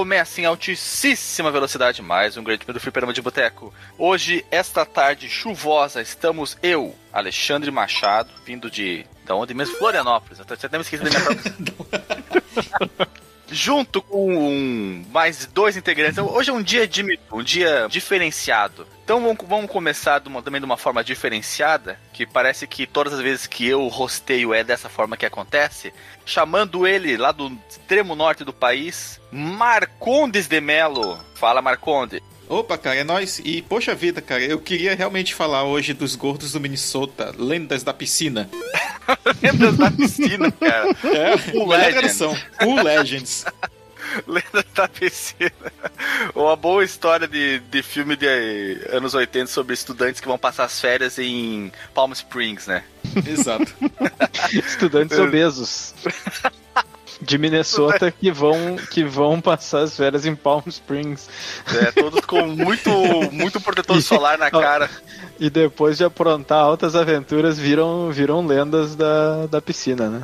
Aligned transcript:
Começa 0.00 0.40
em 0.40 0.44
altíssima 0.44 1.50
velocidade 1.50 2.00
mais 2.00 2.36
um 2.36 2.42
grande 2.44 2.64
do 2.64 2.80
Fliperama 2.80 3.12
de 3.12 3.20
Boteco. 3.20 3.74
Hoje, 3.98 4.44
esta 4.50 4.86
tarde 4.86 5.28
chuvosa, 5.28 6.00
estamos 6.00 6.56
eu, 6.62 6.94
Alexandre 7.12 7.70
Machado, 7.70 8.30
vindo 8.46 8.70
de... 8.70 9.04
Da 9.30 9.36
onde 9.36 9.54
mesmo? 9.54 9.76
Florianópolis. 9.76 10.40
Eu 10.40 10.44
até 10.44 10.76
me 10.76 10.82
esqueci 10.82 11.04
da 11.04 11.08
minha 11.08 11.20
junto 13.48 14.02
com 14.02 15.04
mais 15.12 15.46
dois 15.46 15.76
integrantes. 15.76 16.18
Então, 16.18 16.34
hoje 16.34 16.50
é 16.50 16.52
um 16.52 16.60
dia 16.60 16.84
de 16.84 17.04
um 17.30 17.40
dia 17.40 17.86
diferenciado. 17.88 18.88
Então 19.04 19.22
vamos, 19.22 19.38
vamos 19.46 19.70
começar 19.70 20.18
de 20.18 20.28
uma, 20.28 20.42
também 20.42 20.60
de 20.60 20.64
uma 20.64 20.76
forma 20.76 21.04
diferenciada, 21.04 21.96
que 22.12 22.26
parece 22.26 22.66
que 22.66 22.88
todas 22.88 23.12
as 23.12 23.20
vezes 23.20 23.46
que 23.46 23.64
eu 23.64 23.86
rosteio 23.86 24.52
é 24.52 24.64
dessa 24.64 24.88
forma 24.88 25.16
que 25.16 25.26
acontece, 25.26 25.94
chamando 26.26 26.84
ele 26.84 27.16
lá 27.16 27.30
do 27.30 27.56
extremo 27.68 28.16
norte 28.16 28.42
do 28.42 28.52
país, 28.52 29.20
Marcondes 29.30 30.48
de 30.48 30.60
Melo. 30.60 31.20
Fala, 31.36 31.62
Marconde. 31.62 32.20
Opa, 32.50 32.76
cara, 32.76 32.96
é 32.96 33.04
nóis. 33.04 33.40
E, 33.44 33.62
poxa 33.62 33.94
vida, 33.94 34.20
cara, 34.20 34.42
eu 34.42 34.58
queria 34.58 34.92
realmente 34.96 35.32
falar 35.32 35.62
hoje 35.62 35.94
dos 35.94 36.16
gordos 36.16 36.50
do 36.50 36.58
Minnesota, 36.58 37.32
lendas 37.38 37.84
da 37.84 37.94
piscina. 37.94 38.50
lendas 39.40 39.76
da 39.76 39.88
piscina, 39.88 40.50
cara. 40.50 40.88
É, 40.90 41.56
o 41.56 41.68
tradução. 41.92 42.36
O 42.66 42.82
Legends. 42.82 43.44
Lenda 44.26 44.66
da 44.74 44.88
piscina. 44.88 45.72
Uma 46.34 46.56
boa 46.56 46.82
história 46.82 47.28
de, 47.28 47.60
de 47.60 47.82
filme 47.84 48.16
de 48.16 48.26
anos 48.90 49.14
80 49.14 49.46
sobre 49.46 49.72
estudantes 49.72 50.20
que 50.20 50.26
vão 50.26 50.36
passar 50.36 50.64
as 50.64 50.80
férias 50.80 51.20
em 51.20 51.70
Palm 51.94 52.10
Springs, 52.10 52.66
né? 52.66 52.82
Exato. 53.24 53.72
estudantes 54.52 55.16
obesos. 55.16 55.94
De 57.20 57.38
Minnesota 57.38 58.10
que 58.10 58.30
vão, 58.30 58.76
que 58.90 59.04
vão 59.04 59.40
passar 59.40 59.82
as 59.82 59.96
férias 59.96 60.24
em 60.26 60.34
Palm 60.34 60.62
Springs. 60.66 61.28
É, 61.66 61.92
todos 61.92 62.24
com 62.24 62.46
muito, 62.46 62.90
muito 63.32 63.60
protetor 63.60 63.96
e, 63.96 64.02
solar 64.02 64.38
na 64.38 64.50
cara. 64.50 64.90
E 65.38 65.50
depois 65.50 65.98
de 65.98 66.04
aprontar 66.04 66.58
altas 66.58 66.96
aventuras, 66.96 67.58
viram, 67.58 68.10
viram 68.10 68.44
lendas 68.44 68.94
da, 68.94 69.46
da 69.46 69.60
piscina, 69.60 70.08
né? 70.08 70.22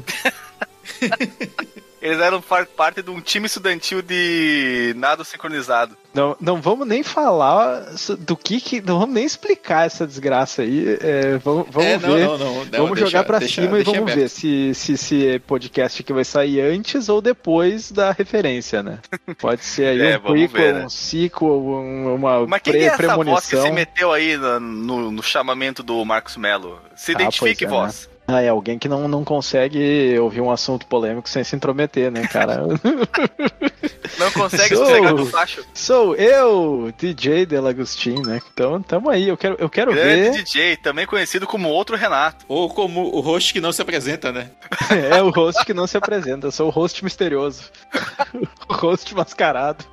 Eles 2.00 2.20
eram 2.20 2.42
parte 2.77 3.02
de 3.02 3.11
um 3.11 3.20
time 3.20 3.47
estudantil 3.47 4.02
de 4.02 4.94
nado 4.97 5.25
sincronizado. 5.25 5.97
Não, 6.12 6.36
não 6.41 6.62
vamos 6.62 6.86
nem 6.86 7.03
falar 7.03 7.84
do 8.20 8.36
que, 8.36 8.58
que 8.61 8.80
Não 8.80 8.98
vamos 9.00 9.14
nem 9.14 9.25
explicar 9.25 9.86
essa 9.86 10.06
desgraça 10.06 10.62
aí. 10.62 10.97
É, 11.00 11.38
vamos 11.38 11.66
vamos 11.70 11.88
é, 11.88 11.98
ver. 11.98 12.08
Não, 12.08 12.38
não, 12.38 12.55
não, 12.55 12.64
vamos 12.64 12.94
deixa, 12.97 13.11
jogar 13.11 13.25
pra 13.25 13.38
deixa, 13.38 13.62
cima 13.62 13.77
deixa 13.77 13.91
e 13.91 13.94
vamos 13.94 14.14
ver 14.14 14.28
se, 14.28 14.75
se 14.75 14.92
esse 14.92 15.38
podcast 15.41 16.03
aqui 16.03 16.12
vai 16.12 16.25
sair 16.25 16.61
antes 16.61 17.08
ou 17.08 17.20
depois 17.20 17.91
da 17.91 18.12
referência, 18.12 18.83
né? 18.83 18.98
Pode 19.38 19.64
ser 19.64 19.86
aí 19.88 20.00
é, 20.12 20.19
um 20.19 20.20
prequel, 20.20 20.48
ver, 20.48 20.75
né? 20.75 20.84
um 20.86 20.88
sequel, 20.88 21.58
uma 21.58 22.47
Mas 22.47 22.62
pre 22.62 22.72
quem 22.72 22.83
é 22.83 22.86
essa 22.86 23.16
voz 23.16 23.47
que 23.47 23.56
se 23.56 23.70
meteu 23.70 24.12
aí 24.12 24.36
no, 24.36 24.60
no, 24.60 25.10
no 25.10 25.22
chamamento 25.22 25.83
do 25.83 26.05
Marcos 26.05 26.36
Melo? 26.36 26.81
Se 26.94 27.12
ah, 27.12 27.14
identifique, 27.14 27.64
ah, 27.64 27.69
é, 27.69 27.70
voz. 27.70 28.08
Né? 28.10 28.16
Ah, 28.28 28.42
é 28.42 28.48
alguém 28.48 28.78
que 28.78 28.88
não, 28.88 29.06
não 29.06 29.24
consegue 29.24 30.19
ouvir 30.19 30.41
um 30.41 30.50
assunto 30.50 30.86
polêmico 30.86 31.28
sem 31.28 31.44
se 31.44 31.55
intrometer, 31.55 32.10
né, 32.10 32.27
cara? 32.27 32.58
não 34.19 34.31
consegue 34.32 34.75
sou, 34.75 34.84
escorregar 34.84 35.14
do 35.14 35.26
facho. 35.26 35.64
Sou 35.72 36.14
eu, 36.16 36.92
DJ 36.98 37.47
Delagostin, 37.47 38.20
né? 38.26 38.41
Então, 38.53 38.82
tamo 38.82 39.10
aí. 39.10 39.28
Eu 39.28 39.36
quero, 39.36 39.56
eu 39.60 39.70
quero 39.70 39.92
Grande 39.92 40.31
ver. 40.31 40.44
DJ, 40.44 40.76
também 40.76 41.06
conhecido 41.06 41.47
como 41.47 41.69
outro 41.69 41.97
Renato. 41.97 42.44
Ou 42.48 42.69
como 42.69 43.03
o 43.15 43.20
host 43.20 43.53
que 43.53 43.60
não 43.60 43.70
se 43.70 43.81
apresenta, 43.81 44.32
né? 44.32 44.50
é, 45.10 45.22
o 45.22 45.31
host 45.31 45.65
que 45.65 45.72
não 45.72 45.86
se 45.86 45.97
apresenta. 45.97 46.48
Eu 46.48 46.53
sou 46.53 46.66
o 46.66 46.70
host 46.70 47.04
misterioso. 47.04 47.70
o 48.69 48.75
host 48.75 49.15
mascarado. 49.15 49.84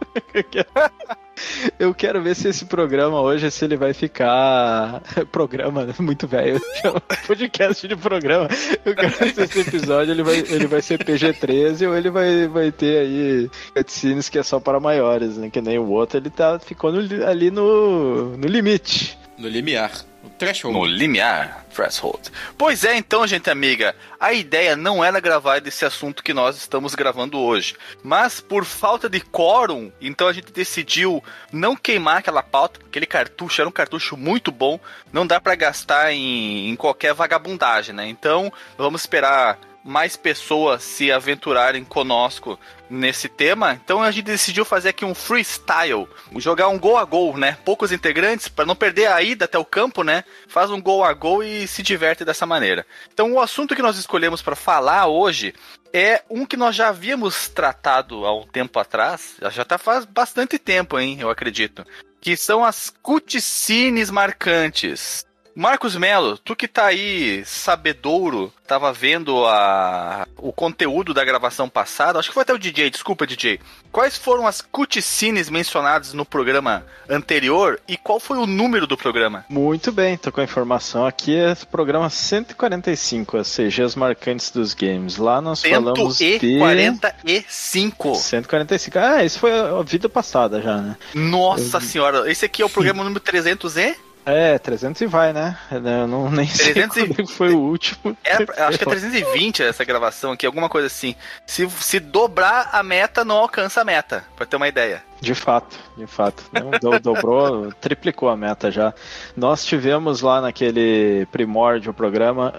Eu 1.79 1.93
quero 1.93 2.21
ver 2.21 2.35
se 2.35 2.47
esse 2.49 2.65
programa 2.65 3.21
hoje, 3.21 3.49
se 3.49 3.65
ele 3.65 3.75
vai 3.75 3.93
ficar. 3.93 5.01
Programa 5.31 5.87
muito 5.99 6.27
velho. 6.27 6.61
Podcast 7.27 7.87
de 7.87 7.95
programa. 7.95 8.47
Eu 8.85 8.95
quero 8.95 9.09
ver 9.09 9.33
se 9.33 9.41
esse 9.41 9.59
episódio 9.61 10.11
ele 10.11 10.23
vai, 10.23 10.39
ele 10.39 10.67
vai 10.67 10.81
ser 10.81 11.03
PG-13 11.03 11.87
ou 11.87 11.95
ele 11.95 12.09
vai, 12.09 12.47
vai 12.47 12.71
ter 12.71 12.99
aí 12.99 13.49
cutscenes 13.73 14.29
que 14.29 14.37
é 14.37 14.43
só 14.43 14.59
para 14.59 14.79
maiores, 14.79 15.37
né? 15.37 15.49
Que 15.49 15.61
nem 15.61 15.77
o 15.77 15.89
outro, 15.89 16.17
ele 16.17 16.29
tá, 16.29 16.59
ficou 16.59 16.91
no, 16.91 17.25
ali 17.25 17.49
no, 17.49 18.37
no 18.37 18.47
limite. 18.47 19.17
No 19.37 19.47
limiar. 19.47 19.91
No 20.23 20.29
threshold. 20.29 20.77
No 20.77 20.85
limiar. 20.85 21.65
Threshold. 21.73 22.31
Pois 22.57 22.85
é, 22.85 22.95
então, 22.95 23.27
gente 23.27 23.49
amiga, 23.49 23.95
a 24.19 24.31
ideia 24.31 24.75
não 24.75 25.03
era 25.03 25.19
gravar 25.19 25.59
desse 25.59 25.83
assunto 25.83 26.23
que 26.23 26.33
nós 26.33 26.55
estamos 26.55 26.95
gravando 26.95 27.39
hoje. 27.39 27.75
Mas 28.01 28.39
por 28.39 28.63
falta 28.63 29.09
de 29.09 29.19
quórum, 29.19 29.91
então 29.99 30.27
a 30.27 30.33
gente 30.33 30.53
decidiu 30.53 31.21
não 31.51 31.75
queimar 31.75 32.17
aquela 32.17 32.43
pauta. 32.43 32.79
Aquele 32.85 33.05
cartucho 33.05 33.59
era 33.59 33.67
um 33.67 33.73
cartucho 33.73 34.15
muito 34.15 34.51
bom. 34.51 34.79
Não 35.11 35.27
dá 35.27 35.41
para 35.41 35.55
gastar 35.55 36.13
em, 36.13 36.69
em 36.69 36.75
qualquer 36.75 37.13
vagabundagem, 37.13 37.93
né? 37.93 38.07
Então, 38.07 38.53
vamos 38.77 39.01
esperar 39.01 39.59
mais 39.83 40.15
pessoas 40.15 40.83
se 40.83 41.11
aventurarem 41.11 41.83
conosco 41.83 42.57
nesse 42.89 43.27
tema. 43.27 43.79
Então 43.83 44.01
a 44.01 44.11
gente 44.11 44.25
decidiu 44.25 44.63
fazer 44.63 44.89
aqui 44.89 45.03
um 45.03 45.13
freestyle, 45.15 46.07
jogar 46.37 46.69
um 46.69 46.79
gol 46.79 46.97
a 46.97 47.03
gol, 47.03 47.37
né? 47.37 47.57
Poucos 47.65 47.91
integrantes 47.91 48.47
para 48.47 48.65
não 48.65 48.75
perder 48.75 49.07
a 49.07 49.21
ida 49.21 49.45
até 49.45 49.57
o 49.57 49.65
campo, 49.65 50.03
né? 50.03 50.23
Faz 50.47 50.71
um 50.71 50.81
gol 50.81 51.03
a 51.03 51.13
gol 51.13 51.43
e 51.43 51.67
se 51.67 51.83
diverte 51.83 52.23
dessa 52.23 52.45
maneira. 52.45 52.85
Então 53.13 53.33
o 53.33 53.41
assunto 53.41 53.75
que 53.75 53.81
nós 53.81 53.97
escolhemos 53.97 54.41
para 54.41 54.55
falar 54.55 55.07
hoje 55.07 55.53
é 55.91 56.23
um 56.29 56.45
que 56.45 56.57
nós 56.57 56.75
já 56.75 56.89
havíamos 56.89 57.47
tratado 57.49 58.25
há 58.25 58.35
um 58.35 58.47
tempo 58.47 58.79
atrás, 58.79 59.35
já 59.51 59.63
tá 59.63 59.77
faz 59.77 60.05
bastante 60.05 60.57
tempo, 60.57 60.99
hein, 60.99 61.17
eu 61.19 61.29
acredito, 61.29 61.85
que 62.19 62.35
são 62.35 62.65
as 62.65 62.89
cutscenes 62.89 64.09
marcantes. 64.09 65.23
Marcos 65.55 65.95
Melo, 65.95 66.37
tu 66.37 66.55
que 66.55 66.67
tá 66.67 66.87
aí 66.87 67.43
sabedouro, 67.45 68.51
tava 68.65 68.91
vendo 68.91 69.45
a, 69.45 70.27
o 70.37 70.51
conteúdo 70.51 71.13
da 71.13 71.23
gravação 71.23 71.69
passada, 71.69 72.17
acho 72.17 72.29
que 72.29 72.33
foi 72.33 72.41
até 72.41 72.53
o 72.53 72.57
DJ, 72.57 72.89
desculpa 72.89 73.27
DJ. 73.27 73.59
Quais 73.91 74.17
foram 74.17 74.47
as 74.47 74.61
cutscenes 74.61 75.51
mencionadas 75.51 76.11
no 76.13 76.25
programa 76.25 76.83
anterior 77.07 77.79
e 77.87 77.95
qual 77.97 78.19
foi 78.19 78.37
o 78.37 78.47
número 78.47 78.87
do 78.87 78.97
programa? 78.97 79.45
Muito 79.47 79.91
bem, 79.91 80.17
tô 80.17 80.31
com 80.31 80.41
a 80.41 80.43
informação 80.43 81.05
aqui, 81.05 81.35
é 81.35 81.53
o 81.53 81.67
programa 81.67 82.09
145, 82.09 83.37
as 83.37 83.55
CGs 83.55 83.97
marcantes 83.97 84.49
dos 84.49 84.73
games. 84.73 85.17
Lá 85.17 85.39
nós 85.39 85.61
falamos 85.61 86.17
de... 86.17 86.39
145. 86.39 88.15
145. 88.15 88.97
Ah, 88.99 89.23
esse 89.23 89.37
foi 89.37 89.51
a 89.51 89.83
vida 89.83 90.09
passada 90.09 90.59
já, 90.59 90.77
né? 90.77 90.97
Nossa 91.13 91.77
Eu... 91.77 91.81
senhora, 91.81 92.31
esse 92.31 92.43
aqui 92.43 92.63
é 92.63 92.65
o 92.65 92.69
programa 92.71 93.03
número 93.03 93.19
300 93.19 93.77
e... 93.77 93.95
É, 94.25 94.57
300 94.57 95.01
e 95.01 95.05
vai, 95.05 95.33
né? 95.33 95.57
Eu 95.71 96.07
não 96.07 96.31
nem 96.31 96.47
300 96.47 96.93
sei 96.93 97.15
e... 97.17 97.27
foi 97.27 97.51
o 97.51 97.59
último. 97.59 98.15
É, 98.23 98.33
acho 98.33 98.77
que 98.77 98.83
é 98.83 98.87
320 98.87 99.63
essa 99.63 99.83
gravação 99.83 100.31
aqui, 100.31 100.45
alguma 100.45 100.69
coisa 100.69 100.87
assim. 100.87 101.15
Se, 101.45 101.69
se 101.69 101.99
dobrar 101.99 102.69
a 102.71 102.81
meta, 102.81 103.25
não 103.25 103.37
alcança 103.37 103.81
a 103.81 103.85
meta, 103.85 104.23
pra 104.35 104.45
ter 104.45 104.55
uma 104.55 104.67
ideia. 104.67 105.03
De 105.23 105.33
fato, 105.33 105.77
de 105.95 106.05
fato. 106.05 106.43
Do, 106.81 106.99
dobrou, 106.99 107.71
triplicou 107.79 108.27
a 108.27 108.35
meta 108.35 108.69
já. 108.69 108.93
Nós 109.37 109.63
tivemos 109.63 110.19
lá 110.19 110.41
naquele 110.41 111.25
primórdio 111.31 111.93
programa 111.93 112.53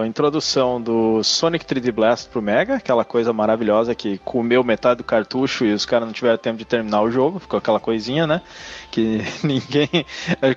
a 0.00 0.06
introdução 0.06 0.80
do 0.80 1.24
Sonic 1.24 1.64
3D 1.64 1.90
Blast 1.90 2.28
pro 2.28 2.40
Mega, 2.40 2.76
aquela 2.76 3.04
coisa 3.04 3.32
maravilhosa 3.32 3.96
que 3.96 4.18
comeu 4.18 4.62
metade 4.62 4.98
do 4.98 5.04
cartucho 5.04 5.64
e 5.64 5.72
os 5.72 5.84
caras 5.84 6.06
não 6.06 6.12
tiveram 6.12 6.38
tempo 6.38 6.56
de 6.56 6.64
terminar 6.64 7.02
o 7.02 7.10
jogo, 7.10 7.40
ficou 7.40 7.58
aquela 7.58 7.80
coisinha, 7.80 8.28
né? 8.28 8.42
Que 8.92 9.20
ninguém, 9.42 9.88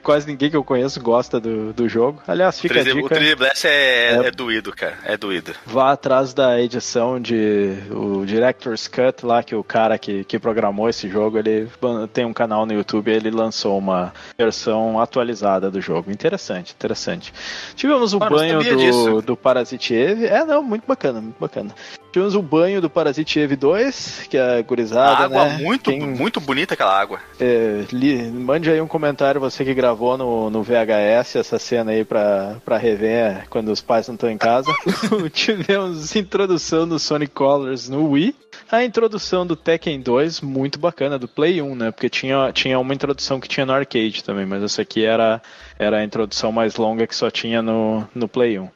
quase 0.03 0.27
ninguém 0.27 0.51
que 0.51 0.55
eu 0.55 0.63
conheço 0.63 1.01
gosta 1.01 1.39
do, 1.39 1.73
do 1.73 1.89
jogo. 1.89 2.21
Aliás, 2.27 2.59
fica 2.59 2.75
3D, 2.75 2.79
a 2.79 2.93
dica. 2.93 3.05
O 3.05 3.09
3D 3.09 3.35
Blast 3.35 3.65
é, 3.65 4.11
é, 4.11 4.27
é 4.27 4.31
doído, 4.31 4.71
cara. 4.73 4.99
É 5.05 5.17
doído. 5.17 5.55
Vá 5.65 5.91
atrás 5.91 6.35
da 6.35 6.61
edição 6.61 7.19
de 7.19 7.77
o 7.89 8.23
Director's 8.27 8.87
Cut 8.87 9.25
lá, 9.25 9.41
que 9.41 9.55
o 9.55 9.63
cara 9.63 9.97
que, 9.97 10.23
que 10.23 10.37
programou 10.37 10.87
esse 10.87 11.09
jogo 11.09 11.30
jogo, 11.31 11.37
ele 11.39 11.69
tem 12.11 12.25
um 12.25 12.33
canal 12.33 12.65
no 12.65 12.73
YouTube, 12.73 13.09
ele 13.09 13.31
lançou 13.31 13.77
uma 13.77 14.13
versão 14.37 14.99
atualizada 14.99 15.71
do 15.71 15.79
jogo. 15.79 16.11
Interessante, 16.11 16.73
interessante. 16.77 17.33
Tivemos 17.75 18.13
o 18.13 18.19
Mano, 18.19 18.35
banho 18.35 18.59
do, 18.61 19.21
do 19.21 19.37
Parasite 19.37 19.95
Eve. 19.95 20.25
É, 20.25 20.43
não, 20.43 20.61
muito 20.61 20.85
bacana, 20.85 21.21
muito 21.21 21.39
bacana. 21.39 21.73
Tivemos 22.11 22.35
o 22.35 22.41
banho 22.41 22.81
do 22.81 22.89
Parasite 22.89 23.39
Eve 23.39 23.55
2, 23.55 24.27
que 24.29 24.37
é 24.37 24.59
a 24.59 24.61
gurizada, 24.61 25.25
água 25.25 25.45
né? 25.45 25.57
muito, 25.61 25.89
Quem... 25.89 26.01
muito 26.01 26.41
bonita 26.41 26.73
aquela 26.73 26.99
água. 26.99 27.19
É, 27.39 27.85
li... 27.91 28.21
Mande 28.29 28.69
aí 28.69 28.81
um 28.81 28.87
comentário, 28.87 29.39
você 29.39 29.63
que 29.63 29.73
gravou 29.73 30.17
no, 30.17 30.49
no 30.49 30.61
VHS 30.61 31.37
essa 31.37 31.57
cena 31.57 31.91
aí 31.91 32.03
pra, 32.03 32.57
pra 32.65 32.77
rever 32.77 33.47
quando 33.49 33.69
os 33.69 33.79
pais 33.79 34.07
não 34.09 34.15
estão 34.15 34.29
em 34.29 34.37
casa. 34.37 34.69
Tivemos 35.31 36.13
introdução 36.15 36.85
do 36.85 36.99
Sonic 36.99 37.33
Colors 37.33 37.87
no 37.87 38.09
Wii. 38.09 38.35
A 38.71 38.85
introdução 38.85 39.45
do 39.45 39.55
Tekken 39.55 39.99
2, 39.99 40.39
muito 40.39 40.79
bacana, 40.79 41.19
do 41.19 41.27
Play 41.27 41.61
1, 41.61 41.75
né? 41.75 41.91
Porque 41.91 42.09
tinha, 42.09 42.53
tinha 42.53 42.79
uma 42.79 42.93
introdução 42.93 43.37
que 43.37 43.47
tinha 43.49 43.65
no 43.65 43.73
arcade 43.73 44.23
também, 44.23 44.45
mas 44.45 44.63
essa 44.63 44.81
aqui 44.81 45.03
era, 45.03 45.41
era 45.77 45.97
a 45.97 46.03
introdução 46.05 46.53
mais 46.53 46.77
longa 46.77 47.05
que 47.05 47.13
só 47.13 47.29
tinha 47.29 47.61
no, 47.61 48.07
no 48.15 48.29
Play 48.29 48.57
1 48.57 48.69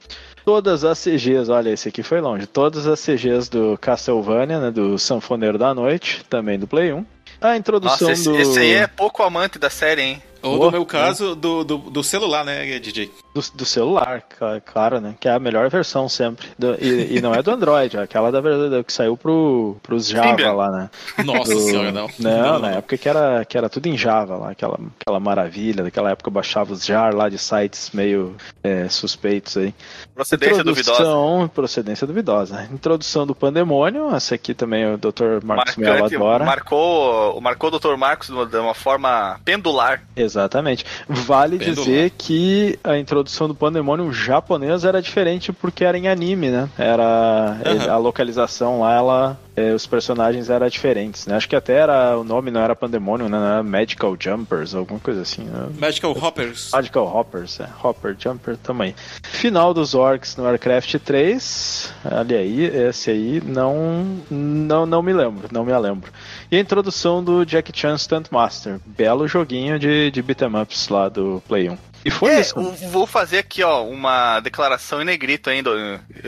todas 0.45 0.83
as 0.83 1.03
CGs, 1.03 1.50
olha, 1.50 1.71
esse 1.71 1.89
aqui 1.89 2.03
foi 2.03 2.21
longe, 2.21 2.45
todas 2.45 2.86
as 2.86 3.03
CGs 3.03 3.50
do 3.50 3.75
Castlevania, 3.81 4.59
né, 4.59 4.69
do 4.69 4.97
Sanfoneiro 5.00 5.57
da 5.57 5.74
Noite, 5.74 6.24
também 6.30 6.59
do 6.59 6.68
Play 6.68 6.94
1. 6.94 7.03
A 7.41 7.57
introdução 7.57 8.09
Nossa, 8.09 8.12
esse, 8.12 8.30
do... 8.30 8.36
esse 8.38 8.59
aí 8.59 8.74
é 8.74 8.88
pouco 8.88 9.24
amante 9.24 9.57
da 9.57 9.71
série, 9.71 10.01
hein? 10.03 10.24
Ou 10.45 10.65
no 10.65 10.71
meu 10.71 10.86
caso, 10.86 11.36
do, 11.36 11.63
do, 11.63 11.77
do, 11.77 12.03
celular, 12.03 12.45
né, 12.45 12.80
DJ? 12.80 13.12
Do, 13.33 13.42
do, 13.53 13.65
celular, 13.65 14.24
claro, 14.65 15.01
né? 15.01 15.15
Que 15.19 15.27
é 15.27 15.31
a 15.31 15.39
melhor 15.39 15.69
versão 15.69 16.07
sempre. 16.07 16.47
Do, 16.57 16.75
e, 16.75 17.18
e, 17.18 17.21
não 17.21 17.33
é 17.33 17.42
do 17.42 17.51
Android, 17.51 17.97
é 17.97 18.01
aquela 18.01 18.31
da 18.31 18.39
verdade 18.39 18.83
que 18.83 18.94
saiu 18.94 19.18
pro, 19.18 19.77
pros 19.81 20.07
Java 20.07 20.51
lá, 20.51 20.71
né? 20.71 20.89
Nossa 21.24 21.56
senhora, 21.56 21.92
não. 21.92 22.09
Não, 22.19 22.53
não 22.53 22.59
na 22.59 22.71
época 22.71 22.97
que 22.97 23.09
era, 23.09 23.44
que 23.44 23.57
era 23.57 23.69
tudo 23.69 23.88
em 23.88 23.97
Java 23.97 24.38
lá, 24.38 24.51
aquela, 24.51 24.80
aquela 25.00 25.19
maravilha. 25.19 25.83
Daquela 25.83 26.12
época 26.12 26.30
eu 26.30 26.33
baixava 26.33 26.74
os 26.74 26.86
jar 26.86 27.13
lá 27.13 27.27
de 27.27 27.38
sites 27.38 27.91
meio 27.94 28.36
é, 28.63 28.88
suspeitos 28.88 29.57
aí. 29.57 29.74
Procedência 30.13 30.63
duvidosa. 30.63 31.50
Procedência 31.53 32.07
duvidosa. 32.07 32.69
Introdução 32.71 33.25
do 33.25 33.36
Pandemônio, 33.36 34.13
essa 34.15 34.36
aqui 34.36 34.53
também 34.53 34.86
o 34.94 34.98
Dr. 34.98 35.44
Marcos 35.44 35.75
Melo 35.75 36.06
adora. 36.06 36.45
Marcou, 36.45 37.41
marcou 37.41 37.69
o 37.74 37.80
Dr. 37.80 37.95
Marcos 37.98 38.27
de 38.27 38.57
uma 38.57 38.74
forma 38.74 39.39
pendular. 39.44 40.03
Exato. 40.15 40.34
Exatamente. 40.35 40.85
Vale 41.07 41.57
dizer 41.57 42.11
que 42.17 42.77
a 42.83 42.97
introdução 42.97 43.47
do 43.47 43.55
Pandemonium 43.55 44.11
japonês 44.11 44.83
era 44.83 45.01
diferente 45.01 45.53
porque 45.53 45.83
era 45.85 45.97
em 45.97 46.07
anime, 46.07 46.49
né? 46.49 46.69
Era 46.77 47.57
uhum. 47.65 47.93
a 47.93 47.97
localização 47.97 48.81
lá, 48.81 48.95
ela 48.95 49.39
é, 49.55 49.73
os 49.73 49.87
personagens 49.87 50.49
eram 50.49 50.67
diferentes, 50.67 51.25
né? 51.25 51.35
Acho 51.35 51.47
que 51.47 51.55
até 51.55 51.73
era 51.73 52.17
o 52.17 52.23
nome 52.23 52.51
não 52.51 52.61
era 52.61 52.75
Pandemonium, 52.75 53.29
né? 53.29 53.37
Era 53.37 53.63
Magical 53.63 54.15
Jumpers, 54.19 54.75
alguma 54.75 54.99
coisa 54.99 55.21
assim. 55.21 55.43
Né? 55.43 55.69
Magical 55.79 56.11
Hoppers. 56.11 56.71
Magical 56.71 57.05
Hoppers, 57.05 57.59
é. 57.59 57.69
Hopper, 57.81 58.15
Jumper 58.17 58.57
também. 58.57 58.93
Final 59.23 59.73
dos 59.73 59.95
Orcs 59.95 60.35
no 60.35 60.43
Warcraft 60.43 60.95
3. 60.95 61.93
Olha 62.11 62.37
aí, 62.37 62.65
esse 62.65 63.11
aí 63.11 63.41
não, 63.45 64.21
não, 64.29 64.85
não 64.85 65.01
me 65.01 65.13
lembro, 65.13 65.47
não 65.51 65.63
me 65.63 65.77
lembro. 65.77 66.11
E 66.51 66.57
a 66.57 66.59
introdução 66.59 67.23
do 67.23 67.45
Jack 67.45 67.71
Chan 67.77 67.97
Stunt 67.97 68.27
Master. 68.31 68.79
Belo 68.85 69.27
joguinho 69.27 69.79
de, 69.79 70.11
de 70.11 70.21
beat'em 70.21 70.61
ups 70.61 70.89
lá 70.89 71.07
do 71.07 71.41
Play 71.47 71.69
1. 71.69 71.77
E 72.05 72.11
foi 72.11 72.33
é, 72.33 72.41
isso. 72.41 72.53
Vou 72.91 73.07
fazer 73.07 73.39
aqui, 73.39 73.63
ó, 73.63 73.83
uma 73.83 74.39
declaração 74.39 75.01
em 75.01 75.05
negrito 75.05 75.49
ainda. 75.49 75.71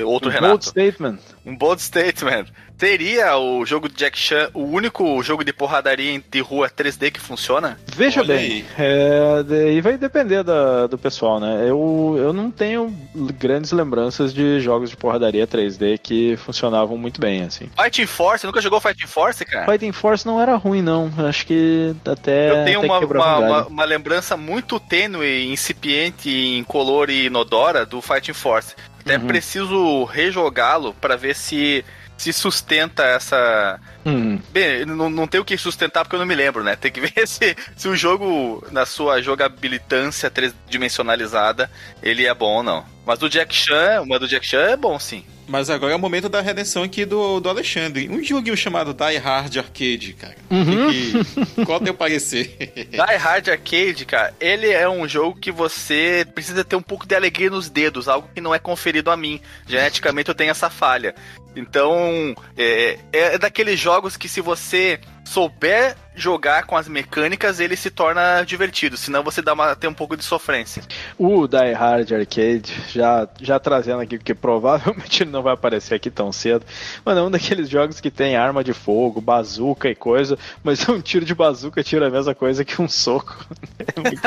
Outro 0.04 0.30
um 0.30 0.32
Renato. 0.32 0.48
Bold 0.48 0.66
statement. 0.66 1.20
Um 1.48 1.56
bold 1.56 1.82
statement. 1.82 2.48
Teria 2.78 3.36
o 3.38 3.66
jogo 3.66 3.90
de 3.90 3.96
Jack 3.96 4.20
Chan 4.20 4.50
o 4.54 4.64
único 4.64 5.24
jogo 5.24 5.44
de 5.44 5.52
porradaria 5.52 6.22
de 6.30 6.40
rua 6.42 6.70
3D 6.70 7.10
que 7.10 7.20
funciona? 7.20 7.80
Veja 7.96 8.20
Olha 8.20 8.36
bem, 8.36 8.66
é, 8.78 9.42
daí 9.44 9.82
vai 9.82 9.98
depender 9.98 10.44
da, 10.44 10.86
do 10.86 10.98
pessoal, 10.98 11.40
né? 11.40 11.64
Eu, 11.68 12.16
eu 12.20 12.34
não 12.34 12.52
tenho 12.52 12.94
grandes 13.40 13.72
lembranças 13.72 14.32
de 14.32 14.60
jogos 14.60 14.90
de 14.92 14.98
porradaria 14.98 15.48
3D 15.48 15.98
que 15.98 16.38
funcionavam 16.38 16.98
muito 16.98 17.20
bem, 17.20 17.44
assim. 17.44 17.68
Fighting 17.82 18.06
Force, 18.06 18.46
nunca 18.46 18.62
jogou 18.62 18.80
Fighting 18.80 19.08
Force, 19.08 19.44
cara? 19.44 19.72
Fighting 19.72 19.94
Force 19.94 20.26
não 20.26 20.40
era 20.40 20.56
ruim, 20.56 20.82
não. 20.82 21.12
Acho 21.28 21.48
que 21.48 21.96
até. 22.06 22.52
Eu 22.52 22.66
tenho 22.66 22.80
até 22.80 22.88
uma, 22.88 23.00
uma, 23.00 23.38
uma, 23.38 23.68
uma, 23.68 23.86
lembrança 23.86 24.38
muito 24.38 24.80
tênue, 24.80 25.52
incipiente, 25.52 26.30
incolor 26.30 27.10
e 27.10 27.26
inodora 27.26 27.86
do 27.86 28.02
Fighting 28.02 28.34
Force. 28.34 28.76
Até 29.08 29.18
uhum. 29.18 29.28
preciso 29.28 30.04
rejogá-lo 30.04 30.94
para 30.94 31.16
ver 31.16 31.34
se 31.34 31.86
se 32.18 32.34
sustenta 32.34 33.04
essa. 33.04 33.80
Hum. 34.06 34.40
Bem, 34.50 34.86
não, 34.86 35.10
não 35.10 35.28
tem 35.28 35.40
o 35.40 35.46
que 35.46 35.58
sustentar 35.58 36.04
porque 36.04 36.16
eu 36.16 36.20
não 36.20 36.26
me 36.26 36.36
lembro, 36.36 36.64
né? 36.64 36.76
Tem 36.76 36.92
que 36.92 37.00
ver 37.08 37.28
se, 37.28 37.56
se 37.76 37.88
o 37.88 37.96
jogo, 37.96 38.66
na 38.72 38.86
sua 38.86 39.22
jogabilitância 39.22 40.30
tridimensionalizada, 40.30 41.70
ele 42.02 42.26
é 42.26 42.34
bom 42.34 42.58
ou 42.58 42.64
não. 42.64 42.97
Mas 43.08 43.20
do 43.20 43.30
Jack 43.30 43.56
Chan, 43.56 44.02
uma 44.02 44.20
do 44.20 44.28
Jack 44.28 44.46
Chan 44.46 44.64
é 44.64 44.76
bom 44.76 45.00
sim. 45.00 45.24
Mas 45.48 45.70
agora 45.70 45.94
é 45.94 45.96
o 45.96 46.00
momento 46.00 46.28
da 46.28 46.42
redenção 46.42 46.84
aqui 46.84 47.06
do, 47.06 47.40
do 47.40 47.48
Alexandre. 47.48 48.10
Um 48.10 48.22
joguinho 48.22 48.58
chamado 48.58 48.94
Die 48.94 49.16
Hard 49.16 49.56
Arcade, 49.56 50.12
cara. 50.12 50.36
Uhum. 50.52 50.92
Que, 50.92 51.66
qual 51.66 51.80
é 51.80 51.82
o 51.82 51.86
teu 51.86 51.94
parecer? 51.94 52.58
Die 52.76 53.16
Hard 53.18 53.48
Arcade, 53.48 54.06
cara, 54.06 54.34
ele 54.42 54.70
é 54.70 54.90
um 54.90 55.08
jogo 55.08 55.40
que 55.40 55.54
você 55.54 56.28
precisa 56.36 56.66
ter 56.66 56.76
um 56.76 56.82
pouco 56.82 57.08
de 57.08 57.16
alegria 57.16 57.50
nos 57.50 57.70
dedos, 57.70 58.10
algo 58.10 58.28
que 58.36 58.42
não 58.42 58.54
é 58.54 58.60
conferido 58.60 59.10
a 59.10 59.16
mim. 59.16 59.40
Geneticamente 59.66 60.28
eu 60.28 60.36
tenho 60.36 60.52
essa 60.52 60.70
falha. 60.70 61.16
Então, 61.56 62.36
é, 62.58 63.00
é 63.14 63.38
daqueles 63.38 63.80
jogos 63.80 64.18
que 64.18 64.28
se 64.28 64.42
você 64.42 65.00
souber 65.24 65.96
jogar 66.18 66.64
com 66.64 66.76
as 66.76 66.88
mecânicas, 66.88 67.60
ele 67.60 67.76
se 67.76 67.92
torna 67.92 68.44
divertido, 68.44 68.98
senão 68.98 69.24
você 69.24 69.42
dá 69.42 69.54
uma, 69.54 69.76
tem 69.76 69.90
um 69.90 69.94
pouco 69.94 70.18
de 70.18 70.24
sofrência. 70.24 70.82
O 71.18 71.48
Die 71.48 71.74
Hard 71.74 72.12
Arcade, 72.12 72.74
já, 72.90 73.28
já 73.40 73.60
trazendo 73.60 74.02
aqui, 74.02 74.18
porque 74.18 74.34
provavelmente 74.36 75.24
ele 75.24 75.32
não 75.32 75.44
vai 75.44 75.54
aparecer 75.54 75.94
aqui 75.96 76.10
tão 76.10 76.32
cedo, 76.32 76.66
mas 77.06 77.18
é 77.18 77.22
um 77.22 77.30
daqueles 77.30 77.70
jogos 77.70 78.02
que 78.02 78.10
tem 78.10 78.36
arma 78.36 78.64
de 78.64 78.74
fogo, 78.74 79.22
bazuca 79.22 79.88
e 79.90 79.96
coisa, 79.96 80.38
mas 80.64 80.86
um 80.90 81.00
tiro 81.00 81.24
de 81.24 81.36
bazuca 81.36 81.84
tira 81.84 82.08
a 82.08 82.12
mesma 82.12 82.34
coisa 82.34 82.66
que 82.66 82.82
um 82.82 82.90
soco. 82.90 83.46
É 83.96 84.00
muito, 84.00 84.22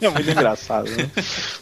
é 0.00 0.08
muito 0.08 0.30
engraçado, 0.30 0.90
né? 0.90 1.10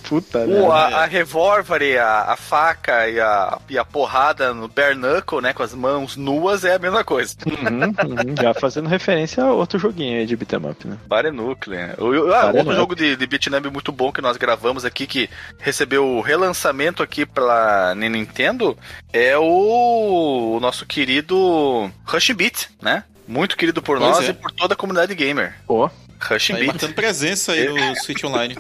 Puta, 0.08 0.46
né? 0.46 0.66
A, 0.66 1.02
a 1.02 1.04
revólver, 1.06 1.98
a, 1.98 2.32
a 2.32 2.36
faca 2.36 3.08
e 3.08 3.18
a, 3.18 3.58
e 3.68 3.78
a 3.78 3.84
porrada 3.84 4.54
no 4.54 4.68
bare 4.68 4.94
knuckle, 4.94 5.40
né, 5.40 5.52
com 5.52 5.62
as 5.62 5.74
mãos 5.74 6.16
nuas, 6.16 6.64
é 6.64 6.74
a 6.74 6.78
mesma 6.78 7.02
coisa. 7.04 7.34
Uhum, 7.46 7.84
uhum, 7.84 8.34
já 8.40 8.54
fazendo 8.54 8.88
referência 8.88 9.42
a 9.42 9.52
outro 9.52 9.69
joguinho 9.78 10.18
aí 10.18 10.26
de 10.26 10.36
beat'em 10.36 10.70
up, 10.70 10.86
né? 10.86 10.98
Bare 11.06 11.30
Nuclear. 11.30 11.96
Ah, 11.98 12.52
outro 12.54 12.74
jogo 12.74 12.94
de, 12.94 13.16
de 13.16 13.26
beat'em 13.26 13.56
up 13.56 13.70
muito 13.70 13.92
bom 13.92 14.12
que 14.12 14.20
nós 14.20 14.36
gravamos 14.36 14.84
aqui, 14.84 15.06
que 15.06 15.30
recebeu 15.58 16.06
o 16.06 16.20
relançamento 16.20 17.02
aqui 17.02 17.24
pela 17.26 17.94
Nintendo, 17.94 18.76
é 19.12 19.36
o, 19.36 20.56
o 20.56 20.60
nosso 20.60 20.86
querido 20.86 21.90
Rush 22.04 22.30
Beat, 22.30 22.68
né? 22.80 23.04
Muito 23.26 23.56
querido 23.56 23.80
por 23.80 23.98
pois 23.98 24.10
nós 24.10 24.26
é. 24.26 24.30
e 24.30 24.34
por 24.34 24.50
toda 24.50 24.74
a 24.74 24.76
comunidade 24.76 25.14
gamer. 25.14 25.54
Pô. 25.66 25.86
Oh. 25.86 26.10
Rush 26.20 26.48
tá 26.48 26.54
Beat. 26.54 26.66
marcando 26.66 26.94
presença 26.94 27.52
aí 27.52 27.68
no 27.68 27.96
Switch 28.02 28.22
Online. 28.24 28.56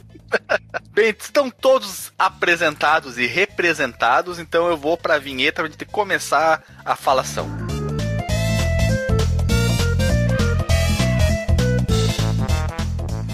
Bem, 0.92 1.14
estão 1.18 1.50
todos 1.50 2.12
apresentados 2.18 3.18
e 3.18 3.26
representados, 3.26 4.38
então 4.38 4.68
eu 4.68 4.76
vou 4.76 4.96
pra 4.96 5.18
vinheta 5.18 5.62
pra 5.62 5.70
gente 5.70 5.84
começar 5.84 6.62
a 6.84 6.96
falação. 6.96 7.48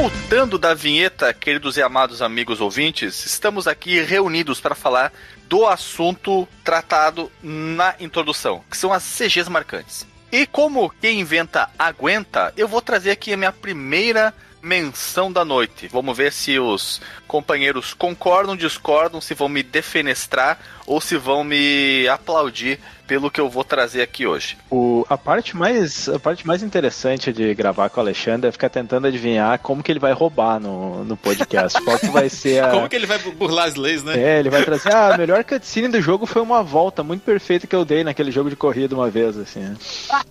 Voltando 0.00 0.56
da 0.56 0.72
vinheta, 0.72 1.30
queridos 1.34 1.76
e 1.76 1.82
amados 1.82 2.22
amigos 2.22 2.58
ouvintes, 2.58 3.26
estamos 3.26 3.66
aqui 3.68 4.00
reunidos 4.00 4.58
para 4.58 4.74
falar 4.74 5.12
do 5.46 5.66
assunto 5.66 6.48
tratado 6.64 7.30
na 7.42 7.94
introdução, 8.00 8.64
que 8.70 8.78
são 8.78 8.94
as 8.94 9.02
CGs 9.02 9.50
marcantes. 9.50 10.06
E 10.32 10.46
como 10.46 10.88
quem 10.88 11.20
inventa 11.20 11.68
aguenta, 11.78 12.50
eu 12.56 12.66
vou 12.66 12.80
trazer 12.80 13.10
aqui 13.10 13.34
a 13.34 13.36
minha 13.36 13.52
primeira 13.52 14.32
menção 14.62 15.30
da 15.30 15.44
noite. 15.44 15.86
Vamos 15.88 16.16
ver 16.16 16.32
se 16.32 16.58
os 16.58 16.98
companheiros 17.28 17.92
concordam, 17.92 18.56
discordam, 18.56 19.20
se 19.20 19.34
vão 19.34 19.50
me 19.50 19.62
defenestrar 19.62 20.58
ou 20.90 21.00
se 21.00 21.16
vão 21.16 21.44
me 21.44 22.08
aplaudir 22.08 22.80
pelo 23.06 23.30
que 23.30 23.40
eu 23.40 23.48
vou 23.48 23.62
trazer 23.62 24.02
aqui 24.02 24.26
hoje. 24.26 24.58
O, 24.68 25.06
a, 25.08 25.16
parte 25.16 25.56
mais, 25.56 26.08
a 26.08 26.18
parte 26.18 26.44
mais 26.44 26.64
interessante 26.64 27.32
de 27.32 27.54
gravar 27.54 27.88
com 27.88 28.00
o 28.00 28.02
Alexandre 28.02 28.48
é 28.48 28.52
ficar 28.52 28.68
tentando 28.68 29.06
adivinhar 29.06 29.56
como 29.60 29.84
que 29.84 29.92
ele 29.92 30.00
vai 30.00 30.12
roubar 30.12 30.58
no, 30.58 31.04
no 31.04 31.16
podcast. 31.16 31.80
Qual 31.82 31.96
que 31.96 32.08
vai 32.08 32.28
ser 32.28 32.64
a... 32.64 32.70
Como 32.74 32.88
que 32.88 32.96
ele 32.96 33.06
vai 33.06 33.18
burlar 33.18 33.68
as 33.68 33.76
leis, 33.76 34.02
né? 34.02 34.18
É, 34.18 34.40
ele 34.40 34.50
vai 34.50 34.64
trazer. 34.64 34.92
Ah, 34.92 35.14
a 35.14 35.18
melhor 35.18 35.44
cutscene 35.44 35.86
do 35.86 36.00
jogo 36.00 36.26
foi 36.26 36.42
uma 36.42 36.62
volta 36.62 37.04
muito 37.04 37.22
perfeita 37.22 37.68
que 37.68 37.76
eu 37.76 37.84
dei 37.84 38.02
naquele 38.02 38.32
jogo 38.32 38.50
de 38.50 38.56
corrida 38.56 38.92
uma 38.94 39.08
vez, 39.08 39.38
assim. 39.38 39.76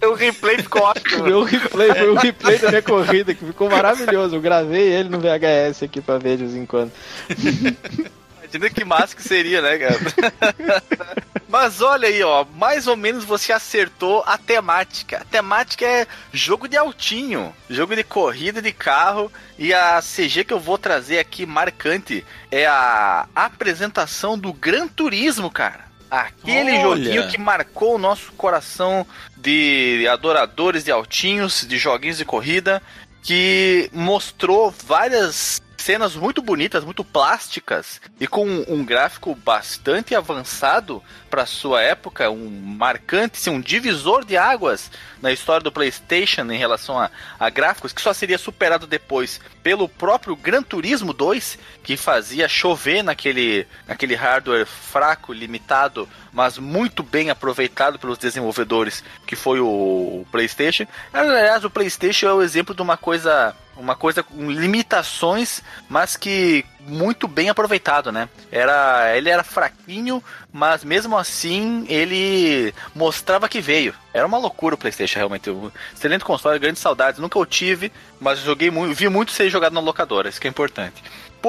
o 0.03 0.13
replay 0.13 0.57
ficou 0.57 0.81
ótimo. 0.81 1.23
o 1.39 1.43
replay 1.43 1.93
foi 1.93 2.09
o 2.09 2.15
replay 2.15 2.57
da 2.57 2.67
minha 2.67 2.81
corrida 2.81 3.33
que 3.33 3.45
ficou 3.45 3.69
maravilhoso. 3.69 4.35
Eu 4.35 4.41
gravei 4.41 4.89
ele 4.89 5.07
no 5.07 5.19
VHS 5.19 5.83
aqui 5.83 6.01
pra 6.01 6.17
ver 6.17 6.35
de 6.35 6.43
vez 6.43 6.55
em 6.55 6.65
quando. 6.65 6.91
Imagina 8.53 8.69
que 8.69 8.85
massa 8.85 9.15
que 9.15 9.23
seria, 9.23 9.61
né, 9.61 9.77
cara? 9.77 9.99
Mas 11.47 11.81
olha 11.81 12.07
aí, 12.07 12.21
ó, 12.21 12.45
mais 12.55 12.85
ou 12.85 12.95
menos 12.95 13.23
você 13.23 13.51
acertou 13.51 14.23
a 14.25 14.37
temática. 14.37 15.17
A 15.17 15.25
temática 15.25 15.83
é 15.83 16.07
jogo 16.31 16.67
de 16.67 16.77
altinho, 16.77 17.53
jogo 17.67 17.95
de 17.95 18.03
corrida 18.03 18.61
de 18.61 18.71
carro. 18.71 19.31
E 19.57 19.73
a 19.73 19.99
CG 19.99 20.43
que 20.43 20.53
eu 20.53 20.59
vou 20.59 20.77
trazer 20.77 21.17
aqui 21.17 21.45
marcante 21.45 22.23
é 22.51 22.67
a 22.67 23.27
apresentação 23.35 24.37
do 24.37 24.53
Gran 24.53 24.87
Turismo, 24.87 25.49
cara. 25.49 25.89
Aquele 26.09 26.77
Olha. 26.77 26.81
joguinho 26.81 27.27
que 27.29 27.37
marcou 27.39 27.95
o 27.95 27.99
nosso 27.99 28.31
coração 28.33 29.05
de 29.35 30.07
adoradores 30.07 30.83
de 30.83 30.91
altinhos, 30.91 31.65
de 31.67 31.77
joguinhos 31.77 32.17
de 32.17 32.25
corrida, 32.25 32.81
que 33.23 33.89
mostrou 33.93 34.73
várias 34.85 35.61
cenas 35.81 36.15
muito 36.15 36.41
bonitas, 36.41 36.83
muito 36.83 37.03
plásticas 37.03 38.01
e 38.19 38.27
com 38.27 38.45
um 38.67 38.83
gráfico 38.83 39.33
bastante 39.35 40.13
avançado 40.15 41.01
para 41.29 41.45
sua 41.45 41.81
época, 41.81 42.29
um 42.29 42.49
marcante, 42.49 43.49
um 43.49 43.61
divisor 43.61 44.25
de 44.25 44.35
águas 44.35 44.91
na 45.21 45.31
história 45.31 45.63
do 45.63 45.71
PlayStation 45.71 46.49
em 46.51 46.57
relação 46.57 46.99
a, 46.99 47.09
a 47.39 47.49
gráficos, 47.49 47.93
que 47.93 48.01
só 48.01 48.13
seria 48.13 48.37
superado 48.37 48.87
depois 48.87 49.39
pelo 49.61 49.87
próprio 49.87 50.35
Gran 50.35 50.63
Turismo 50.63 51.13
2, 51.13 51.59
que 51.83 51.95
fazia 51.95 52.47
chover 52.47 53.03
naquele, 53.03 53.67
naquele 53.87 54.15
hardware 54.15 54.65
fraco, 54.65 55.33
limitado, 55.33 56.09
mas 56.33 56.57
muito 56.57 57.03
bem 57.03 57.29
aproveitado 57.29 57.99
pelos 57.99 58.17
desenvolvedores, 58.17 59.03
que 59.27 59.35
foi 59.35 59.59
o, 59.59 59.65
o 59.65 60.27
PlayStation. 60.31 60.85
Aliás, 61.13 61.63
o 61.63 61.69
PlayStation 61.69 62.27
é 62.27 62.33
o 62.33 62.41
exemplo 62.41 62.73
de 62.73 62.81
uma 62.81 62.97
coisa 62.97 63.55
uma 63.79 63.95
coisa 63.95 64.21
com 64.21 64.51
limitações, 64.51 65.63
mas 65.87 66.17
que 66.17 66.65
muito 66.79 67.27
bem 67.27 67.49
aproveitado, 67.49 68.11
né? 68.11 68.29
Era, 68.51 69.15
ele 69.15 69.29
era 69.29 69.43
fraquinho, 69.43 70.23
mas 70.51 70.83
mesmo 70.83 71.17
assim 71.17 71.85
ele 71.89 72.73
mostrava 72.95 73.49
que 73.49 73.61
veio. 73.61 73.93
Era 74.13 74.25
uma 74.25 74.37
loucura 74.37 74.75
o 74.75 74.77
PlayStation 74.77 75.19
realmente. 75.19 75.49
Um 75.49 75.71
excelente 75.93 76.23
console, 76.23 76.59
grandes 76.59 76.81
saudades. 76.81 77.19
Nunca 77.19 77.37
eu 77.37 77.45
tive, 77.45 77.91
mas 78.19 78.39
joguei 78.39 78.71
muito, 78.71 78.95
vi 78.95 79.09
muito 79.09 79.31
ser 79.31 79.49
jogado 79.49 79.73
na 79.73 79.79
locadora, 79.79 80.29
isso 80.29 80.39
que 80.39 80.47
é 80.47 80.49
importante. 80.49 81.03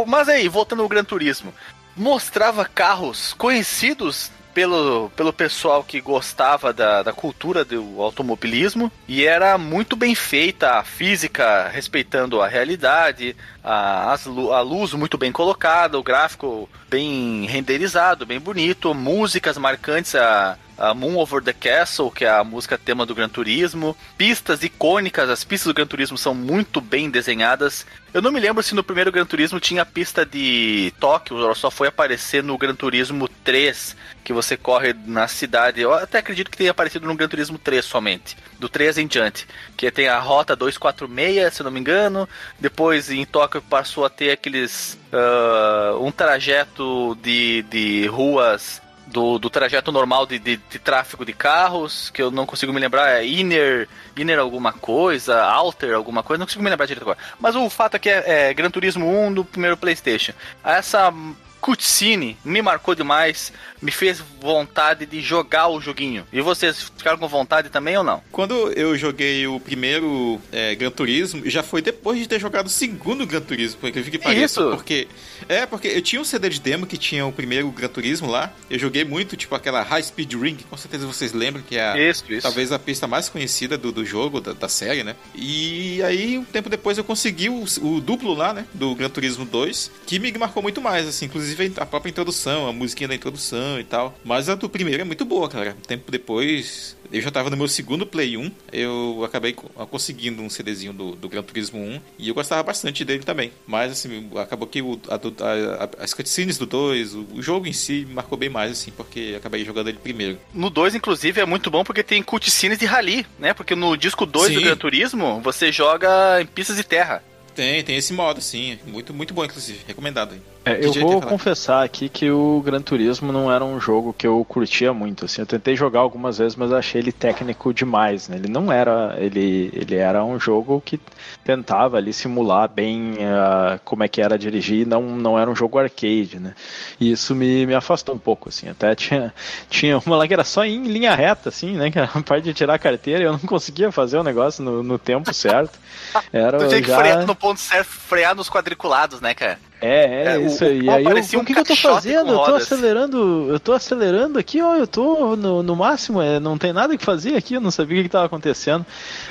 Mas 0.07 0.29
aí, 0.29 0.49
voltando 0.49 0.83
ao 0.83 0.89
Gran 0.89 1.05
Turismo, 1.05 1.53
mostrava 1.97 2.65
carros 2.65 3.35
conhecidos 3.35 4.31
pelo, 4.55 5.11
pelo 5.17 5.33
pessoal 5.33 5.83
que 5.85 6.01
gostava 6.01 6.73
da, 6.73 7.03
da 7.03 7.13
cultura 7.13 7.65
do 7.65 8.01
automobilismo 8.01 8.91
e 9.07 9.25
era 9.25 9.57
muito 9.59 9.97
bem 9.97 10.15
feita 10.15 10.79
a 10.79 10.85
física, 10.85 11.69
respeitando 11.69 12.41
a 12.41 12.49
realidade, 12.49 13.37
a, 13.63 14.13
as 14.13 14.27
a 14.27 14.61
luz 14.61 14.93
muito 14.95 15.17
bem 15.17 15.33
colocada, 15.33 15.99
o 15.99 16.03
gráfico 16.03 16.69
bem 16.89 17.47
renderizado, 17.47 18.27
bem 18.27 18.41
bonito, 18.41 18.95
músicas 18.95 19.57
marcantes, 19.57 20.15
a, 20.15 20.59
a 20.81 20.95
Moon 20.95 21.19
Over 21.19 21.43
the 21.43 21.53
Castle, 21.53 22.11
que 22.11 22.25
é 22.25 22.31
a 22.31 22.43
música 22.43 22.79
tema 22.79 23.05
do 23.05 23.15
Gran 23.15 23.29
Turismo, 23.29 23.95
pistas 24.17 24.63
icônicas, 24.63 25.29
as 25.29 25.45
pistas 25.45 25.67
do 25.67 25.75
Gran 25.75 25.87
Turismo 25.87 26.17
são 26.17 26.35
muito 26.35 26.81
bem 26.81 27.11
desenhadas. 27.11 27.87
Eu 28.15 28.23
não 28.23 28.33
me 28.33 28.41
lembro 28.41 28.63
se 28.63 28.75
no 28.75 28.83
primeiro 28.83 29.13
Gran 29.13 29.27
Turismo 29.27 29.61
tinha 29.61 29.83
a 29.83 29.87
pista 29.87 30.25
de 30.25 30.91
Tóquio, 30.99 31.39
ela 31.39 31.55
só 31.55 31.71
foi 31.71 31.89
aparecer 31.89 32.43
no 32.43 32.57
Gran 32.57 32.75
Turismo 32.75 33.29
3, 33.45 33.95
que 34.25 34.33
você 34.33 34.57
corre 34.57 34.95
na 35.05 35.29
cidade. 35.29 35.83
Eu 35.83 35.93
até 35.93 36.19
acredito 36.19 36.51
que 36.51 36.57
tenha 36.57 36.71
aparecido 36.71 37.07
no 37.07 37.15
Gran 37.15 37.29
Turismo 37.29 37.59
3 37.59 37.85
somente, 37.85 38.35
do 38.59 38.69
3 38.69 38.99
em 38.99 39.07
diante, 39.07 39.47
que 39.77 39.91
tem 39.91 40.09
a 40.09 40.19
rota 40.19 40.57
246, 40.57 41.55
se 41.55 41.63
não 41.63 41.71
me 41.71 41.79
engano. 41.79 42.27
Depois 42.59 43.11
em 43.11 43.27
Tóquio 43.27 43.61
passou 43.61 44.07
a 44.07 44.11
ter 44.11 44.31
aqueles 44.31 44.99
ah, 45.13 45.95
um 46.01 46.11
trajeto 46.11 47.17
de, 47.23 47.63
de 47.69 48.07
ruas 48.07 48.81
do, 49.11 49.39
do 49.39 49.51
trajeto 49.51 49.93
normal 49.93 50.27
de, 50.27 50.39
de, 50.39 50.57
de 50.57 50.79
tráfego 50.79 51.25
de 51.25 51.33
carros, 51.33 52.11
que 52.11 52.23
eu 52.23 52.31
não 52.31 52.47
consigo 52.47 52.73
me 52.73 52.81
lembrar, 52.81 53.11
é 53.11 53.27
Inner, 53.27 53.89
Inner 54.17 54.39
alguma 54.39 54.73
coisa, 54.73 55.43
Alter 55.43 55.95
alguma 55.95 56.23
coisa, 56.23 56.39
não 56.39 56.47
consigo 56.47 56.63
me 56.63 56.71
lembrar 56.71 56.87
direito 56.87 57.03
agora. 57.03 57.19
Mas 57.39 57.55
o 57.57 57.69
fato 57.69 57.97
é 57.97 57.99
que 57.99 58.09
é, 58.09 58.49
é 58.51 58.55
Gran 58.55 58.71
Turismo 58.71 59.07
1 59.07 59.35
do 59.35 59.45
primeiro 59.45 59.77
PlayStation. 59.77 60.33
Essa 60.65 61.13
cutscene 61.61 62.37
me 62.45 62.63
marcou 62.63 62.95
demais, 62.95 63.53
me 63.81 63.91
fez 63.91 64.23
vontade 64.41 65.07
de 65.07 65.21
jogar 65.21 65.69
o 65.69 65.81
joguinho. 65.81 66.27
E 66.33 66.41
vocês 66.41 66.91
ficaram 66.97 67.19
com 67.19 67.29
vontade 67.29 67.69
também 67.69 67.97
ou 67.97 68.05
não? 68.05 68.23
Quando 68.33 68.73
eu 68.73 68.97
joguei 68.97 69.47
o 69.47 69.61
primeiro 69.61 70.41
é, 70.53 70.75
Gran 70.75 70.91
Turismo, 70.91 71.43
já 71.49 71.63
foi 71.63 71.83
depois 71.83 72.19
de 72.19 72.27
ter 72.27 72.41
jogado 72.41 72.67
o 72.67 72.71
segundo 72.71 73.27
Gran 73.27 73.41
Turismo, 73.41 73.81
por 73.81 73.89
incrível 73.89 74.11
que 74.11 74.19
pareça. 74.19 74.61
Isso? 74.61 74.71
Porque, 74.71 75.09
é, 75.49 75.67
porque 75.67 75.89
eu 75.89 76.03
tinha 76.03 76.21
um 76.21 76.25
CD 76.25 76.49
de 76.49 76.61
demo 76.61 76.87
que 76.87 76.97
tinha 76.97 77.27
o 77.27 77.33
primeiro 77.33 77.71
Gran 77.71 77.89
Turismo 77.89 78.29
lá. 78.31 78.53
Eu 78.69 78.79
joguei 78.79 79.05
muito, 79.05 79.37
tipo 79.37 79.55
aquela 79.55 79.83
High 79.83 80.03
Speed 80.03 80.35
Ring, 80.35 80.57
com 80.69 80.77
certeza 80.77 81.07
vocês 81.07 81.33
lembram 81.33 81.63
que 81.63 81.77
é 81.77 81.91
a, 81.91 81.99
Isso, 81.99 82.25
isso. 82.29 82.43
talvez 82.43 82.73
a 82.73 82.79
pista 82.79 83.07
mais 83.07 83.29
conhecida 83.29 83.77
do, 83.77 83.93
do 83.93 84.05
jogo, 84.05 84.41
da, 84.41 84.53
da 84.53 84.69
série, 84.69 85.05
né? 85.05 85.17
E 85.35 86.03
aí, 86.03 86.39
um 86.39 86.45
tempo 86.45 86.69
depois, 86.69 86.99
eu 86.99 87.05
consegui 87.05 87.49
o, 87.49 87.65
o 87.83 88.01
duplo 88.01 88.35
lá, 88.35 88.53
né? 88.53 88.67
Do 88.75 88.95
Gran 88.95 89.11
Turismo 89.11 89.45
2, 89.45 89.91
que 90.07 90.19
me 90.19 90.33
marcou 90.33 90.63
muito 90.63 90.81
mais, 90.81 91.07
assim, 91.07 91.27
inclusive 91.27 91.50
a 91.79 91.87
própria 91.87 92.11
introdução, 92.11 92.69
a 92.69 92.73
musiquinha 92.73 93.09
da 93.09 93.15
introdução 93.15 93.79
e 93.81 93.85
tal. 93.85 94.19
Mas 94.25 94.49
a 94.49 94.55
do 94.55 94.69
primeiro 94.69 95.03
é 95.03 95.05
muito 95.05 95.25
boa, 95.25 95.49
cara. 95.49 95.77
Tempo 95.87 96.11
depois, 96.11 96.97
eu 97.13 97.21
já 97.21 97.31
tava 97.31 97.51
no 97.51 97.57
meu 97.57 97.69
segundo 97.69 98.07
Play 98.07 98.37
1, 98.37 98.51
eu 98.73 99.23
acabei 99.25 99.53
co- 99.53 99.69
conseguindo 99.87 100.43
um 100.43 100.51
CDzinho 100.51 100.93
do, 100.93 101.13
do 101.17 101.29
Gran 101.29 101.43
Turismo 101.43 101.79
1 101.81 102.01
e 102.19 102.29
eu 102.29 102.35
gostava 102.35 102.63
bastante 102.63 103.05
dele 103.05 103.23
também. 103.23 103.53
Mas, 103.67 103.93
assim, 103.93 104.29
acabou 104.37 104.67
que 104.69 104.81
o, 104.83 105.01
a 105.09 105.15
a- 105.15 105.85
a- 105.85 106.05
as 106.05 106.15
cutscenes 106.15 106.57
do 106.59 106.67
2, 106.67 107.15
o, 107.15 107.27
o 107.35 107.43
jogo 107.43 107.67
em 107.67 107.73
si, 107.73 108.07
marcou 108.11 108.37
bem 108.39 108.49
mais, 108.49 108.73
assim, 108.73 108.91
porque 108.91 109.35
acabei 109.37 109.65
jogando 109.65 109.89
ele 109.89 109.99
primeiro. 109.99 110.39
No 110.55 110.71
2, 110.71 110.95
inclusive, 110.95 111.41
é 111.41 111.45
muito 111.47 111.71
bom 111.71 111.85
porque 111.85 112.03
tem 112.03 112.23
cutscenes 112.23 112.79
de 112.79 112.87
rally, 112.87 113.27
né? 113.39 113.53
Porque 113.55 113.75
no 113.75 113.97
disco 113.97 114.25
2 114.27 114.55
do. 114.55 114.61
Gran 114.61 114.77
Turismo, 114.77 115.41
você 115.43 115.71
joga 115.73 116.41
em 116.41 116.47
pistas 116.47 116.77
de 116.77 116.85
terra. 116.85 117.23
Tem, 117.61 117.85
tem 117.85 117.97
esse 117.97 118.15
modo, 118.15 118.41
sim. 118.41 118.79
Muito, 118.87 119.13
muito 119.13 119.35
bom, 119.35 119.45
inclusive. 119.45 119.81
Recomendado. 119.87 120.35
É, 120.65 120.77
eu 120.77 120.93
DJ 120.93 121.03
vou 121.03 121.21
confessar 121.21 121.85
aqui 121.85 122.09
que 122.09 122.31
o 122.31 122.63
Gran 122.65 122.81
Turismo 122.81 123.31
não 123.31 123.53
era 123.53 123.63
um 123.63 123.79
jogo 123.79 124.15
que 124.17 124.27
eu 124.27 124.43
curtia 124.49 124.95
muito. 124.95 125.27
Assim, 125.27 125.43
eu 125.43 125.47
tentei 125.47 125.77
jogar 125.77 126.01
algumas 126.01 126.39
vezes, 126.39 126.57
mas 126.57 126.73
achei 126.73 127.03
ele 127.03 127.13
técnico 127.13 127.75
demais. 127.75 128.31
Né? 128.31 128.39
Ele 128.39 128.49
não 128.49 128.73
era, 128.73 129.15
ele, 129.19 129.71
ele 129.75 129.95
era 129.95 130.25
um 130.25 130.41
jogo 130.41 130.83
que 130.83 130.99
tentava 131.45 131.97
ali 131.97 132.13
simular 132.13 132.69
bem 132.69 133.17
ah, 133.23 133.79
como 133.85 134.03
é 134.03 134.09
que 134.09 134.21
era 134.21 134.39
dirigir. 134.39 134.87
Não, 134.87 135.03
não 135.03 135.39
era 135.39 135.51
um 135.51 135.57
jogo 135.57 135.79
arcade, 135.79 136.39
né? 136.39 136.55
E 137.01 137.11
isso 137.13 137.35
me, 137.35 137.67
me 137.67 137.75
afastou 137.75 138.15
um 138.15 138.19
pouco, 138.19 138.49
assim. 138.49 138.69
Até 138.69 138.95
tinha, 138.95 139.35
tinha 139.69 139.99
uma 139.99 140.17
lá 140.17 140.27
que 140.27 140.35
era 140.35 140.45
só 140.45 140.65
em 140.65 140.85
linha 140.85 141.15
reta, 141.15 141.49
assim, 141.49 141.77
né? 141.77 141.91
Que 141.91 141.99
era 141.99 142.11
a 142.13 142.23
parte 142.23 142.45
de 142.45 142.55
tirar 142.55 142.75
a 142.75 142.79
carteira. 142.79 143.23
e 143.23 143.27
Eu 143.27 143.33
não 143.33 143.41
conseguia 143.41 143.91
fazer 143.91 144.19
o 144.19 144.25
negócio 144.25 144.63
no, 144.63 144.83
no 144.83 144.99
tempo 144.99 145.33
certo. 145.33 145.79
Era 146.33 146.59
Tu 146.59 146.69
tinha 146.69 146.83
que 146.83 146.89
já... 146.89 146.99
frear 146.99 147.27
no 147.27 147.35
ponto 147.35 147.61
certo, 147.61 147.89
frear 147.89 148.35
nos 148.35 148.49
quadriculados, 148.49 149.21
né, 149.21 149.35
cara? 149.35 149.59
É, 149.81 150.05
é, 150.05 150.35
É, 150.35 150.39
o- 150.39 150.47
isso 150.47 150.63
o 150.65 150.69
aí. 150.69 150.85
pau 150.85 150.95
aí 150.97 151.05
eu, 151.05 151.09
parecia 151.11 151.39
o 151.39 151.43
um 151.43 151.45
que, 151.45 151.55
que 151.55 151.61
eu 151.61 151.65
tô 151.65 151.77
fazendo? 151.77 152.33
Eu 152.33 152.39
tô 152.45 152.55
acelerando, 152.55 153.47
eu 153.51 153.59
tô 153.61 153.73
acelerando 153.73 154.39
aqui, 154.39 154.61
ó, 154.61 154.77
eu 154.77 154.87
tô 154.87 155.35
no, 155.37 155.63
no 155.63 155.75
máximo, 155.77 156.21
é, 156.21 156.39
não 156.39 156.59
tem 156.59 156.73
nada 156.73 156.97
que 156.99 157.05
fazer 157.05 157.35
aqui, 157.35 157.55
eu 157.55 157.61
não 157.61 157.71
sabia 157.71 157.95
o 157.95 157.99
que, 157.99 158.03
que 158.05 158.09
tava 158.13 158.27
acontecendo. 158.27 158.85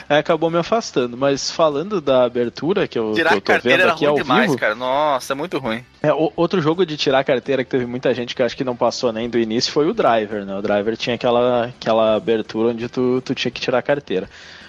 Aí 0.07 0.17
acabou 0.17 0.49
me 0.49 0.57
afastando. 0.57 1.15
Mas 1.15 1.51
falando 1.51 2.01
da 2.01 2.23
abertura 2.23 2.87
que 2.87 2.97
eu, 2.97 3.09
que 3.11 3.15
Tirar 3.15 3.31
eu 3.33 3.37
a 3.37 3.41
tô 3.41 3.45
carteira 3.51 3.77
vendo 3.77 3.83
era 3.85 3.93
aqui 3.93 4.05
ruim 4.05 4.17
ao 4.17 4.23
demais, 4.23 4.45
vivo. 4.47 4.57
cara. 4.57 4.73
Nossa, 4.75 5.33
é 5.33 5.35
muito 5.35 5.57
ruim. 5.59 5.83
É, 6.01 6.11
o- 6.13 6.31
outro 6.35 6.59
jogo 6.61 6.85
de 6.85 6.97
tirar 6.97 7.19
a 7.19 7.23
carteira 7.23 7.63
que 7.63 7.69
teve 7.69 7.85
muita 7.85 8.11
gente 8.13 8.33
que 8.35 8.41
acho 8.41 8.57
que 8.57 8.63
não 8.63 8.75
passou 8.75 9.11
nem 9.13 9.29
do 9.29 9.37
início 9.37 9.71
foi 9.71 9.87
o 9.87 9.93
Driver, 9.93 10.45
né? 10.45 10.57
O 10.57 10.61
Driver 10.61 10.97
tinha 10.97 11.15
aquela, 11.15 11.65
aquela 11.65 12.15
abertura 12.15 12.69
onde 12.69 12.87
tu, 12.89 13.21
tu 13.23 13.35
tinha 13.35 13.51
que 13.51 13.61
tirar 13.61 13.77
a 13.79 13.83
carteira. 13.83 14.27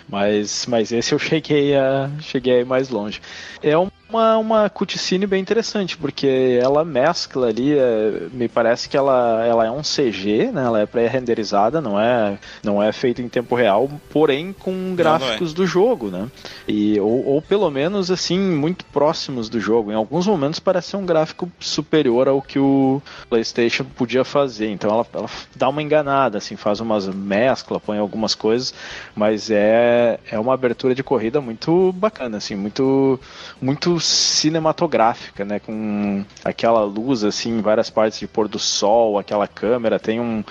Mas, 0.09 0.67
mas 0.67 0.93
esse 0.93 1.13
eu 1.15 1.19
cheguei 1.21 1.77
a 1.77 2.11
cheguei 2.21 2.55
a 2.55 2.61
ir 2.61 2.67
mais 2.67 2.91
longe. 2.91 3.21
É 3.63 3.79
um 3.79 3.89
uma, 4.11 4.37
uma 4.39 4.71
cutscene 4.71 5.27
bem 5.27 5.41
interessante, 5.41 5.97
porque 5.97 6.59
ela 6.61 6.85
mescla 6.85 7.47
ali, 7.49 7.79
é, 7.79 8.29
me 8.33 8.49
parece 8.49 8.89
que 8.89 8.97
ela, 8.97 9.45
ela 9.47 9.67
é 9.67 9.71
um 9.71 9.83
CG, 9.83 10.51
né? 10.53 10.65
Ela 10.65 10.81
é 10.81 10.87
pré-renderizada, 10.87 11.81
não 11.81 11.99
é, 11.99 12.39
não 12.63 12.83
é 12.83 12.93
feita 12.93 13.23
em 13.23 13.29
tempo 13.29 13.55
real, 13.55 13.89
porém 14.11 14.53
com 14.53 14.95
gráficos 14.95 15.41
não, 15.41 15.47
não 15.47 15.53
é. 15.53 15.55
do 15.55 15.67
jogo, 15.67 16.09
né? 16.09 16.29
E, 16.67 16.99
ou, 16.99 17.25
ou 17.27 17.43
pelo 17.43 17.71
menos 17.71 18.11
assim, 18.11 18.39
muito 18.39 18.85
próximos 18.87 19.49
do 19.49 19.61
jogo. 19.61 19.93
Em 19.93 19.95
alguns 19.95 20.27
momentos 20.27 20.59
parece 20.59 20.89
ser 20.89 20.97
um 20.97 21.07
gráfico 21.07 21.51
superior 21.61 22.29
ao 22.29 22.43
que 22.43 22.59
o 22.59 23.01
PlayStation 23.29 23.85
podia 23.85 24.25
fazer. 24.25 24.71
Então 24.71 24.91
ela, 24.91 25.07
ela 25.15 25.31
dá 25.55 25.69
uma 25.69 25.83
enganada, 25.83 26.39
assim, 26.39 26.57
faz 26.57 26.81
umas 26.81 27.07
mescla, 27.07 27.79
põe 27.79 27.99
algumas 27.99 28.35
coisas, 28.35 28.75
mas 29.15 29.51
é, 29.51 30.19
é 30.31 30.39
uma 30.39 30.55
abertura 30.55 30.95
de 30.95 31.03
corrida 31.03 31.41
muito 31.41 31.93
bacana, 31.93 32.39
assim, 32.39 32.57
muito 32.57 33.21
muito 33.61 34.00
cinematográfica, 34.01 35.45
né? 35.45 35.59
Com 35.59 36.25
aquela 36.45 36.83
luz 36.85 37.25
assim 37.25 37.59
em 37.59 37.61
várias 37.61 37.91
partes 37.91 38.19
de 38.19 38.27
pôr 38.27 38.49
do 38.49 38.59
sol, 38.59 39.19
aquela 39.19 39.47
câmera 39.47 39.99
tem 39.99 40.21
um 40.21 40.41
uh, 40.41 40.45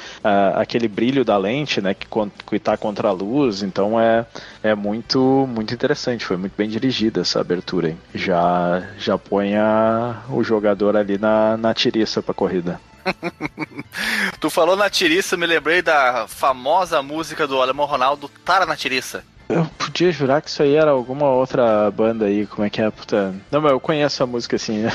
aquele 0.56 0.88
brilho 0.88 1.26
da 1.26 1.38
lente, 1.38 1.82
né? 1.82 1.94
Que 1.94 2.08
que 2.48 2.56
está 2.56 2.78
contra 2.78 3.10
a 3.10 3.12
luz, 3.12 3.62
então 3.64 4.00
é 4.00 4.26
é 4.64 4.76
muito 4.76 5.48
muito 5.50 5.74
interessante, 5.74 6.26
foi 6.26 6.38
muito 6.38 6.54
bem 6.58 6.70
dirigida 6.70 7.22
essa 7.22 7.40
abertura, 7.40 7.90
hein? 7.90 7.98
Já 8.14 8.84
já 8.98 9.18
põe 9.18 9.56
a, 9.56 10.22
o 10.30 10.44
jogador 10.44 10.96
ali 10.96 11.18
na 11.18 11.58
na 11.58 11.74
tiriça 11.74 12.22
para 12.22 12.34
corrida. 12.34 12.80
tu 14.40 14.50
falou 14.50 14.76
na 14.76 14.90
tiriça, 14.90 15.38
me 15.38 15.46
lembrei 15.46 15.82
da 15.82 16.28
famosa 16.28 17.02
música 17.02 17.48
do 17.48 17.62
Alemão 17.62 17.86
Ronaldo, 17.86 18.30
Tara 18.44 18.66
na 18.66 18.76
tiriça. 18.76 19.24
Eu 19.50 19.66
podia 19.80 20.12
jurar 20.12 20.44
que 20.44 20.50
isso 20.50 20.62
aí 20.62 20.76
era 20.76 20.92
alguma 20.92 21.28
outra 21.32 21.90
banda 21.90 22.26
aí, 22.26 22.46
como 22.46 22.64
é 22.64 22.70
que 22.70 22.80
é, 22.80 22.92
puta. 22.92 23.34
Não, 23.50 23.60
mas 23.60 23.72
eu 23.72 23.80
conheço 23.80 24.22
a 24.22 24.28
música 24.28 24.58
assim, 24.58 24.84
né? 24.84 24.92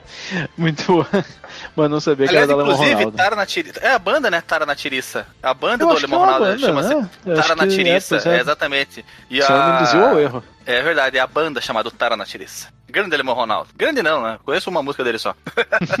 Muito 0.56 0.82
boa. 0.86 1.06
Mas 1.76 1.90
não 1.90 2.00
sabia 2.00 2.26
Aliás, 2.26 2.46
que 2.46 2.52
era 2.52 2.64
da 2.64 2.70
Alemão 2.70 2.74
Ronaldo. 2.74 3.16
Tara 3.18 3.36
na 3.36 3.44
Tiriça. 3.44 3.80
É 3.80 3.92
a 3.92 3.98
banda, 3.98 4.30
né? 4.30 4.40
Tara 4.40 4.64
na 4.64 4.74
Tiriça. 4.74 5.26
A 5.42 5.52
banda 5.52 5.84
eu 5.84 5.94
do 5.94 6.06
é 6.06 6.08
Ronaldo. 6.08 6.58
Chama-se 6.58 6.94
né? 6.94 7.08
Tara 7.36 7.54
na 7.54 7.66
Tiriça. 7.66 8.16
É, 8.24 8.36
é, 8.36 8.40
exatamente. 8.40 9.04
E 9.28 9.42
a... 9.42 9.76
induziu 9.76 10.06
ao 10.06 10.18
erro. 10.18 10.44
É 10.68 10.82
verdade, 10.82 11.16
é 11.16 11.20
a 11.20 11.26
banda 11.26 11.62
chamada 11.62 11.90
Tara 11.90 12.14
na 12.14 12.26
Tiriça. 12.26 12.68
Grande 12.90 13.14
Alemão 13.14 13.34
Ronaldo. 13.34 13.70
Grande 13.74 14.02
não, 14.02 14.22
né? 14.22 14.38
Conheço 14.44 14.68
uma 14.68 14.82
música 14.82 15.02
dele 15.02 15.18
só. 15.18 15.34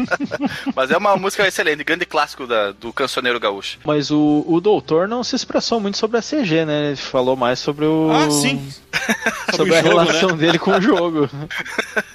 Mas 0.76 0.90
é 0.90 0.96
uma 0.98 1.16
música 1.16 1.48
excelente, 1.48 1.82
grande 1.82 2.04
clássico 2.04 2.46
da, 2.46 2.72
do 2.72 2.92
cancioneiro 2.92 3.40
gaúcho. 3.40 3.78
Mas 3.82 4.10
o, 4.10 4.44
o 4.46 4.60
doutor 4.60 5.08
não 5.08 5.24
se 5.24 5.34
expressou 5.34 5.80
muito 5.80 5.96
sobre 5.96 6.18
a 6.18 6.22
CG, 6.22 6.66
né? 6.66 6.88
Ele 6.88 6.96
falou 6.96 7.34
mais 7.34 7.58
sobre 7.58 7.86
o. 7.86 8.10
Ah, 8.10 8.30
sim. 8.30 8.70
sobre, 9.56 9.74
a 9.74 9.82
jogo, 9.82 9.98
relação 10.00 10.30
né? 10.32 10.36
dele 10.36 10.58
com 10.58 10.72
o 10.72 10.80
jogo. 10.82 11.30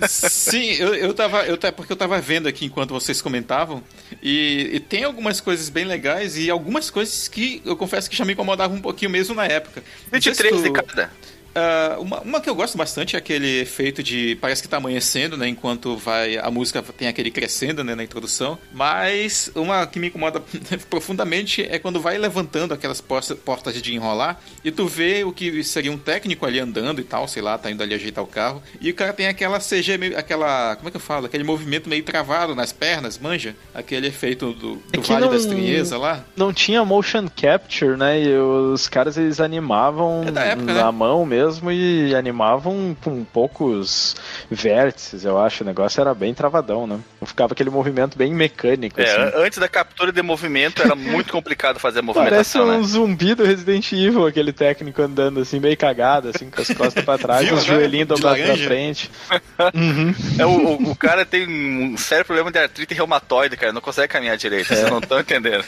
Sim, 0.07 0.73
eu, 0.73 0.93
eu 0.93 1.13
tava. 1.15 1.45
Eu, 1.47 1.57
porque 1.75 1.93
eu 1.93 1.97
tava 1.97 2.21
vendo 2.21 2.47
aqui 2.47 2.65
enquanto 2.65 2.91
vocês 2.91 3.19
comentavam. 3.19 3.81
E, 4.21 4.69
e, 4.73 4.79
tem 4.79 5.03
algumas 5.03 5.41
coisas 5.41 5.69
bem 5.69 5.85
legais 5.85 6.37
e 6.37 6.51
algumas 6.51 6.91
coisas 6.91 7.27
que 7.27 7.63
eu 7.65 7.75
confesso 7.75 8.07
que 8.07 8.15
já 8.15 8.23
me 8.23 8.33
incomodavam 8.33 8.77
um 8.77 8.81
pouquinho 8.81 9.09
mesmo 9.09 9.33
na 9.33 9.45
época. 9.45 9.83
23 10.11 10.61
de 10.61 10.71
cada. 10.71 11.11
Uh, 11.53 12.01
uma, 12.01 12.19
uma, 12.21 12.41
que 12.41 12.49
eu 12.49 12.55
gosto 12.55 12.77
bastante 12.77 13.15
é 13.15 13.19
aquele 13.19 13.61
efeito 13.61 14.01
de. 14.01 14.35
Parece 14.41 14.61
que 14.61 14.67
tá 14.67 14.77
amanhecendo, 14.77 15.37
né? 15.37 15.47
Enquanto 15.47 15.95
vai. 15.95 16.37
A 16.37 16.49
música 16.49 16.81
tem 16.81 17.07
aquele 17.07 17.29
crescendo, 17.29 17.83
né? 17.83 17.93
Na 17.93 18.03
introdução. 18.03 18.57
Mas 18.71 19.51
uma 19.53 19.85
que 19.85 19.99
me 19.99 20.07
incomoda 20.07 20.41
profundamente 20.89 21.61
é 21.61 21.77
quando 21.77 22.01
vai 22.01 22.17
levantando 22.17 22.73
aquelas 22.73 22.99
portas 23.01 23.81
de 23.81 23.93
enrolar 23.93 24.41
e 24.63 24.71
tu 24.71 24.87
vê 24.87 25.23
o 25.23 25.31
que 25.31 25.63
seria 25.63 25.91
um 25.91 25.97
técnico 25.97 26.45
ali 26.45 26.59
andando 26.59 26.99
e 26.99 27.03
tal, 27.03 27.27
sei 27.27 27.41
lá, 27.41 27.57
tá 27.57 27.69
indo 27.69 27.83
ali 27.83 27.93
ajeitar 27.93 28.23
o 28.23 28.27
carro. 28.27 28.61
E 28.81 28.89
o 28.89 28.95
cara 28.95 29.13
tem 29.13 29.27
aquela 29.27 29.59
CG, 29.59 29.97
meio, 29.97 30.17
aquela. 30.17 30.75
Como 30.75 30.87
é 30.87 30.91
que 30.91 30.97
eu 30.97 31.01
falo? 31.01 31.27
Aquele 31.27 31.43
movimento 31.43 31.87
meio 31.87 32.03
travado 32.03 32.55
nas 32.55 32.73
pernas, 32.73 33.19
manja? 33.19 33.55
Aquele 33.75 34.07
efeito 34.07 34.53
do, 34.53 34.75
do 34.75 34.83
é 34.91 34.97
Vale 34.97 35.21
não, 35.21 35.29
da 35.29 35.37
Estranheza 35.37 35.97
lá. 35.99 36.25
Não 36.35 36.51
tinha 36.51 36.83
motion 36.83 37.27
capture, 37.27 37.95
né? 37.95 38.23
E 38.23 38.35
os 38.35 38.87
caras 38.87 39.17
eles 39.17 39.39
animavam 39.39 40.23
é 40.35 40.51
época, 40.53 40.73
na 40.73 40.85
né? 40.85 40.91
mão 40.91 41.23
mesmo 41.23 41.42
mesmo 41.43 41.71
e 41.71 42.15
animavam 42.15 42.95
com 43.03 43.23
poucos 43.23 44.15
vértices, 44.49 45.25
eu 45.25 45.39
acho. 45.39 45.63
O 45.63 45.67
negócio 45.67 45.99
era 45.99 46.13
bem 46.13 46.33
travadão, 46.33 46.87
né? 46.87 46.99
Ficava 47.25 47.53
aquele 47.53 47.69
movimento 47.69 48.17
bem 48.17 48.33
mecânico. 48.33 48.99
É, 48.99 49.03
assim. 49.03 49.37
antes 49.37 49.59
da 49.59 49.67
captura 49.67 50.11
de 50.11 50.21
movimento 50.21 50.81
era 50.81 50.95
muito 50.95 51.31
complicado 51.31 51.79
fazer 51.79 51.99
a 51.99 52.01
movimentação. 52.01 52.65
Parece 52.65 52.77
um 52.77 52.81
né? 52.81 52.87
zumbi 52.87 53.35
do 53.35 53.43
Resident 53.43 53.91
Evil, 53.91 54.25
aquele 54.25 54.53
técnico 54.53 55.01
andando 55.01 55.41
assim, 55.41 55.59
meio 55.59 55.77
cagado, 55.77 56.29
assim, 56.29 56.49
com 56.49 56.61
as 56.61 56.67
costas 56.69 57.03
pra 57.03 57.17
trás, 57.17 57.51
os 57.51 57.63
joelhinhos 57.63 58.07
dobrados 58.07 58.43
pra 58.43 58.57
frente. 58.57 59.11
uhum. 59.73 60.13
é, 60.39 60.45
o, 60.45 60.91
o, 60.91 60.95
cara 60.95 61.25
tem 61.25 61.47
um 61.47 61.97
sério 61.97 62.25
problema 62.25 62.51
de 62.51 62.59
artrite 62.59 62.93
reumatoide, 62.93 63.57
cara, 63.57 63.73
não 63.73 63.81
consegue 63.81 64.07
caminhar 64.07 64.37
direito, 64.37 64.71
é. 64.71 64.75
vocês 64.75 64.89
não 64.89 64.99
estão 64.99 65.19
entendendo. 65.19 65.65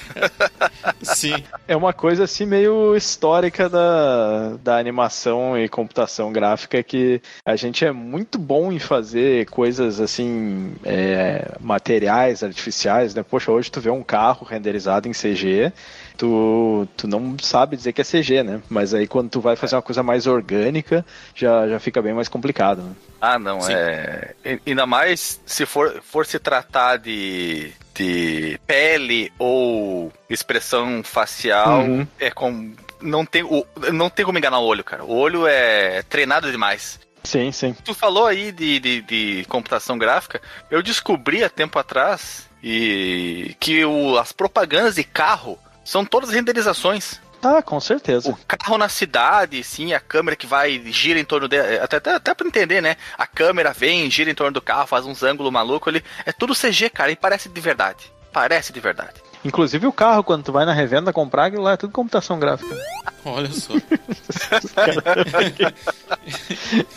Sim. 1.02 1.44
É 1.68 1.76
uma 1.76 1.94
coisa 1.94 2.24
assim 2.24 2.46
meio 2.46 2.96
histórica 2.96 3.70
da, 3.70 4.54
da 4.64 4.78
animação 4.78 5.58
e 5.66 5.70
computação 5.70 6.32
gráfica 6.32 6.82
que 6.82 7.22
a 7.46 7.56
gente 7.56 7.84
é 7.84 7.92
muito 7.92 8.38
bom 8.38 8.72
em 8.72 8.80
fazer 8.80 9.46
coisas 9.48 10.00
assim, 10.00 10.74
é, 10.84 11.52
materiais, 11.60 12.44
artificiais, 12.44 13.14
né? 13.14 13.24
Poxa, 13.24 13.52
hoje 13.52 13.72
tu 13.72 13.82
vê 13.82 13.90
um 13.90 14.04
carro 14.04 14.46
renderizado 14.46 15.08
em 15.08 15.12
CG, 15.12 15.72
tu, 16.18 16.88
tu 16.96 17.08
não 17.08 17.38
sabe 17.40 17.76
dizer 17.76 17.94
que 17.94 18.02
é 18.02 18.04
CG, 18.04 18.44
né? 18.44 18.62
Mas 18.70 18.94
aí 18.94 19.08
quando 19.08 19.30
tu 19.30 19.42
vai 19.42 19.56
fazer 19.56 19.76
uma 19.76 19.82
coisa 19.82 20.02
mais 20.02 20.28
orgânica, 20.28 21.06
já, 21.34 21.68
já 21.68 21.80
fica 21.80 22.02
bem 22.02 22.14
mais 22.14 22.28
complicado, 22.30 22.82
né? 22.82 22.92
Ah, 23.20 23.40
não, 23.40 23.62
Sim. 23.62 23.74
é. 23.74 24.36
Ainda 24.66 24.86
mais 24.86 25.42
se 25.46 25.66
for, 25.66 26.02
for 26.02 26.26
se 26.26 26.38
tratar 26.38 26.98
de, 26.98 27.72
de 27.96 28.60
pele 28.68 29.32
ou 29.40 30.12
expressão 30.30 31.02
facial, 31.04 31.82
uhum. 31.82 32.08
é 32.20 32.30
com 32.30 32.74
não 33.02 33.26
tem, 33.26 33.44
o, 33.44 33.66
não 33.94 34.10
tem 34.10 34.26
como 34.26 34.38
enganar 34.38 34.60
o 34.60 34.66
olho, 34.66 34.84
cara. 34.84 35.04
O 35.04 35.16
olho 35.16 35.48
é 35.48 36.02
treinado 36.04 36.52
demais. 36.52 37.00
Sim, 37.24 37.52
sim. 37.52 37.76
Tu 37.84 37.94
falou 37.94 38.26
aí 38.26 38.52
de, 38.52 38.80
de, 38.80 39.02
de 39.02 39.46
computação 39.50 39.98
gráfica. 39.98 40.42
Eu 40.70 40.84
descobri 40.84 41.44
há 41.44 41.50
tempo 41.50 41.78
atrás 41.80 42.48
e 42.64 43.56
que 43.60 43.84
o, 43.84 44.18
as 44.18 44.32
propagandas 44.32 44.96
de 44.96 45.04
carro 45.04 45.58
são 45.84 46.06
todas 46.06 46.30
renderizações. 46.30 47.20
Ah, 47.44 47.62
com 47.62 47.80
certeza. 47.80 48.30
O 48.30 48.38
carro 48.48 48.78
na 48.78 48.90
cidade, 48.90 49.64
sim, 49.64 49.94
a 49.94 50.00
câmera 50.00 50.36
que 50.36 50.48
vai, 50.48 50.82
gira 50.86 51.20
em 51.20 51.26
torno 51.26 51.48
dele. 51.48 51.78
Até, 51.78 51.98
até, 51.98 52.16
até 52.16 52.34
pra 52.34 52.48
entender, 52.48 52.82
né? 52.82 52.98
A 53.18 53.28
câmera 53.28 53.72
vem, 53.72 54.10
gira 54.10 54.32
em 54.32 54.36
torno 54.36 54.54
do 54.54 54.62
carro, 54.62 54.88
faz 54.88 55.06
uns 55.06 55.22
ângulos 55.22 55.52
malucos 55.52 55.94
ali. 55.94 56.04
É 56.26 56.32
tudo 56.32 56.56
CG, 56.56 56.90
cara, 56.90 57.12
e 57.12 57.16
parece 57.16 57.48
de 57.48 57.62
verdade. 57.62 58.12
Parece 58.34 58.74
de 58.74 58.80
verdade. 58.80 59.14
Inclusive 59.46 59.86
o 59.86 59.94
carro, 59.94 60.24
quando 60.24 60.44
tu 60.44 60.52
vai 60.52 60.66
na 60.66 60.74
revenda 60.74 61.14
comprar, 61.14 61.54
lá 61.54 61.74
é 61.74 61.78
tudo 61.78 61.94
computação 61.94 62.40
gráfica. 62.40 62.76
Olha 63.24 63.52
só. 63.52 63.74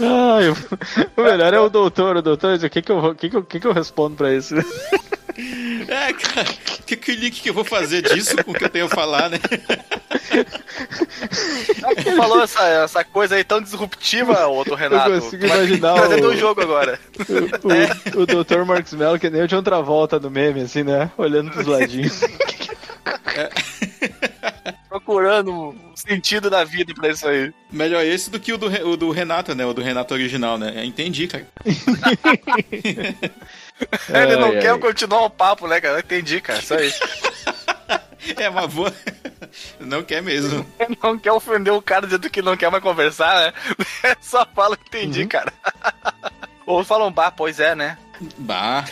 ah, 0.01 0.41
eu... 0.41 0.57
O 1.15 1.23
melhor 1.23 1.53
é 1.53 1.61
o 1.61 1.69
doutor, 1.69 2.17
o 2.17 2.23
doutor, 2.23 2.59
o 2.59 2.71
que 2.71 2.81
que 2.81 2.91
eu, 2.91 2.99
o 2.99 3.15
que 3.15 3.29
que 3.29 3.37
eu, 3.37 3.41
o 3.41 3.45
que 3.45 3.61
que 3.61 3.67
eu 3.67 3.73
respondo 3.75 4.17
pra 4.17 4.33
isso? 4.35 4.55
É, 5.89 6.13
cara, 6.13 6.49
que, 6.85 6.97
que 6.97 7.13
link 7.15 7.41
que 7.41 7.51
eu 7.51 7.55
vou 7.55 7.65
fazer 7.65 8.03
disso 8.03 8.37
com 8.43 8.51
o 8.51 8.55
que 8.55 8.65
eu 8.65 8.69
tenho 8.69 8.87
a 8.87 8.89
falar, 8.89 9.31
né? 9.31 9.39
Você 11.95 12.17
falou 12.17 12.43
essa, 12.43 12.67
essa 12.67 13.05
coisa 13.05 13.37
aí 13.37 13.45
tão 13.45 13.61
disruptiva, 13.61 14.47
outro 14.47 14.75
Renato. 14.75 15.11
Eu 15.11 15.21
consigo 15.21 15.47
imaginar 15.47 15.95
o... 15.95 16.27
o 16.27 16.37
jogo 16.37 16.61
agora. 16.61 16.99
O, 17.19 18.19
o, 18.19 18.23
o 18.23 18.27
Dr. 18.27 18.65
Marcos 18.65 18.93
Mello, 18.95 19.19
que 19.19 19.31
nem 19.31 19.43
o 19.43 19.49
de 19.49 19.55
outra 19.55 19.81
volta 19.81 20.19
no 20.19 20.31
meme, 20.31 20.63
assim, 20.63 20.83
né? 20.83 21.11
Olhando 21.17 21.53
pros 21.53 21.67
ladinhos. 21.67 22.21
É. 22.23 23.49
Procurando 24.89 25.53
o 25.53 25.75
sentido 25.95 26.51
da 26.51 26.65
vida 26.65 26.93
pra 26.95 27.11
isso 27.11 27.29
aí. 27.29 27.53
Melhor 27.71 28.05
esse 28.05 28.31
do 28.31 28.41
que 28.41 28.53
o 28.53 28.59
do, 28.59 28.67
o 28.67 28.97
do 28.97 29.11
Renato, 29.11 29.55
né? 29.55 29.65
O 29.65 29.73
do 29.73 29.83
Renato 29.83 30.15
original, 30.15 30.59
né? 30.59 30.85
Entendi, 30.85 31.29
cara. 31.29 31.47
Ele 34.09 34.37
não 34.37 34.49
ai, 34.49 34.61
quer 34.61 34.71
ai. 34.73 34.79
continuar 34.79 35.23
o 35.23 35.31
papo, 35.31 35.67
né, 35.67 35.81
cara? 35.81 35.97
Eu 35.97 36.01
entendi, 36.01 36.41
cara. 36.41 36.61
Só 36.61 36.77
isso. 36.77 37.01
É 38.37 38.49
uma 38.51 38.67
boa. 38.67 38.93
Não 39.81 40.03
quer 40.03 40.21
mesmo. 40.21 40.67
Não 41.03 41.19
quer 41.19 41.33
ofender 41.33 41.73
o 41.73 41.81
cara 41.81 42.07
dizendo 42.07 42.29
que 42.29 42.43
não 42.43 42.57
quer 42.57 42.71
mais 42.71 42.83
conversar, 42.83 43.35
né? 44.05 44.15
Só 44.21 44.47
fala 44.55 44.77
que 44.77 44.85
entendi, 44.89 45.23
uhum. 45.23 45.29
cara. 45.29 45.53
Ou 46.67 46.85
falam 46.85 47.09
um 47.09 47.13
bar, 47.13 47.31
pois 47.31 47.59
é, 47.59 47.75
né? 47.75 47.97
Bar. 48.37 48.85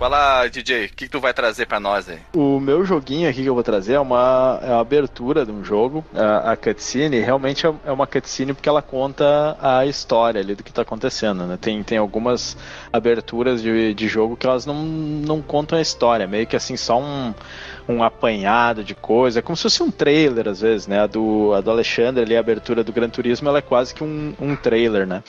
Vai 0.00 0.08
lá, 0.08 0.46
DJ, 0.46 0.86
o 0.86 0.88
que, 0.88 0.94
que, 0.94 1.08
tu 1.10 1.20
vai 1.20 1.34
trazer 1.34 1.66
para 1.66 1.78
nós 1.78 2.08
aí? 2.08 2.20
O 2.34 2.58
meu 2.58 2.86
joguinho 2.86 3.28
aqui 3.28 3.42
que 3.42 3.46
eu 3.50 3.52
vou 3.52 3.62
trazer 3.62 3.92
é 3.92 4.00
uma, 4.00 4.58
é 4.62 4.70
uma 4.70 4.80
abertura 4.80 5.44
de 5.44 5.52
um 5.52 5.62
jogo, 5.62 6.02
a, 6.14 6.52
a 6.52 6.56
cutscene. 6.56 7.20
Realmente 7.20 7.66
é, 7.66 7.74
é 7.84 7.92
uma 7.92 8.06
cutscene 8.06 8.54
porque 8.54 8.66
ela 8.66 8.80
conta 8.80 9.58
a 9.60 9.84
história 9.84 10.40
ali 10.40 10.54
do 10.54 10.64
que 10.64 10.72
tá 10.72 10.80
acontecendo, 10.80 11.44
né? 11.44 11.58
Tem, 11.60 11.82
tem 11.82 11.98
algumas 11.98 12.56
aberturas 12.90 13.60
de, 13.60 13.92
de 13.92 14.08
jogo 14.08 14.38
que 14.38 14.46
elas 14.46 14.64
não, 14.64 14.82
não 14.82 15.42
contam 15.42 15.78
a 15.78 15.82
história, 15.82 16.26
meio 16.26 16.46
que 16.46 16.56
assim, 16.56 16.78
só 16.78 16.98
um 16.98 17.34
um 17.88 18.02
apanhado 18.02 18.84
de 18.84 18.94
coisa, 18.94 19.42
como 19.42 19.56
se 19.56 19.64
fosse 19.64 19.82
um 19.82 19.90
trailer 19.90 20.48
às 20.48 20.60
vezes, 20.60 20.86
né? 20.86 21.00
A 21.00 21.06
do, 21.06 21.52
a 21.54 21.60
do 21.60 21.70
Alexandre 21.70 22.22
ali, 22.22 22.36
a 22.36 22.40
abertura 22.40 22.84
do 22.84 22.92
Gran 22.92 23.08
Turismo, 23.08 23.48
ela 23.48 23.58
é 23.58 23.62
quase 23.62 23.94
que 23.94 24.04
um, 24.04 24.34
um 24.40 24.56
trailer, 24.56 25.06
né? 25.06 25.22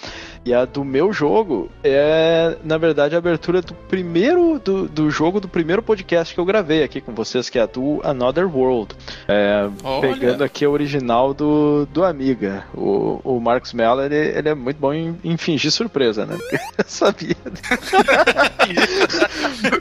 E 0.45 0.53
a 0.53 0.65
do 0.65 0.83
meu 0.83 1.13
jogo 1.13 1.69
é, 1.83 2.57
na 2.63 2.77
verdade, 2.77 3.15
a 3.15 3.17
abertura 3.17 3.61
do 3.61 3.73
primeiro 3.73 4.59
do, 4.59 4.87
do 4.87 5.09
jogo 5.09 5.39
do 5.39 5.47
primeiro 5.47 5.81
podcast 5.81 6.33
que 6.33 6.39
eu 6.39 6.45
gravei 6.45 6.83
aqui 6.83 7.01
com 7.01 7.13
vocês, 7.13 7.49
que 7.49 7.59
é 7.59 7.61
a 7.61 7.65
do 7.65 8.01
Another 8.03 8.47
World. 8.47 8.95
É, 9.27 9.67
pegando 9.99 10.43
aqui 10.43 10.65
a 10.65 10.69
original 10.69 11.33
do, 11.33 11.85
do 11.87 12.03
Amiga. 12.03 12.65
O, 12.73 13.19
o 13.23 13.39
Marcos 13.39 13.73
Mello, 13.73 14.01
ele, 14.01 14.15
ele 14.15 14.49
é 14.49 14.55
muito 14.55 14.77
bom 14.77 14.93
em, 14.93 15.17
em 15.23 15.37
fingir 15.37 15.71
surpresa, 15.71 16.25
né? 16.25 16.37
eu 16.77 16.85
sabia. 16.87 17.35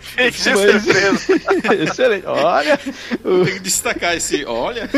fingir 0.00 0.56
surpresa. 0.56 1.74
Excelente. 1.82 2.26
Olha. 2.26 2.69
Tem 3.44 3.54
que 3.54 3.60
destacar 3.60 4.16
esse. 4.16 4.44
Olha. 4.44 4.88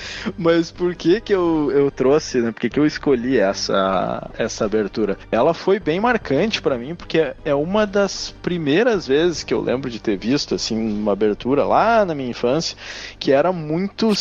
Mas 0.36 0.70
por 0.70 0.94
que 0.94 1.20
que 1.20 1.34
eu, 1.34 1.70
eu 1.72 1.90
trouxe, 1.90 2.38
né? 2.40 2.52
Por 2.52 2.60
que, 2.60 2.70
que 2.70 2.78
eu 2.78 2.86
escolhi 2.86 3.38
essa, 3.38 4.30
essa 4.38 4.64
abertura? 4.64 5.18
Ela 5.30 5.54
foi 5.54 5.78
bem 5.78 6.00
marcante 6.00 6.60
para 6.60 6.78
mim, 6.78 6.94
porque 6.94 7.32
é 7.44 7.54
uma 7.54 7.86
das 7.86 8.34
primeiras 8.42 9.06
vezes 9.06 9.42
que 9.42 9.54
eu 9.54 9.60
lembro 9.60 9.90
de 9.90 10.00
ter 10.00 10.16
visto, 10.16 10.54
assim, 10.54 10.76
uma 10.76 11.12
abertura 11.12 11.64
lá 11.64 12.04
na 12.04 12.14
minha 12.14 12.30
infância, 12.30 12.76
que 13.18 13.32
era 13.32 13.52
muito, 13.52 14.12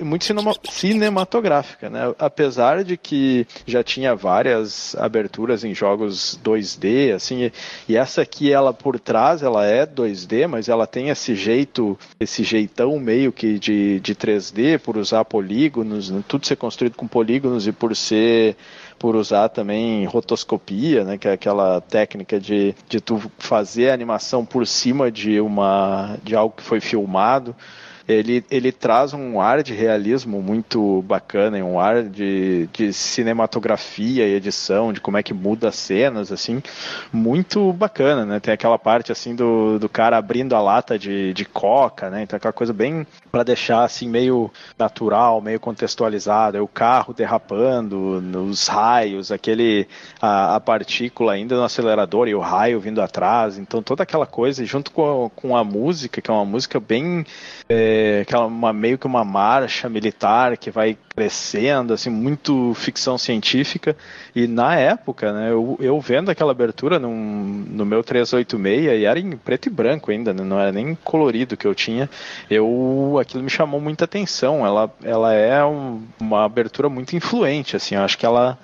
muito 0.00 0.24
cinema 0.24 0.54
cinematográfica, 0.68 1.90
né? 1.90 2.14
Apesar 2.18 2.84
de 2.84 2.96
que 2.96 3.46
já 3.66 3.82
tinha 3.82 4.14
várias 4.14 4.94
aberturas 4.96 5.64
em 5.64 5.74
jogos 5.74 6.38
2D, 6.44 7.14
assim, 7.14 7.50
e 7.88 7.96
essa 7.96 8.22
aqui, 8.22 8.52
ela 8.52 8.72
por 8.72 8.98
trás, 8.98 9.42
ela 9.42 9.64
é 9.66 9.86
2D, 9.86 10.46
mas 10.46 10.68
ela 10.68 10.86
tem 10.86 11.08
esse 11.08 11.34
jeito, 11.34 11.98
esse 12.18 12.42
jeitão 12.42 12.98
meio 12.98 13.32
que 13.32 13.58
de, 13.58 14.00
de 14.00 14.14
3D, 14.14 14.67
por 14.76 14.96
usar 14.96 15.24
polígonos, 15.24 16.10
né? 16.10 16.22
tudo 16.26 16.44
ser 16.44 16.56
construído 16.56 16.96
com 16.96 17.06
polígonos 17.06 17.68
e 17.68 17.72
por 17.72 17.94
ser 17.94 18.56
por 18.98 19.14
usar 19.14 19.48
também 19.48 20.04
rotoscopia, 20.06 21.04
né, 21.04 21.16
que 21.16 21.28
é 21.28 21.32
aquela 21.32 21.80
técnica 21.80 22.40
de, 22.40 22.74
de 22.88 23.00
tu 23.00 23.30
fazer 23.38 23.90
a 23.90 23.94
animação 23.94 24.44
por 24.44 24.66
cima 24.66 25.08
de 25.08 25.40
uma 25.40 26.18
de 26.24 26.34
algo 26.34 26.56
que 26.56 26.64
foi 26.64 26.80
filmado 26.80 27.54
ele, 28.08 28.42
ele 28.50 28.72
traz 28.72 29.12
um 29.12 29.38
ar 29.38 29.62
de 29.62 29.74
realismo 29.74 30.40
muito 30.40 31.02
bacana, 31.02 31.58
um 31.58 31.78
ar 31.78 32.02
de, 32.02 32.66
de 32.72 32.90
cinematografia 32.90 34.26
e 34.26 34.34
edição, 34.34 34.94
de 34.94 35.00
como 35.00 35.18
é 35.18 35.22
que 35.22 35.34
muda 35.34 35.68
as 35.68 35.76
cenas, 35.76 36.32
assim, 36.32 36.62
muito 37.12 37.70
bacana, 37.74 38.24
né? 38.24 38.40
Tem 38.40 38.54
aquela 38.54 38.78
parte, 38.78 39.12
assim, 39.12 39.34
do, 39.34 39.78
do 39.78 39.90
cara 39.90 40.16
abrindo 40.16 40.56
a 40.56 40.60
lata 40.62 40.98
de, 40.98 41.34
de 41.34 41.44
coca, 41.44 42.08
né? 42.08 42.22
Então 42.22 42.38
aquela 42.38 42.52
coisa 42.52 42.72
bem 42.72 43.06
para 43.30 43.42
deixar, 43.42 43.84
assim, 43.84 44.08
meio 44.08 44.50
natural, 44.78 45.42
meio 45.42 45.60
contextualizado, 45.60 46.64
o 46.64 46.68
carro 46.68 47.12
derrapando, 47.12 48.22
nos 48.22 48.68
raios, 48.68 49.30
aquele, 49.30 49.86
a, 50.18 50.56
a 50.56 50.60
partícula 50.60 51.32
ainda 51.32 51.56
no 51.56 51.62
acelerador 51.62 52.26
e 52.26 52.34
o 52.34 52.40
raio 52.40 52.80
vindo 52.80 53.02
atrás, 53.02 53.58
então 53.58 53.82
toda 53.82 54.02
aquela 54.02 54.26
coisa, 54.26 54.64
junto 54.64 54.90
com 54.92 55.26
a, 55.26 55.30
com 55.30 55.54
a 55.54 55.62
música, 55.62 56.22
que 56.22 56.30
é 56.30 56.32
uma 56.32 56.44
música 56.46 56.80
bem 56.80 57.26
é, 57.68 57.97
aquela 58.22 58.46
uma, 58.46 58.72
meio 58.72 58.98
que 58.98 59.06
uma 59.06 59.24
marcha 59.24 59.88
militar 59.88 60.56
que 60.56 60.70
vai 60.70 60.96
crescendo, 61.14 61.92
assim, 61.92 62.10
muito 62.10 62.72
ficção 62.74 63.18
científica. 63.18 63.96
E 64.34 64.46
na 64.46 64.76
época, 64.76 65.32
né, 65.32 65.50
eu, 65.50 65.76
eu 65.80 66.00
vendo 66.00 66.30
aquela 66.30 66.52
abertura 66.52 66.98
num, 66.98 67.14
no 67.68 67.84
meu 67.84 68.04
386, 68.04 69.00
e 69.00 69.04
era 69.04 69.18
em 69.18 69.36
preto 69.36 69.66
e 69.66 69.70
branco 69.70 70.10
ainda, 70.10 70.32
né, 70.32 70.44
não 70.44 70.58
era 70.58 70.72
nem 70.72 70.94
colorido 71.04 71.56
que 71.56 71.66
eu 71.66 71.74
tinha, 71.74 72.08
eu 72.50 73.18
aquilo 73.20 73.42
me 73.42 73.50
chamou 73.50 73.80
muita 73.80 74.04
atenção. 74.04 74.64
Ela, 74.64 74.90
ela 75.02 75.34
é 75.34 75.64
um, 75.64 76.02
uma 76.20 76.44
abertura 76.44 76.88
muito 76.88 77.16
influente, 77.16 77.76
assim, 77.76 77.94
eu 77.94 78.02
acho 78.02 78.16
que 78.16 78.26
ela 78.26 78.58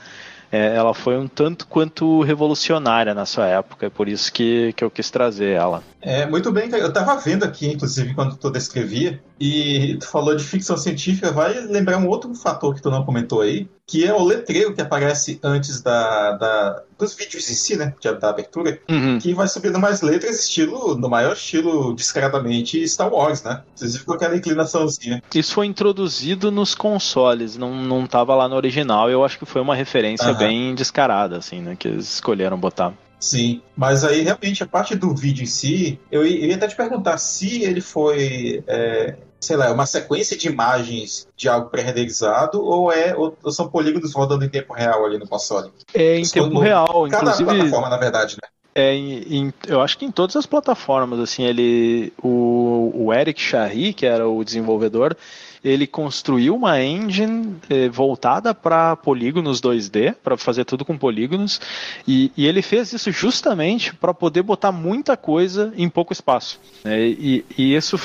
é, 0.50 0.74
ela 0.74 0.94
foi 0.94 1.18
um 1.18 1.26
tanto 1.26 1.66
quanto 1.66 2.22
revolucionária 2.22 3.14
na 3.14 3.26
sua 3.26 3.46
época, 3.46 3.86
é 3.86 3.90
por 3.90 4.08
isso 4.08 4.32
que, 4.32 4.72
que 4.74 4.84
eu 4.84 4.90
quis 4.90 5.10
trazer 5.10 5.52
ela. 5.52 5.82
É, 6.00 6.26
muito 6.26 6.52
bem, 6.52 6.68
eu 6.70 6.88
estava 6.88 7.16
vendo 7.16 7.44
aqui, 7.44 7.68
inclusive, 7.68 8.14
quando 8.14 8.36
tu 8.36 8.50
descrevia, 8.50 9.20
e 9.38 9.96
tu 9.98 10.06
falou 10.06 10.36
de 10.36 10.44
ficção 10.44 10.76
científica, 10.76 11.32
vai 11.32 11.58
lembrar 11.60 11.98
um 11.98 12.08
outro 12.08 12.32
fator 12.34 12.74
que 12.74 12.80
tu 12.80 12.90
não 12.90 13.04
comentou 13.04 13.40
aí, 13.40 13.68
que 13.86 14.04
é 14.04 14.12
o 14.12 14.22
letreiro 14.22 14.74
que 14.74 14.80
aparece 14.80 15.38
antes 15.42 15.82
da, 15.82 16.32
da 16.32 16.82
dos 16.98 17.14
vídeos 17.14 17.50
em 17.50 17.54
si, 17.54 17.76
né, 17.76 17.92
da 18.20 18.30
abertura, 18.30 18.80
uhum. 18.88 19.18
que 19.18 19.34
vai 19.34 19.48
subindo 19.48 19.78
mais 19.78 20.00
letras, 20.00 20.40
estilo, 20.40 20.96
no 20.96 21.08
maior 21.08 21.32
estilo, 21.32 21.92
descaradamente, 21.94 22.86
Star 22.88 23.12
Wars, 23.12 23.42
né? 23.42 23.62
Inclusive 23.74 24.04
com 24.04 24.12
aquela 24.12 24.36
inclinaçãozinha. 24.36 25.22
Isso 25.34 25.54
foi 25.54 25.66
introduzido 25.66 26.52
nos 26.52 26.74
consoles, 26.74 27.56
não, 27.56 27.74
não 27.74 28.06
tava 28.06 28.34
lá 28.34 28.48
no 28.48 28.54
original, 28.54 29.10
eu 29.10 29.24
acho 29.24 29.38
que 29.38 29.44
foi 29.44 29.60
uma 29.60 29.74
referência 29.74 30.28
uhum. 30.28 30.38
bem 30.38 30.74
descarada, 30.74 31.36
assim, 31.36 31.60
né, 31.60 31.76
que 31.76 31.88
eles 31.88 32.14
escolheram 32.14 32.58
botar. 32.58 32.94
Sim, 33.18 33.62
mas 33.76 34.04
aí 34.04 34.22
realmente 34.22 34.62
a 34.62 34.66
parte 34.66 34.94
do 34.94 35.14
vídeo 35.14 35.44
em 35.44 35.46
si, 35.46 35.98
eu, 36.10 36.26
ia 36.26 36.54
até 36.54 36.68
te 36.68 36.76
perguntar 36.76 37.16
se 37.18 37.62
ele 37.62 37.80
foi, 37.80 38.62
é, 38.66 39.16
sei 39.40 39.56
lá, 39.56 39.72
uma 39.72 39.86
sequência 39.86 40.36
de 40.36 40.48
imagens 40.48 41.26
de 41.36 41.48
algo 41.48 41.70
pré-renderizado 41.70 42.62
ou 42.62 42.92
é 42.92 43.14
ou, 43.16 43.36
ou, 43.42 43.52
são 43.52 43.68
polígonos 43.68 44.12
rodando 44.12 44.44
em 44.44 44.48
tempo 44.48 44.72
real 44.74 45.04
ali 45.04 45.18
no 45.18 45.26
console? 45.26 45.70
É 45.94 46.18
em 46.18 46.28
tempo 46.28 46.58
real, 46.58 47.08
cada 47.08 47.30
inclusive. 47.30 47.44
plataforma, 47.44 47.88
na 47.88 47.96
verdade, 47.96 48.36
né? 48.42 48.48
É, 48.74 48.92
em, 48.92 49.20
em, 49.36 49.54
eu 49.68 49.80
acho 49.80 49.96
que 49.96 50.04
em 50.04 50.10
todas 50.10 50.34
as 50.34 50.46
plataformas, 50.46 51.20
assim, 51.20 51.44
ele, 51.44 52.12
o, 52.20 52.90
o 52.92 53.14
Eric 53.14 53.40
Charry, 53.40 53.92
que 53.94 54.04
era 54.04 54.28
o 54.28 54.42
desenvolvedor, 54.42 55.16
ele 55.64 55.86
construiu 55.86 56.54
uma 56.54 56.82
engine 56.82 57.56
eh, 57.70 57.88
voltada 57.88 58.54
para 58.54 58.94
polígonos 58.96 59.60
2D, 59.60 60.14
para 60.22 60.36
fazer 60.36 60.64
tudo 60.64 60.84
com 60.84 60.98
polígonos, 60.98 61.60
e, 62.06 62.30
e 62.36 62.46
ele 62.46 62.60
fez 62.60 62.92
isso 62.92 63.10
justamente 63.10 63.94
para 63.94 64.12
poder 64.12 64.42
botar 64.42 64.70
muita 64.70 65.16
coisa 65.16 65.72
em 65.76 65.88
pouco 65.88 66.12
espaço. 66.12 66.60
Né? 66.84 67.00
E, 67.00 67.44
e, 67.56 67.74
isso, 67.74 67.98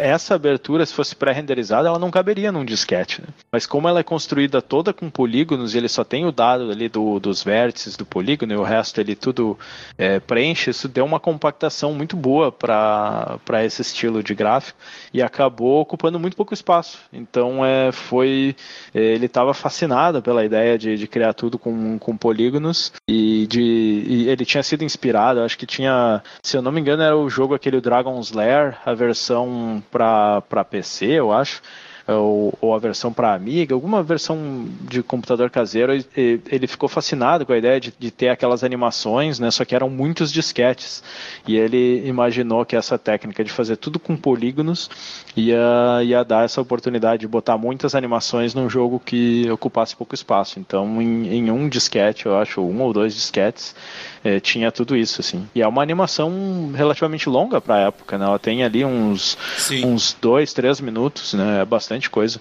essa 0.00 0.34
abertura, 0.34 0.86
se 0.86 0.94
fosse 0.94 1.14
pré-renderizada, 1.14 1.88
ela 1.88 1.98
não 1.98 2.10
caberia 2.10 2.50
num 2.50 2.64
disquete. 2.64 3.20
Né? 3.20 3.28
Mas 3.52 3.66
como 3.66 3.86
ela 3.88 4.00
é 4.00 4.02
construída 4.02 4.62
toda 4.62 4.92
com 4.92 5.10
polígonos 5.10 5.74
e 5.74 5.78
ele 5.78 5.88
só 5.88 6.04
tem 6.04 6.24
o 6.24 6.32
dado 6.32 6.70
ali 6.70 6.88
do, 6.88 7.20
dos 7.20 7.42
vértices 7.42 7.96
do 7.96 8.06
polígono 8.06 8.52
e 8.52 8.56
o 8.56 8.62
resto 8.62 9.00
ele 9.00 9.14
tudo 9.14 9.58
é, 9.98 10.18
preenche, 10.20 10.70
isso 10.70 10.88
deu 10.88 11.04
uma 11.04 11.20
compactação 11.20 11.92
muito 11.92 12.16
boa 12.16 12.50
para 12.50 13.64
esse 13.64 13.82
estilo 13.82 14.22
de 14.22 14.34
gráfico 14.34 14.78
e 15.12 15.20
acabou 15.22 15.80
ocupando 15.80 16.18
muito 16.18 16.36
pouco 16.36 16.54
espaço. 16.54 16.93
Então 17.12 17.64
é, 17.64 17.92
foi. 17.92 18.56
É, 18.94 19.00
ele 19.00 19.26
estava 19.26 19.54
fascinado 19.54 20.22
pela 20.22 20.44
ideia 20.44 20.78
de, 20.78 20.96
de, 20.96 21.06
criar 21.06 21.32
tudo 21.32 21.58
com, 21.58 21.98
com 21.98 22.16
polígonos 22.16 22.92
e, 23.08 23.46
de, 23.46 23.60
e 23.60 24.28
ele 24.28 24.44
tinha 24.44 24.62
sido 24.62 24.84
inspirado, 24.84 25.40
acho 25.40 25.58
que 25.58 25.66
tinha, 25.66 26.22
se 26.42 26.56
eu 26.56 26.62
não 26.62 26.72
me 26.72 26.80
engano, 26.80 27.02
era 27.02 27.16
o 27.16 27.28
jogo 27.28 27.54
aquele 27.54 27.80
Dragon's 27.80 28.32
Lair, 28.32 28.76
a 28.84 28.94
versão 28.94 29.82
para 29.90 30.64
PC, 30.68 31.06
eu 31.06 31.32
acho 31.32 31.62
ou, 32.06 32.52
ou 32.60 32.74
a 32.74 32.78
versão 32.78 33.12
para 33.12 33.34
Amiga, 33.34 33.74
alguma 33.74 34.02
versão 34.02 34.66
de 34.82 35.02
computador 35.02 35.50
caseiro, 35.50 35.92
ele 36.14 36.66
ficou 36.66 36.88
fascinado 36.88 37.46
com 37.46 37.52
a 37.52 37.58
ideia 37.58 37.80
de, 37.80 37.92
de, 37.98 38.10
ter 38.10 38.28
aquelas 38.28 38.62
animações, 38.62 39.38
né? 39.38 39.50
Só 39.50 39.64
que 39.64 39.74
eram 39.74 39.88
muitos 39.88 40.30
disquetes. 40.30 41.02
E 41.46 41.56
ele 41.56 42.06
imaginou 42.06 42.64
que 42.64 42.76
essa 42.76 42.98
técnica 42.98 43.42
de 43.42 43.50
fazer 43.50 43.76
tudo 43.76 43.98
com 43.98 44.16
polígonos 44.16 44.90
ia, 45.36 46.02
ia 46.04 46.22
dar 46.22 46.44
essa 46.44 46.60
oportunidade 46.60 47.20
de 47.20 47.28
botar 47.28 47.56
muitas 47.56 47.94
animações 47.94 48.54
num 48.54 48.68
jogo 48.68 49.00
que 49.04 49.50
ocupasse 49.50 49.96
pouco 49.96 50.14
espaço. 50.14 50.60
Então, 50.60 51.00
em, 51.00 51.26
em 51.28 51.50
um 51.50 51.68
disquete, 51.68 52.26
eu 52.26 52.36
acho, 52.36 52.60
um 52.60 52.82
ou 52.82 52.92
dois 52.92 53.14
disquetes, 53.14 53.74
é, 54.22 54.40
tinha 54.40 54.70
tudo 54.70 54.96
isso, 54.96 55.20
assim. 55.20 55.46
E 55.54 55.62
é 55.62 55.66
uma 55.68 55.82
animação 55.82 56.72
relativamente 56.74 57.28
longa 57.28 57.60
pra 57.60 57.78
época, 57.78 58.18
né? 58.18 58.26
Ela 58.26 58.38
tem 58.38 58.62
ali 58.62 58.84
uns, 58.84 59.38
uns 59.84 60.16
dois, 60.20 60.52
três 60.52 60.80
minutos, 60.80 61.34
né? 61.34 61.62
É 61.62 61.64
bastante 61.64 61.93
coisa. 62.10 62.40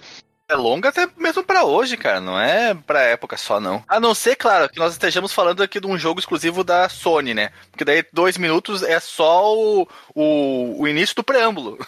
é 0.50 0.56
longa 0.56 0.89
até 0.89 1.08
mesmo 1.18 1.44
pra 1.44 1.63
hoje, 1.63 1.98
cara. 1.98 2.20
Não 2.20 2.39
é 2.39 2.74
pra 2.74 3.02
época 3.02 3.38
só, 3.38 3.60
não. 3.60 3.84
A 3.88 4.00
não 4.00 4.13
ser, 4.13 4.36
claro, 4.36 4.70
que 4.70 4.80
nós 4.80 4.94
estejamos 4.94 5.34
falando 5.34 5.63
aqui 5.63 5.80
de 5.80 5.88
um 5.88 5.98
jogo 5.98 6.20
exclusivo 6.20 6.63
da 6.63 6.88
Sony, 6.89 7.34
né? 7.34 7.52
Porque 7.72 7.86
daí 7.86 8.06
dois 8.12 8.38
minutos 8.38 8.84
é 8.84 9.00
só 9.00 9.56
o, 9.56 9.88
o, 10.13 10.82
o 10.82 10.88
início 10.88 11.16
do 11.16 11.24
preâmbulo. 11.24 11.78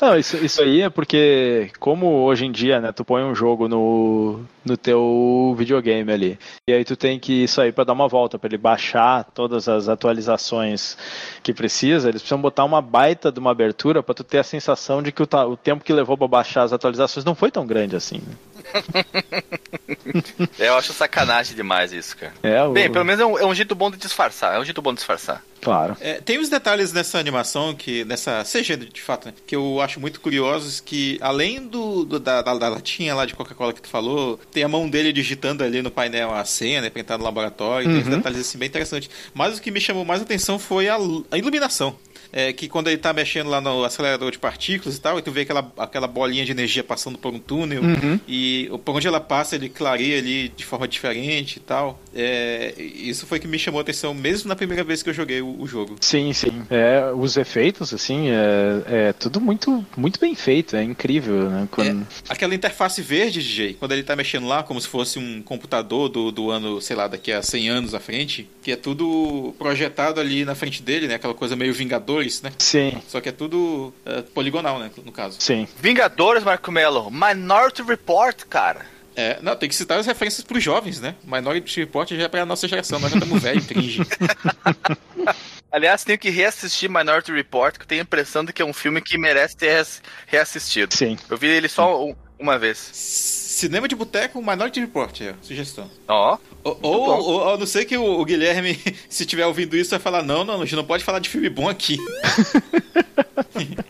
Não, 0.00 0.16
isso, 0.16 0.36
isso 0.38 0.62
aí 0.62 0.80
é 0.82 0.88
porque, 0.88 1.70
como 1.78 2.06
hoje 2.22 2.46
em 2.46 2.52
dia, 2.52 2.80
né, 2.80 2.90
tu 2.90 3.04
põe 3.04 3.22
um 3.22 3.34
jogo 3.34 3.68
no, 3.68 4.40
no 4.64 4.76
teu 4.76 5.54
videogame 5.58 6.10
ali, 6.10 6.38
e 6.66 6.72
aí 6.72 6.84
tu 6.84 6.96
tem 6.96 7.18
que 7.18 7.46
sair 7.46 7.70
para 7.72 7.84
dar 7.84 7.92
uma 7.92 8.08
volta, 8.08 8.38
para 8.38 8.48
ele 8.48 8.56
baixar 8.56 9.24
todas 9.24 9.68
as 9.68 9.88
atualizações 9.88 10.96
que 11.42 11.52
precisa, 11.52 12.08
eles 12.08 12.22
precisam 12.22 12.40
botar 12.40 12.64
uma 12.64 12.80
baita 12.80 13.30
de 13.30 13.38
uma 13.38 13.50
abertura 13.50 14.02
para 14.02 14.14
tu 14.14 14.24
ter 14.24 14.38
a 14.38 14.44
sensação 14.44 15.02
de 15.02 15.12
que 15.12 15.22
o, 15.22 15.28
o 15.50 15.56
tempo 15.56 15.84
que 15.84 15.92
levou 15.92 16.16
para 16.16 16.28
baixar 16.28 16.62
as 16.62 16.72
atualizações 16.72 17.24
não 17.24 17.34
foi 17.34 17.50
tão 17.50 17.66
grande 17.66 17.94
assim. 17.94 18.22
né? 18.26 18.34
Eu 20.58 20.76
acho 20.76 20.92
sacanagem 20.92 21.54
demais 21.56 21.92
isso, 21.92 22.16
cara. 22.16 22.32
É, 22.42 22.62
o, 22.62 22.72
Bem, 22.72 22.90
pelo 22.90 23.04
menos 23.04 23.20
é 23.20 23.26
um, 23.26 23.38
é 23.38 23.44
um 23.44 23.54
jeito 23.54 23.74
bom 23.74 23.90
de 23.90 23.96
disfarçar. 23.96 24.54
É 24.54 24.58
um 24.58 24.64
jeito 24.64 24.80
bom 24.80 24.92
de 24.92 24.96
disfarçar. 24.96 25.42
Claro. 25.60 25.96
É, 26.00 26.14
tem 26.14 26.38
uns 26.38 26.48
detalhes 26.48 26.92
nessa 26.92 27.18
animação, 27.18 27.74
que 27.74 28.04
nessa 28.04 28.42
CG 28.44 28.76
de 28.76 29.00
fato, 29.00 29.26
né, 29.26 29.34
que 29.46 29.54
eu 29.54 29.80
acho 29.80 30.00
muito 30.00 30.20
curiosos, 30.20 30.80
que 30.80 31.18
além 31.20 31.66
do, 31.66 32.04
do- 32.04 32.18
da, 32.20 32.42
da, 32.42 32.54
da 32.56 32.68
latinha 32.68 33.14
lá 33.14 33.26
de 33.26 33.34
Coca-Cola 33.34 33.72
que 33.72 33.82
tu 33.82 33.88
falou, 33.88 34.38
tem 34.52 34.62
a 34.62 34.68
mão 34.68 34.88
dele 34.88 35.12
digitando 35.12 35.62
ali 35.64 35.82
no 35.82 35.90
painel 35.90 36.32
a 36.34 36.44
senha, 36.44 36.80
né, 36.80 36.90
pra 36.90 37.00
entrar 37.00 37.18
no 37.18 37.24
laboratório, 37.24 37.88
tem 37.88 37.98
uns 37.98 38.04
Uhum. 38.06 38.16
detalhes 38.16 38.40
assim 38.40 38.58
bem 38.58 38.68
interessantes. 38.68 39.10
Mas 39.34 39.58
o 39.58 39.62
que 39.62 39.70
me 39.70 39.80
chamou 39.80 40.04
mais 40.04 40.22
atenção 40.22 40.58
foi 40.58 40.88
a, 40.88 40.96
a 41.30 41.38
iluminação. 41.38 41.96
É, 42.32 42.52
que 42.52 42.68
quando 42.68 42.86
ele 42.86 42.96
tá 42.98 43.12
mexendo 43.12 43.50
lá 43.50 43.60
no 43.60 43.82
acelerador 43.84 44.30
de 44.30 44.38
partículas 44.38 44.96
e 44.96 45.00
tal, 45.00 45.18
e 45.18 45.22
tu 45.22 45.32
vê 45.32 45.40
aquela, 45.40 45.72
aquela 45.76 46.06
bolinha 46.06 46.44
de 46.44 46.52
energia 46.52 46.84
passando 46.84 47.18
por 47.18 47.34
um 47.34 47.40
túnel, 47.40 47.82
Uhum. 47.82 48.20
e 48.28 48.70
por 48.84 48.94
onde 48.94 49.08
ela 49.08 49.18
passa 49.20 49.56
ele 49.56 49.68
clareia 49.68 50.18
ali 50.18 50.48
de 50.48 50.64
forma 50.64 50.86
diferente 50.86 51.56
e 51.56 51.60
tal. 51.60 52.00
É, 52.14 52.72
isso 52.78 53.26
foi 53.26 53.40
que 53.40 53.48
me 53.48 53.58
chamou 53.58 53.80
a 53.80 53.82
atenção 53.82 54.14
mesmo 54.14 54.48
na 54.48 54.54
primeira 54.54 54.84
vez 54.84 55.02
que 55.02 55.10
eu 55.10 55.14
joguei 55.14 55.40
o- 55.42 55.49
o 55.58 55.66
jogo. 55.66 55.96
Sim, 56.00 56.32
sim. 56.32 56.62
É, 56.70 57.10
os 57.14 57.36
efeitos, 57.36 57.92
assim, 57.94 58.28
é, 58.30 59.08
é 59.08 59.12
tudo 59.12 59.40
muito, 59.40 59.84
muito 59.96 60.20
bem 60.20 60.34
feito, 60.34 60.76
é 60.76 60.82
incrível, 60.82 61.48
né? 61.50 61.68
Quando- 61.70 62.06
Aquela 62.28 62.54
interface 62.54 63.00
verde, 63.02 63.40
DJ, 63.42 63.74
quando 63.74 63.92
ele 63.92 64.02
tá 64.02 64.14
mexendo 64.14 64.46
lá, 64.46 64.62
como 64.62 64.80
se 64.80 64.88
fosse 64.88 65.18
um 65.18 65.42
computador 65.42 66.08
do, 66.08 66.30
do 66.30 66.50
ano, 66.50 66.80
sei 66.80 66.96
lá, 66.96 67.06
daqui 67.08 67.32
a 67.32 67.42
100 67.42 67.68
anos 67.68 67.94
à 67.94 68.00
frente, 68.00 68.48
que 68.62 68.72
é 68.72 68.76
tudo 68.76 69.54
projetado 69.58 70.20
ali 70.20 70.44
na 70.44 70.54
frente 70.54 70.82
dele, 70.82 71.06
né? 71.08 71.14
Aquela 71.14 71.34
coisa 71.34 71.56
meio 71.56 71.72
Vingadores, 71.74 72.42
né? 72.42 72.52
Sim, 72.58 72.92
Só 73.08 73.20
que 73.20 73.28
é 73.28 73.32
tudo 73.32 73.92
é, 74.04 74.22
poligonal, 74.22 74.78
né? 74.78 74.90
No 75.04 75.12
caso. 75.12 75.36
sim. 75.40 75.66
Vingadores, 75.80 76.42
Marco 76.44 76.70
Melo. 76.70 77.10
Minority 77.10 77.82
Report, 77.82 78.44
cara. 78.48 78.84
É, 79.16 79.38
não, 79.42 79.56
tem 79.56 79.68
que 79.68 79.74
citar 79.74 79.98
as 79.98 80.06
referências 80.06 80.42
pros 80.44 80.62
jovens, 80.62 81.00
né? 81.00 81.14
Minority 81.24 81.80
Report 81.80 82.08
já 82.10 82.22
é 82.24 82.28
pra 82.28 82.46
nossa 82.46 82.66
geração, 82.68 82.98
nós 83.00 83.10
já 83.10 83.18
estamos 83.18 83.42
velhos, 83.42 83.66
cringe. 83.66 84.00
Aliás, 85.72 86.02
tenho 86.04 86.18
que 86.18 86.30
reassistir 86.30 86.88
Minority 86.90 87.30
Report, 87.32 87.76
que 87.76 87.82
eu 87.82 87.86
tenho 87.86 88.00
a 88.00 88.04
impressão 88.04 88.44
de 88.44 88.52
que 88.52 88.60
é 88.62 88.64
um 88.64 88.72
filme 88.72 89.00
que 89.00 89.16
merece 89.18 89.56
ter 89.56 89.68
reass- 89.72 90.02
reassistido. 90.26 90.94
Sim. 90.94 91.16
Eu 91.28 91.36
vi 91.36 91.46
ele 91.48 91.68
só 91.68 92.04
um- 92.04 92.14
uma 92.38 92.58
vez. 92.58 92.78
Cinema 92.92 93.86
de 93.86 93.94
boteco, 93.94 94.40
Minority 94.40 94.80
Report, 94.80 95.20
é, 95.20 95.34
sugestão. 95.42 95.88
Ó, 96.08 96.38
Ou, 96.64 96.78
ou, 96.82 97.08
ou- 97.22 97.54
a 97.54 97.58
não 97.58 97.66
ser 97.66 97.84
que 97.84 97.96
o, 97.96 98.04
o 98.20 98.24
Guilherme, 98.24 98.74
se 99.08 99.22
estiver 99.24 99.46
ouvindo 99.46 99.76
isso, 99.76 99.90
vai 99.90 99.98
falar: 100.00 100.22
não, 100.22 100.44
não, 100.44 100.56
a 100.62 100.64
gente 100.64 100.76
não 100.76 100.84
pode 100.84 101.04
falar 101.04 101.18
de 101.20 101.28
filme 101.28 101.48
bom 101.48 101.68
aqui. 101.68 101.98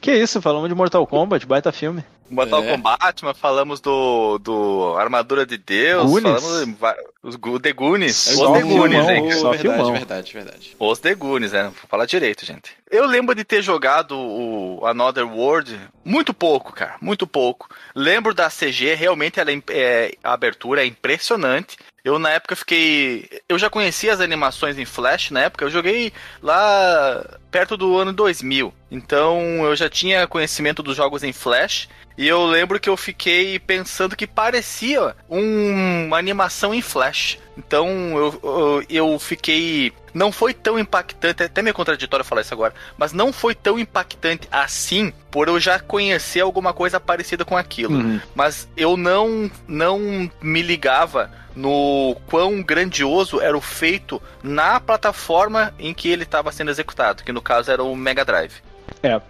Que 0.00 0.12
isso, 0.12 0.40
falamos 0.42 0.68
de 0.68 0.74
Mortal 0.74 1.06
Kombat, 1.06 1.46
baita 1.46 1.72
filme. 1.72 2.04
Mortal 2.28 2.62
É. 2.62 2.70
Kombat, 2.70 3.24
mas 3.24 3.36
falamos 3.36 3.80
do, 3.80 4.38
do 4.38 4.94
Armadura 4.96 5.44
de 5.44 5.58
Deus, 5.58 6.08
Goonies. 6.08 6.40
falamos 6.40 6.64
de 6.66 6.72
va- 6.74 6.96
os 7.24 7.36
The 7.60 7.72
Goonies. 7.72 8.28
É 8.28 8.32
Os 8.34 8.52
The 8.52 8.62
Goonies, 8.62 9.08
hein? 9.08 9.32
Só 9.32 9.50
verdade, 9.50 9.58
filmão. 9.58 9.92
verdade, 9.92 10.32
verdade. 10.32 10.76
Os 10.78 10.98
The 11.00 11.14
Goonies, 11.16 11.50
né? 11.52 11.64
Vou 11.64 11.72
falar 11.88 12.06
direito, 12.06 12.46
gente. 12.46 12.70
Eu 12.88 13.04
lembro 13.06 13.34
de 13.34 13.42
ter 13.42 13.62
jogado 13.62 14.16
o 14.16 14.80
Another 14.86 15.26
World 15.26 15.76
muito 16.04 16.32
pouco, 16.32 16.72
cara. 16.72 16.94
Muito 17.00 17.26
pouco. 17.26 17.68
Lembro 17.96 18.32
da 18.32 18.48
CG, 18.48 18.94
realmente 18.94 19.40
ela 19.40 19.50
é, 19.50 19.62
é- 19.70 20.12
a 20.22 20.32
abertura 20.32 20.82
é 20.82 20.86
impressionante. 20.86 21.76
Eu 22.04 22.18
na 22.18 22.30
época 22.30 22.54
fiquei. 22.56 23.28
Eu 23.48 23.58
já 23.58 23.68
conhecia 23.68 24.12
as 24.12 24.20
animações 24.20 24.78
em 24.78 24.84
Flash 24.84 25.32
na 25.32 25.40
época. 25.42 25.64
Eu 25.64 25.70
joguei 25.70 26.12
lá 26.40 27.24
perto 27.50 27.76
do 27.76 27.96
ano 27.96 28.12
2000. 28.12 28.72
Então 28.90 29.40
eu 29.64 29.74
já 29.76 29.88
tinha 29.88 30.26
conhecimento 30.26 30.82
dos 30.82 30.96
jogos 30.96 31.22
em 31.22 31.32
Flash. 31.32 31.88
E 32.18 32.28
eu 32.28 32.44
lembro 32.44 32.78
que 32.78 32.88
eu 32.88 32.96
fiquei 32.98 33.58
pensando 33.58 34.14
que 34.14 34.26
parecia 34.26 35.14
um- 35.28 36.06
uma 36.06 36.18
animação 36.18 36.74
em 36.74 36.82
Flash. 36.82 37.38
Então 37.56 37.88
eu, 38.16 38.40
eu, 38.42 38.84
eu 39.12 39.18
fiquei. 39.18 39.92
Não 40.12 40.30
foi 40.32 40.52
tão 40.52 40.78
impactante, 40.78 41.42
é 41.42 41.46
até 41.46 41.62
meio 41.62 41.72
contraditório 41.74 42.24
falar 42.24 42.40
isso 42.42 42.52
agora, 42.52 42.74
mas 42.98 43.12
não 43.12 43.32
foi 43.32 43.54
tão 43.54 43.78
impactante 43.78 44.48
assim 44.50 45.12
por 45.30 45.46
eu 45.48 45.58
já 45.60 45.78
conhecer 45.78 46.40
alguma 46.40 46.72
coisa 46.74 46.98
parecida 46.98 47.44
com 47.44 47.56
aquilo. 47.56 47.94
Uhum. 47.94 48.20
Mas 48.34 48.68
eu 48.76 48.96
não, 48.96 49.50
não 49.68 50.28
me 50.42 50.62
ligava 50.62 51.30
no 51.54 52.16
quão 52.26 52.62
grandioso 52.62 53.40
era 53.40 53.56
o 53.56 53.60
feito 53.60 54.20
na 54.42 54.78
plataforma 54.80 55.74
em 55.78 55.92
que 55.94 56.08
ele 56.08 56.22
estava 56.22 56.50
sendo 56.52 56.70
executado, 56.70 57.22
que 57.24 57.32
no 57.32 57.39
caso 57.42 57.70
era 57.70 57.82
o 57.82 57.94
Mega 57.96 58.24
Drive. 58.24 58.54
É, 59.02 59.20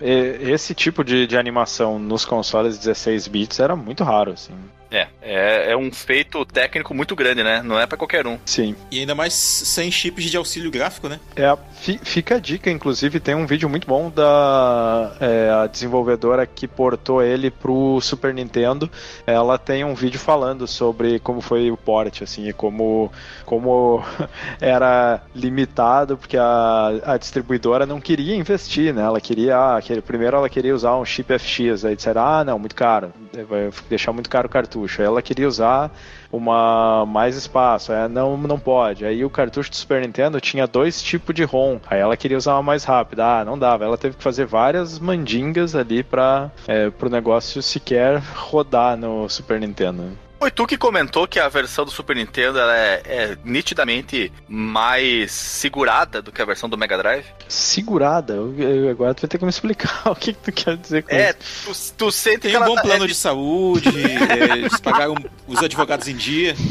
esse 0.40 0.74
tipo 0.74 1.04
de, 1.04 1.26
de 1.26 1.36
animação 1.36 1.98
nos 1.98 2.24
consoles 2.24 2.78
16 2.78 3.28
bits 3.28 3.60
era 3.60 3.76
muito 3.76 4.02
raro, 4.02 4.32
assim. 4.32 4.54
É, 4.90 5.06
é, 5.22 5.72
é 5.72 5.76
um 5.76 5.92
feito 5.92 6.44
técnico 6.44 6.92
muito 6.92 7.14
grande, 7.14 7.42
né? 7.42 7.62
Não 7.62 7.78
é 7.78 7.86
pra 7.86 7.96
qualquer 7.96 8.26
um. 8.26 8.38
Sim. 8.44 8.74
E 8.90 8.98
ainda 9.00 9.14
mais 9.14 9.32
sem 9.34 9.90
chips 9.90 10.24
de 10.24 10.36
auxílio 10.36 10.70
gráfico, 10.70 11.08
né? 11.08 11.20
É, 11.36 11.56
fi- 11.80 12.00
fica 12.02 12.36
a 12.36 12.38
dica, 12.40 12.70
inclusive, 12.70 13.20
tem 13.20 13.34
um 13.34 13.46
vídeo 13.46 13.68
muito 13.68 13.86
bom 13.86 14.10
da 14.10 15.12
é, 15.20 15.50
a 15.62 15.66
desenvolvedora 15.66 16.46
que 16.46 16.66
portou 16.66 17.22
ele 17.22 17.50
pro 17.50 18.00
Super 18.00 18.34
Nintendo. 18.34 18.90
Ela 19.26 19.58
tem 19.58 19.84
um 19.84 19.94
vídeo 19.94 20.18
falando 20.18 20.66
sobre 20.66 21.18
como 21.20 21.40
foi 21.40 21.70
o 21.70 21.76
port, 21.76 22.22
assim, 22.22 22.48
e 22.48 22.52
como, 22.52 23.12
como 23.44 24.02
era 24.60 25.22
limitado, 25.34 26.16
porque 26.16 26.36
a, 26.36 26.90
a 27.04 27.16
distribuidora 27.16 27.86
não 27.86 28.00
queria 28.00 28.34
investir, 28.34 28.92
né? 28.92 29.02
Ela 29.02 29.20
queria, 29.20 29.56
ah, 29.56 29.76
aquele, 29.78 30.00
primeiro 30.02 30.36
ela 30.36 30.48
queria 30.48 30.74
usar 30.74 30.96
um 30.96 31.04
chip 31.04 31.32
FX, 31.38 31.84
aí 31.84 31.94
disseram, 31.96 32.22
ah, 32.22 32.44
não, 32.44 32.58
muito 32.58 32.74
caro, 32.74 33.12
vai 33.48 33.70
deixar 33.88 34.12
muito 34.12 34.28
caro 34.28 34.46
o 34.46 34.50
cartucho. 34.50 34.79
Aí 35.00 35.06
ela 35.06 35.22
queria 35.22 35.48
usar 35.48 35.90
uma 36.32 37.04
mais 37.06 37.36
espaço, 37.36 37.92
aí 37.92 38.08
não, 38.08 38.36
não 38.36 38.58
pode. 38.58 39.04
Aí 39.04 39.24
o 39.24 39.30
cartucho 39.30 39.70
do 39.70 39.76
Super 39.76 40.00
Nintendo 40.00 40.40
tinha 40.40 40.66
dois 40.66 41.02
tipos 41.02 41.34
de 41.34 41.44
ROM, 41.44 41.78
aí 41.88 41.98
ela 42.00 42.16
queria 42.16 42.38
usar 42.38 42.54
uma 42.54 42.62
mais 42.62 42.84
rápida, 42.84 43.40
ah, 43.40 43.44
não 43.44 43.58
dava. 43.58 43.84
Ela 43.84 43.98
teve 43.98 44.16
que 44.16 44.22
fazer 44.22 44.46
várias 44.46 44.98
mandingas 44.98 45.74
ali 45.74 46.02
para 46.02 46.50
é, 46.68 46.90
o 47.00 47.08
negócio 47.08 47.62
sequer 47.62 48.22
rodar 48.34 48.96
no 48.96 49.28
Super 49.28 49.60
Nintendo. 49.60 50.29
Foi 50.40 50.50
tu 50.50 50.66
que 50.66 50.78
comentou 50.78 51.28
que 51.28 51.38
a 51.38 51.50
versão 51.50 51.84
do 51.84 51.90
Super 51.90 52.16
Nintendo 52.16 52.58
ela 52.58 52.74
é, 52.74 53.02
é 53.04 53.36
nitidamente 53.44 54.32
mais 54.48 55.30
segurada 55.32 56.22
do 56.22 56.32
que 56.32 56.40
a 56.40 56.46
versão 56.46 56.66
do 56.66 56.78
Mega 56.78 56.96
Drive? 56.96 57.26
Segurada, 57.46 58.32
eu, 58.32 58.58
eu- 58.58 58.88
agora 58.90 59.12
tu 59.12 59.20
vai 59.20 59.28
ter 59.28 59.36
que 59.36 59.44
me 59.44 59.50
explicar 59.50 60.00
o 60.10 60.14
que, 60.14 60.32
que 60.32 60.50
tu 60.50 60.52
quer 60.52 60.78
dizer 60.78 61.02
com 61.02 61.14
É, 61.14 61.34
isso. 61.38 61.92
tu, 61.92 62.06
tu 62.06 62.10
sente 62.10 62.38
Tem 62.40 62.52
que 62.52 62.56
um 62.56 62.64
bom 62.64 62.74
tá- 62.74 62.80
plano 62.82 63.04
é 63.04 63.06
de 63.06 63.14
saúde, 63.14 63.90
é, 64.00 64.52
eles 64.56 64.80
pagaram 64.80 65.14
os 65.46 65.62
advogados 65.62 66.08
em 66.08 66.16
dia. 66.16 66.54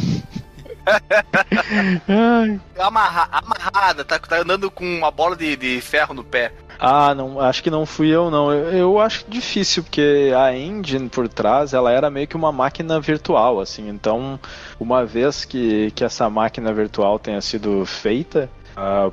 Amarra- 2.79 3.29
amarrada, 3.31 4.03
tá, 4.03 4.17
tá 4.17 4.37
andando 4.41 4.71
com 4.71 4.83
uma 4.83 5.11
bola 5.11 5.35
de, 5.35 5.55
de 5.55 5.79
ferro 5.81 6.15
no 6.15 6.23
pé. 6.23 6.51
Ah, 6.79 7.13
não, 7.13 7.41
acho 7.41 7.61
que 7.61 7.69
não 7.69 7.85
fui 7.85 8.07
eu 8.07 8.31
não. 8.31 8.53
Eu, 8.53 8.71
eu 8.71 8.99
acho 8.99 9.25
difícil 9.27 9.83
porque 9.83 10.31
a 10.35 10.55
engine 10.55 11.09
por 11.09 11.27
trás, 11.27 11.73
ela 11.73 11.91
era 11.91 12.09
meio 12.09 12.25
que 12.25 12.37
uma 12.37 12.53
máquina 12.53 13.01
virtual, 13.01 13.59
assim. 13.59 13.89
Então, 13.89 14.39
uma 14.79 15.05
vez 15.05 15.43
que, 15.43 15.91
que 15.91 16.05
essa 16.05 16.29
máquina 16.29 16.71
virtual 16.71 17.19
tenha 17.19 17.41
sido 17.41 17.85
feita 17.85 18.49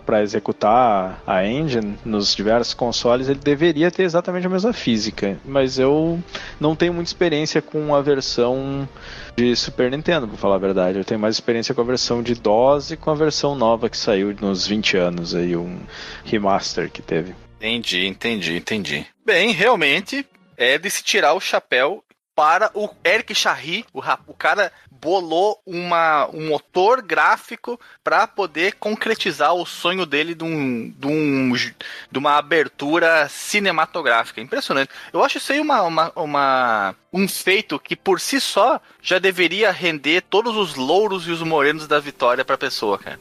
para 0.04 0.22
executar 0.22 1.20
a 1.26 1.44
engine 1.44 1.98
nos 2.04 2.34
diversos 2.36 2.72
consoles, 2.72 3.28
ele 3.28 3.40
deveria 3.40 3.90
ter 3.90 4.04
exatamente 4.04 4.46
a 4.46 4.50
mesma 4.50 4.72
física. 4.72 5.36
Mas 5.44 5.78
eu 5.78 6.22
não 6.60 6.76
tenho 6.76 6.94
muita 6.94 7.08
experiência 7.08 7.60
com 7.60 7.94
a 7.94 8.00
versão 8.00 8.88
de 9.34 9.56
Super 9.56 9.90
Nintendo, 9.90 10.28
pra 10.28 10.36
falar 10.36 10.54
a 10.54 10.58
verdade. 10.58 10.98
Eu 10.98 11.04
tenho 11.04 11.18
mais 11.18 11.34
experiência 11.34 11.74
com 11.74 11.80
a 11.80 11.84
versão 11.84 12.22
de 12.22 12.34
DOS 12.34 12.92
e 12.92 12.96
com 12.96 13.10
a 13.10 13.14
versão 13.14 13.56
nova 13.56 13.88
que 13.88 13.96
saiu 13.96 14.34
nos 14.40 14.66
20 14.66 14.96
anos 14.96 15.34
aí, 15.34 15.56
um 15.56 15.80
remaster 16.24 16.88
que 16.90 17.02
teve. 17.02 17.34
Entendi, 17.56 18.06
entendi, 18.06 18.56
entendi. 18.56 19.06
Bem, 19.24 19.50
realmente 19.50 20.26
é 20.56 20.78
de 20.78 20.90
se 20.90 21.02
tirar 21.02 21.34
o 21.34 21.40
chapéu 21.40 22.04
para 22.34 22.70
o 22.74 22.90
Eric 23.02 23.34
Charry, 23.34 23.86
o, 23.94 24.00
o 24.26 24.34
cara 24.34 24.70
bolou 24.90 25.58
uma, 25.64 26.28
um 26.32 26.48
motor 26.48 27.00
gráfico 27.00 27.80
para 28.04 28.26
poder 28.26 28.74
concretizar 28.74 29.54
o 29.54 29.64
sonho 29.64 30.04
dele 30.04 30.34
de, 30.34 30.44
um, 30.44 30.90
de, 30.90 31.06
um, 31.06 31.52
de 31.52 32.18
uma 32.18 32.36
abertura 32.36 33.26
cinematográfica. 33.28 34.40
Impressionante. 34.40 34.90
Eu 35.12 35.24
acho 35.24 35.38
isso 35.38 35.52
aí 35.52 35.60
uma, 35.60 35.82
uma, 35.82 36.12
uma, 36.14 36.94
um 37.10 37.26
feito 37.26 37.78
que 37.78 37.96
por 37.96 38.20
si 38.20 38.38
só 38.38 38.80
já 39.00 39.18
deveria 39.18 39.70
render 39.70 40.22
todos 40.22 40.56
os 40.56 40.74
louros 40.74 41.26
e 41.26 41.30
os 41.30 41.42
morenos 41.42 41.88
da 41.88 41.98
vitória 41.98 42.44
para 42.44 42.56
a 42.56 42.58
pessoa, 42.58 42.98
cara. 42.98 43.18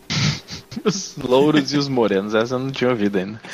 Os 0.84 1.16
louros 1.18 1.74
e 1.74 1.78
os 1.78 1.88
morenos, 1.88 2.36
essa 2.36 2.56
eu 2.56 2.60
não 2.60 2.72
tinha 2.72 2.90
ouvido 2.90 3.18
ainda. 3.18 3.42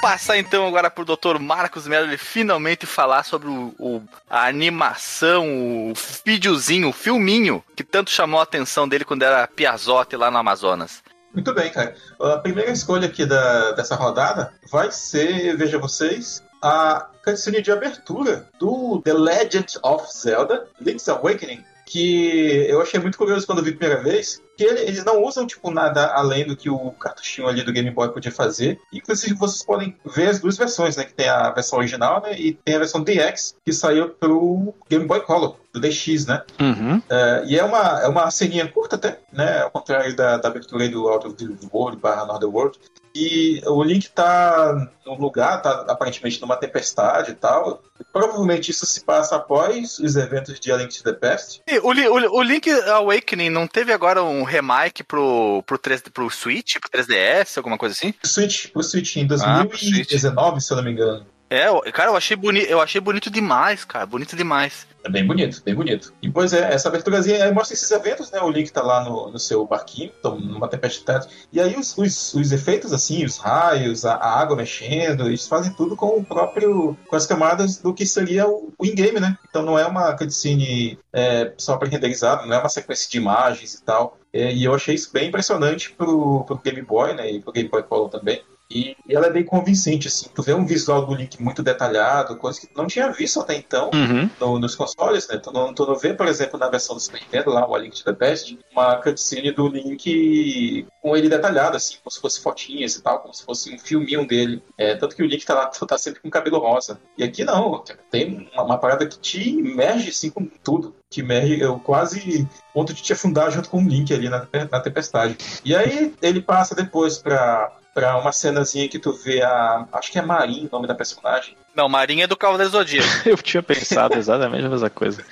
passar 0.00 0.38
então 0.38 0.66
agora 0.66 0.90
pro 0.90 1.04
Dr. 1.04 1.38
Marcos 1.38 1.86
Melo 1.86 2.06
ele 2.06 2.16
finalmente 2.16 2.86
falar 2.86 3.22
sobre 3.24 3.48
o, 3.48 3.74
o, 3.78 4.02
a 4.28 4.46
animação, 4.46 5.90
o 5.90 5.92
videozinho, 6.24 6.88
o 6.88 6.92
filminho 6.92 7.62
que 7.76 7.84
tanto 7.84 8.10
chamou 8.10 8.40
a 8.40 8.44
atenção 8.44 8.88
dele 8.88 9.04
quando 9.04 9.22
era 9.22 9.46
Piazote 9.46 10.16
lá 10.16 10.30
no 10.30 10.38
Amazonas. 10.38 11.02
Muito 11.32 11.54
bem, 11.54 11.70
cara. 11.70 11.94
A 12.18 12.38
primeira 12.38 12.70
escolha 12.70 13.06
aqui 13.06 13.24
da, 13.24 13.72
dessa 13.72 13.94
rodada 13.94 14.52
vai 14.70 14.90
ser, 14.90 15.56
veja 15.56 15.78
vocês, 15.78 16.42
a 16.62 17.06
cutscene 17.24 17.62
de 17.62 17.70
abertura 17.70 18.48
do 18.58 19.00
The 19.04 19.12
Legend 19.12 19.78
of 19.82 20.06
Zelda 20.12 20.66
Link's 20.80 21.08
Awakening, 21.08 21.64
que 21.90 22.66
eu 22.68 22.80
achei 22.80 23.00
muito 23.00 23.18
curioso 23.18 23.44
quando 23.44 23.58
eu 23.58 23.64
vi 23.64 23.70
a 23.70 23.76
primeira 23.76 24.00
vez, 24.00 24.40
que 24.56 24.62
eles 24.62 25.04
não 25.04 25.24
usam, 25.24 25.44
tipo, 25.44 25.72
nada 25.72 26.06
além 26.14 26.46
do 26.46 26.54
que 26.54 26.70
o 26.70 26.92
cartuchinho 26.92 27.48
ali 27.48 27.64
do 27.64 27.72
Game 27.72 27.90
Boy 27.90 28.10
podia 28.10 28.30
fazer. 28.30 28.78
Inclusive, 28.92 29.34
vocês 29.34 29.64
podem 29.64 29.96
ver 30.14 30.28
as 30.28 30.38
duas 30.38 30.56
versões, 30.56 30.96
né? 30.96 31.02
Que 31.02 31.14
tem 31.14 31.28
a 31.28 31.50
versão 31.50 31.80
original, 31.80 32.22
né? 32.22 32.38
E 32.38 32.52
tem 32.52 32.76
a 32.76 32.78
versão 32.78 33.02
DX, 33.02 33.56
que 33.64 33.72
saiu 33.72 34.10
pro 34.10 34.72
Game 34.88 35.04
Boy 35.04 35.20
Color, 35.22 35.56
do 35.72 35.80
DX, 35.80 36.26
né? 36.26 36.44
Uhum. 36.60 37.02
É, 37.10 37.44
e 37.46 37.58
é 37.58 37.64
uma, 37.64 38.02
é 38.02 38.06
uma 38.06 38.30
ceninha 38.30 38.68
curta 38.68 38.94
até, 38.94 39.18
né? 39.32 39.62
Ao 39.62 39.70
contrário 39.72 40.14
da, 40.14 40.36
da 40.36 40.48
abertura 40.48 40.88
do 40.88 41.08
Out 41.08 41.26
of 41.26 41.36
the 41.36 41.68
World 41.72 42.00
barra 42.00 42.22
Another 42.22 42.48
World. 42.48 42.78
E 43.14 43.60
o 43.66 43.82
Link 43.82 44.08
tá 44.10 44.88
num 45.04 45.18
lugar, 45.18 45.60
tá 45.62 45.84
aparentemente 45.88 46.40
numa 46.40 46.56
tempestade 46.56 47.32
e 47.32 47.34
tal. 47.34 47.82
Provavelmente 48.12 48.70
isso 48.70 48.86
se 48.86 49.04
passa 49.04 49.36
após 49.36 49.98
os 49.98 50.16
eventos 50.16 50.58
de 50.60 50.70
A 50.70 50.76
Link 50.76 50.96
to 50.96 51.02
the 51.02 51.12
Past. 51.12 51.60
E 51.66 51.78
o, 51.78 51.88
o, 51.88 52.38
o 52.38 52.42
Link 52.42 52.70
Awakening 52.70 53.50
não 53.50 53.66
teve 53.66 53.92
agora 53.92 54.22
um 54.22 54.44
remake 54.44 55.02
pro, 55.02 55.62
pro, 55.66 55.78
3, 55.78 56.02
pro 56.12 56.30
Switch, 56.30 56.76
pro 56.80 56.90
3DS, 56.90 57.56
alguma 57.56 57.76
coisa 57.76 57.94
assim? 57.94 58.14
Switch, 58.24 58.68
pro 58.68 58.82
Switch 58.82 59.16
em 59.16 59.26
2019, 59.26 60.56
ah, 60.56 60.60
se 60.60 60.72
eu 60.72 60.76
não 60.76 60.84
me 60.84 60.92
engano. 60.92 61.26
É, 61.50 61.66
cara, 61.90 62.10
eu 62.10 62.16
achei, 62.16 62.36
boni 62.36 62.64
eu 62.68 62.80
achei 62.80 63.00
bonito 63.00 63.28
demais, 63.28 63.84
cara. 63.84 64.06
Bonito 64.06 64.36
demais. 64.36 64.86
É 65.02 65.08
bem 65.08 65.26
bonito, 65.26 65.62
bem 65.64 65.74
bonito. 65.74 66.12
E 66.22 66.30
pois 66.30 66.52
é, 66.52 66.72
essa 66.72 66.88
aberturazinha 66.88 67.50
mostra 67.52 67.74
esses 67.74 67.90
eventos, 67.90 68.30
né? 68.30 68.40
O 68.40 68.50
Link 68.50 68.70
tá 68.70 68.82
lá 68.82 69.02
no, 69.02 69.32
no 69.32 69.38
seu 69.38 69.66
barquinho, 69.66 70.12
então, 70.16 70.38
numa 70.38 70.68
tempestade. 70.68 71.26
E 71.52 71.60
aí 71.60 71.74
os, 71.76 71.96
os, 71.98 72.34
os 72.34 72.52
efeitos, 72.52 72.92
assim, 72.92 73.24
os 73.24 73.38
raios, 73.38 74.04
a, 74.04 74.14
a, 74.14 74.40
água 74.40 74.54
mexendo, 74.54 75.26
eles 75.26 75.48
fazem 75.48 75.72
tudo 75.72 75.96
com 75.96 76.18
o 76.18 76.24
próprio. 76.24 76.96
com 77.08 77.16
as 77.16 77.26
camadas 77.26 77.78
do 77.78 77.92
que 77.92 78.06
seria 78.06 78.46
o, 78.46 78.72
o 78.78 78.86
in-game, 78.86 79.18
né? 79.18 79.36
Então 79.48 79.62
não 79.62 79.78
é 79.78 79.86
uma 79.86 80.12
cutscene 80.16 80.98
é, 81.12 81.52
só 81.56 81.76
pré-renderizada, 81.78 82.46
não 82.46 82.54
é 82.54 82.58
uma 82.58 82.68
sequência 82.68 83.10
de 83.10 83.16
imagens 83.16 83.74
e 83.74 83.82
tal. 83.82 84.18
É, 84.32 84.52
e 84.52 84.62
eu 84.62 84.74
achei 84.74 84.94
isso 84.94 85.12
bem 85.12 85.28
impressionante 85.28 85.90
pro, 85.92 86.44
pro 86.44 86.58
Game 86.58 86.82
Boy, 86.82 87.14
né? 87.14 87.28
E 87.28 87.40
pro 87.40 87.52
Game 87.52 87.68
Boy 87.68 87.82
Color 87.82 88.10
também. 88.10 88.40
E 88.70 88.96
ela 89.08 89.26
é 89.26 89.30
bem 89.30 89.44
convincente, 89.44 90.06
assim. 90.06 90.28
Tu 90.32 90.42
vê 90.42 90.54
um 90.54 90.64
visual 90.64 91.04
do 91.04 91.14
Link 91.14 91.42
muito 91.42 91.60
detalhado, 91.60 92.36
coisa 92.36 92.60
que 92.60 92.68
tu 92.68 92.76
não 92.76 92.86
tinha 92.86 93.10
visto 93.10 93.40
até 93.40 93.56
então 93.56 93.90
uhum. 93.92 94.30
no, 94.38 94.58
nos 94.60 94.76
consoles, 94.76 95.26
né? 95.26 95.38
Tu 95.38 95.52
não, 95.52 95.74
tu 95.74 95.84
não 95.84 95.96
vê, 95.96 96.14
por 96.14 96.28
exemplo, 96.28 96.58
na 96.58 96.68
versão 96.68 96.94
do 96.94 97.00
Super 97.00 97.20
Nintendo, 97.20 97.50
lá, 97.50 97.68
o 97.68 97.74
A 97.74 97.78
Link 97.78 97.96
to 97.96 98.04
the 98.04 98.12
Past, 98.12 98.56
uma 98.70 98.96
cutscene 98.96 99.50
do 99.50 99.66
Link 99.66 100.86
com 101.02 101.16
ele 101.16 101.28
detalhado, 101.28 101.76
assim, 101.76 101.96
como 102.02 102.10
se 102.12 102.20
fosse 102.20 102.40
fotinhas 102.40 102.94
e 102.94 103.02
tal, 103.02 103.18
como 103.18 103.34
se 103.34 103.44
fosse 103.44 103.74
um 103.74 103.78
filminho 103.78 104.24
dele. 104.26 104.62
É, 104.78 104.94
tanto 104.94 105.16
que 105.16 105.22
o 105.22 105.26
Link 105.26 105.44
tá 105.44 105.54
lá, 105.54 105.66
tá 105.88 105.98
sempre 105.98 106.20
com 106.20 106.30
cabelo 106.30 106.58
rosa. 106.58 107.00
E 107.18 107.24
aqui 107.24 107.44
não, 107.44 107.82
tem 108.08 108.48
uma, 108.52 108.62
uma 108.62 108.78
parada 108.78 109.04
que 109.04 109.18
te 109.18 109.50
imerge, 109.50 110.10
assim, 110.10 110.30
com 110.30 110.46
tudo 110.62 110.94
que 111.10 111.20
imerge, 111.20 111.60
eu 111.60 111.76
quase 111.80 112.48
ponto 112.72 112.94
de 112.94 113.02
te 113.02 113.12
afundar 113.12 113.50
junto 113.50 113.68
com 113.68 113.78
o 113.82 113.88
Link 113.88 114.14
ali 114.14 114.28
na, 114.28 114.46
na 114.70 114.80
tempestade. 114.80 115.36
E 115.64 115.74
aí 115.74 116.14
ele 116.22 116.40
passa 116.40 116.72
depois 116.72 117.18
pra 117.18 117.79
pra 117.94 118.16
uma 118.16 118.32
cenazinha 118.32 118.88
que 118.88 118.98
tu 118.98 119.12
vê 119.12 119.42
a. 119.42 119.86
Acho 119.92 120.10
que 120.10 120.18
é 120.18 120.22
Marin 120.22 120.66
o 120.66 120.72
nome 120.72 120.86
da 120.86 120.94
personagem. 120.94 121.56
Não, 121.74 121.88
Marin 121.88 122.20
é 122.20 122.26
do 122.26 122.36
Cavaleiro 122.36 122.72
Zodíaco. 122.72 123.08
Eu 123.24 123.36
tinha 123.36 123.62
pensado 123.62 124.16
exatamente 124.16 124.64
a 124.64 124.68
mesma 124.68 124.90
coisa. 124.90 125.24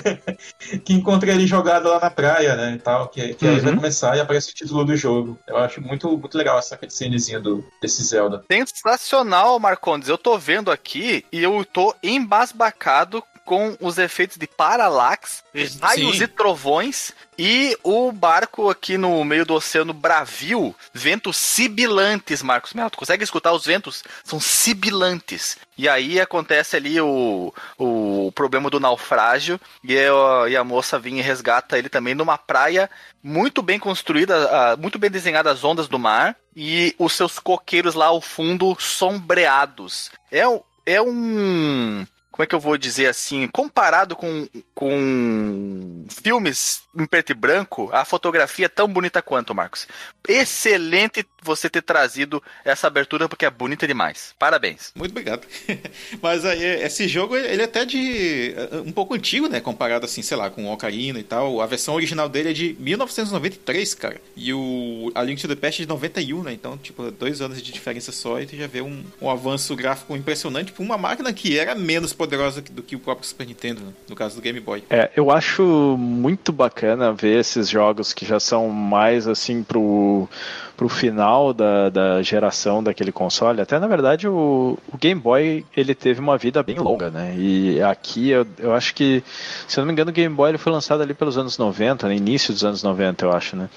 que 0.84 0.92
encontra 0.92 1.32
ele 1.32 1.46
jogado 1.46 1.88
lá 1.88 1.98
na 1.98 2.10
praia, 2.10 2.54
né? 2.56 2.74
E 2.74 2.78
tal, 2.78 3.08
que, 3.08 3.34
que 3.34 3.44
uhum. 3.44 3.54
aí 3.54 3.60
vai 3.60 3.74
começar 3.74 4.16
e 4.16 4.20
aparece 4.20 4.52
o 4.52 4.54
título 4.54 4.84
do 4.84 4.96
jogo. 4.96 5.38
Eu 5.46 5.56
acho 5.56 5.80
muito, 5.80 6.16
muito 6.16 6.38
legal 6.38 6.58
essa 6.58 6.76
cutscenezinha 6.76 7.40
do, 7.40 7.64
desse 7.82 8.02
Zelda. 8.04 8.44
Sensacional, 8.50 9.58
Marcondes. 9.58 10.08
Eu 10.08 10.18
tô 10.18 10.38
vendo 10.38 10.70
aqui 10.70 11.24
e 11.32 11.42
eu 11.42 11.64
tô 11.64 11.94
embasbacado 12.02 13.22
com 13.46 13.76
os 13.80 13.96
efeitos 13.96 14.36
de 14.36 14.46
paralax, 14.48 15.44
raios 15.80 16.18
Sim. 16.18 16.24
e 16.24 16.26
trovões 16.26 17.14
e 17.38 17.78
o 17.84 18.10
barco 18.10 18.68
aqui 18.68 18.98
no 18.98 19.24
meio 19.24 19.46
do 19.46 19.54
oceano 19.54 19.92
bravio, 19.92 20.74
ventos 20.92 21.36
sibilantes, 21.36 22.42
Marcos 22.42 22.74
Melo. 22.74 22.90
Tu 22.90 22.98
consegue 22.98 23.22
escutar 23.22 23.52
os 23.52 23.64
ventos? 23.64 24.02
São 24.24 24.40
sibilantes. 24.40 25.56
E 25.78 25.88
aí 25.88 26.20
acontece 26.20 26.76
ali 26.76 27.00
o, 27.00 27.54
o 27.78 28.32
problema 28.34 28.68
do 28.68 28.80
naufrágio 28.80 29.60
e 29.84 29.96
a, 29.96 30.48
e 30.48 30.56
a 30.56 30.64
moça 30.64 30.98
vinha 30.98 31.20
e 31.20 31.24
resgata 31.24 31.78
ele 31.78 31.88
também 31.88 32.14
numa 32.14 32.36
praia 32.36 32.90
muito 33.22 33.62
bem 33.62 33.78
construída, 33.78 34.76
muito 34.76 34.98
bem 34.98 35.10
desenhada 35.10 35.50
as 35.50 35.62
ondas 35.62 35.86
do 35.86 35.98
mar 35.98 36.36
e 36.56 36.94
os 36.98 37.12
seus 37.12 37.38
coqueiros 37.38 37.94
lá 37.94 38.06
ao 38.06 38.20
fundo 38.20 38.76
sombreados. 38.80 40.10
É, 40.32 40.42
é 40.86 41.02
um 41.02 42.06
como 42.36 42.44
é 42.44 42.46
que 42.46 42.54
eu 42.54 42.60
vou 42.60 42.76
dizer 42.76 43.06
assim, 43.06 43.48
comparado 43.48 44.14
com, 44.14 44.46
com 44.74 46.04
filmes 46.10 46.82
em 46.96 47.06
preto 47.06 47.30
e 47.30 47.34
branco, 47.34 47.90
a 47.92 48.04
fotografia 48.04 48.66
é 48.66 48.68
tão 48.68 48.88
bonita 48.88 49.20
quanto, 49.22 49.54
Marcos. 49.54 49.86
Excelente 50.28 51.24
você 51.42 51.70
ter 51.70 51.82
trazido 51.82 52.42
essa 52.64 52.86
abertura, 52.86 53.28
porque 53.28 53.44
é 53.44 53.50
bonita 53.50 53.86
demais. 53.86 54.34
Parabéns. 54.38 54.92
Muito 54.94 55.12
obrigado. 55.12 55.46
Mas 56.20 56.44
aí, 56.44 56.62
esse 56.82 57.06
jogo, 57.06 57.36
ele 57.36 57.62
é 57.62 57.64
até 57.64 57.84
de. 57.84 58.54
um 58.84 58.90
pouco 58.90 59.14
antigo, 59.14 59.48
né? 59.48 59.60
Comparado 59.60 60.04
assim, 60.04 60.22
sei 60.22 60.36
lá, 60.36 60.50
com 60.50 60.64
o 60.64 60.72
Ocarina 60.72 61.18
e 61.20 61.22
tal. 61.22 61.60
A 61.60 61.66
versão 61.66 61.94
original 61.94 62.28
dele 62.28 62.50
é 62.50 62.52
de 62.52 62.76
1993, 62.80 63.94
cara. 63.94 64.20
E 64.34 64.52
o 64.52 65.12
A 65.14 65.22
Link 65.22 65.40
to 65.40 65.48
the 65.48 65.54
Past 65.54 65.82
é 65.82 65.84
de 65.84 65.88
91, 65.88 66.42
né? 66.42 66.52
Então, 66.52 66.76
tipo, 66.76 67.10
dois 67.12 67.40
anos 67.40 67.62
de 67.62 67.70
diferença 67.70 68.10
só 68.10 68.40
e 68.40 68.46
tu 68.46 68.56
já 68.56 68.66
vê 68.66 68.80
um, 68.80 69.04
um 69.20 69.30
avanço 69.30 69.74
gráfico 69.76 70.16
impressionante 70.16 70.72
pra 70.72 70.82
uma 70.82 70.98
máquina 70.98 71.32
que 71.32 71.58
era 71.58 71.74
menos 71.74 72.12
poderosa 72.12 72.60
do 72.60 72.82
que 72.82 72.96
o 72.96 72.98
próprio 72.98 73.26
Super 73.28 73.46
Nintendo, 73.46 73.82
né? 73.82 73.92
no 74.08 74.16
caso 74.16 74.34
do 74.34 74.42
Game 74.42 74.58
Boy. 74.58 74.82
É, 74.90 75.10
eu 75.14 75.30
acho 75.30 75.62
muito 75.96 76.52
bacana 76.52 76.85
ver 77.16 77.40
esses 77.40 77.68
jogos 77.68 78.12
que 78.12 78.24
já 78.24 78.38
são 78.38 78.68
mais 78.68 79.26
assim 79.26 79.62
pro 79.62 80.28
pro 80.76 80.88
final 80.90 81.54
da, 81.54 81.88
da 81.88 82.22
geração 82.22 82.82
daquele 82.84 83.10
console. 83.10 83.62
Até 83.62 83.78
na 83.78 83.86
verdade 83.86 84.28
o, 84.28 84.78
o 84.92 84.98
Game 84.98 85.20
Boy 85.20 85.64
ele 85.74 85.94
teve 85.94 86.20
uma 86.20 86.36
vida 86.36 86.62
bem 86.62 86.78
longa, 86.78 87.10
né? 87.10 87.34
E 87.36 87.80
aqui 87.82 88.30
eu, 88.30 88.46
eu 88.58 88.74
acho 88.74 88.94
que, 88.94 89.24
se 89.66 89.78
eu 89.78 89.82
não 89.82 89.86
me 89.86 89.92
engano, 89.92 90.10
o 90.10 90.14
Game 90.14 90.34
Boy 90.34 90.50
ele 90.50 90.58
foi 90.58 90.70
lançado 90.70 91.02
ali 91.02 91.14
pelos 91.14 91.38
anos 91.38 91.56
90, 91.56 92.06
no 92.06 92.10
né? 92.10 92.16
início 92.16 92.52
dos 92.52 92.62
anos 92.62 92.82
90, 92.82 93.24
eu 93.24 93.32
acho, 93.32 93.56
né? 93.56 93.70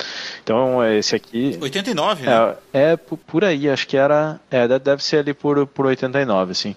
Então 0.43 0.83
esse 0.85 1.15
aqui. 1.15 1.57
89, 1.61 2.25
né? 2.25 2.55
É, 2.73 2.91
é 2.91 2.97
por 2.97 3.45
aí, 3.45 3.69
acho 3.69 3.87
que 3.87 3.95
era. 3.95 4.39
É, 4.51 4.67
deve 4.77 5.03
ser 5.03 5.19
ali 5.19 5.33
por, 5.33 5.65
por 5.67 5.85
89, 5.85 6.51
assim. 6.51 6.75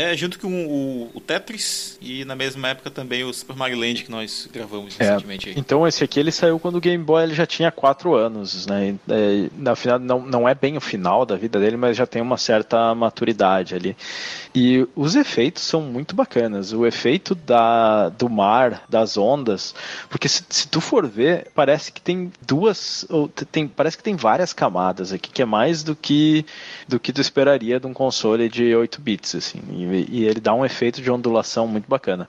É, 0.00 0.16
junto 0.16 0.38
com 0.38 0.48
o, 0.48 1.10
o, 1.12 1.20
Tetris 1.20 1.98
e 2.00 2.24
na 2.24 2.34
mesma 2.34 2.68
época 2.68 2.90
também 2.90 3.22
o 3.22 3.34
Super 3.34 3.54
Mario 3.54 3.78
Land 3.78 4.02
que 4.02 4.10
nós 4.10 4.48
gravamos 4.50 4.98
é, 4.98 5.04
recentemente. 5.04 5.50
Aí. 5.50 5.54
Então 5.58 5.86
esse 5.86 6.02
aqui 6.02 6.18
ele 6.18 6.32
saiu 6.32 6.58
quando 6.58 6.76
o 6.76 6.80
Game 6.80 7.04
Boy 7.04 7.22
ele 7.22 7.34
já 7.34 7.44
tinha 7.44 7.70
4 7.70 8.14
anos, 8.14 8.66
né? 8.66 8.94
É, 9.06 9.50
na 9.58 9.76
final 9.76 9.98
não, 9.98 10.24
não 10.24 10.48
é 10.48 10.54
bem 10.54 10.74
o 10.78 10.80
final 10.80 11.26
da 11.26 11.36
vida 11.36 11.60
dele, 11.60 11.76
mas 11.76 11.98
já 11.98 12.06
tem 12.06 12.22
uma 12.22 12.38
certa 12.38 12.94
maturidade 12.94 13.74
ali. 13.74 13.94
E 14.54 14.88
os 14.96 15.16
efeitos 15.16 15.62
são 15.62 15.82
muito 15.82 16.16
bacanas. 16.16 16.72
O 16.72 16.86
efeito 16.86 17.34
da, 17.34 18.08
do 18.08 18.28
mar, 18.30 18.84
das 18.88 19.18
ondas, 19.18 19.74
porque 20.08 20.28
se, 20.28 20.42
se 20.48 20.66
tu 20.66 20.80
for 20.80 21.06
ver, 21.06 21.48
parece 21.54 21.92
que 21.92 22.00
tem 22.00 22.32
duas, 22.40 23.04
ou 23.10 23.28
tem, 23.28 23.68
parece 23.68 23.98
que 23.98 24.02
tem 24.02 24.16
várias 24.16 24.54
camadas 24.54 25.12
aqui, 25.12 25.30
que 25.30 25.42
é 25.42 25.44
mais 25.44 25.82
do 25.82 25.94
que 25.94 26.46
do 26.88 26.98
que 26.98 27.12
tu 27.12 27.20
esperaria 27.20 27.78
de 27.78 27.86
um 27.86 27.92
console 27.92 28.48
de 28.48 28.74
8 28.74 29.00
bits, 29.00 29.34
assim. 29.34 29.60
E, 29.70 29.89
e 29.94 30.24
ele 30.24 30.40
dá 30.40 30.54
um 30.54 30.64
efeito 30.64 31.00
de 31.00 31.10
ondulação 31.10 31.66
muito 31.66 31.88
bacana. 31.88 32.28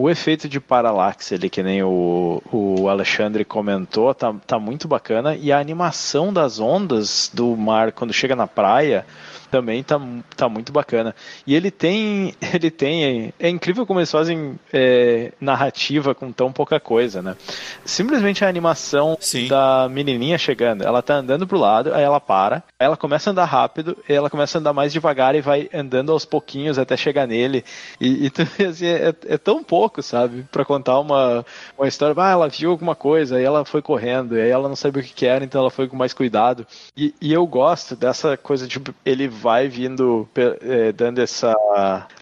O 0.00 0.08
efeito 0.08 0.48
de 0.48 0.60
paralaxe 0.60 1.34
ali, 1.34 1.50
que 1.50 1.60
nem 1.60 1.82
o, 1.82 2.40
o 2.52 2.88
Alexandre 2.88 3.44
comentou, 3.44 4.14
tá, 4.14 4.32
tá 4.46 4.56
muito 4.56 4.86
bacana. 4.86 5.34
E 5.34 5.50
a 5.50 5.58
animação 5.58 6.32
das 6.32 6.60
ondas 6.60 7.28
do 7.34 7.56
mar 7.56 7.90
quando 7.90 8.12
chega 8.12 8.36
na 8.36 8.46
praia 8.46 9.04
também 9.50 9.82
tá, 9.82 10.00
tá 10.36 10.48
muito 10.48 10.72
bacana. 10.72 11.14
E 11.46 11.54
ele 11.54 11.70
tem, 11.70 12.34
ele 12.54 12.70
tem, 12.70 13.32
é 13.38 13.48
incrível 13.48 13.86
como 13.86 14.00
eles 14.00 14.10
fazem 14.10 14.58
é, 14.72 15.32
narrativa 15.40 16.14
com 16.14 16.30
tão 16.30 16.52
pouca 16.52 16.78
coisa, 16.78 17.20
né? 17.20 17.36
Simplesmente 17.84 18.44
a 18.44 18.48
animação 18.48 19.16
Sim. 19.20 19.48
da 19.48 19.88
menininha 19.90 20.38
chegando, 20.38 20.84
ela 20.84 21.02
tá 21.02 21.14
andando 21.14 21.46
pro 21.46 21.58
lado, 21.58 21.92
aí 21.94 22.02
ela 22.02 22.20
para, 22.20 22.62
aí 22.78 22.86
ela 22.86 22.96
começa 22.96 23.30
a 23.30 23.32
andar 23.32 23.44
rápido, 23.46 23.96
ela 24.08 24.30
começa 24.30 24.58
a 24.58 24.60
andar 24.60 24.72
mais 24.72 24.92
devagar 24.92 25.34
e 25.34 25.40
vai 25.40 25.68
andando 25.72 26.12
aos 26.12 26.24
pouquinhos 26.24 26.78
até 26.78 26.96
chegar 26.96 27.26
nele. 27.26 27.64
E, 28.00 28.26
e 28.26 28.64
assim, 28.64 28.86
é, 28.86 29.14
é, 29.26 29.38
tão 29.38 29.62
pouco, 29.62 29.87
sabe? 30.02 30.46
Para 30.50 30.64
contar 30.64 30.98
uma, 31.00 31.44
uma 31.76 31.88
história, 31.88 32.14
ah, 32.18 32.30
ela 32.30 32.48
viu 32.48 32.70
alguma 32.70 32.94
coisa, 32.94 33.36
aí 33.36 33.44
ela 33.44 33.64
foi 33.64 33.82
correndo, 33.82 34.34
aí 34.34 34.50
ela 34.50 34.68
não 34.68 34.76
sabia 34.76 35.02
o 35.02 35.04
que, 35.04 35.12
que 35.12 35.26
era, 35.26 35.44
então 35.44 35.60
ela 35.60 35.70
foi 35.70 35.88
com 35.88 35.96
mais 35.96 36.12
cuidado. 36.12 36.66
E, 36.96 37.14
e 37.20 37.32
eu 37.32 37.46
gosto 37.46 37.96
dessa 37.96 38.36
coisa 38.36 38.66
de 38.66 38.80
ele 39.04 39.28
vai 39.28 39.68
vindo, 39.68 40.28
é, 40.62 40.92
dando 40.92 41.20
essa 41.20 41.54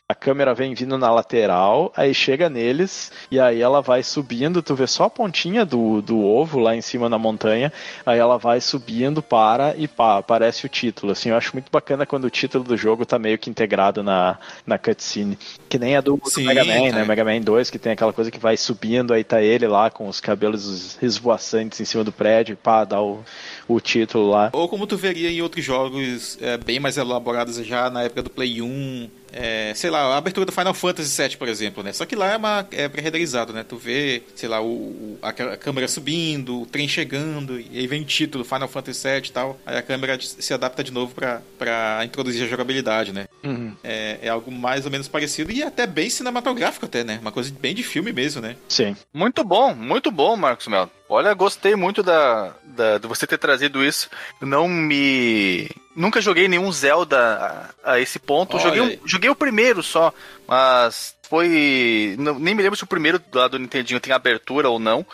a 0.08 0.14
câmera 0.14 0.54
vem 0.54 0.72
vindo 0.72 0.96
na 0.96 1.10
lateral, 1.10 1.92
aí 1.96 2.14
chega 2.14 2.48
neles, 2.48 3.10
e 3.28 3.40
aí 3.40 3.60
ela 3.60 3.82
vai 3.82 4.04
subindo, 4.04 4.62
tu 4.62 4.72
vê 4.72 4.86
só 4.86 5.04
a 5.04 5.10
pontinha 5.10 5.64
do, 5.64 6.00
do 6.00 6.24
ovo 6.24 6.60
lá 6.60 6.76
em 6.76 6.80
cima 6.80 7.08
na 7.08 7.18
montanha, 7.18 7.72
aí 8.04 8.16
ela 8.16 8.38
vai 8.38 8.60
subindo, 8.60 9.20
para 9.20 9.74
e 9.76 9.88
pá, 9.88 10.18
aparece 10.18 10.64
o 10.64 10.68
título. 10.68 11.10
Assim, 11.10 11.30
eu 11.30 11.36
acho 11.36 11.50
muito 11.54 11.72
bacana 11.72 12.06
quando 12.06 12.26
o 12.26 12.30
título 12.30 12.62
do 12.62 12.76
jogo 12.76 13.04
tá 13.04 13.18
meio 13.18 13.36
que 13.36 13.50
integrado 13.50 14.00
na, 14.04 14.38
na 14.64 14.78
cutscene. 14.78 15.36
Que 15.68 15.76
nem 15.76 15.96
a 15.96 16.00
do, 16.00 16.20
Sim, 16.26 16.42
do 16.42 16.46
Mega 16.46 16.64
Man, 16.64 16.92
né? 16.92 17.04
Mega 17.04 17.24
Man 17.24 17.40
2, 17.40 17.68
que 17.68 17.78
tem 17.78 17.90
aquela 17.90 18.12
coisa 18.12 18.30
que 18.30 18.38
vai 18.38 18.56
subindo, 18.56 19.12
aí 19.12 19.24
tá 19.24 19.42
ele 19.42 19.66
lá 19.66 19.90
com 19.90 20.06
os 20.06 20.20
cabelos 20.20 20.98
esvoaçantes 21.02 21.80
em 21.80 21.84
cima 21.84 22.04
do 22.04 22.12
prédio, 22.12 22.52
e 22.52 22.56
pá, 22.56 22.84
dá 22.84 23.02
o, 23.02 23.24
o 23.66 23.80
título 23.80 24.30
lá. 24.30 24.50
Ou 24.52 24.68
como 24.68 24.86
tu 24.86 24.96
veria 24.96 25.32
em 25.32 25.42
outros 25.42 25.64
jogos 25.64 26.38
é, 26.40 26.56
bem 26.56 26.78
mais 26.78 26.96
elaborados 26.96 27.56
já 27.56 27.90
na 27.90 28.04
época 28.04 28.22
do 28.22 28.30
Play 28.30 28.62
1, 28.62 29.10
é, 29.32 29.72
sei 29.74 29.90
lá, 29.90 30.14
a 30.14 30.16
abertura 30.16 30.46
do 30.46 30.52
Final 30.52 30.74
Fantasy 30.74 31.22
VII, 31.22 31.36
por 31.36 31.48
exemplo, 31.48 31.82
né? 31.82 31.92
Só 31.92 32.04
que 32.04 32.16
lá 32.16 32.32
é, 32.32 32.36
uma, 32.36 32.66
é 32.70 32.88
pré-renderizado, 32.88 33.52
né? 33.52 33.64
Tu 33.64 33.76
vê, 33.76 34.22
sei 34.34 34.48
lá, 34.48 34.62
o, 34.62 35.18
a, 35.22 35.28
a, 35.28 35.56
câmera 35.56 35.88
subindo, 35.88 36.62
o 36.62 36.66
trem 36.66 36.88
chegando, 36.88 37.60
e 37.60 37.78
aí 37.78 37.86
vem 37.86 38.02
o 38.02 38.04
título, 38.04 38.44
Final 38.44 38.68
Fantasy 38.68 39.08
VII 39.08 39.28
e 39.28 39.32
tal. 39.32 39.60
Aí 39.66 39.76
a 39.76 39.82
câmera 39.82 40.18
se 40.20 40.54
adapta 40.54 40.82
de 40.82 40.92
novo 40.92 41.14
pra, 41.14 41.42
pra 41.58 42.00
introduzir 42.04 42.44
a 42.44 42.48
jogabilidade, 42.48 43.12
né? 43.12 43.26
Uhum. 43.44 43.74
É, 43.82 44.18
é 44.22 44.28
algo 44.28 44.50
mais 44.50 44.84
ou 44.84 44.90
menos 44.90 45.08
parecido 45.08 45.52
e 45.52 45.62
até 45.62 45.86
bem 45.86 46.08
cinematográfico 46.08 46.86
até, 46.86 47.04
né? 47.04 47.18
Uma 47.20 47.32
coisa 47.32 47.52
bem 47.60 47.74
de 47.74 47.82
filme 47.82 48.12
mesmo, 48.12 48.40
né? 48.40 48.56
Sim. 48.68 48.96
Muito 49.12 49.44
bom, 49.44 49.74
muito 49.74 50.10
bom, 50.10 50.36
Marcos 50.36 50.66
Melo. 50.66 50.90
Olha, 51.08 51.32
gostei 51.34 51.76
muito 51.76 52.02
da, 52.02 52.54
da, 52.64 52.98
de 52.98 53.06
você 53.06 53.26
ter 53.26 53.38
trazido 53.38 53.84
isso. 53.84 54.10
Não 54.40 54.68
me. 54.68 55.68
Nunca 55.96 56.20
joguei 56.20 56.46
nenhum 56.46 56.70
Zelda 56.70 57.72
a, 57.82 57.92
a 57.94 58.00
esse 58.00 58.18
ponto. 58.18 58.58
Joguei, 58.58 58.80
um, 58.82 58.98
joguei 59.06 59.30
o 59.30 59.34
primeiro 59.34 59.82
só, 59.82 60.12
mas 60.46 61.16
foi. 61.22 62.14
Não, 62.18 62.38
nem 62.38 62.54
me 62.54 62.62
lembro 62.62 62.76
se 62.76 62.84
o 62.84 62.86
primeiro 62.86 63.20
lá 63.32 63.48
do 63.48 63.58
Nintendinho 63.58 63.98
tem 63.98 64.12
abertura 64.12 64.68
ou 64.68 64.78
não. 64.78 65.04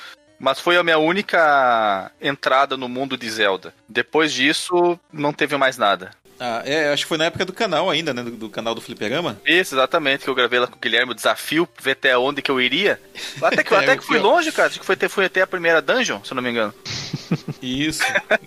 Mas 0.41 0.59
foi 0.59 0.77
a 0.77 0.83
minha 0.83 0.99
única 0.99 2.11
entrada 2.21 2.77
no 2.77 2.89
mundo 2.89 3.17
de 3.17 3.31
Zelda. 3.31 3.73
Depois 3.89 4.33
disso, 4.33 4.99
não 5.13 5.33
teve 5.33 5.57
mais 5.57 5.79
nada. 5.79 6.11
Ah, 6.39 6.63
é, 6.65 6.93
acho 6.93 7.05
que 7.05 7.09
foi 7.09 7.19
na 7.19 7.27
época 7.27 7.45
do 7.45 7.53
canal 7.53 7.89
ainda, 7.89 8.13
né? 8.13 8.23
Do, 8.23 8.33
do, 8.33 8.49
canal 8.49 8.75
do 8.75 8.81
Fliperama. 8.81 9.41
Isso, 9.47 9.75
exatamente, 9.75 10.25
que 10.25 10.31
eu 10.31 10.35
gravei 10.35 10.59
lá 10.59 10.67
com 10.67 10.77
o 10.77 10.81
Guilherme 10.81 11.13
o 11.13 11.15
desafio, 11.15 11.69
ver 11.81 11.93
até 11.93 12.17
onde 12.19 12.43
que 12.43 12.51
eu 12.51 12.61
iria. 12.61 13.01
Até 13.41 13.63
que, 13.63 13.73
é, 13.75 13.79
até 13.79 13.97
que 13.97 14.05
fui 14.05 14.19
longe, 14.19 14.51
cara. 14.51 14.69
Acho 14.69 14.81
que 14.81 14.87
foi, 14.87 14.97
fui 15.09 15.25
até 15.25 15.43
a 15.43 15.47
primeira 15.47 15.81
dungeon, 15.81 16.23
se 16.25 16.33
eu 16.33 16.35
não 16.35 16.43
me 16.43 16.51
engano. 16.51 16.75
Isso, 17.63 18.03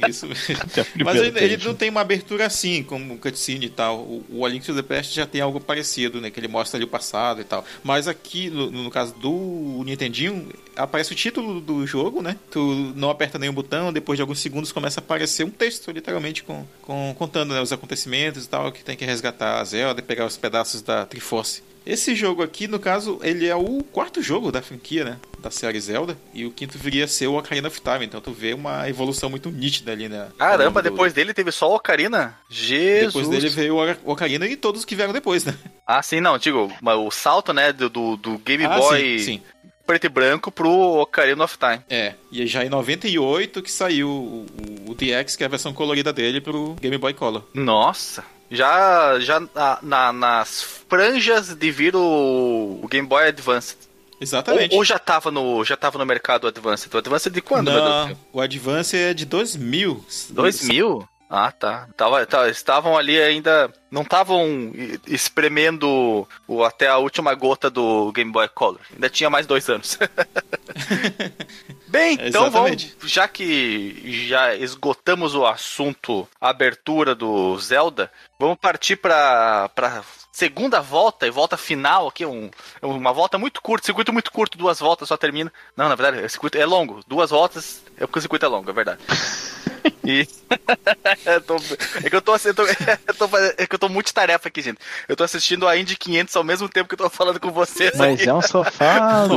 isso. 0.07 0.27
Mas 1.03 1.15
ele, 1.15 1.39
ele, 1.39 1.57
não 1.63 1.73
tem 1.73 1.89
uma 1.89 2.01
abertura 2.01 2.45
assim, 2.45 2.83
como 2.83 3.17
cutscene 3.17 3.65
e 3.65 3.69
tal. 3.69 3.99
O, 3.99 4.25
o 4.29 4.45
A 4.45 4.49
Link 4.49 4.65
to 4.65 4.75
the 4.75 4.81
Past 4.83 5.15
já 5.15 5.25
tem 5.25 5.41
algo 5.41 5.59
parecido, 5.59 6.21
né? 6.21 6.29
Que 6.29 6.39
ele 6.39 6.47
mostra 6.47 6.77
ali 6.77 6.85
o 6.85 6.87
passado 6.87 7.41
e 7.41 7.43
tal. 7.43 7.65
Mas 7.83 8.07
aqui, 8.07 8.49
no, 8.49 8.69
no 8.69 8.91
caso 8.91 9.13
do 9.15 9.81
Nintendinho, 9.85 10.49
aparece 10.75 11.11
o 11.11 11.15
título 11.15 11.59
do 11.61 11.87
jogo, 11.87 12.21
né? 12.21 12.37
Tu 12.51 12.93
não 12.95 13.09
aperta 13.09 13.39
nenhum 13.39 13.53
botão, 13.53 13.91
depois 13.91 14.17
de 14.17 14.21
alguns 14.21 14.39
segundos 14.39 14.71
começa 14.71 14.99
a 14.99 15.03
aparecer 15.03 15.45
um 15.45 15.49
texto, 15.49 15.91
literalmente, 15.91 16.43
com, 16.43 16.65
com 16.81 17.15
contando 17.17 17.53
né, 17.53 17.61
os 17.61 17.71
acontecimentos 17.75 18.45
e 18.45 18.49
tal, 18.49 18.71
que 18.71 18.83
tem 18.83 18.97
que 18.97 19.05
resgatar 19.05 19.59
a 19.59 19.63
Zelda 19.63 19.99
e 19.99 20.03
pegar 20.03 20.25
os 20.25 20.37
pedaços 20.37 20.81
da 20.81 21.05
Triforce. 21.05 21.63
Esse 21.85 22.15
jogo 22.15 22.41
aqui, 22.41 22.67
no 22.67 22.79
caso, 22.79 23.19
ele 23.21 23.45
é 23.45 23.55
o 23.55 23.83
quarto 23.83 24.19
jogo 24.19 24.51
da 24.51 24.59
franquia, 24.59 25.05
né? 25.05 25.17
Da 25.37 25.51
série 25.51 25.79
Zelda. 25.79 26.17
E 26.33 26.43
o 26.43 26.51
quinto 26.51 26.79
viria 26.79 27.05
a 27.05 27.07
ser 27.07 27.27
o 27.27 27.37
Ocarina 27.37 27.67
of 27.67 27.79
Time. 27.79 28.03
Então 28.03 28.19
tu 28.19 28.31
vê 28.31 28.55
uma 28.55 28.89
evolução 28.89 29.29
muito 29.29 29.51
nítida 29.51 29.91
ali, 29.91 30.09
né? 30.09 30.29
Caramba, 30.35 30.81
depois 30.81 31.13
dele 31.13 31.31
teve 31.31 31.51
só 31.51 31.69
o 31.71 31.75
Ocarina? 31.75 32.35
Jesus! 32.49 33.13
Depois 33.13 33.29
dele 33.29 33.49
veio 33.49 33.75
o 33.75 34.11
Ocarina 34.11 34.47
e 34.47 34.55
todos 34.55 34.83
que 34.83 34.95
vieram 34.95 35.13
depois, 35.13 35.45
né? 35.45 35.53
Ah, 35.85 36.01
sim, 36.01 36.19
não. 36.19 36.39
Digo, 36.39 36.73
o 36.81 37.11
salto, 37.11 37.53
né, 37.53 37.71
do, 37.71 38.17
do 38.17 38.39
Game 38.39 38.65
ah, 38.65 38.79
Boy... 38.79 39.19
Sim, 39.19 39.23
sim 39.23 39.41
preto 39.85 40.05
e 40.05 40.09
branco 40.09 40.51
pro 40.51 40.69
Ocarina 40.69 41.43
of 41.43 41.57
Time. 41.57 41.81
É, 41.89 42.15
e 42.31 42.45
já 42.47 42.65
em 42.65 42.69
98 42.69 43.61
que 43.61 43.71
saiu 43.71 44.09
o, 44.09 44.45
o 44.87 44.95
DX, 44.95 45.35
que 45.35 45.43
é 45.43 45.45
a 45.45 45.49
versão 45.49 45.73
colorida 45.73 46.11
dele, 46.11 46.41
pro 46.41 46.75
Game 46.81 46.97
Boy 46.97 47.13
Color. 47.13 47.43
Nossa, 47.53 48.23
já, 48.49 49.19
já 49.19 49.41
na, 49.81 50.13
nas 50.13 50.63
franjas 50.87 51.53
de 51.53 51.71
vir 51.71 51.95
o, 51.95 52.79
o 52.81 52.87
Game 52.87 53.07
Boy 53.07 53.27
Advance. 53.27 53.75
Exatamente. 54.19 54.73
Ou, 54.73 54.79
ou, 54.79 54.85
já 54.85 54.97
tava 54.97 55.29
no 55.29 55.63
já 55.63 55.75
tava 55.75 55.97
no 55.97 56.05
mercado 56.05 56.45
o 56.45 56.47
Advance. 56.47 56.87
O 56.91 56.97
Advance 56.97 57.27
é 57.27 57.31
de 57.31 57.41
quando? 57.41 57.71
Não, 57.71 58.17
o 58.31 58.39
Advance 58.39 58.95
é 58.95 59.13
de 59.13 59.25
2000. 59.25 60.05
2000? 60.29 61.07
Ah, 61.35 61.51
tá. 61.51 61.89
Tava, 61.97 62.25
tá, 62.25 62.49
estavam 62.49 62.97
ali 62.97 63.21
ainda. 63.21 63.69
Não 63.91 64.03
estavam 64.03 64.71
espremendo 65.05 66.25
o, 66.47 66.63
até 66.63 66.87
a 66.87 66.97
última 66.97 67.33
gota 67.33 67.69
do 67.69 68.09
Game 68.13 68.31
Boy 68.31 68.47
Color. 68.47 68.79
Ainda 68.93 69.09
tinha 69.09 69.29
mais 69.29 69.45
dois 69.45 69.69
anos. 69.69 69.99
Bem, 71.87 72.17
então 72.21 72.49
vamos, 72.49 72.95
já 73.03 73.27
que 73.27 74.25
já 74.27 74.55
esgotamos 74.55 75.35
o 75.35 75.45
assunto 75.45 76.27
abertura 76.39 77.13
do 77.13 77.57
Zelda, 77.59 78.11
vamos 78.39 78.57
partir 78.57 78.97
para 78.97 79.69
para 79.69 80.03
segunda 80.31 80.81
volta 80.81 81.25
e 81.25 81.31
volta 81.31 81.55
final 81.55 82.07
aqui, 82.07 82.25
um, 82.25 82.49
uma 82.81 83.13
volta 83.13 83.37
muito 83.37 83.61
curta, 83.61 83.85
circuito 83.85 84.11
muito 84.11 84.31
curto, 84.31 84.57
duas 84.57 84.79
voltas 84.79 85.07
só 85.07 85.15
termina. 85.15 85.51
Não, 85.77 85.87
na 85.87 85.95
verdade, 85.95 86.25
o 86.25 86.29
circuito 86.29 86.57
é 86.57 86.65
longo, 86.65 87.01
duas 87.07 87.29
voltas, 87.29 87.81
é 87.95 88.01
porque 88.05 88.19
o 88.19 88.21
circuito 88.21 88.45
é 88.45 88.49
longo, 88.49 88.69
é 88.69 88.73
verdade. 88.73 89.01
E... 90.05 90.25
tô... 91.45 91.55
é 92.03 92.09
que 92.09 92.15
eu 92.15 92.21
tô, 92.21 92.35
eu 92.45 92.53
tô, 92.53 92.63
eu 92.63 93.15
tô, 93.15 93.37
é 93.57 93.67
que 93.67 93.75
eu 93.75 93.79
tô 93.79 93.89
multitarefa 93.89 94.47
aqui, 94.47 94.61
gente. 94.61 94.79
Eu 95.07 95.15
tô 95.15 95.23
assistindo 95.23 95.67
a 95.67 95.77
Indy 95.77 95.95
500 95.95 96.35
ao 96.35 96.43
mesmo 96.43 96.69
tempo 96.69 96.87
que 96.87 96.95
eu 96.95 96.99
tô 96.99 97.09
falando 97.09 97.39
com 97.39 97.51
vocês. 97.51 97.91
Mas 97.95 98.19
aqui. 98.19 98.29
é 98.29 98.33
um 98.33 98.41
sofá, 98.41 99.27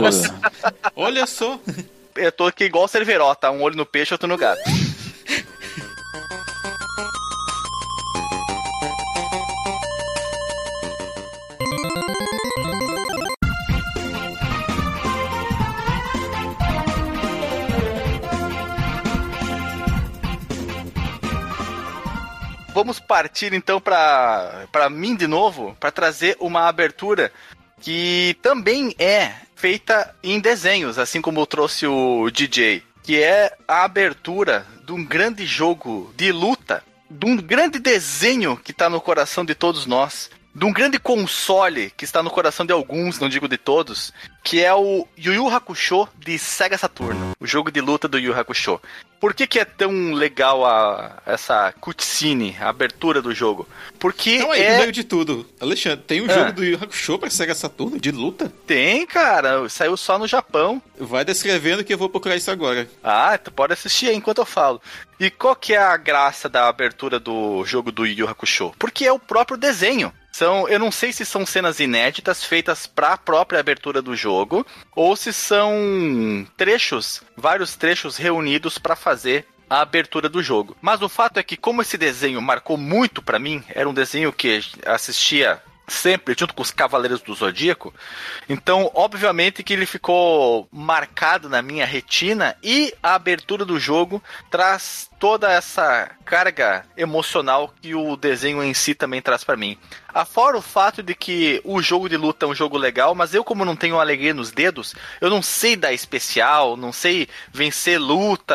Olha 0.95 1.27
só. 1.27 1.59
Eu 2.17 2.33
tô 2.33 2.47
aqui 2.47 2.65
igual 2.65 2.85
o 2.85 2.89
Cerveró, 2.89 3.35
tá? 3.35 3.51
Um 3.51 3.63
olho 3.63 3.77
no 3.77 3.87
peixe, 3.87 4.13
outro 4.13 4.29
no 4.29 4.37
gato. 4.37 4.61
Vamos 22.79 23.01
partir 23.01 23.53
então 23.53 23.81
para 23.81 24.89
mim 24.89 25.17
de 25.17 25.27
novo, 25.27 25.77
para 25.81 25.91
trazer 25.91 26.37
uma 26.39 26.69
abertura 26.69 27.33
que 27.81 28.37
também 28.41 28.95
é 29.01 29.33
feita 29.57 30.15
em 30.23 30.39
desenhos, 30.39 30.97
assim 30.97 31.21
como 31.21 31.45
trouxe 31.45 31.89
o 31.89 32.31
DJ, 32.31 32.85
que 33.03 33.21
é 33.21 33.53
a 33.67 33.83
abertura 33.83 34.65
de 34.87 34.93
um 34.93 35.05
grande 35.05 35.45
jogo 35.45 36.15
de 36.17 36.31
luta, 36.31 36.85
de 37.11 37.27
um 37.27 37.37
grande 37.37 37.81
desenho 37.81 38.57
que 38.57 38.71
está 38.71 38.89
no 38.89 39.01
coração 39.01 39.45
de 39.45 39.57
todos 39.57 39.85
nós, 39.85 40.31
de 40.55 40.65
um 40.65 40.73
grande 40.73 41.01
console 41.01 41.93
que 41.97 42.05
está 42.05 42.23
no 42.23 42.31
coração 42.31 42.65
de 42.65 42.73
alguns, 42.73 43.19
não 43.19 43.29
digo 43.29 43.49
de 43.49 43.59
todos, 43.59 44.13
que 44.43 44.63
é 44.65 44.75
o 44.75 45.07
Yu 45.17 45.35
Yu 45.35 45.49
Hakusho 45.49 46.09
de 46.19 46.39
Sega 46.39 46.79
Saturno, 46.79 47.33
o 47.39 47.47
jogo 47.47 47.71
de 47.71 47.81
luta 47.81 48.09
do 48.09 48.19
Yu 48.19 48.33
Yu 48.33 48.39
Hakusho. 48.39 48.81
Por 49.21 49.35
que, 49.35 49.49
que 49.49 49.59
é 49.59 49.65
tão 49.65 50.13
legal 50.13 50.65
a, 50.65 51.21
essa 51.27 51.75
cutscene, 51.81 52.57
a 52.61 52.69
abertura 52.69 53.21
do 53.21 53.35
jogo? 53.35 53.69
Porque 53.99 54.37
Então 54.37 54.53
aí, 54.53 54.63
é... 54.63 54.73
no 54.75 54.79
meio 54.83 54.93
de 54.93 55.03
tudo. 55.03 55.45
Alexandre, 55.61 56.05
tem 56.07 56.21
um 56.23 56.31
Ah. 56.31 56.35
jogo 56.35 56.53
do 56.53 56.65
Yu 56.65 56.73
Yu 56.75 56.79
Hakusho 56.81 57.19
pra 57.19 57.29
Sega 57.29 57.53
Saturno 57.55 57.99
de 57.99 58.13
luta? 58.13 58.53
Tem, 58.65 59.05
cara, 59.07 59.69
saiu 59.69 59.97
só 59.97 60.19
no 60.21 60.29
Japão. 60.29 60.81
Vai 61.01 61.25
descrevendo 61.25 61.83
que 61.83 61.93
eu 61.93 61.99
vou 61.99 62.09
procurar 62.09 62.37
isso 62.37 62.51
agora. 62.51 62.89
Ah, 63.03 63.37
tu 63.37 63.51
pode 63.51 63.73
assistir 63.73 64.07
aí 64.09 64.15
enquanto 64.15 64.39
eu 64.39 64.47
falo. 64.47 64.81
E 65.19 65.31
qual 65.31 65.57
que 65.57 65.75
é 65.75 65.79
a 65.79 65.97
graça 65.97 66.49
da 66.49 66.69
abertura 66.69 67.19
do 67.19 67.65
jogo 67.65 67.91
do 67.91 68.07
Yu 68.07 68.19
Yu 68.21 68.29
Hakusho? 68.29 68.73
Porque 68.79 69.05
é 69.05 69.13
o 69.13 69.19
próprio 69.19 69.57
desenho. 69.59 70.13
São, 70.31 70.69
eu 70.69 70.79
não 70.79 70.93
sei 70.93 71.13
se 71.13 71.25
são 71.27 71.45
cenas 71.45 71.81
inéditas 71.81 72.45
feitas 72.45 72.87
para 72.87 73.15
a 73.15 73.19
própria 73.19 73.59
abertura 73.59 74.01
do 74.01 74.15
jogo 74.15 74.38
ou 74.95 75.17
se 75.17 75.33
são 75.33 76.47
trechos, 76.57 77.23
vários 77.37 77.77
trechos 77.77 78.17
reunidos 78.17 78.79
para 78.79 78.97
fazer 78.97 79.47
a 79.69 79.81
abertura 79.81 80.29
do 80.29 80.43
jogo. 80.43 80.77
Mas 80.81 81.03
o 81.03 81.09
fato 81.09 81.39
é 81.39 81.43
que 81.43 81.57
como 81.57 81.83
esse 81.83 81.99
desenho 81.99 82.41
marcou 82.41 82.77
muito 82.77 83.21
para 83.23 83.39
mim, 83.39 83.63
era 83.69 83.89
um 83.89 83.95
desenho 83.95 84.33
que 84.33 84.61
assistia 84.87 85.63
sempre 85.89 86.35
junto 86.39 86.55
com 86.55 86.63
os 86.63 86.71
Cavaleiros 86.71 87.21
do 87.21 87.35
Zodíaco. 87.35 87.93
Então, 88.49 88.91
obviamente 88.95 89.63
que 89.63 89.73
ele 89.73 89.87
ficou 89.87 90.69
marcado 90.71 91.49
na 91.49 91.63
minha 91.63 91.87
retina 91.87 92.57
e 92.63 92.95
a 93.03 93.15
abertura 93.15 93.65
do 93.65 93.79
jogo 93.79 94.23
traz 94.51 95.09
toda 95.19 95.51
essa 95.51 96.11
carga 96.25 96.85
emocional 96.97 97.73
que 97.81 97.95
o 97.95 98.17
desenho 98.17 98.63
em 98.63 98.73
si 98.73 98.95
também 98.95 99.21
traz 99.21 99.43
pra 99.43 99.57
mim. 99.57 99.77
Afora 100.13 100.57
o 100.57 100.63
fato 100.63 101.03
de 101.03 101.15
que 101.15 101.61
o 101.65 101.83
jogo 101.83 102.09
de 102.09 102.17
luta 102.17 102.47
é 102.47 102.49
um 102.49 102.55
jogo 102.55 102.79
legal, 102.79 103.15
mas 103.15 103.35
eu 103.35 103.45
como 103.45 103.65
não 103.65 103.77
tenho 103.77 104.01
alegria 104.01 104.33
nos 104.33 104.51
dedos, 104.51 104.95
eu 105.21 105.29
não 105.29 105.43
sei 105.43 105.77
dar 105.77 105.93
especial, 105.93 106.77
não 106.77 106.93
sei 106.93 107.29
vencer 107.53 108.01
luta, 108.01 108.55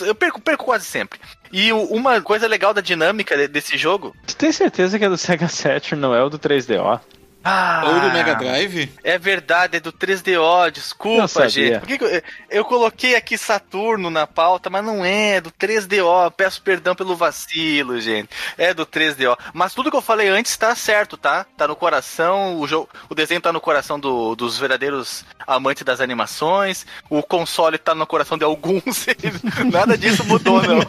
eu 0.00 0.14
perco, 0.14 0.40
perco 0.40 0.64
quase 0.64 0.86
sempre. 0.86 1.20
E 1.52 1.72
uma 1.72 2.20
coisa 2.20 2.46
legal 2.46 2.74
da 2.74 2.80
dinâmica 2.80 3.36
de- 3.36 3.48
desse 3.48 3.76
jogo 3.76 4.14
Tu 4.26 4.36
tem 4.36 4.50
certeza 4.52 4.98
que 4.98 5.04
é 5.04 5.08
do 5.08 5.16
Sega 5.16 5.48
Saturn, 5.48 6.00
não 6.00 6.14
é 6.14 6.22
o 6.22 6.28
do 6.28 6.38
3DO? 6.38 7.00
Ah, 7.48 7.82
Ou 7.86 8.00
do 8.00 8.10
Mega 8.10 8.34
Drive? 8.34 8.90
É 9.04 9.16
verdade, 9.18 9.76
é 9.76 9.80
do 9.80 9.92
3DO, 9.92 10.64
Eu 10.66 10.70
desculpa, 10.70 11.48
gente. 11.48 11.78
Por 11.78 11.86
que 11.86 11.98
que 11.98 12.04
eu, 12.04 12.22
eu 12.50 12.64
coloquei 12.64 13.14
aqui 13.14 13.38
Saturno 13.38 14.10
na 14.10 14.26
pauta, 14.26 14.68
mas 14.68 14.84
não 14.84 15.04
é, 15.04 15.36
é 15.36 15.40
do 15.40 15.52
3DO. 15.52 16.32
Peço 16.36 16.60
perdão 16.60 16.94
pelo 16.96 17.14
vacilo, 17.14 18.00
gente. 18.00 18.30
É 18.58 18.74
do 18.74 18.84
3DO. 18.84 19.38
Mas 19.54 19.74
tudo 19.74 19.90
que 19.92 19.96
eu 19.96 20.02
falei 20.02 20.28
antes 20.28 20.56
tá 20.56 20.74
certo, 20.74 21.16
tá? 21.16 21.46
Tá 21.56 21.68
no 21.68 21.76
coração, 21.76 22.58
o, 22.58 22.66
jogo, 22.66 22.88
o 23.08 23.14
desenho 23.14 23.40
tá 23.40 23.52
no 23.52 23.60
coração 23.60 23.98
do- 24.00 24.34
dos 24.34 24.58
verdadeiros 24.58 25.24
amantes 25.46 25.84
das 25.84 26.00
animações, 26.00 26.84
o 27.08 27.22
console 27.22 27.78
tá 27.78 27.94
no 27.94 28.06
coração 28.06 28.36
de 28.36 28.44
alguns. 28.44 29.06
Nada 29.70 29.96
disso 29.96 30.24
mudou, 30.24 30.60
não. 30.62 30.80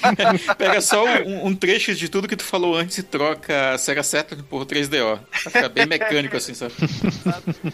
Pega 0.56 0.80
só 0.80 1.04
um, 1.04 1.48
um 1.48 1.54
trecho 1.54 1.94
de 1.94 2.08
tudo 2.08 2.26
que 2.26 2.36
tu 2.36 2.44
falou 2.44 2.74
antes 2.74 2.96
e 2.96 3.02
troca 3.02 3.76
Sega 3.76 4.02
Saturn 4.02 4.42
por 4.44 4.64
3DO. 4.64 5.18
Vai 5.44 5.52
ficar 5.52 5.68
bem 5.68 5.84
mecânico 5.86 6.05
assim, 6.36 6.54
sabe? 6.54 6.74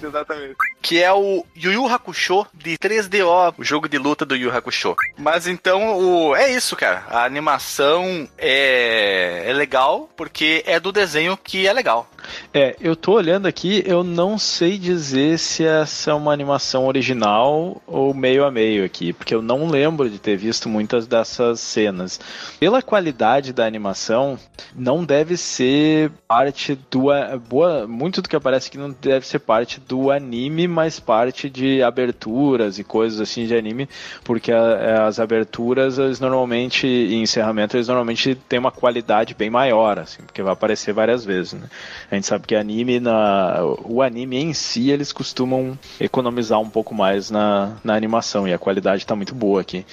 Exatamente. 0.02 0.56
Que 0.80 1.02
é 1.02 1.12
o 1.12 1.44
Yu 1.56 1.72
Yu 1.72 1.86
Hakusho 1.86 2.46
de 2.52 2.76
3DO, 2.78 3.54
o 3.58 3.64
jogo 3.64 3.88
de 3.88 3.98
luta 3.98 4.24
do 4.24 4.36
Yu 4.36 4.42
Yu 4.42 4.56
Hakusho. 4.56 4.96
Mas 5.18 5.46
então, 5.46 5.98
o... 5.98 6.36
é 6.36 6.50
isso, 6.52 6.76
cara. 6.76 7.04
A 7.08 7.24
animação 7.24 8.28
é... 8.36 9.44
é 9.46 9.52
legal 9.52 10.08
porque 10.16 10.62
é 10.66 10.78
do 10.78 10.92
desenho 10.92 11.36
que 11.36 11.66
é 11.66 11.72
legal. 11.72 12.08
É, 12.52 12.76
eu 12.80 12.94
tô 12.94 13.12
olhando 13.12 13.46
aqui, 13.46 13.82
eu 13.86 14.02
não 14.04 14.38
sei 14.38 14.78
dizer 14.78 15.38
se 15.38 15.64
essa 15.64 16.10
é 16.10 16.14
uma 16.14 16.32
animação 16.32 16.86
original 16.86 17.80
ou 17.86 18.14
meio 18.14 18.44
a 18.44 18.50
meio 18.50 18.84
aqui, 18.84 19.12
porque 19.12 19.34
eu 19.34 19.42
não 19.42 19.68
lembro 19.68 20.08
de 20.08 20.18
ter 20.18 20.36
visto 20.36 20.68
muitas 20.68 21.06
dessas 21.06 21.60
cenas. 21.60 22.20
Pela 22.58 22.82
qualidade 22.82 23.52
da 23.52 23.66
animação, 23.66 24.38
não 24.74 25.04
deve 25.04 25.36
ser 25.36 26.10
parte 26.28 26.78
do. 26.90 27.02
Boa, 27.48 27.86
muito 27.86 28.22
do 28.22 28.28
que 28.28 28.36
aparece 28.36 28.68
aqui 28.68 28.78
não 28.78 28.90
deve 29.00 29.26
ser 29.26 29.38
parte 29.40 29.80
do 29.80 30.10
anime, 30.10 30.68
mas 30.68 31.00
parte 31.00 31.50
de 31.50 31.82
aberturas 31.82 32.78
e 32.78 32.84
coisas 32.84 33.20
assim 33.20 33.46
de 33.46 33.54
anime, 33.56 33.88
porque 34.24 34.52
a- 34.52 35.06
as 35.06 35.18
aberturas, 35.18 35.98
eles 35.98 36.20
normalmente, 36.20 36.86
e 36.86 37.14
encerramento, 37.14 37.76
eles 37.76 37.88
normalmente 37.88 38.34
têm 38.48 38.58
uma 38.58 38.70
qualidade 38.70 39.34
bem 39.34 39.50
maior, 39.50 39.98
assim, 39.98 40.22
porque 40.22 40.42
vai 40.42 40.52
aparecer 40.52 40.92
várias 40.92 41.24
vezes, 41.24 41.54
né? 41.54 41.68
A 42.12 42.14
gente 42.14 42.26
sabe 42.26 42.46
que 42.46 42.54
anime 42.54 43.00
na, 43.00 43.56
o 43.86 44.02
anime 44.02 44.36
em 44.36 44.52
si 44.52 44.90
eles 44.90 45.14
costumam 45.14 45.78
economizar 45.98 46.60
um 46.60 46.68
pouco 46.68 46.94
mais 46.94 47.30
na, 47.30 47.78
na 47.82 47.94
animação 47.94 48.46
e 48.46 48.52
a 48.52 48.58
qualidade 48.58 49.02
está 49.02 49.16
muito 49.16 49.34
boa 49.34 49.62
aqui. 49.62 49.86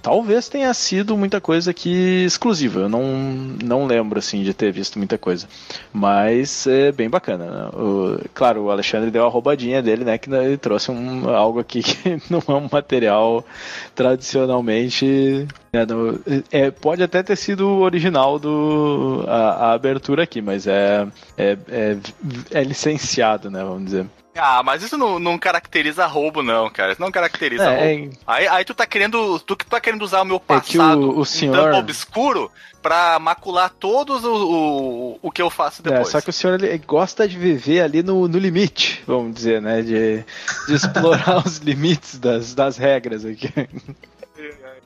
Talvez 0.00 0.48
tenha 0.48 0.72
sido 0.72 1.18
muita 1.18 1.38
coisa 1.38 1.72
aqui 1.72 2.24
exclusiva. 2.24 2.80
Eu 2.80 2.88
não, 2.88 3.02
não 3.62 3.84
lembro 3.84 4.18
assim 4.18 4.42
de 4.42 4.54
ter 4.54 4.72
visto 4.72 4.96
muita 4.98 5.18
coisa, 5.18 5.46
mas 5.92 6.66
é 6.66 6.90
bem 6.92 7.10
bacana. 7.10 7.44
né? 7.44 7.68
O- 7.78 8.20
claro, 8.32 8.62
o 8.62 8.70
Alexandre 8.70 9.10
deu 9.10 9.26
a 9.26 9.28
roubadinha 9.28 9.82
dele, 9.82 10.02
né? 10.02 10.16
Que 10.16 10.30
ele 10.32 10.56
trouxe 10.56 10.90
um, 10.90 11.28
algo 11.28 11.60
aqui 11.60 11.82
que 11.84 12.22
não 12.30 12.42
é 12.48 12.52
um 12.54 12.68
material 12.72 13.44
tradicionalmente 13.94 15.46
no- 15.84 16.18
é, 16.50 16.70
pode 16.70 17.02
até 17.02 17.22
ter 17.22 17.36
sido 17.36 17.68
o 17.68 17.80
original 17.80 18.38
do 18.38 19.24
a, 19.26 19.66
a 19.66 19.72
abertura 19.72 20.22
aqui, 20.22 20.40
mas 20.40 20.66
é, 20.66 21.06
é, 21.36 21.58
é, 21.68 21.96
é 22.52 22.62
licenciado, 22.64 23.50
né? 23.50 23.62
Vamos 23.64 23.84
dizer. 23.86 24.06
Ah, 24.38 24.62
mas 24.62 24.82
isso 24.82 24.98
não, 24.98 25.18
não 25.18 25.38
caracteriza 25.38 26.04
roubo, 26.06 26.42
não, 26.42 26.68
cara. 26.68 26.92
Isso 26.92 27.00
não 27.00 27.10
caracteriza 27.10 27.64
É, 27.72 27.96
roubo. 27.96 28.12
Aí, 28.26 28.46
aí 28.46 28.64
tu 28.66 28.74
tá 28.74 28.86
querendo. 28.86 29.40
Tu 29.40 29.56
que 29.56 29.64
tá 29.64 29.80
querendo 29.80 30.02
usar 30.02 30.20
o 30.20 30.24
meu 30.26 30.34
É 30.36 30.36
o- 30.36 30.40
passado 30.40 31.10
o 31.10 31.20
um 31.20 31.24
senhor- 31.24 31.56
tanto 31.56 31.76
obscuro 31.78 32.50
pra 32.82 33.18
macular 33.18 33.70
todos 33.70 34.24
o, 34.24 34.34
o, 34.34 35.18
o 35.22 35.30
que 35.30 35.40
eu 35.40 35.48
faço 35.48 35.80
É, 35.86 35.88
depois. 35.90 36.08
só 36.10 36.20
que 36.20 36.28
o 36.28 36.32
senhor 36.34 36.62
ele 36.62 36.76
gosta 36.86 37.26
de 37.26 37.38
viver 37.38 37.80
ali 37.80 38.02
no, 38.02 38.28
no 38.28 38.38
limite, 38.38 39.02
vamos 39.06 39.34
dizer, 39.34 39.62
né? 39.62 39.80
De, 39.80 40.22
de 40.68 40.74
explorar 40.74 41.38
os 41.44 41.56
limites 41.56 42.18
das, 42.18 42.54
das 42.54 42.76
regras 42.76 43.24
aqui. 43.24 43.50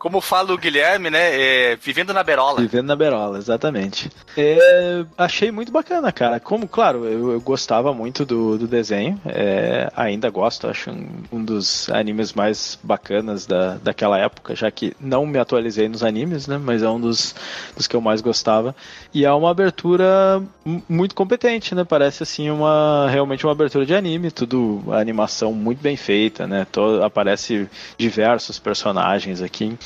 Como 0.01 0.19
fala 0.23 0.55
o 0.55 0.57
Guilherme, 0.57 1.11
né? 1.11 1.73
é, 1.73 1.77
vivendo 1.77 2.15
na 2.15 2.23
berola. 2.25 2.63
Vivendo 2.63 2.87
na 2.87 2.97
berola, 2.97 3.37
exatamente. 3.37 4.11
É, 4.35 5.05
achei 5.19 5.51
muito 5.53 5.71
bacana, 5.71 6.11
cara. 6.11 6.41
Como, 6.41 6.67
claro, 6.67 7.05
eu, 7.05 7.33
eu 7.33 7.41
gostava 7.43 7.93
muito 7.93 8.25
do, 8.25 8.57
do 8.57 8.67
desenho, 8.67 9.21
é, 9.27 9.93
ainda 9.95 10.31
gosto, 10.31 10.67
acho 10.69 10.91
um, 10.91 11.07
um 11.31 11.45
dos 11.45 11.91
animes 11.91 12.33
mais 12.33 12.79
bacanas 12.83 13.45
da, 13.45 13.75
daquela 13.75 14.17
época, 14.19 14.57
já 14.57 14.71
que 14.71 14.97
não 14.99 15.27
me 15.27 15.39
atualizei 15.39 15.87
nos 15.87 16.03
animes, 16.03 16.47
né? 16.47 16.57
Mas 16.57 16.83
é 16.83 16.89
um 16.89 16.99
dos, 16.99 17.35
dos 17.77 17.87
que 17.87 17.95
eu 17.95 18.01
mais 18.01 18.23
gostava. 18.23 18.75
E 19.13 19.27
é 19.27 19.33
uma 19.33 19.51
abertura 19.51 20.43
mu- 20.65 20.83
muito 20.89 21.15
competente, 21.15 21.75
né? 21.75 21.85
Parece 21.85 22.23
assim 22.23 22.49
uma 22.49 23.07
realmente 23.11 23.45
uma 23.45 23.53
abertura 23.53 23.85
de 23.85 23.95
anime, 23.95 24.31
tudo 24.31 24.83
animação 24.93 25.53
muito 25.53 25.83
bem 25.83 25.97
feita, 25.99 26.47
né? 26.47 26.67
To- 26.73 27.03
aparece 27.03 27.69
diversos 27.99 28.59
personagens 28.59 29.43
aqui. 29.43 29.77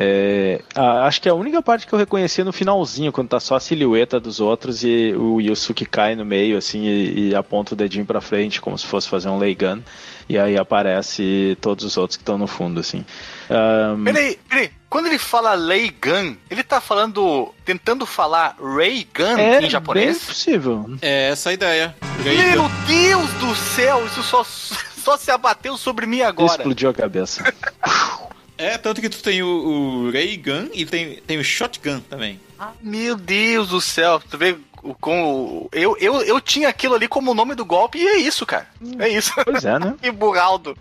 É, 0.00 0.62
a- 0.74 1.06
acho 1.06 1.20
que 1.20 1.28
a 1.28 1.34
única 1.34 1.60
parte 1.60 1.86
que 1.86 1.92
eu 1.92 1.98
reconheci 1.98 2.40
é 2.40 2.44
no 2.44 2.52
finalzinho, 2.52 3.10
quando 3.10 3.28
tá 3.28 3.40
só 3.40 3.56
a 3.56 3.60
silhueta 3.60 4.20
dos 4.20 4.38
outros 4.40 4.84
e 4.84 5.12
o 5.16 5.40
Yusuke 5.40 5.84
cai 5.84 6.14
no 6.14 6.24
meio, 6.24 6.56
assim, 6.56 6.84
e, 6.84 7.30
e 7.30 7.34
aponta 7.34 7.74
o 7.74 7.76
dedinho 7.76 8.06
pra 8.06 8.20
frente, 8.20 8.60
como 8.60 8.78
se 8.78 8.86
fosse 8.86 9.08
fazer 9.08 9.28
um 9.28 9.38
Leigan. 9.38 9.80
E 10.28 10.38
aí 10.38 10.58
aparece 10.58 11.56
todos 11.60 11.84
os 11.84 11.96
outros 11.96 12.16
que 12.16 12.22
estão 12.22 12.36
no 12.36 12.46
fundo, 12.46 12.78
assim. 12.80 13.04
Ahn, 13.50 14.04
Peraí, 14.04 14.38
peraí. 14.48 14.70
Quando 14.90 15.06
ele 15.06 15.18
fala 15.18 15.56
Ray 15.56 15.90
Gun, 15.90 16.36
ele 16.50 16.62
tá 16.62 16.80
falando. 16.80 17.52
tentando 17.64 18.04
falar 18.06 18.54
Ray 18.60 19.06
Gun 19.16 19.36
é 19.38 19.56
em 19.56 19.60
bem 19.62 19.70
japonês? 19.70 20.18
possível. 20.24 20.88
É 21.02 21.30
essa 21.30 21.50
a 21.50 21.52
ideia. 21.54 21.94
Meu 22.22 22.68
Deus 22.86 23.30
do 23.34 23.54
céu, 23.56 24.04
isso 24.06 24.22
só, 24.22 24.44
só 25.02 25.16
se 25.16 25.30
abateu 25.30 25.76
sobre 25.78 26.04
mim 26.06 26.20
agora. 26.20 26.52
Explodiu 26.52 26.90
a 26.90 26.94
cabeça. 26.94 27.42
É, 28.58 28.76
tanto 28.76 29.00
que 29.00 29.08
tu 29.08 29.22
tem 29.22 29.42
o, 29.42 29.46
o 29.46 30.10
Ray 30.10 30.36
Gun 30.36 30.68
e 30.74 30.84
tem, 30.84 31.16
tem 31.26 31.38
o 31.38 31.44
Shotgun 31.44 32.00
também. 32.00 32.40
Meu 32.82 33.16
Deus 33.16 33.68
do 33.68 33.80
céu, 33.80 34.20
tu 34.28 34.36
vê 34.36 34.56
o- 34.82 34.94
como. 34.94 35.68
Eu, 35.72 35.96
eu, 35.98 36.20
eu 36.22 36.40
tinha 36.40 36.68
aquilo 36.68 36.94
ali 36.96 37.06
como 37.06 37.30
o 37.30 37.34
nome 37.34 37.54
do 37.54 37.64
golpe 37.64 37.98
e 37.98 38.06
é 38.06 38.16
isso, 38.18 38.44
cara. 38.44 38.66
É 38.98 39.08
isso. 39.08 39.32
Pois 39.44 39.64
é, 39.64 39.78
né? 39.78 39.94
que 40.02 40.10
burraldo. 40.10 40.76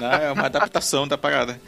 Não, 0.00 0.10
é 0.12 0.32
uma 0.32 0.46
adaptação 0.46 1.06
da 1.06 1.18
parada. 1.18 1.60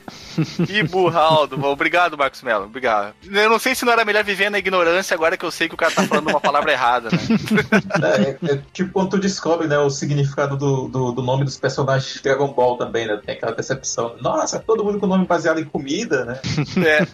Que 0.67 0.83
burraldo. 0.83 1.63
Obrigado, 1.65 2.17
Marcos 2.17 2.43
Mello. 2.43 2.65
Obrigado. 2.65 3.15
Eu 3.31 3.51
não 3.51 3.59
sei 3.59 3.75
se 3.75 3.85
não 3.85 3.93
era 3.93 4.05
melhor 4.05 4.25
viver 4.25 4.51
na 4.51 4.59
ignorância 4.59 5.15
agora 5.15 5.37
que 5.37 5.45
eu 5.45 5.51
sei 5.51 5.69
que 5.69 5.75
o 5.75 5.79
cara 5.79 5.93
tá 5.93 6.03
falando 6.05 6.29
uma 6.29 6.41
palavra 6.41 6.73
errada, 6.73 7.09
né? 7.11 7.19
É, 8.03 8.31
é, 8.31 8.55
é 8.55 8.63
tipo 8.73 8.93
quando 8.93 9.11
tu 9.11 9.19
descobre 9.19 9.67
né, 9.67 9.79
o 9.79 9.91
significado 9.91 10.57
do, 10.57 10.89
do, 10.89 11.13
do, 11.13 11.23
nome 11.23 11.45
dos 11.45 11.57
personagens 11.57 12.15
de 12.15 12.23
Dragon 12.23 12.53
Ball 12.53 12.77
também, 12.77 13.07
né? 13.07 13.21
Tem 13.25 13.35
aquela 13.35 13.53
percepção. 13.53 14.17
Nossa, 14.21 14.59
todo 14.59 14.85
mundo 14.85 14.99
com 14.99 15.07
nome 15.07 15.27
baseado 15.27 15.61
em 15.61 15.65
comida, 15.65 16.25
né? 16.25 16.41
É. 16.85 17.07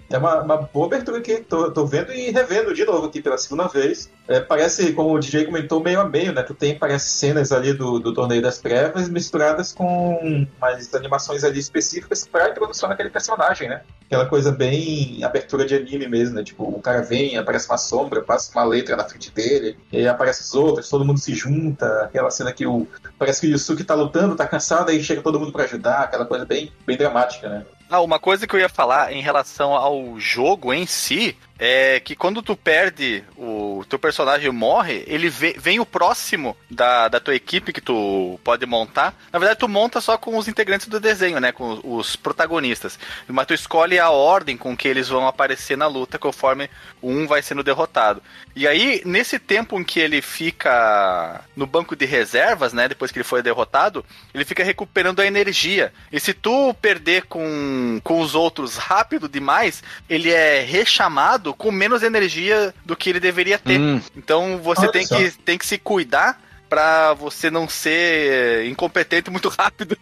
É 0.08 0.18
uma, 0.18 0.40
uma 0.40 0.56
boa 0.56 0.86
abertura 0.86 1.20
que 1.20 1.38
tô, 1.38 1.70
tô 1.72 1.84
vendo 1.84 2.12
e 2.12 2.30
revendo 2.30 2.72
de 2.72 2.84
novo 2.84 3.06
aqui 3.06 3.20
pela 3.20 3.36
segunda 3.36 3.66
vez. 3.66 4.08
É, 4.28 4.40
parece, 4.40 4.92
como 4.92 5.12
o 5.12 5.18
DJ 5.18 5.46
comentou, 5.46 5.82
meio 5.82 6.00
a 6.00 6.08
meio, 6.08 6.32
né? 6.32 6.42
Tu 6.42 6.54
tem, 6.54 6.78
parece, 6.78 7.08
cenas 7.10 7.50
ali 7.50 7.72
do, 7.72 7.98
do 7.98 8.14
Torneio 8.14 8.40
das 8.40 8.58
Trevas 8.58 9.08
misturadas 9.08 9.72
com 9.72 10.46
mais 10.60 10.92
animações 10.94 11.42
ali 11.42 11.58
específicas 11.58 11.95
para 12.30 12.50
introdução 12.50 12.88
daquele 12.88 13.10
personagem, 13.10 13.68
né? 13.68 13.82
Aquela 14.06 14.26
coisa 14.26 14.52
bem 14.52 15.22
abertura 15.24 15.64
de 15.64 15.74
anime 15.74 16.06
mesmo, 16.08 16.36
né? 16.36 16.44
Tipo, 16.44 16.64
o 16.64 16.80
cara 16.80 17.02
vem, 17.02 17.36
aparece 17.36 17.68
uma 17.68 17.78
sombra, 17.78 18.22
passa 18.22 18.52
uma 18.52 18.64
letra 18.64 18.96
na 18.96 19.04
frente 19.04 19.30
dele, 19.30 19.76
e 19.92 19.98
aí 19.98 20.08
aparece 20.08 20.42
os 20.42 20.54
outros, 20.54 20.88
todo 20.88 21.04
mundo 21.04 21.18
se 21.18 21.34
junta. 21.34 22.02
Aquela 22.04 22.30
cena 22.30 22.52
que 22.52 22.66
o. 22.66 22.86
Parece 23.18 23.40
que 23.40 23.46
o 23.46 23.50
Yusuke 23.50 23.84
tá 23.84 23.94
lutando, 23.94 24.36
tá 24.36 24.46
cansado, 24.46 24.90
aí 24.90 25.02
chega 25.02 25.22
todo 25.22 25.40
mundo 25.40 25.52
para 25.52 25.64
ajudar, 25.64 26.02
aquela 26.02 26.24
coisa 26.24 26.44
bem, 26.44 26.72
bem 26.86 26.96
dramática, 26.96 27.48
né? 27.48 27.64
Ah, 27.88 28.00
uma 28.00 28.18
coisa 28.18 28.46
que 28.46 28.56
eu 28.56 28.60
ia 28.60 28.68
falar 28.68 29.12
em 29.12 29.22
relação 29.22 29.72
ao 29.72 30.18
jogo 30.18 30.74
em 30.74 30.86
si 30.86 31.36
é 31.58 32.00
que 32.00 32.16
quando 32.16 32.42
tu 32.42 32.56
perde, 32.56 33.22
o 33.36 33.65
teu 33.84 33.98
personagem 33.98 34.50
morre, 34.50 35.04
ele 35.06 35.28
vê, 35.28 35.54
vem 35.58 35.80
o 35.80 35.86
próximo 35.86 36.56
da, 36.70 37.08
da 37.08 37.20
tua 37.20 37.34
equipe 37.34 37.72
que 37.72 37.80
tu 37.80 38.38
pode 38.42 38.64
montar. 38.66 39.14
Na 39.32 39.38
verdade, 39.38 39.60
tu 39.60 39.68
monta 39.68 40.00
só 40.00 40.16
com 40.16 40.36
os 40.36 40.48
integrantes 40.48 40.86
do 40.86 41.00
desenho, 41.00 41.40
né? 41.40 41.52
Com 41.52 41.80
os 41.84 42.16
protagonistas. 42.16 42.98
Mas 43.28 43.46
tu 43.46 43.54
escolhe 43.54 43.98
a 43.98 44.10
ordem 44.10 44.56
com 44.56 44.76
que 44.76 44.88
eles 44.88 45.08
vão 45.08 45.26
aparecer 45.26 45.76
na 45.76 45.86
luta 45.86 46.18
conforme 46.18 46.70
um 47.02 47.26
vai 47.26 47.42
sendo 47.42 47.62
derrotado. 47.62 48.22
E 48.54 48.66
aí, 48.66 49.02
nesse 49.04 49.38
tempo 49.38 49.78
em 49.78 49.84
que 49.84 50.00
ele 50.00 50.22
fica 50.22 51.42
no 51.54 51.66
banco 51.66 51.94
de 51.94 52.06
reservas, 52.06 52.72
né? 52.72 52.88
Depois 52.88 53.10
que 53.10 53.18
ele 53.18 53.24
foi 53.24 53.42
derrotado, 53.42 54.04
ele 54.32 54.44
fica 54.44 54.64
recuperando 54.64 55.20
a 55.20 55.26
energia. 55.26 55.92
E 56.10 56.18
se 56.18 56.32
tu 56.32 56.74
perder 56.74 57.26
com, 57.26 58.00
com 58.02 58.20
os 58.20 58.34
outros 58.34 58.76
rápido 58.76 59.28
demais, 59.28 59.82
ele 60.08 60.30
é 60.30 60.60
rechamado 60.60 61.54
com 61.54 61.70
menos 61.70 62.02
energia 62.02 62.74
do 62.84 62.96
que 62.96 63.10
ele 63.10 63.20
deveria 63.20 63.58
ter. 63.66 63.80
Hum. 63.80 64.00
Então 64.16 64.58
você 64.58 64.88
tem 64.88 65.06
que, 65.06 65.30
tem 65.44 65.58
que 65.58 65.66
se 65.66 65.78
cuidar 65.78 66.40
para 66.68 67.14
você 67.14 67.50
não 67.50 67.68
ser 67.68 68.66
incompetente 68.66 69.30
muito 69.30 69.48
rápido. 69.56 69.96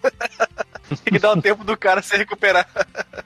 e 1.10 1.18
dar 1.18 1.32
o 1.32 1.40
tempo 1.40 1.64
do 1.64 1.76
cara 1.76 2.02
se 2.02 2.16
recuperar. 2.16 2.68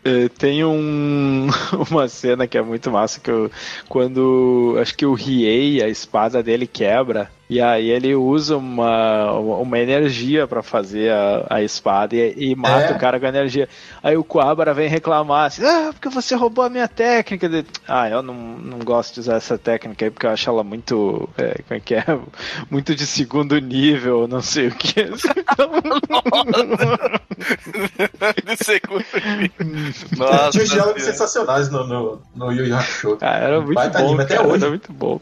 É, 0.05 0.29
tem 0.29 0.65
um, 0.65 1.49
uma 1.91 2.09
cena 2.09 2.47
que 2.47 2.57
é 2.57 2.63
muito 2.63 2.91
massa 2.91 3.21
que 3.21 3.31
eu, 3.31 3.51
quando 3.89 4.77
acho 4.81 4.97
que 4.97 5.07
o 5.07 5.15
Riei, 5.15 5.83
a 5.83 5.89
espada 5.89 6.43
dele 6.43 6.67
quebra 6.67 7.31
e 7.49 7.61
aí 7.63 7.91
ele 7.91 8.15
usa 8.15 8.59
uma, 8.59 9.33
uma 9.33 9.79
energia 9.79 10.47
para 10.47 10.63
fazer 10.63 11.11
a, 11.11 11.47
a 11.49 11.63
espada 11.63 12.15
e, 12.15 12.35
e 12.37 12.55
mata 12.55 12.93
é. 12.93 12.97
o 12.97 12.99
cara 12.99 13.19
com 13.19 13.25
a 13.25 13.31
energia. 13.31 13.67
Aí 14.03 14.17
o 14.19 14.25
Kuabara 14.25 14.75
vem 14.75 14.89
reclamar 14.89 15.47
assim, 15.47 15.65
ah, 15.65 15.89
porque 15.93 16.11
você 16.11 16.35
roubou 16.35 16.63
a 16.65 16.69
minha 16.69 16.87
técnica. 16.87 17.49
Ah, 17.87 18.09
eu 18.11 18.23
não, 18.23 18.35
não 18.35 18.79
gosto 18.81 19.15
de 19.15 19.21
usar 19.21 19.37
essa 19.37 19.57
técnica 19.57 20.05
aí 20.05 20.11
porque 20.11 20.27
eu 20.27 20.31
acho 20.31 20.51
ela 20.51 20.63
muito, 20.63 21.27
é, 21.39 21.63
como 21.67 21.79
é 21.79 21.81
que 21.81 21.95
é? 21.95 22.05
Muito 22.71 22.95
de 22.95 23.07
segundo 23.07 23.59
nível, 23.59 24.29
não 24.29 24.43
sei 24.43 24.69
o 24.69 24.75
que. 24.75 25.05
de 28.45 28.65
segundo 28.65 29.05
nível. 29.25 30.09
Nossa, 30.17 30.51
Tinha 30.51 30.65
diálogos 30.65 31.03
sensacionais 31.03 31.71
no, 31.71 31.87
no, 31.87 32.21
no 32.35 32.53
Yu 32.53 32.67
Yu 32.67 32.77
Hakusho. 32.77 33.19
Ah, 33.21 33.39
era 33.39 33.61
muito 33.61 33.75
bom, 33.75 33.99
anime, 33.99 34.23
até 34.23 34.41
hoje. 34.41 34.63
Era 34.63 34.69
muito 34.69 34.93
bom. 34.93 35.21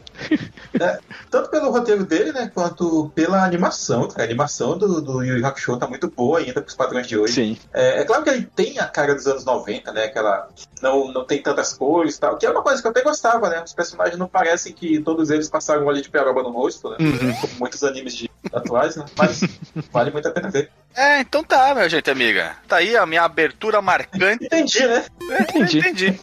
É, 0.79 0.99
tanto 1.29 1.49
pelo 1.49 1.71
roteiro 1.71 2.05
dele 2.05 2.16
dele, 2.17 2.31
né, 2.31 2.51
quanto 2.53 3.11
pela 3.13 3.43
animação. 3.43 4.07
A 4.15 4.23
animação 4.23 4.77
do, 4.77 5.01
do 5.01 5.23
Yu 5.23 5.37
Yu 5.37 5.45
Hakusho 5.45 5.77
tá 5.77 5.87
muito 5.87 6.09
boa 6.09 6.39
ainda 6.39 6.61
pros 6.61 6.75
padrões 6.75 7.07
de 7.07 7.17
hoje. 7.17 7.33
Sim. 7.33 7.57
É, 7.73 8.01
é, 8.01 8.05
claro 8.05 8.23
que 8.23 8.29
ele 8.29 8.49
tem 8.55 8.79
a 8.79 8.85
cara 8.85 9.13
dos 9.13 9.27
anos 9.27 9.45
90, 9.45 9.91
né, 9.91 10.05
aquela... 10.05 10.47
Não, 10.81 11.11
não 11.11 11.25
tem 11.25 11.41
tantas 11.41 11.73
cores 11.73 12.15
e 12.15 12.19
tal, 12.19 12.37
que 12.37 12.45
é 12.45 12.49
uma 12.49 12.61
coisa 12.61 12.81
que 12.81 12.87
eu 12.87 12.91
até 12.91 13.01
gostava, 13.01 13.49
né? 13.49 13.63
Os 13.63 13.73
personagens 13.73 14.17
não 14.17 14.27
parecem 14.27 14.71
que 14.73 14.99
todos 14.99 15.31
eles 15.31 15.49
passaram 15.49 15.83
um 15.83 15.87
olho 15.87 16.01
de 16.01 16.09
peroba 16.09 16.43
no 16.43 16.51
rosto, 16.51 16.91
né? 16.91 16.97
Uhum. 16.99 17.33
Como 17.41 17.53
muitos 17.59 17.83
animes 17.83 18.15
de 18.15 18.29
atuais, 18.53 18.95
né? 18.95 19.05
Mas 19.17 19.41
vale 19.91 20.11
muito 20.11 20.27
a 20.27 20.31
pena 20.31 20.51
ver. 20.51 20.69
É, 20.95 21.19
então 21.19 21.43
tá, 21.43 21.73
minha 21.73 21.89
gente 21.89 22.09
amiga. 22.11 22.55
Tá 22.67 22.77
aí 22.77 22.95
a 22.95 23.07
minha 23.07 23.23
abertura 23.23 23.81
marcante. 23.81 24.45
Entendi, 24.45 24.85
né? 24.85 25.05
É, 25.31 25.41
entendi. 25.43 25.79
entendi. 25.79 26.19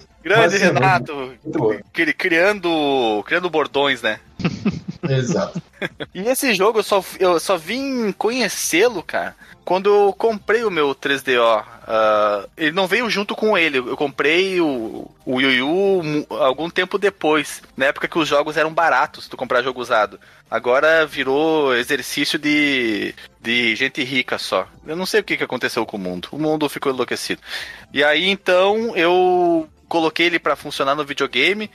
Grande 0.22 0.58
Renato, 0.58 1.32
muito 1.44 2.14
criando, 2.16 3.22
criando 3.26 3.50
bordões, 3.50 4.02
né? 4.02 4.20
Exato. 5.08 5.60
e 6.14 6.20
esse 6.20 6.52
jogo 6.54 6.80
eu 6.80 6.82
só, 6.82 7.02
eu 7.18 7.40
só 7.40 7.56
vim 7.56 8.12
conhecê-lo, 8.12 9.02
cara, 9.02 9.34
quando 9.64 9.88
eu 9.88 10.12
comprei 10.12 10.62
o 10.64 10.70
meu 10.70 10.94
3DO. 10.94 11.62
Uh, 11.62 11.80
ah, 11.92 12.46
ele 12.56 12.72
não 12.72 12.86
veio 12.86 13.08
junto 13.10 13.34
com 13.34 13.56
ele. 13.56 13.78
Eu 13.78 13.96
comprei 13.96 14.60
o, 14.60 15.10
o 15.24 15.40
Yu 15.40 15.50
Yu 15.50 16.26
algum 16.28 16.70
tempo 16.70 16.98
depois, 16.98 17.62
na 17.76 17.86
época 17.86 18.06
que 18.06 18.18
os 18.18 18.28
jogos 18.28 18.56
eram 18.56 18.72
baratos, 18.72 19.26
tu 19.26 19.36
comprar 19.36 19.62
jogo 19.62 19.80
usado. 19.80 20.20
Agora 20.50 21.06
virou 21.06 21.74
exercício 21.74 22.38
de, 22.38 23.14
de 23.40 23.74
gente 23.74 24.04
rica 24.04 24.38
só. 24.38 24.68
Eu 24.86 24.96
não 24.96 25.06
sei 25.06 25.20
o 25.20 25.24
que, 25.24 25.36
que 25.36 25.44
aconteceu 25.44 25.84
com 25.86 25.96
o 25.96 26.00
mundo. 26.00 26.28
O 26.30 26.38
mundo 26.38 26.68
ficou 26.68 26.92
enlouquecido. 26.92 27.40
E 27.92 28.04
aí 28.04 28.28
então 28.28 28.96
eu 28.96 29.68
coloquei 29.90 30.26
ele 30.26 30.38
para 30.38 30.54
funcionar 30.54 30.94
no 30.94 31.04
videogame, 31.04 31.68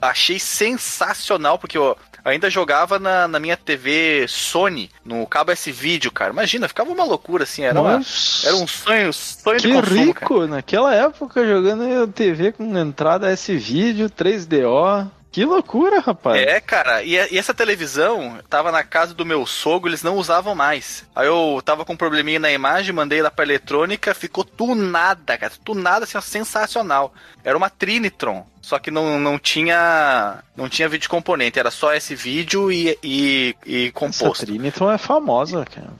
achei 0.00 0.38
sensacional, 0.38 1.58
porque 1.58 1.76
eu 1.76 1.94
ainda 2.24 2.48
jogava 2.48 2.98
na, 2.98 3.28
na 3.28 3.38
minha 3.38 3.56
TV 3.56 4.24
Sony, 4.26 4.90
no 5.04 5.26
cabo 5.26 5.52
S-Vídeo, 5.52 6.10
cara. 6.10 6.32
Imagina, 6.32 6.66
ficava 6.66 6.90
uma 6.90 7.04
loucura, 7.04 7.44
assim, 7.44 7.62
era, 7.62 7.78
uma, 7.78 8.02
era 8.44 8.56
um 8.56 8.66
sonho, 8.66 9.12
sonho 9.12 9.60
que 9.60 9.68
de 9.68 9.74
consumo, 9.74 10.04
rico, 10.06 10.34
cara. 10.36 10.46
naquela 10.46 10.94
época, 10.94 11.46
jogando 11.46 12.08
TV 12.08 12.50
com 12.50 12.76
entrada 12.76 13.30
S-Vídeo, 13.30 14.08
3DO... 14.08 15.10
Que 15.32 15.44
loucura, 15.44 16.00
rapaz. 16.00 16.42
É, 16.42 16.60
cara, 16.60 17.04
e, 17.04 17.12
e, 17.14 17.38
essa 17.38 17.54
televisão 17.54 18.38
tava 18.48 18.72
na 18.72 18.82
casa 18.82 19.14
do 19.14 19.24
meu 19.24 19.46
sogro, 19.46 19.88
eles 19.88 20.02
não 20.02 20.16
usavam 20.16 20.54
mais. 20.54 21.04
Aí 21.14 21.26
eu 21.26 21.62
tava 21.64 21.84
com 21.84 21.92
um 21.92 21.96
probleminha 21.96 22.40
na 22.40 22.50
imagem, 22.50 22.92
mandei 22.92 23.22
lá 23.22 23.30
pra 23.30 23.44
eletrônica, 23.44 24.12
ficou 24.12 24.44
tunada, 24.44 25.38
cara. 25.38 25.52
Tunada, 25.64 26.04
assim, 26.04 26.20
sensacional. 26.20 27.14
Era 27.44 27.56
uma 27.56 27.70
Trinitron, 27.70 28.44
só 28.60 28.78
que 28.78 28.90
não, 28.90 29.20
não 29.20 29.38
tinha 29.38 30.42
não 30.56 30.68
tinha 30.68 30.88
vídeo 30.88 31.08
componente, 31.08 31.58
era 31.58 31.70
só 31.70 31.94
esse 31.94 32.14
vídeo 32.14 32.70
e, 32.72 32.98
e, 33.02 33.56
e 33.64 33.92
composto. 33.92 34.42
Essa 34.42 34.46
Trinitron 34.46 34.90
é 34.90 34.98
famosa, 34.98 35.64
cara, 35.64 35.92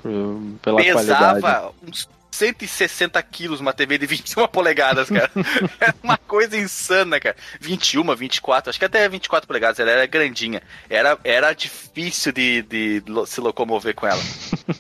pela 0.61 0.83
Pesava 0.83 1.41
qualidade. 1.41 1.75
uns 1.87 2.09
160 2.31 3.23
quilos 3.23 3.61
uma 3.61 3.73
TV 3.73 3.99
de 3.99 4.07
21 4.07 4.47
polegadas, 4.49 5.09
cara. 5.09 5.31
é 5.81 5.93
uma 6.03 6.17
coisa 6.17 6.57
insana, 6.57 7.19
cara. 7.19 7.37
21, 7.61 8.15
24, 8.15 8.71
acho 8.71 8.79
que 8.79 8.85
até 8.85 9.09
24 9.09 9.47
polegadas, 9.47 9.79
ela 9.79 9.91
era 9.91 10.07
grandinha. 10.07 10.63
Era, 10.89 11.19
era 11.25 11.53
difícil 11.53 12.33
de, 12.33 12.63
de 12.63 13.03
se 13.27 13.41
locomover 13.41 13.95
com 13.95 14.07
ela. 14.07 14.23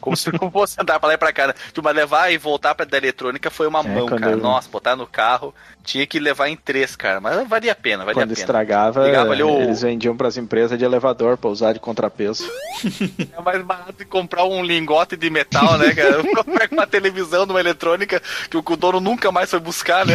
Como 0.01 0.17
se 0.17 0.31
como 0.31 0.51
fosse 0.51 0.81
andar 0.81 0.99
pra 1.01 1.09
lá 1.09 1.15
e 1.15 1.19
pra 1.19 1.33
cá. 1.33 1.49
Né? 1.49 1.55
Mas 1.83 1.97
levar 1.97 2.33
e 2.33 2.39
voltar 2.39 2.75
pra 2.75 2.87
da 2.87 2.97
eletrônica 2.97 3.51
foi 3.51 3.67
uma 3.67 3.81
é, 3.81 3.83
mão, 3.83 4.07
cara. 4.07 4.33
Eu... 4.33 4.39
Nossa, 4.39 4.69
botar 4.69 4.97
no 4.97 5.07
carro, 5.07 5.55
tinha 5.85 6.07
que 6.07 6.19
levar 6.19 6.49
em 6.49 6.57
três, 6.57 6.95
cara. 6.95 7.21
Mas 7.21 7.49
valia 7.49 7.73
a 7.73 7.75
pena, 7.75 8.05
valia 8.05 8.15
Quando 8.15 8.33
a 8.33 8.35
pena. 8.35 8.39
estragava, 8.39 9.03
ali, 9.05 9.43
eles 9.43 9.83
vendiam 9.83 10.17
pras 10.17 10.37
empresas 10.37 10.79
de 10.79 10.85
elevador 10.85 11.37
pra 11.37 11.51
usar 11.51 11.73
de 11.73 11.81
contrapeso. 11.81 12.51
é 13.37 13.41
mais 13.43 13.63
barato 13.63 14.07
comprar 14.07 14.45
um 14.45 14.63
lingote 14.63 15.17
de 15.17 15.31
metal, 15.31 15.79
né, 15.79 15.95
cara? 15.95 16.23
Pega 16.59 16.75
uma 16.75 16.87
televisão 16.87 17.47
numa 17.47 17.61
eletrônica 17.61 18.21
que 18.49 18.57
o 18.57 18.77
dono 18.77 19.01
nunca 19.01 19.33
mais 19.33 19.51
foi 19.51 19.61
buscar, 19.61 20.07
né? 20.07 20.15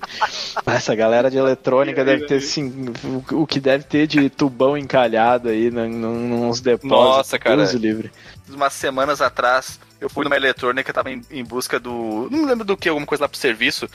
Essa 0.66 0.94
galera 0.94 1.30
de 1.30 1.38
eletrônica 1.38 2.04
deve 2.04 2.26
ter, 2.26 2.40
sim, 2.40 2.92
o 3.32 3.46
que 3.46 3.60
deve 3.60 3.84
ter 3.84 4.06
de 4.06 4.28
tubão 4.30 4.76
encalhado 4.76 5.48
aí 5.48 5.70
nos 5.70 6.60
depósitos. 6.60 6.90
Nossa, 6.90 7.38
cara. 7.38 7.62
Uso 7.62 7.78
livre. 7.78 8.10
Umas 8.48 8.72
semanas 8.72 9.20
atrás, 9.20 9.78
eu 10.00 10.10
fui 10.10 10.24
numa 10.24 10.36
eletrônica, 10.36 10.92
tava 10.92 11.10
em, 11.10 11.22
em 11.30 11.44
busca 11.44 11.78
do. 11.78 12.28
Não 12.30 12.44
lembro 12.44 12.64
do 12.64 12.76
que, 12.76 12.88
alguma 12.88 13.06
coisa 13.06 13.24
lá 13.24 13.28
pro 13.28 13.38
serviço. 13.38 13.88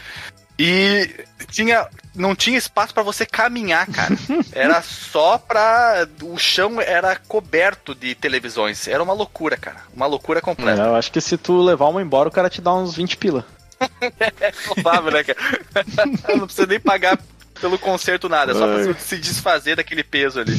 E 0.57 1.25
tinha, 1.51 1.87
não 2.15 2.33
tinha 2.33 2.57
espaço 2.57 2.93
para 2.93 3.03
você 3.03 3.25
caminhar, 3.25 3.87
cara. 3.87 4.15
Era 4.53 4.81
só 4.81 5.37
pra. 5.37 6.07
O 6.21 6.37
chão 6.37 6.79
era 6.79 7.15
coberto 7.15 7.93
de 7.93 8.15
televisões. 8.15 8.87
Era 8.87 9.03
uma 9.03 9.13
loucura, 9.13 9.57
cara. 9.57 9.81
Uma 9.93 10.05
loucura 10.05 10.41
completa. 10.41 10.81
É, 10.81 10.85
eu 10.87 10.95
acho 10.95 11.11
que 11.11 11.19
se 11.19 11.37
tu 11.37 11.61
levar 11.61 11.87
uma 11.89 12.01
embora, 12.01 12.29
o 12.29 12.31
cara 12.31 12.49
te 12.49 12.61
dá 12.61 12.73
uns 12.73 12.95
20 12.95 13.17
pila. 13.17 13.45
é 14.39 14.51
provável, 14.51 15.11
né, 15.11 15.23
cara? 15.23 15.37
não 16.37 16.45
precisa 16.45 16.67
nem 16.67 16.79
pagar 16.79 17.19
pelo 17.59 17.77
conserto 17.77 18.29
nada, 18.29 18.51
é 18.51 18.55
só 18.55 18.67
pra 18.67 18.93
se 18.95 19.17
desfazer 19.17 19.75
daquele 19.75 20.03
peso 20.03 20.39
ali. 20.39 20.53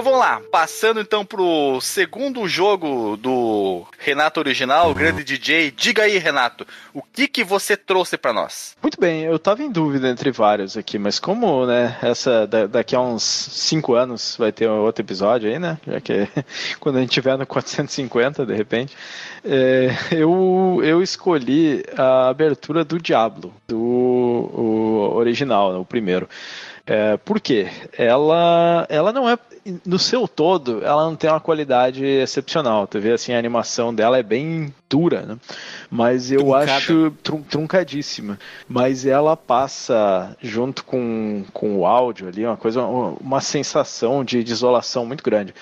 Então 0.00 0.12
vamos 0.12 0.26
lá, 0.26 0.40
passando 0.50 0.98
então 0.98 1.26
pro 1.26 1.78
segundo 1.82 2.48
jogo 2.48 3.18
do 3.18 3.84
Renato 3.98 4.40
original, 4.40 4.90
o 4.90 4.94
grande 4.94 5.22
DJ. 5.22 5.70
Diga 5.70 6.04
aí, 6.04 6.16
Renato, 6.16 6.66
o 6.94 7.02
que 7.02 7.28
que 7.28 7.44
você 7.44 7.76
trouxe 7.76 8.16
para 8.16 8.32
nós? 8.32 8.74
Muito 8.80 8.98
bem, 8.98 9.24
eu 9.24 9.38
tava 9.38 9.62
em 9.62 9.70
dúvida 9.70 10.08
entre 10.08 10.30
vários 10.30 10.74
aqui, 10.74 10.98
mas 10.98 11.18
como, 11.18 11.66
né, 11.66 11.98
essa 12.00 12.46
daqui 12.46 12.96
a 12.96 13.00
uns 13.02 13.22
5 13.22 13.92
anos 13.92 14.36
vai 14.38 14.50
ter 14.50 14.68
outro 14.68 15.04
episódio 15.04 15.50
aí, 15.50 15.58
né? 15.58 15.76
Já 15.86 16.00
que 16.00 16.26
quando 16.80 16.96
a 16.96 17.00
gente 17.02 17.10
tiver 17.10 17.36
no 17.36 17.46
450, 17.46 18.46
de 18.46 18.54
repente, 18.54 18.96
é, 19.44 19.90
eu, 20.12 20.80
eu 20.82 21.02
escolhi 21.02 21.84
a 21.94 22.30
abertura 22.30 22.86
do 22.86 22.98
Diablo, 22.98 23.52
do 23.68 24.09
o 24.40 25.12
original, 25.14 25.80
o 25.80 25.84
primeiro. 25.84 26.28
É, 26.86 27.16
por 27.18 27.40
quê? 27.40 27.68
Ela, 27.96 28.86
ela 28.88 29.12
não 29.12 29.28
é 29.28 29.38
no 29.84 29.98
seu 29.98 30.26
todo, 30.26 30.84
ela 30.84 31.04
não 31.04 31.14
tem 31.14 31.30
uma 31.30 31.40
qualidade 31.40 32.04
excepcional. 32.04 32.86
Tu 32.86 32.98
vê 32.98 33.12
assim, 33.12 33.32
a 33.32 33.38
animação 33.38 33.94
dela 33.94 34.18
é 34.18 34.22
bem 34.22 34.74
dura, 34.88 35.22
né? 35.22 35.36
Mas 35.90 36.32
eu 36.32 36.40
Truncada. 36.40 36.72
acho 36.72 37.10
trum, 37.22 37.42
truncadíssima. 37.42 38.38
Mas 38.68 39.06
ela 39.06 39.36
passa 39.36 40.36
junto 40.42 40.84
com, 40.84 41.44
com 41.52 41.76
o 41.76 41.86
áudio 41.86 42.28
ali, 42.28 42.44
uma 42.44 42.56
coisa, 42.56 42.82
uma 42.82 43.40
sensação 43.40 44.24
de, 44.24 44.42
de 44.42 44.52
isolação 44.52 45.04
muito 45.06 45.22
grande. 45.22 45.54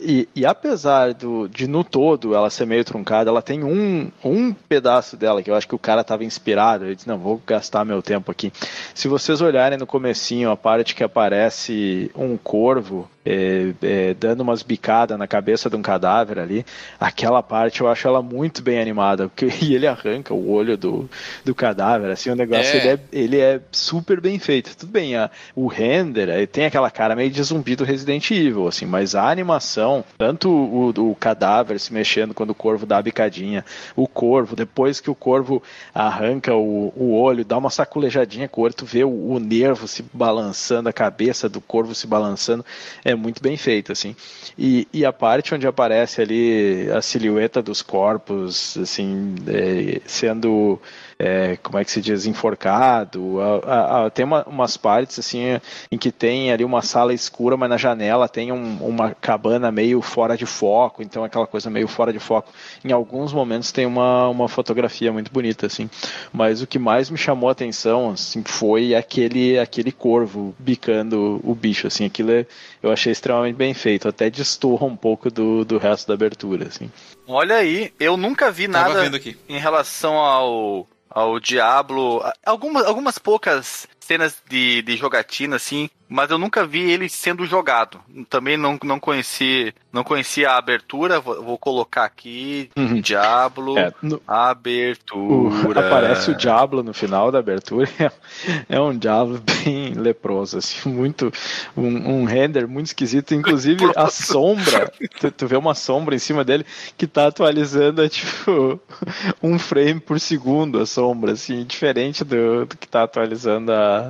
E, 0.00 0.28
e, 0.34 0.44
apesar 0.44 1.14
do, 1.14 1.48
de 1.48 1.66
no 1.66 1.84
todo 1.84 2.34
ela 2.34 2.50
ser 2.50 2.66
meio 2.66 2.84
truncada, 2.84 3.30
ela 3.30 3.42
tem 3.42 3.62
um, 3.62 4.10
um 4.24 4.52
pedaço 4.52 5.16
dela 5.16 5.42
que 5.42 5.50
eu 5.50 5.54
acho 5.54 5.68
que 5.68 5.74
o 5.74 5.78
cara 5.78 6.00
estava 6.00 6.24
inspirado. 6.24 6.84
Ele 6.84 6.94
disse, 6.94 7.08
não, 7.08 7.18
vou 7.18 7.40
gastar 7.46 7.84
meu 7.84 8.02
tempo 8.02 8.30
aqui. 8.30 8.52
Se 8.94 9.08
vocês 9.08 9.40
olharem 9.40 9.78
no 9.78 9.86
comecinho, 9.86 10.50
a 10.50 10.56
parte 10.56 10.94
que 10.94 11.04
aparece 11.04 12.10
um 12.14 12.36
corvo 12.36 13.08
é, 13.24 13.72
é, 13.82 14.14
dando 14.14 14.40
umas 14.40 14.62
bicadas 14.62 15.16
na 15.16 15.26
cabeça 15.26 15.70
de 15.70 15.76
um 15.76 15.82
cadáver 15.82 16.38
ali, 16.38 16.66
aquela 16.98 17.42
parte 17.42 17.80
eu 17.80 17.88
acho 17.88 18.06
ela 18.08 18.20
muito 18.20 18.62
bem 18.62 18.80
animada, 18.80 19.28
porque, 19.28 19.48
e 19.62 19.74
ele 19.74 19.86
arranca 19.86 20.34
o 20.34 20.50
olho 20.50 20.76
do, 20.76 21.08
do 21.44 21.54
cadáver, 21.54 22.10
assim, 22.10 22.30
o 22.30 22.36
negócio, 22.36 22.76
é. 22.76 22.78
Ele, 22.78 22.88
é, 22.88 22.98
ele 23.12 23.40
é 23.40 23.60
super 23.70 24.20
bem 24.20 24.38
feito. 24.38 24.76
Tudo 24.76 24.90
bem, 24.90 25.16
a, 25.16 25.30
o 25.54 25.66
render 25.66 26.46
tem 26.48 26.66
aquela 26.66 26.90
cara 26.90 27.14
meio 27.14 27.30
de 27.30 27.42
zumbi 27.42 27.76
do 27.76 27.84
Resident 27.84 28.28
Evil, 28.30 28.66
assim, 28.66 28.86
mas 28.86 29.14
a 29.14 29.28
animação, 29.30 29.81
tanto 30.18 30.50
o, 30.50 31.10
o 31.10 31.14
cadáver 31.14 31.78
se 31.78 31.92
mexendo 31.92 32.34
quando 32.34 32.50
o 32.50 32.54
corvo 32.54 32.84
dá 32.84 32.98
a 32.98 33.02
bicadinha, 33.02 33.64
o 33.94 34.08
corvo, 34.08 34.56
depois 34.56 35.00
que 35.00 35.10
o 35.10 35.14
corvo 35.14 35.62
arranca 35.94 36.54
o, 36.54 36.92
o 36.96 37.14
olho, 37.14 37.44
dá 37.44 37.56
uma 37.56 37.70
saculejadinha 37.70 38.48
com 38.48 38.60
o 38.60 38.64
olho, 38.64 38.74
tu 38.74 38.84
vê 38.84 39.04
o, 39.04 39.08
o 39.08 39.38
nervo 39.38 39.86
se 39.86 40.04
balançando, 40.12 40.88
a 40.88 40.92
cabeça 40.92 41.48
do 41.48 41.60
corvo 41.60 41.94
se 41.94 42.06
balançando, 42.06 42.64
é 43.04 43.12
é 43.12 43.14
muito 43.14 43.42
bem 43.42 43.56
feito, 43.56 43.92
assim. 43.92 44.16
E, 44.58 44.88
e 44.92 45.04
a 45.04 45.12
parte 45.12 45.54
onde 45.54 45.66
aparece 45.66 46.20
ali 46.20 46.90
a 46.90 47.00
silhueta 47.00 47.62
dos 47.62 47.82
corpos, 47.82 48.76
assim, 48.76 49.34
é, 49.46 50.00
sendo 50.06 50.80
é, 51.22 51.56
como 51.62 51.78
é 51.78 51.84
que 51.84 51.90
se 51.92 52.00
diz, 52.00 52.26
enforcado. 52.26 53.40
A, 53.64 54.06
a, 54.06 54.10
tem 54.10 54.24
uma, 54.24 54.42
umas 54.42 54.76
partes 54.76 55.20
assim 55.20 55.60
em 55.90 55.96
que 55.96 56.10
tem 56.10 56.50
ali 56.50 56.64
uma 56.64 56.82
sala 56.82 57.14
escura, 57.14 57.56
mas 57.56 57.70
na 57.70 57.76
janela 57.76 58.28
tem 58.28 58.50
um, 58.50 58.78
uma 58.78 59.14
cabana 59.14 59.70
meio 59.70 60.02
fora 60.02 60.36
de 60.36 60.44
foco, 60.44 61.00
então 61.00 61.22
aquela 61.22 61.46
coisa 61.46 61.70
meio 61.70 61.86
fora 61.86 62.12
de 62.12 62.18
foco. 62.18 62.52
Em 62.84 62.90
alguns 62.90 63.32
momentos 63.32 63.70
tem 63.70 63.86
uma, 63.86 64.28
uma 64.28 64.48
fotografia 64.48 65.12
muito 65.12 65.30
bonita, 65.30 65.66
assim. 65.66 65.88
Mas 66.32 66.60
o 66.60 66.66
que 66.66 66.78
mais 66.78 67.08
me 67.08 67.16
chamou 67.16 67.48
a 67.48 67.52
atenção 67.52 68.10
assim, 68.10 68.42
foi 68.44 68.92
aquele, 68.92 69.60
aquele 69.60 69.92
corvo 69.92 70.52
bicando 70.58 71.40
o 71.44 71.54
bicho, 71.54 71.86
assim, 71.86 72.04
aquilo 72.04 72.32
é, 72.32 72.46
eu 72.82 72.90
achei 72.90 73.12
extremamente 73.12 73.56
bem 73.56 73.72
feito, 73.72 74.08
até 74.08 74.28
distorra 74.28 74.86
um 74.86 74.96
pouco 74.96 75.30
do, 75.30 75.64
do 75.64 75.78
resto 75.78 76.08
da 76.08 76.14
abertura, 76.14 76.66
assim. 76.66 76.90
Olha 77.26 77.56
aí, 77.56 77.92
eu 78.00 78.16
nunca 78.16 78.50
vi 78.50 78.66
nada 78.66 79.10
em 79.48 79.58
relação 79.58 80.16
ao 80.16 80.88
ao 81.14 81.38
Diablo. 81.38 82.22
Algumas, 82.44 82.86
algumas 82.86 83.18
poucas 83.18 83.86
cenas 84.12 84.42
de, 84.46 84.82
de 84.82 84.96
jogatina, 84.96 85.56
assim, 85.56 85.88
mas 86.06 86.30
eu 86.30 86.36
nunca 86.36 86.66
vi 86.66 86.90
ele 86.90 87.08
sendo 87.08 87.46
jogado. 87.46 87.98
Também 88.28 88.58
não, 88.58 88.78
não 88.84 89.00
conheci 89.00 89.72
não 89.92 90.02
conhecia 90.02 90.50
a 90.50 90.56
abertura, 90.56 91.20
vou, 91.20 91.42
vou 91.42 91.58
colocar 91.58 92.04
aqui, 92.04 92.70
uhum. 92.76 93.00
Diablo, 93.00 93.78
é, 93.78 93.92
no, 94.00 94.20
abertura. 94.26 95.80
O, 95.80 95.86
aparece 95.86 96.30
o 96.30 96.34
Diablo 96.34 96.82
no 96.82 96.94
final 96.94 97.30
da 97.30 97.40
abertura, 97.40 97.86
é 98.68 98.80
um 98.80 98.96
Diablo 98.96 99.40
bem 99.40 99.92
leproso, 99.92 100.56
assim, 100.56 100.88
muito, 100.88 101.30
um, 101.76 102.20
um 102.20 102.24
render 102.24 102.66
muito 102.66 102.86
esquisito, 102.86 103.34
inclusive 103.34 103.84
a 103.94 104.08
sombra, 104.08 104.90
tu, 105.20 105.30
tu, 105.30 105.46
vê 105.46 105.56
uma 105.56 105.74
sombra 105.74 106.14
em 106.14 106.18
cima 106.18 106.42
dele 106.42 106.64
que 106.96 107.06
tá 107.06 107.26
atualizando, 107.26 108.02
é 108.02 108.08
tipo, 108.08 108.80
um 109.42 109.58
frame 109.58 110.00
por 110.00 110.18
segundo 110.18 110.80
a 110.80 110.86
sombra, 110.86 111.32
assim, 111.32 111.64
diferente 111.64 112.24
do, 112.24 112.64
do 112.64 112.76
que 112.78 112.88
tá 112.88 113.02
atualizando 113.02 113.70
a, 113.72 114.01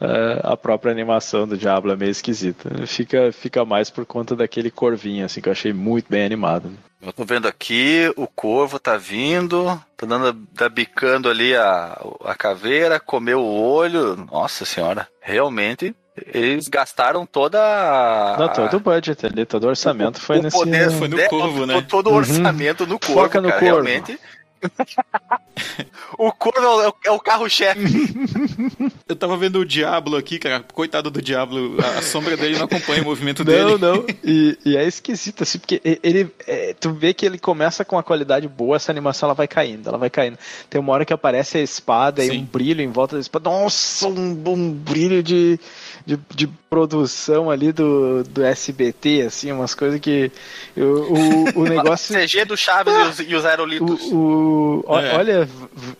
a, 0.00 0.52
a 0.52 0.56
própria 0.56 0.92
animação 0.92 1.46
do 1.46 1.56
Diablo 1.56 1.92
é 1.92 1.96
meio 1.96 2.10
esquisita. 2.10 2.86
Fica, 2.86 3.32
fica 3.32 3.64
mais 3.64 3.90
por 3.90 4.06
conta 4.06 4.34
daquele 4.36 4.70
corvinho, 4.70 5.24
assim, 5.24 5.40
que 5.40 5.48
eu 5.48 5.52
achei 5.52 5.72
muito 5.72 6.06
bem 6.08 6.24
animado. 6.24 6.70
Eu 7.02 7.12
tô 7.12 7.24
vendo 7.24 7.48
aqui, 7.48 8.12
o 8.16 8.26
corvo 8.26 8.78
tá 8.78 8.96
vindo, 8.96 9.64
tá 9.96 10.06
dando, 10.06 10.34
tá 10.54 10.68
bicando 10.68 11.30
ali 11.30 11.56
a, 11.56 11.98
a 12.24 12.34
caveira, 12.34 13.00
comeu 13.00 13.40
o 13.40 13.62
olho. 13.72 14.16
Nossa 14.30 14.66
senhora, 14.66 15.08
realmente 15.20 15.94
eles 16.34 16.68
gastaram 16.68 17.24
toda 17.24 17.58
a... 17.58 18.36
Não, 18.38 18.48
todo 18.52 18.76
o 18.76 18.80
budget 18.80 19.24
ali, 19.24 19.46
todo 19.46 19.64
o 19.64 19.68
orçamento 19.68 20.18
o, 20.18 20.20
foi 20.20 20.38
o 20.38 20.42
nesse... 20.42 20.56
Poder, 20.58 20.90
foi 20.90 21.08
no 21.08 21.28
corvo, 21.28 21.66
né? 21.66 21.80
Todo 21.88 22.10
o 22.10 22.14
orçamento 22.14 22.82
uhum. 22.82 22.90
no 22.90 22.98
corvo, 22.98 23.22
Foca 23.22 23.40
no 23.40 23.48
cara, 23.48 23.60
corvo. 23.60 23.82
realmente 23.82 24.18
o 26.18 26.32
corvo 26.32 26.82
é 26.82 26.88
o, 26.88 26.94
é 27.06 27.10
o 27.10 27.20
carro-chefe. 27.20 27.80
Eu 29.08 29.16
tava 29.16 29.36
vendo 29.36 29.60
o 29.60 29.64
Diablo 29.64 30.16
aqui, 30.16 30.38
cara. 30.38 30.64
Coitado 30.72 31.10
do 31.10 31.20
Diablo. 31.20 31.76
A, 31.98 32.02
sombra 32.02 32.36
dele 32.36 32.56
não 32.58 32.64
acompanha 32.64 33.02
o 33.02 33.04
movimento 33.04 33.42
dele. 33.44 33.62
Não, 33.62 33.78
não. 33.78 34.06
E, 34.24 34.58
e, 34.64 34.76
é 34.76 34.86
esquisito, 34.86 35.42
assim, 35.42 35.58
porque 35.58 35.80
ele. 36.02 36.32
É, 36.46 36.74
tu 36.78 36.92
vê 36.92 37.12
que 37.12 37.26
ele 37.26 37.38
começa 37.38 37.84
com 37.84 37.96
uma 37.96 38.02
qualidade 38.02 38.46
boa, 38.48 38.76
essa 38.76 38.92
animação 38.92 39.28
ela 39.28 39.34
vai 39.34 39.48
caindo, 39.48 39.88
ela 39.88 39.98
vai 39.98 40.10
caindo. 40.10 40.38
Tem 40.68 40.80
uma 40.80 40.92
hora 40.92 41.04
que 41.04 41.12
aparece 41.12 41.58
a 41.58 41.62
espada 41.62 42.22
Sim. 42.22 42.32
e 42.32 42.38
um 42.38 42.44
brilho 42.44 42.82
em 42.82 42.90
volta 42.90 43.16
da 43.16 43.20
espada. 43.20 43.50
Nossa, 43.50 44.08
um, 44.08 44.42
um 44.46 44.72
brilho 44.72 45.22
de 45.22 45.58
de, 46.04 46.18
de 46.34 46.46
produção 46.68 47.50
ali 47.50 47.72
do, 47.72 48.24
do 48.24 48.42
SBT, 48.44 49.22
assim, 49.22 49.52
umas 49.52 49.74
coisas 49.74 50.00
que 50.00 50.30
eu, 50.76 51.12
o, 51.12 51.60
o 51.60 51.64
negócio... 51.68 52.14
CG 52.16 52.44
do 52.44 52.56
Chaves 52.56 52.94
ah, 52.94 53.06
e, 53.06 53.08
os, 53.08 53.20
e 53.20 53.34
os 53.34 53.44
aerolitos. 53.44 54.00
O, 54.12 54.84
o 54.86 54.98
é. 54.98 55.16
Olha, 55.16 55.48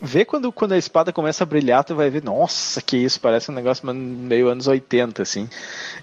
vê 0.00 0.24
quando, 0.24 0.52
quando 0.52 0.72
a 0.72 0.78
espada 0.78 1.12
começa 1.12 1.44
a 1.44 1.46
brilhar, 1.46 1.84
tu 1.84 1.94
vai 1.94 2.10
ver, 2.10 2.22
nossa, 2.22 2.80
que 2.82 2.96
isso, 2.96 3.20
parece 3.20 3.50
um 3.50 3.54
negócio 3.54 3.86
meio 3.92 4.48
anos 4.48 4.66
80, 4.66 5.22
assim. 5.22 5.48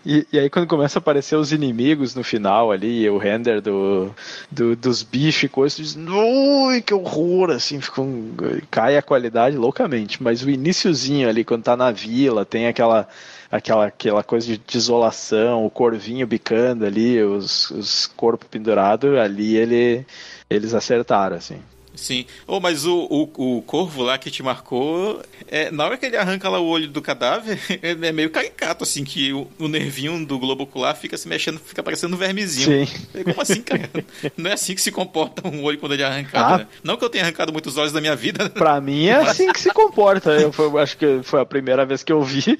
E, 0.06 0.26
e 0.32 0.40
aí 0.40 0.50
quando 0.50 0.68
começa 0.68 0.98
a 0.98 1.02
aparecer 1.02 1.36
os 1.36 1.52
inimigos 1.52 2.16
no 2.16 2.24
final 2.24 2.72
ali, 2.72 3.10
o 3.10 3.18
render 3.18 3.62
do, 3.62 4.12
do 4.52 4.76
dos 4.76 5.04
bichos 5.04 5.44
e 5.44 5.50
coisas, 5.50 5.78
tu 5.78 5.82
diz, 5.84 5.96
ui, 5.96 6.82
que 6.82 6.94
horror, 6.94 7.52
assim, 7.52 7.82
fica 7.82 8.02
um, 8.02 8.34
cai 8.72 8.98
a 8.98 9.02
qualidade 9.02 9.58
loucamente, 9.58 10.22
mas 10.22 10.44
o 10.44 10.50
iníciozinho 10.50 11.30
ali, 11.30 11.44
quando 11.44 11.64
tá 11.64 11.76
na 11.76 11.92
vila, 11.92 12.46
tem 12.46 12.68
aquela 12.68 13.08
aquela, 13.52 13.86
aquela 13.88 14.24
coisa 14.24 14.58
de 14.58 14.78
isolação, 14.78 15.66
o 15.66 15.70
corvinho 15.70 16.28
bicando 16.28 16.86
ali, 16.86 17.22
os, 17.24 17.72
os 17.72 18.08
corpos 18.08 18.48
pendurados, 18.50 19.18
ali 19.18 19.56
ele, 19.56 20.06
eles 20.50 20.74
acertaram, 20.74 21.38
assim. 21.38 21.62
Sim. 21.98 22.26
Oh, 22.45 22.60
mas 22.60 22.86
o, 22.86 23.08
o, 23.10 23.58
o, 23.58 23.62
corvo 23.64 24.04
lá 24.04 24.18
que 24.18 24.32
te 24.32 24.43
marcou, 24.43 25.22
é, 25.48 25.72
na 25.72 25.86
hora 25.86 25.98
que 25.98 26.06
ele 26.06 26.16
arranca 26.16 26.48
lá 26.48 26.60
o 26.60 26.68
olho 26.68 26.88
do 26.88 27.02
cadáver, 27.02 27.60
é 27.82 28.12
meio 28.12 28.30
caricato, 28.30 28.84
assim, 28.84 29.04
que 29.04 29.34
o, 29.34 29.48
o 29.60 29.68
nervinho 29.68 30.26
do 30.26 30.38
globo 30.39 30.64
ocular 30.64 30.95
fica 30.95 31.18
se 31.18 31.28
mexendo, 31.28 31.60
fica 31.60 31.82
parecendo 31.82 32.16
um 32.16 32.20
vermezinho. 32.20 32.86
Sim. 32.86 33.24
Como 33.24 33.41
assim, 33.41 33.62
cara? 33.62 33.89
Não 34.38 34.52
é 34.52 34.54
assim 34.54 34.76
que 34.76 34.82
se 34.82 34.91
comporta 34.91 35.48
um 35.48 35.64
olho 35.64 35.78
quando 35.80 35.93
ele 35.93 36.04
é 36.04 36.06
arrancado, 36.06 36.54
ah. 36.54 36.58
né? 36.60 36.68
Não 36.84 36.98
que 36.98 37.04
eu 37.04 37.10
tenha 37.10 37.24
arrancado 37.24 37.52
muitos 37.52 37.78
olhos 37.78 37.91
da 37.91 38.00
minha 38.00 38.16
vida. 38.16 38.50
Pra 38.58 38.80
mim 38.80 39.08
é 39.08 39.16
assim 39.16 39.52
que 39.52 39.60
se 39.60 39.72
comporta. 39.72 40.32
Eu, 40.32 40.52
foi, 40.52 40.82
acho 40.82 40.98
que 40.98 41.22
foi 41.24 41.41
a 41.41 41.45
primeira 41.45 41.86
vez 41.86 42.04
que 42.04 42.12
eu 42.12 42.22
vi. 42.22 42.60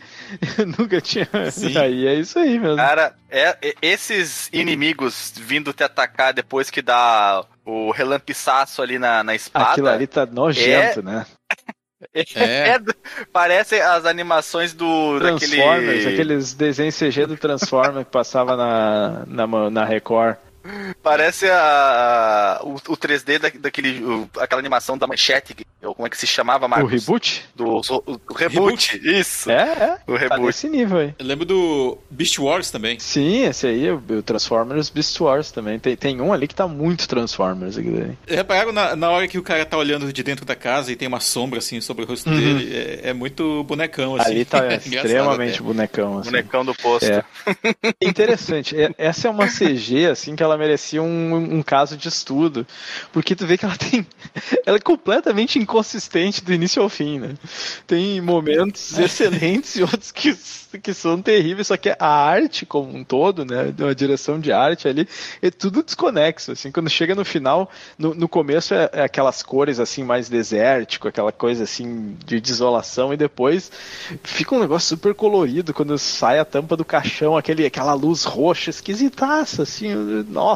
Eu 0.58 0.66
nunca 0.66 1.00
tinha. 1.00 1.28
Sim. 1.52 1.78
Aí 1.78 2.08
é 2.08 2.16
isso 2.16 2.40
aí 2.40 2.58
mesmo. 2.58 2.78
Cara, 2.78 3.14
é, 3.30 3.58
é, 3.62 3.76
esses 3.82 4.50
inimigos 4.52 5.34
vindo 5.36 5.74
te 5.74 5.84
atacar 5.84 6.34
depois 6.34 6.70
que 6.70 6.82
dá 6.82 7.44
o 7.68 7.92
relampiçaço 7.92 8.82
ali 8.82 8.98
na, 8.98 9.24
na 9.24 9.36
espada. 9.36 9.72
Aquilo 9.72 9.90
ali 9.90 10.08
tá 10.08 10.26
nojento, 10.26 11.02
é... 11.02 11.04
né? 11.04 11.26
É. 12.14 12.70
é. 12.70 12.80
parece 13.34 13.82
as 13.82 14.06
animações 14.06 14.72
do 14.72 15.18
Transformers, 15.20 16.04
daquele... 16.04 16.14
aqueles 16.14 16.54
desenhos 16.54 16.96
CG 16.96 17.26
do 17.26 17.36
Transformers 17.36 18.06
que 18.06 18.12
passava 18.12 18.56
na, 18.56 19.24
na, 19.26 19.70
na 19.72 19.84
Record. 19.84 20.38
Parece 21.04 21.48
a, 21.50 22.60
o, 22.64 22.74
o 22.76 22.98
3D 22.98 23.40
da, 23.40 23.50
daquele, 23.60 24.04
o, 24.04 24.30
aquela 24.40 24.60
animação 24.60 24.98
da 24.98 25.08
manchete, 25.08 25.54
que 25.54 25.66
é 25.82 25.88
o 25.88 25.94
como 25.94 26.08
é 26.08 26.10
que 26.10 26.18
se 26.18 26.28
chamava, 26.28 26.66
O 26.66 26.70
Marcos? 26.70 26.92
reboot? 26.92 27.46
Do, 27.56 27.78
o, 27.78 28.22
o 28.30 28.34
reboot, 28.34 29.00
isso. 29.04 29.50
É, 29.52 29.54
é. 29.56 29.98
O 30.08 30.14
Tá 30.14 30.20
reboot. 30.20 30.42
nesse 30.46 30.70
nível 30.70 30.98
aí. 31.00 31.16
Eu 31.18 31.26
lembro 31.26 31.46
do 31.46 31.98
Beast 32.10 32.38
Wars 32.40 32.70
também. 32.72 33.00
Sim, 33.00 33.44
esse 33.46 33.68
aí, 33.68 33.90
o 33.92 34.02
o 34.10 34.22
Transformers 34.24 34.90
Beast 34.90 35.20
Wars 35.20 35.52
também. 35.52 35.78
Tem, 35.80 35.96
tem 35.96 36.22
um 36.22 36.32
ali 36.34 36.48
que 36.48 36.56
tá 36.56 36.68
muito 36.68 37.08
Transformers 37.08 37.78
aqui 37.78 37.90
daí. 37.90 38.18
Repararam 38.38 38.72
na, 38.72 38.96
na 38.96 39.10
hora 39.10 39.28
que 39.28 39.38
o 39.38 39.44
cara 39.44 39.66
tá 39.66 39.78
olhando 39.78 40.12
de 40.12 40.24
dentro 40.24 40.46
da 40.46 40.56
casa 40.56 40.92
e 40.92 40.96
tem 40.96 41.08
uma 41.08 41.20
sombra 41.20 41.60
assim 41.60 41.80
sobre 41.82 42.04
o 42.04 42.08
rosto 42.08 42.30
dele? 42.30 42.76
É, 42.76 43.10
é 43.10 43.14
muito 43.14 43.64
bonecão, 43.64 44.16
assim. 44.16 44.32
Ali 44.32 44.46
tá 44.46 44.60
Engraçado 44.66 44.86
extremamente 45.06 45.56
até. 45.56 45.62
bonecão. 45.64 46.20
Assim. 46.20 46.30
Bonecão 46.32 46.66
do 46.66 46.74
posto. 46.76 47.06
É. 47.12 47.24
Interessante. 48.02 48.80
É- 48.80 48.92
Essa 48.98 49.28
é 49.28 49.32
uma 49.32 49.48
CG, 49.48 50.08
assim, 50.08 50.36
que 50.36 50.44
ela 50.44 50.57
merecia 50.58 51.02
um, 51.02 51.58
um 51.58 51.64
caso 51.64 51.96
de 51.98 52.08
estudo. 52.08 52.66
Porque 53.12 53.36
tu 53.36 53.46
vê 53.46 53.58
que 53.58 53.66
ela 53.66 53.76
tem. 53.78 54.06
Ela 54.66 54.78
é 54.78 54.82
completamente 54.82 55.60
inconsistente 55.60 56.44
do 56.44 56.54
início 56.54 56.82
ao 56.82 56.90
fim, 56.90 57.20
né? 57.20 57.36
Tem 57.86 58.20
momentos 58.22 58.98
excelentes 58.98 59.76
e 59.76 59.82
outros 59.82 60.12
que, 60.12 60.38
que 60.82 60.94
são 60.94 61.22
terríveis, 61.22 61.68
só 61.68 61.78
que 61.78 61.96
a 61.98 62.08
arte 62.08 62.66
como 62.66 62.96
um 62.96 63.04
todo, 63.04 63.46
né? 63.46 63.74
A 63.90 63.94
direção 63.94 64.40
de 64.40 64.52
arte 64.52 64.88
ali, 64.88 65.08
é 65.42 65.50
tudo 65.50 65.84
desconexo. 65.84 66.52
Assim, 66.52 66.72
quando 66.72 66.90
chega 66.90 67.16
no 67.16 67.26
final, 67.26 67.70
no, 67.98 68.14
no 68.14 68.28
começo 68.28 68.74
é, 68.74 68.90
é 68.94 69.02
aquelas 69.04 69.42
cores 69.44 69.80
assim, 69.80 70.04
mais 70.04 70.30
desértico, 70.30 71.08
aquela 71.08 71.32
coisa 71.32 71.64
assim 71.64 72.16
de 72.26 72.40
desolação, 72.40 73.14
e 73.14 73.18
depois 73.18 73.72
fica 74.24 74.56
um 74.56 74.60
negócio 74.60 74.90
super 74.90 75.14
colorido 75.14 75.74
quando 75.74 75.98
sai 75.98 76.40
a 76.40 76.46
tampa 76.46 76.76
do 76.76 76.86
caixão, 76.86 77.38
aquele, 77.38 77.66
aquela 77.66 77.94
luz 77.94 78.24
roxa 78.24 78.70
esquisitaça, 78.70 79.64
assim, 79.64 79.94
nossa. 80.30 80.47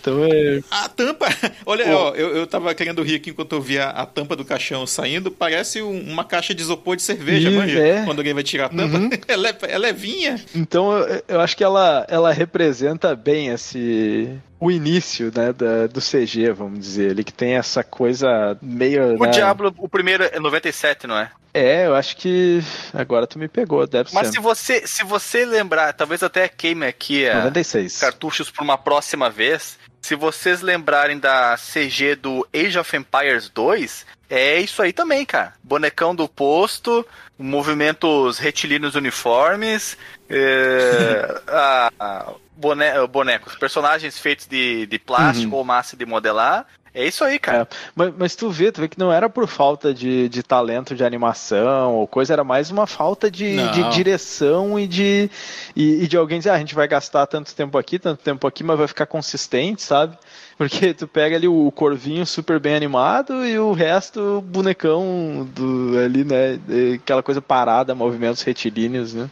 Então 0.00 0.24
é. 0.24 0.60
A 0.70 0.88
tampa, 0.88 1.26
olha, 1.66 1.86
ó, 1.96 2.14
eu, 2.14 2.36
eu 2.36 2.46
tava 2.46 2.74
querendo 2.74 3.02
rir 3.02 3.16
aqui 3.16 3.30
enquanto 3.30 3.52
eu 3.54 3.60
via 3.60 3.86
a 3.88 4.06
tampa 4.06 4.34
do 4.36 4.44
caixão 4.44 4.86
saindo, 4.86 5.30
parece 5.30 5.82
um- 5.82 6.00
uma 6.00 6.24
caixa 6.24 6.54
de 6.54 6.62
isopor 6.62 6.96
de 6.96 7.02
cerveja, 7.02 7.48
Isso, 7.48 7.58
manja? 7.58 7.78
é. 7.80 8.04
Quando 8.04 8.18
alguém 8.18 8.34
vai 8.34 8.42
tirar 8.42 8.66
a 8.66 8.68
tampa. 8.68 8.98
ela, 9.28 9.48
é, 9.48 9.56
ela 9.68 9.88
é 9.88 9.92
vinha. 9.92 10.40
Então 10.54 10.92
eu, 10.96 11.22
eu 11.28 11.40
acho 11.40 11.56
que 11.56 11.64
ela, 11.64 12.06
ela 12.08 12.32
representa 12.32 13.14
bem 13.14 13.48
esse. 13.48 14.30
O 14.60 14.70
início 14.70 15.26
né, 15.34 15.52
da, 15.52 15.86
do 15.86 16.00
CG, 16.00 16.50
vamos 16.52 16.80
dizer, 16.80 17.10
ele 17.12 17.22
que 17.24 17.32
tem 17.32 17.54
essa 17.54 17.84
coisa 17.84 18.58
meio. 18.60 19.14
O 19.16 19.24
né, 19.24 19.30
Diablo, 19.30 19.72
o 19.78 19.88
primeiro 19.88 20.24
é 20.24 20.40
97, 20.40 21.06
não 21.06 21.16
é? 21.16 21.30
É, 21.54 21.86
eu 21.86 21.94
acho 21.94 22.16
que. 22.16 22.60
Agora 22.92 23.26
tu 23.26 23.38
me 23.38 23.48
pegou, 23.48 23.86
deve 23.86 24.10
Mas 24.12 24.28
ser. 24.28 24.34
se 24.34 24.38
você, 24.40 24.86
se 24.86 25.04
você 25.04 25.44
lembrar, 25.46 25.92
talvez 25.92 26.22
até 26.22 26.48
queime 26.48 26.86
aqui 26.86 27.28
a 27.28 27.36
96. 27.44 27.98
cartuchos 27.98 28.50
para 28.50 28.62
uma 28.64 28.76
próxima 28.78 29.30
vez. 29.30 29.78
Se 30.02 30.14
vocês 30.14 30.60
lembrarem 30.62 31.18
da 31.18 31.56
CG 31.56 32.14
do 32.16 32.46
Age 32.54 32.78
of 32.78 32.96
Empires 32.96 33.48
2, 33.48 34.06
é 34.30 34.60
isso 34.60 34.80
aí 34.82 34.92
também, 34.92 35.24
cara. 35.26 35.54
Bonecão 35.62 36.14
do 36.14 36.28
posto, 36.28 37.04
movimentos 37.38 38.38
retilíneos 38.38 38.94
uniformes, 38.94 39.96
é, 40.30 41.40
a- 41.48 41.90
a- 41.98 42.32
bone- 42.58 43.06
bonecos, 43.10 43.54
personagens 43.54 44.18
feitos 44.18 44.46
de, 44.46 44.86
de 44.86 44.98
plástico 44.98 45.56
ou 45.56 45.64
massa 45.64 45.96
de 45.96 46.04
modelar. 46.04 46.66
É 46.94 47.06
isso 47.06 47.22
aí, 47.22 47.38
cara. 47.38 47.62
É, 47.62 47.66
mas, 47.94 48.12
mas 48.18 48.34
tu 48.34 48.50
vê, 48.50 48.72
tu 48.72 48.80
vê 48.80 48.88
que 48.88 48.98
não 48.98 49.12
era 49.12 49.28
por 49.28 49.46
falta 49.46 49.94
de, 49.94 50.28
de 50.28 50.42
talento 50.42 50.96
de 50.96 51.04
animação 51.04 51.94
ou 51.94 52.08
coisa, 52.08 52.32
era 52.32 52.42
mais 52.42 52.70
uma 52.70 52.86
falta 52.86 53.30
de, 53.30 53.68
de 53.68 53.84
direção 53.90 54.80
e 54.80 54.86
de, 54.88 55.30
e, 55.76 56.02
e 56.02 56.08
de 56.08 56.16
alguém 56.16 56.38
dizer, 56.38 56.50
ah, 56.50 56.54
a 56.54 56.58
gente 56.58 56.74
vai 56.74 56.88
gastar 56.88 57.26
tanto 57.26 57.54
tempo 57.54 57.78
aqui, 57.78 57.98
tanto 57.98 58.22
tempo 58.22 58.46
aqui, 58.46 58.64
mas 58.64 58.78
vai 58.78 58.88
ficar 58.88 59.06
consistente, 59.06 59.82
sabe? 59.82 60.16
Porque 60.56 60.92
tu 60.92 61.06
pega 61.06 61.36
ali 61.36 61.46
o 61.46 61.70
corvinho 61.70 62.26
super 62.26 62.58
bem 62.58 62.74
animado 62.74 63.46
e 63.46 63.56
o 63.58 63.72
resto 63.72 64.40
bonecão 64.40 65.48
do, 65.54 65.96
ali, 65.98 66.24
né? 66.24 66.58
Aquela 66.96 67.22
coisa 67.22 67.40
parada, 67.40 67.94
movimentos 67.94 68.42
retilíneos, 68.42 69.14
né? 69.14 69.30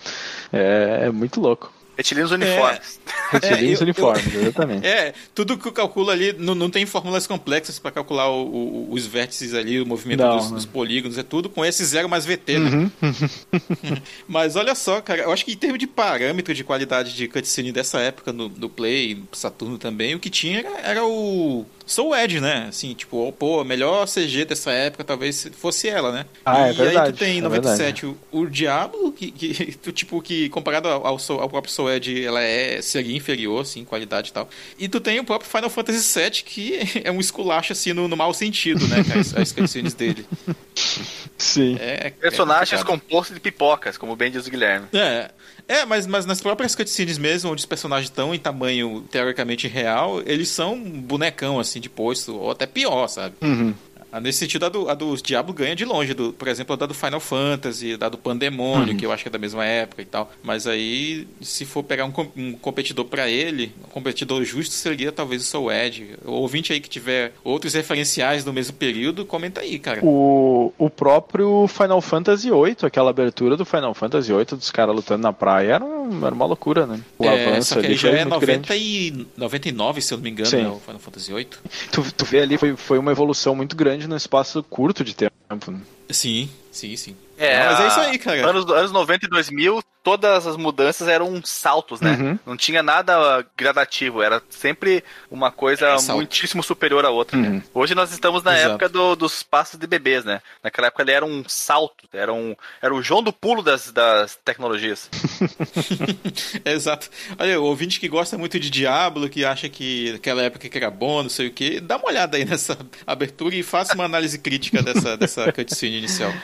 É, 0.52 1.06
é 1.06 1.10
muito 1.10 1.40
louco. 1.40 1.72
Retilíneos 1.96 2.30
uniformes. 2.30 3.00
Retilíneos 3.30 3.80
eu- 3.80 3.86
eu- 3.86 3.92
uniformes, 3.92 4.34
exatamente. 4.34 4.86
É, 4.86 5.14
tudo 5.34 5.56
que 5.56 5.66
eu 5.66 5.72
calculo 5.72 6.10
ali, 6.10 6.32
não, 6.38 6.54
não 6.54 6.68
tem 6.70 6.84
fórmulas 6.86 7.26
complexas 7.26 7.78
pra 7.78 7.90
calcular 7.90 8.28
o- 8.30 8.46
o- 8.46 8.88
os 8.92 9.06
vértices 9.06 9.54
ali, 9.54 9.80
o 9.80 9.86
movimento 9.86 10.20
Não, 10.20 10.36
dos, 10.36 10.50
né? 10.50 10.56
dos 10.56 10.66
polígonos, 10.66 11.16
é 11.18 11.22
tudo 11.22 11.48
com 11.48 11.64
esse 11.64 11.84
zero 11.84 12.08
mais 12.08 12.24
VT, 12.26 12.58
né? 12.58 12.70
Uhum. 12.70 12.90
Mas 14.28 14.56
olha 14.56 14.74
só, 14.74 15.00
cara, 15.00 15.22
eu 15.22 15.32
acho 15.32 15.44
que 15.44 15.52
em 15.52 15.56
termos 15.56 15.78
de 15.78 15.86
parâmetro 15.86 16.54
de 16.54 16.62
qualidade 16.64 17.14
de 17.14 17.28
cutscene 17.28 17.72
dessa 17.72 17.98
época, 18.00 18.32
no, 18.32 18.48
do 18.48 18.68
Play, 18.68 19.22
Saturno 19.32 19.78
também, 19.78 20.14
o 20.14 20.18
que 20.20 20.30
tinha 20.30 20.58
era, 20.60 20.80
era 20.80 21.04
o 21.04 21.64
Soul 21.86 22.16
Edge, 22.16 22.40
né? 22.40 22.66
Assim, 22.68 22.92
tipo, 22.94 23.32
pô, 23.32 23.60
a 23.60 23.64
melhor 23.64 24.06
CG 24.06 24.44
dessa 24.44 24.72
época 24.72 25.04
talvez 25.04 25.48
fosse 25.56 25.88
ela, 25.88 26.10
né? 26.10 26.26
Ah, 26.44 26.62
é 26.62 26.66
e 26.66 26.70
aí 26.70 26.76
verdade, 26.76 27.12
tu 27.12 27.18
tem 27.18 27.36
em 27.36 27.38
é 27.38 27.42
97 27.42 28.06
o, 28.06 28.18
o 28.32 28.46
Diablo, 28.46 29.12
que, 29.12 29.30
que 29.30 29.76
tu, 29.78 29.92
tipo, 29.92 30.20
que 30.20 30.48
comparado 30.48 30.88
ao, 30.88 31.06
ao, 31.06 31.18
ao 31.40 31.48
próprio 31.48 31.72
Soul 31.72 31.92
Edge, 31.92 32.24
ela 32.24 32.42
é, 32.42 32.82
seria 32.82 33.16
inferior, 33.16 33.62
assim, 33.62 33.80
em 33.80 33.84
qualidade 33.84 34.30
e 34.30 34.32
tal. 34.32 34.48
E 34.78 34.88
tu 34.88 35.00
tem 35.00 35.20
o 35.20 35.24
próprio 35.24 35.48
Final 35.48 35.70
Fantasy 35.70 36.18
VII, 36.18 36.30
que 36.42 37.00
é 37.04 37.12
um 37.12 37.20
esculacho, 37.20 37.72
assim, 37.72 37.92
no, 37.92 38.08
no 38.08 38.16
mau 38.16 38.34
sentido, 38.34 38.86
né? 38.88 39.04
As, 39.18 39.34
as 39.34 39.52
cutscenes 39.52 39.94
dele. 39.94 40.26
Sim. 41.56 41.76
É, 41.80 42.06
é 42.06 42.10
Personagens 42.10 42.82
complicado. 42.82 43.08
compostos 43.08 43.34
de 43.34 43.40
pipocas, 43.40 43.98
como 43.98 44.14
bem 44.14 44.30
diz 44.30 44.46
o 44.46 44.50
Guilherme. 44.50 44.86
É, 44.92 45.30
é 45.66 45.84
mas, 45.84 46.06
mas 46.06 46.26
nas 46.26 46.40
próprias 46.40 46.74
cutscenes 46.74 47.18
mesmo, 47.18 47.50
onde 47.50 47.60
os 47.60 47.66
personagens 47.66 48.08
estão 48.10 48.34
em 48.34 48.38
tamanho 48.38 49.04
teoricamente 49.10 49.66
real, 49.66 50.20
eles 50.24 50.48
são 50.48 50.78
bonecão, 50.78 51.58
assim, 51.58 51.80
de 51.80 51.88
posto, 51.88 52.36
ou 52.36 52.50
até 52.50 52.66
pior, 52.66 53.08
sabe? 53.08 53.34
Uhum. 53.42 53.74
Ah, 54.16 54.20
Nesse 54.20 54.38
sentido, 54.38 54.64
a 54.64 54.68
do, 54.70 54.88
a 54.88 54.94
do 54.94 55.14
Diablo 55.16 55.52
ganha 55.52 55.76
de 55.76 55.84
longe, 55.84 56.14
do, 56.14 56.32
por 56.32 56.48
exemplo, 56.48 56.72
a 56.72 56.76
da 56.76 56.86
do 56.86 56.94
Final 56.94 57.20
Fantasy, 57.20 57.92
a 57.92 57.96
da 57.98 58.08
do 58.08 58.16
Pandemônio, 58.16 58.96
que 58.96 59.04
eu 59.04 59.12
acho 59.12 59.22
que 59.22 59.28
é 59.28 59.30
da 59.30 59.38
mesma 59.38 59.64
época 59.64 60.00
e 60.00 60.06
tal. 60.06 60.32
Mas 60.42 60.66
aí, 60.66 61.28
se 61.42 61.66
for 61.66 61.82
pegar 61.82 62.06
um, 62.06 62.12
um 62.34 62.52
competidor 62.54 63.04
pra 63.04 63.28
ele, 63.28 63.74
um 63.84 63.90
competidor 63.90 64.42
justo 64.44 64.74
seria 64.74 65.12
talvez 65.12 65.42
o 65.42 65.44
Soul 65.44 65.70
Edge. 65.70 66.14
O 66.24 66.32
ouvinte 66.32 66.72
aí 66.72 66.80
que 66.80 66.88
tiver 66.88 67.34
outros 67.44 67.74
referenciais 67.74 68.42
do 68.42 68.52
mesmo 68.54 68.74
período, 68.74 69.26
comenta 69.26 69.60
aí, 69.60 69.78
cara. 69.78 70.00
O, 70.02 70.72
o 70.78 70.88
próprio 70.88 71.66
Final 71.68 72.00
Fantasy 72.00 72.50
VIII, 72.50 72.76
aquela 72.82 73.10
abertura 73.10 73.54
do 73.54 73.66
Final 73.66 73.92
Fantasy 73.92 74.32
VIII 74.32 74.44
dos 74.46 74.70
caras 74.70 74.96
lutando 74.96 75.22
na 75.22 75.32
praia, 75.32 75.74
era, 75.74 75.84
era 75.84 76.34
uma 76.34 76.46
loucura, 76.46 76.86
né? 76.86 77.00
O 77.18 77.24
é, 77.24 77.50
avanço 77.50 77.74
só 77.74 77.80
que 77.80 77.86
ali 77.86 77.96
já 77.96 78.08
é 78.10 78.24
muito 78.24 78.30
90 78.30 78.46
grande. 78.46 78.74
e 78.82 79.26
99, 79.36 80.00
se 80.00 80.14
eu 80.14 80.16
não 80.16 80.24
me 80.24 80.30
engano, 80.30 80.48
Sim. 80.48 80.62
né, 80.62 80.68
o 80.68 80.80
Final 80.80 81.00
Fantasy 81.00 81.32
VIII. 81.32 81.48
Tu, 81.92 82.12
tu 82.16 82.24
vê 82.24 82.40
ali, 82.40 82.56
foi, 82.56 82.74
foi 82.76 82.98
uma 82.98 83.12
evolução 83.12 83.54
muito 83.54 83.76
grande 83.76 84.05
num 84.06 84.16
espaço 84.16 84.62
curto 84.62 85.04
de 85.04 85.14
tempo. 85.14 85.34
né? 85.70 85.80
Sim, 86.10 86.48
sim, 86.70 86.96
sim. 86.96 87.16
É, 87.38 87.58
Não, 87.58 87.66
mas 87.72 87.80
é 87.80 87.86
isso 87.88 88.00
aí, 88.00 88.18
cara. 88.18 88.48
Anos, 88.48 88.64
anos 88.70 88.92
90 88.92 89.26
e 89.26 89.28
2000, 89.28 89.82
todas 90.02 90.46
as 90.46 90.56
mudanças 90.56 91.06
eram 91.06 91.38
saltos, 91.44 92.00
né? 92.00 92.12
Uhum. 92.18 92.38
Não 92.46 92.56
tinha 92.56 92.82
nada 92.82 93.44
gradativo, 93.54 94.22
era 94.22 94.42
sempre 94.48 95.04
uma 95.30 95.50
coisa 95.52 95.86
É, 95.86 96.12
muitíssimo 96.14 96.62
superior 96.62 97.04
à 97.04 97.10
outra. 97.10 97.36
né? 97.36 97.48
Uhum. 97.48 97.62
Hoje 97.74 97.94
nós 97.94 98.10
estamos 98.10 98.42
na 98.42 98.54
Exato. 98.54 98.70
época 98.70 98.88
do- 98.88 99.14
dos 99.16 99.42
passos 99.42 99.78
de 99.78 99.86
bebês, 99.86 100.24
né? 100.24 100.40
Naquela 100.62 100.86
época 100.86 101.02
ele 101.02 101.10
era 101.12 101.26
um 101.26 101.44
salto, 101.46 102.08
era, 102.10 102.32
um, 102.32 102.56
era 102.80 102.94
o 102.94 103.02
João 103.02 103.22
do 103.22 103.34
pulo 103.34 103.62
das, 103.62 103.92
das 103.92 104.36
tecnologias. 104.42 105.10
Exato. 106.64 107.10
Olha, 107.38 107.60
o 107.60 107.64
ouvinte 107.64 108.00
que 108.00 108.08
gosta 108.08 108.38
muito 108.38 108.58
de 108.58 108.70
Diablo, 108.70 109.28
que 109.28 109.44
acha 109.44 109.68
que 109.68 110.14
aquela 110.14 110.42
época 110.42 110.68
que 110.70 110.78
era 110.78 110.90
bom, 110.90 111.22
não 111.22 111.30
sei 111.30 111.48
o 111.48 111.52
que, 111.52 111.80
dá 111.80 111.96
uma 111.96 112.06
olhada 112.08 112.36
aí 112.38 112.44
nessa 112.46 112.78
abertura 113.06 113.54
e 113.54 113.62
faça 113.62 113.94
uma 113.94 114.04
análise 114.04 114.38
crítica 114.38 114.82
dessa, 114.82 115.16
dessa 115.18 115.52
cutscene 115.52 115.95
inicial. 115.98 116.32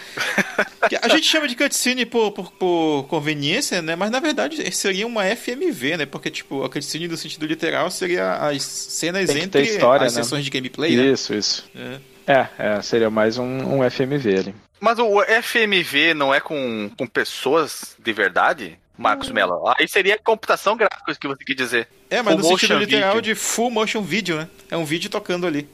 Que 0.88 0.96
a 1.00 1.09
gente 1.09 1.24
chama 1.24 1.46
de 1.46 1.55
cutscene 1.55 2.05
por, 2.05 2.32
por, 2.32 2.50
por 2.53 3.05
conveniência, 3.05 3.80
né? 3.80 3.94
Mas 3.94 4.11
na 4.11 4.18
verdade 4.18 4.70
seria 4.74 5.07
uma 5.07 5.24
FMV, 5.24 5.96
né? 5.96 6.07
Porque, 6.07 6.28
tipo, 6.28 6.64
a 6.64 6.68
cutscene 6.68 7.07
no 7.07 7.16
sentido 7.16 7.46
literal 7.46 7.88
seria 7.88 8.34
as 8.34 8.62
cenas 8.62 9.30
entre 9.30 9.62
história, 9.62 10.07
as 10.07 10.16
né? 10.16 10.22
sessões 10.22 10.44
de 10.44 10.50
gameplay, 10.50 10.96
né? 10.96 11.05
Isso, 11.05 11.34
isso. 11.34 11.64
É. 11.74 12.12
É, 12.26 12.48
é, 12.59 12.82
seria 12.82 13.11
mais 13.11 13.38
um, 13.38 13.44
um 13.44 13.90
FMV 13.90 14.38
ali. 14.38 14.55
Mas 14.80 14.98
o 14.98 15.22
FMV 15.22 16.14
não 16.14 16.34
é 16.34 16.40
com, 16.40 16.90
com 16.98 17.07
pessoas 17.07 17.94
de 17.98 18.12
verdade, 18.12 18.78
Marcos 18.97 19.30
Mello? 19.30 19.62
Aí 19.78 19.88
seria 19.88 20.18
computação 20.18 20.76
gráfica 20.76 21.14
que 21.14 21.26
você 21.28 21.45
quer 21.45 21.55
dizer. 21.55 21.88
É, 22.11 22.20
mas 22.22 22.34
Full 22.34 22.43
no 22.53 22.59
sentido 22.59 22.78
literal 22.78 23.14
video. 23.16 23.22
de 23.22 23.34
full 23.40 23.70
motion 23.70 24.03
video, 24.03 24.36
né? 24.36 24.49
É 24.70 24.76
um 24.76 24.84
vídeo 24.84 25.09
tocando 25.11 25.47
ali. 25.47 25.66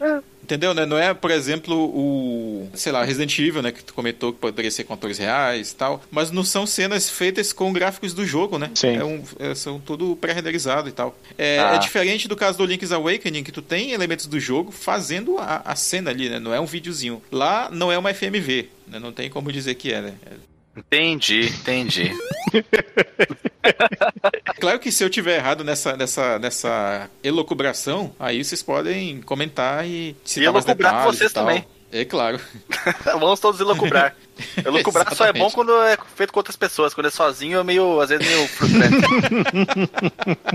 É. 0.00 0.20
Entendeu, 0.42 0.74
né? 0.74 0.84
Não 0.84 0.98
é, 0.98 1.14
por 1.14 1.30
exemplo, 1.30 1.74
o, 1.74 2.68
sei 2.74 2.92
lá, 2.92 3.02
Resident 3.02 3.36
Evil, 3.38 3.62
né, 3.62 3.72
que 3.72 3.82
tu 3.82 3.94
comentou 3.94 4.32
que 4.32 4.38
poderia 4.38 4.70
ser 4.70 4.84
com 4.84 4.92
atores 4.92 5.16
reais 5.18 5.70
e 5.70 5.74
tal, 5.74 6.02
mas 6.10 6.30
não 6.30 6.44
são 6.44 6.66
cenas 6.66 7.08
feitas 7.08 7.52
com 7.52 7.72
gráficos 7.72 8.12
do 8.12 8.26
jogo, 8.26 8.58
né? 8.58 8.70
Sim. 8.74 8.96
É 8.96 9.04
um, 9.04 9.22
é- 9.38 9.54
são 9.54 9.80
tudo 9.80 10.14
pré-renderizado 10.16 10.88
e 10.88 10.92
tal. 10.92 11.16
É, 11.38 11.58
Ah. 11.60 11.74
é 11.76 11.78
diferente 11.78 12.28
do 12.28 12.36
caso 12.36 12.58
do 12.58 12.66
Link's 12.66 12.92
Awakening, 12.92 13.42
que 13.42 13.50
tu 13.52 13.62
tem 13.62 13.92
elementos 13.92 14.26
do 14.26 14.38
jogo 14.38 14.70
fazendo 14.70 15.38
a, 15.38 15.62
a 15.64 15.74
cena 15.74 16.10
ali, 16.10 16.28
né? 16.28 16.38
Não 16.38 16.52
é 16.52 16.60
um 16.60 16.66
videozinho. 16.66 17.22
Lá 17.32 17.68
não 17.72 17.90
é 17.90 17.96
uma 17.96 18.12
FMV, 18.12 18.68
né? 18.86 18.98
Não 18.98 19.12
tem 19.12 19.30
como 19.30 19.50
dizer 19.50 19.74
que 19.76 19.92
é, 19.92 20.02
né? 20.02 20.14
Entendi, 20.76 21.46
entendi. 21.46 22.12
Claro 24.60 24.78
que 24.78 24.92
se 24.92 25.02
eu 25.04 25.10
tiver 25.10 25.36
errado 25.36 25.64
nessa, 25.64 25.96
nessa, 25.96 26.38
nessa 26.38 27.10
elocubração, 27.22 28.14
aí 28.18 28.42
vocês 28.44 28.62
podem 28.62 29.20
comentar 29.22 29.86
e 29.86 30.10
E 30.10 30.28
citar 30.28 30.52
mais 30.52 30.64
elocubrar 30.66 30.92
detalhes 30.92 31.18
vocês 31.18 31.30
e 31.30 31.34
tal. 31.34 31.46
também. 31.46 31.66
É 31.92 32.04
claro. 32.04 32.40
Vamos 33.04 33.40
todos 33.40 33.60
elocubrar. 33.60 34.16
Elocubrar 34.64 35.06
só 35.14 35.26
é 35.26 35.32
bom 35.32 35.50
quando 35.50 35.72
é 35.82 35.96
feito 36.16 36.32
com 36.32 36.40
outras 36.40 36.56
pessoas. 36.56 36.94
Quando 36.94 37.06
é 37.06 37.10
sozinho 37.10 37.58
é 37.60 37.64
meio, 37.64 38.00
às 38.00 38.08
vezes, 38.10 38.26
meio 38.26 38.48
frustrante. 38.48 38.96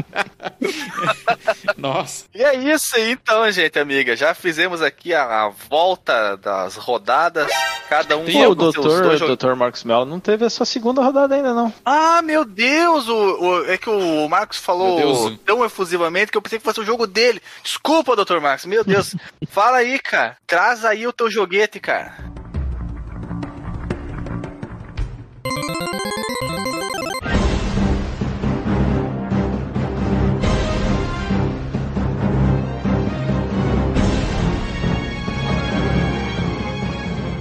Nossa. 1.78 2.26
e 2.34 2.42
é 2.44 2.56
isso 2.56 2.96
aí, 2.96 3.12
então, 3.12 3.50
gente, 3.52 3.78
amiga. 3.80 4.16
Já 4.16 4.34
fizemos 4.34 4.82
aqui 4.82 5.14
a, 5.14 5.46
a 5.46 5.50
volta 5.70 6.36
das 6.38 6.76
rodadas. 6.76 7.50
Cada 7.90 8.18
um 8.18 8.26
com 8.26 8.48
o 8.48 8.56
doutor, 8.56 8.84
dois 8.84 9.04
jogos. 9.20 9.28
doutor 9.28 9.56
Marcos 9.56 9.84
Mello 9.84 10.06
não 10.06 10.20
teve 10.20 10.46
a 10.46 10.50
sua 10.50 10.66
segunda 10.66 11.02
rodada 11.02 11.36
ainda, 11.36 11.54
não. 11.54 11.74
Ah, 11.84 12.22
meu 12.22 12.46
Deus! 12.46 13.08
O, 13.08 13.16
o- 13.16 13.66
é 13.66 13.78
que 13.78 13.90
o 13.90 14.28
Marcos 14.28 14.58
falou 14.58 15.36
tão 15.46 15.66
efusivamente 15.66 16.32
que 16.32 16.38
eu 16.38 16.42
pensei 16.42 16.60
que 16.60 16.66
fosse 16.66 16.80
o 16.82 16.86
jogo 16.86 17.08
dele. 17.08 17.42
Desculpa, 17.64 18.16
doutor 18.16 18.40
Marcos. 18.40 18.66
Meu 18.66 18.84
Deus. 18.84 19.16
Fala 19.50 19.78
aí, 19.78 19.98
cara. 20.00 20.38
Traz 20.46 20.86
aí 20.86 21.08
o 21.08 21.14
teu 21.14 21.30
joguete, 21.32 21.80
cara. 21.80 22.16
Thank 25.70 25.94
you. 25.94 26.09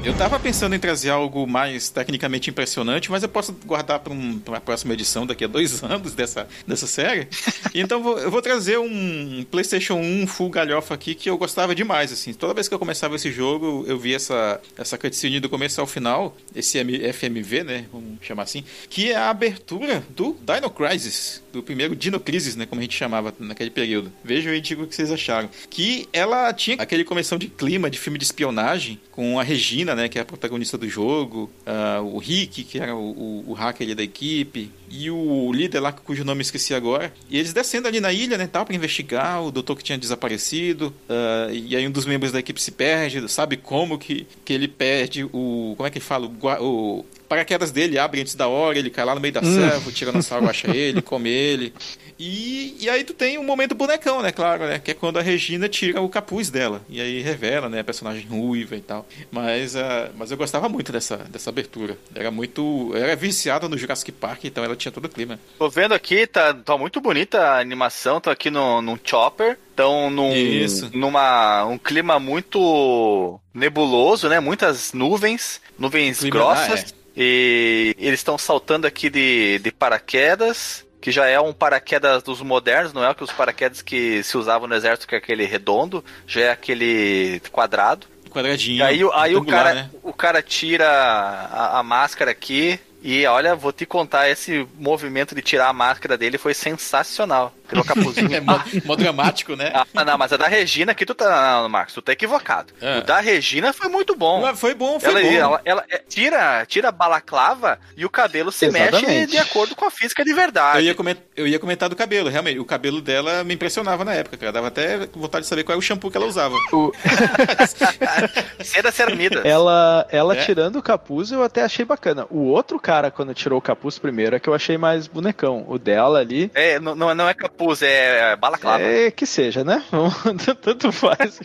Eu 0.08 0.14
tava 0.16 0.40
pensando 0.40 0.74
em 0.74 0.78
trazer 0.78 1.10
algo 1.10 1.46
mais 1.46 1.90
tecnicamente 1.90 2.48
impressionante, 2.48 3.10
mas 3.10 3.22
eu 3.22 3.28
posso 3.28 3.52
guardar 3.66 3.98
para 4.00 4.10
um, 4.10 4.40
uma 4.46 4.58
próxima 4.58 4.94
edição 4.94 5.26
daqui 5.26 5.44
a 5.44 5.46
dois 5.46 5.82
anos 5.84 6.14
dessa, 6.14 6.48
dessa 6.66 6.86
série. 6.86 7.28
Então 7.74 8.02
vou- 8.02 8.18
eu 8.18 8.30
vou 8.30 8.40
trazer 8.40 8.78
um 8.78 9.44
PlayStation 9.50 9.96
1 9.96 10.26
full 10.26 10.48
galhofa 10.48 10.94
aqui 10.94 11.14
que 11.14 11.28
eu 11.28 11.36
gostava 11.36 11.74
demais. 11.74 12.10
Assim, 12.10 12.32
toda 12.32 12.54
vez 12.54 12.66
que 12.68 12.74
eu 12.74 12.78
começava 12.78 13.16
esse 13.16 13.30
jogo, 13.30 13.84
eu 13.86 13.98
via 13.98 14.16
essa 14.16 14.58
essa 14.78 14.96
cutscene 14.96 15.40
do 15.40 15.48
começo 15.48 15.78
ao 15.78 15.86
final, 15.86 16.34
esse 16.56 16.78
FMV, 17.12 17.62
né, 17.64 17.84
vamos 17.92 18.12
chamar 18.22 18.44
assim, 18.44 18.64
que 18.88 19.12
é 19.12 19.16
a 19.16 19.28
abertura 19.28 20.02
do 20.16 20.34
Dino 20.42 20.70
Crisis, 20.70 21.42
do 21.52 21.62
primeiro 21.62 21.94
Dino 21.94 22.18
Crisis, 22.18 22.56
né, 22.56 22.64
como 22.64 22.80
a 22.80 22.84
gente 22.84 22.96
chamava 22.96 23.34
naquele 23.38 23.70
período. 23.70 24.10
Vejam 24.24 24.54
e 24.54 24.60
digam 24.60 24.84
o 24.84 24.86
que 24.88 24.94
vocês 24.94 25.12
acharam. 25.12 25.50
Que 25.68 26.08
ela 26.14 26.50
tinha 26.54 26.76
aquele 26.80 27.04
começão 27.04 27.36
de 27.36 27.48
clima 27.48 27.90
de 27.90 27.98
filme 27.98 28.18
de 28.18 28.24
espionagem 28.24 28.98
com 29.12 29.38
a 29.38 29.42
Regina, 29.42 29.97
né, 29.98 30.08
que 30.08 30.18
é 30.18 30.22
a 30.22 30.24
protagonista 30.24 30.78
do 30.78 30.88
jogo, 30.88 31.50
ah, 31.66 32.00
o 32.00 32.18
Rick, 32.18 32.62
que 32.62 32.78
era 32.78 32.94
o, 32.94 33.44
o, 33.46 33.52
hacker 33.52 33.84
ali 33.84 33.94
da 33.94 34.02
equipe, 34.02 34.70
e 34.88 35.10
o 35.10 35.52
líder 35.52 35.80
lá, 35.80 35.92
cujo 35.92 36.24
nome 36.24 36.38
eu 36.40 36.42
esqueci 36.42 36.72
agora. 36.72 37.12
E 37.28 37.36
eles 37.36 37.52
descendo 37.52 37.88
ali 37.88 38.00
na 38.00 38.12
ilha, 38.12 38.38
né, 38.38 38.46
tal, 38.46 38.64
pra 38.64 38.74
investigar 38.74 39.42
o 39.42 39.50
doutor 39.50 39.76
que 39.76 39.82
tinha 39.82 39.98
desaparecido. 39.98 40.94
ah, 41.08 41.48
e 41.52 41.74
aí 41.74 41.86
um 41.86 41.90
dos 41.90 42.04
membros 42.06 42.32
da 42.32 42.38
equipe 42.38 42.62
se 42.62 42.70
perde, 42.70 43.28
sabe 43.28 43.56
como 43.56 43.98
que, 43.98 44.26
que 44.44 44.52
ele 44.52 44.68
perde 44.68 45.24
o. 45.24 45.74
Como 45.76 45.86
é 45.86 45.90
que 45.90 45.98
ele 45.98 46.04
fala? 46.04 46.26
O, 46.26 47.00
o 47.00 47.04
paraquedas 47.28 47.70
dele 47.70 47.98
abre 47.98 48.20
antes 48.20 48.34
da 48.34 48.48
hora, 48.48 48.78
ele 48.78 48.90
cai 48.90 49.04
lá 49.04 49.14
no 49.14 49.20
meio 49.20 49.34
da 49.34 49.42
selva, 49.42 49.88
o 49.88 49.92
tiranossauro 49.92 50.48
acha 50.48 50.68
ele, 50.74 51.02
come 51.02 51.28
ele. 51.28 51.72
E, 52.18 52.76
e 52.80 52.90
aí 52.90 53.04
tu 53.04 53.14
tem 53.14 53.38
um 53.38 53.44
momento 53.44 53.74
bonecão, 53.76 54.20
né, 54.22 54.32
claro, 54.32 54.64
né? 54.66 54.80
Que 54.80 54.90
é 54.90 54.94
quando 54.94 55.18
a 55.18 55.22
Regina 55.22 55.68
tira 55.68 56.00
o 56.00 56.08
capuz 56.08 56.50
dela. 56.50 56.82
E 56.88 57.00
aí 57.00 57.20
revela, 57.20 57.68
né, 57.68 57.80
a 57.80 57.84
personagem 57.84 58.26
ruiva 58.26 58.74
e 58.74 58.80
tal. 58.80 59.06
Mas, 59.30 59.76
ah, 59.76 60.10
mas 60.16 60.30
eu 60.32 60.36
gostava 60.36 60.68
muito 60.68 60.90
dessa, 60.90 61.18
dessa 61.18 61.50
abertura. 61.50 61.96
Era 62.14 62.30
muito. 62.30 62.90
Era 62.96 63.14
viciado 63.14 63.68
no 63.68 63.78
Jurassic 63.78 64.10
Park, 64.10 64.44
então 64.46 64.64
ela 64.64 64.74
tinha 64.74 64.90
todo 64.90 65.04
o 65.04 65.08
clima. 65.08 65.38
Tô 65.58 65.68
vendo 65.70 65.94
aqui, 65.94 66.26
tá, 66.26 66.52
tá 66.52 66.76
muito 66.76 67.00
bonita 67.00 67.40
a 67.40 67.60
animação. 67.60 68.20
Tô 68.20 68.30
aqui 68.30 68.50
no, 68.50 68.82
num 68.82 68.98
chopper. 69.02 69.56
Estão 69.70 70.10
num 70.10 70.34
Isso. 70.34 70.90
numa, 70.92 71.64
um 71.66 71.78
clima 71.78 72.18
muito 72.18 73.38
nebuloso, 73.54 74.28
né? 74.28 74.40
Muitas 74.40 74.92
nuvens, 74.92 75.60
nuvens 75.78 76.18
Clima- 76.18 76.34
grossas. 76.36 76.86
ah, 76.92 76.97
E 77.20 77.94
eles 77.98 78.20
estão 78.20 78.38
saltando 78.38 78.86
aqui 78.86 79.10
de, 79.10 79.58
de 79.58 79.72
paraquedas. 79.72 80.86
Que 81.00 81.12
já 81.12 81.26
é 81.28 81.38
um 81.40 81.52
paraquedas 81.52 82.24
dos 82.24 82.42
modernos, 82.42 82.92
não 82.92 83.04
é 83.08 83.14
que 83.14 83.22
os 83.22 83.30
paraquedas 83.30 83.80
que 83.80 84.20
se 84.24 84.36
usavam 84.36 84.66
no 84.66 84.74
exército, 84.74 85.06
que 85.06 85.14
é 85.14 85.18
aquele 85.18 85.44
redondo, 85.46 86.04
já 86.26 86.40
é 86.40 86.50
aquele 86.50 87.40
quadrado. 87.52 88.04
Quadradinho. 88.30 88.78
E 88.78 88.82
aí, 88.82 89.04
o- 89.04 89.12
aí 89.12 89.36
o, 89.36 89.44
cara, 89.44 89.74
né? 89.74 89.90
o 90.02 90.12
cara 90.12 90.42
tira 90.42 90.88
a, 90.90 91.78
a 91.78 91.82
máscara 91.84 92.32
aqui 92.32 92.80
e 93.00 93.24
olha, 93.26 93.54
vou 93.54 93.72
te 93.72 93.86
contar, 93.86 94.28
esse 94.28 94.66
movimento 94.76 95.36
de 95.36 95.40
tirar 95.40 95.68
a 95.68 95.72
máscara 95.72 96.18
dele 96.18 96.36
foi 96.36 96.52
sensacional. 96.52 97.54
O 97.72 97.84
capuzinho. 97.84 98.28
É 98.38 98.40
mó, 98.40 98.58
mó 98.84 98.94
dramático, 98.96 99.56
né? 99.56 99.72
Ah, 99.74 100.04
não, 100.04 100.18
mas 100.18 100.32
a 100.32 100.36
da 100.36 100.46
Regina 100.46 100.92
aqui 100.92 101.04
tu 101.06 101.14
tá. 101.14 101.60
Não, 101.62 101.68
Marcos, 101.68 101.94
tu 101.94 102.02
tá 102.02 102.12
equivocado. 102.12 102.72
É. 102.80 102.98
O 102.98 103.02
da 103.02 103.20
Regina 103.20 103.72
foi 103.72 103.88
muito 103.88 104.14
bom. 104.14 104.42
Mas 104.42 104.58
foi 104.60 104.74
bom, 104.74 105.00
foi 105.00 105.10
Ela, 105.10 105.20
bom. 105.22 105.28
ela, 105.36 105.60
ela- 105.64 105.84
é, 105.90 105.98
tira, 105.98 106.64
tira 106.66 106.88
a 106.88 106.92
balaclava 106.92 107.78
e 107.96 108.04
o 108.04 108.10
cabelo 108.10 108.52
se 108.52 108.70
mexe 108.70 108.88
Exatamente. 108.96 109.30
de 109.32 109.38
acordo 109.38 109.74
com 109.74 109.84
a 109.86 109.90
física 109.90 110.22
de 110.24 110.30
Eu 110.30 110.36
verdade. 110.36 110.82
ia, 110.84 110.94
comentar, 110.94 111.24
eu 111.36 111.46
ia 111.46 111.58
comentar 111.58 111.88
do 111.88 111.96
cabelo, 111.96 112.28
realmente. 112.28 112.58
O 112.58 112.64
cabelo 112.64 113.00
dela 113.00 113.42
me 113.44 113.54
impressionava 113.54 114.04
na 114.04 114.12
época, 114.14 114.36
cara. 114.36 114.52
Dava 114.52 114.68
até 114.68 115.06
vontade 115.14 115.42
de 115.44 115.48
saber 115.48 115.64
qual 115.64 115.74
é 115.74 115.78
o 115.78 115.82
shampoo 115.82 116.10
que 116.10 116.16
ela 116.16 116.26
usava. 116.26 116.54
O- 116.72 116.92
Seda 118.62 118.90
ceramida. 118.92 119.40
ela 119.44 120.06
ela 120.10 120.36
É. 120.36 120.44
tirando 120.44 120.76
o 120.76 120.82
capuz 120.82 121.30
eu 121.30 121.42
até 121.42 121.62
achei 121.62 121.84
bacana. 121.84 122.26
O 122.30 122.44
outro 122.48 122.78
cara, 122.78 123.10
quando 123.10 123.34
tirou 123.34 123.58
o 123.58 123.62
capuz 123.62 123.98
primeiro, 123.98 124.36
é 124.36 124.40
que 124.40 124.48
eu 124.48 124.54
achei 124.54 124.76
mais 124.78 125.06
bonecão. 125.06 125.64
O 125.68 125.78
dela 125.78 126.20
ali. 126.20 126.50
É, 126.54 126.78
não, 126.78 126.94
não 126.94 127.14
não 127.14 127.28
é 127.28 127.34
capuz, 127.34 127.57
é 127.82 128.36
balaclava. 128.36 128.82
É 128.82 129.10
que 129.10 129.26
seja, 129.26 129.64
né? 129.64 129.82
Tanto 130.62 130.92
faz. 130.92 131.40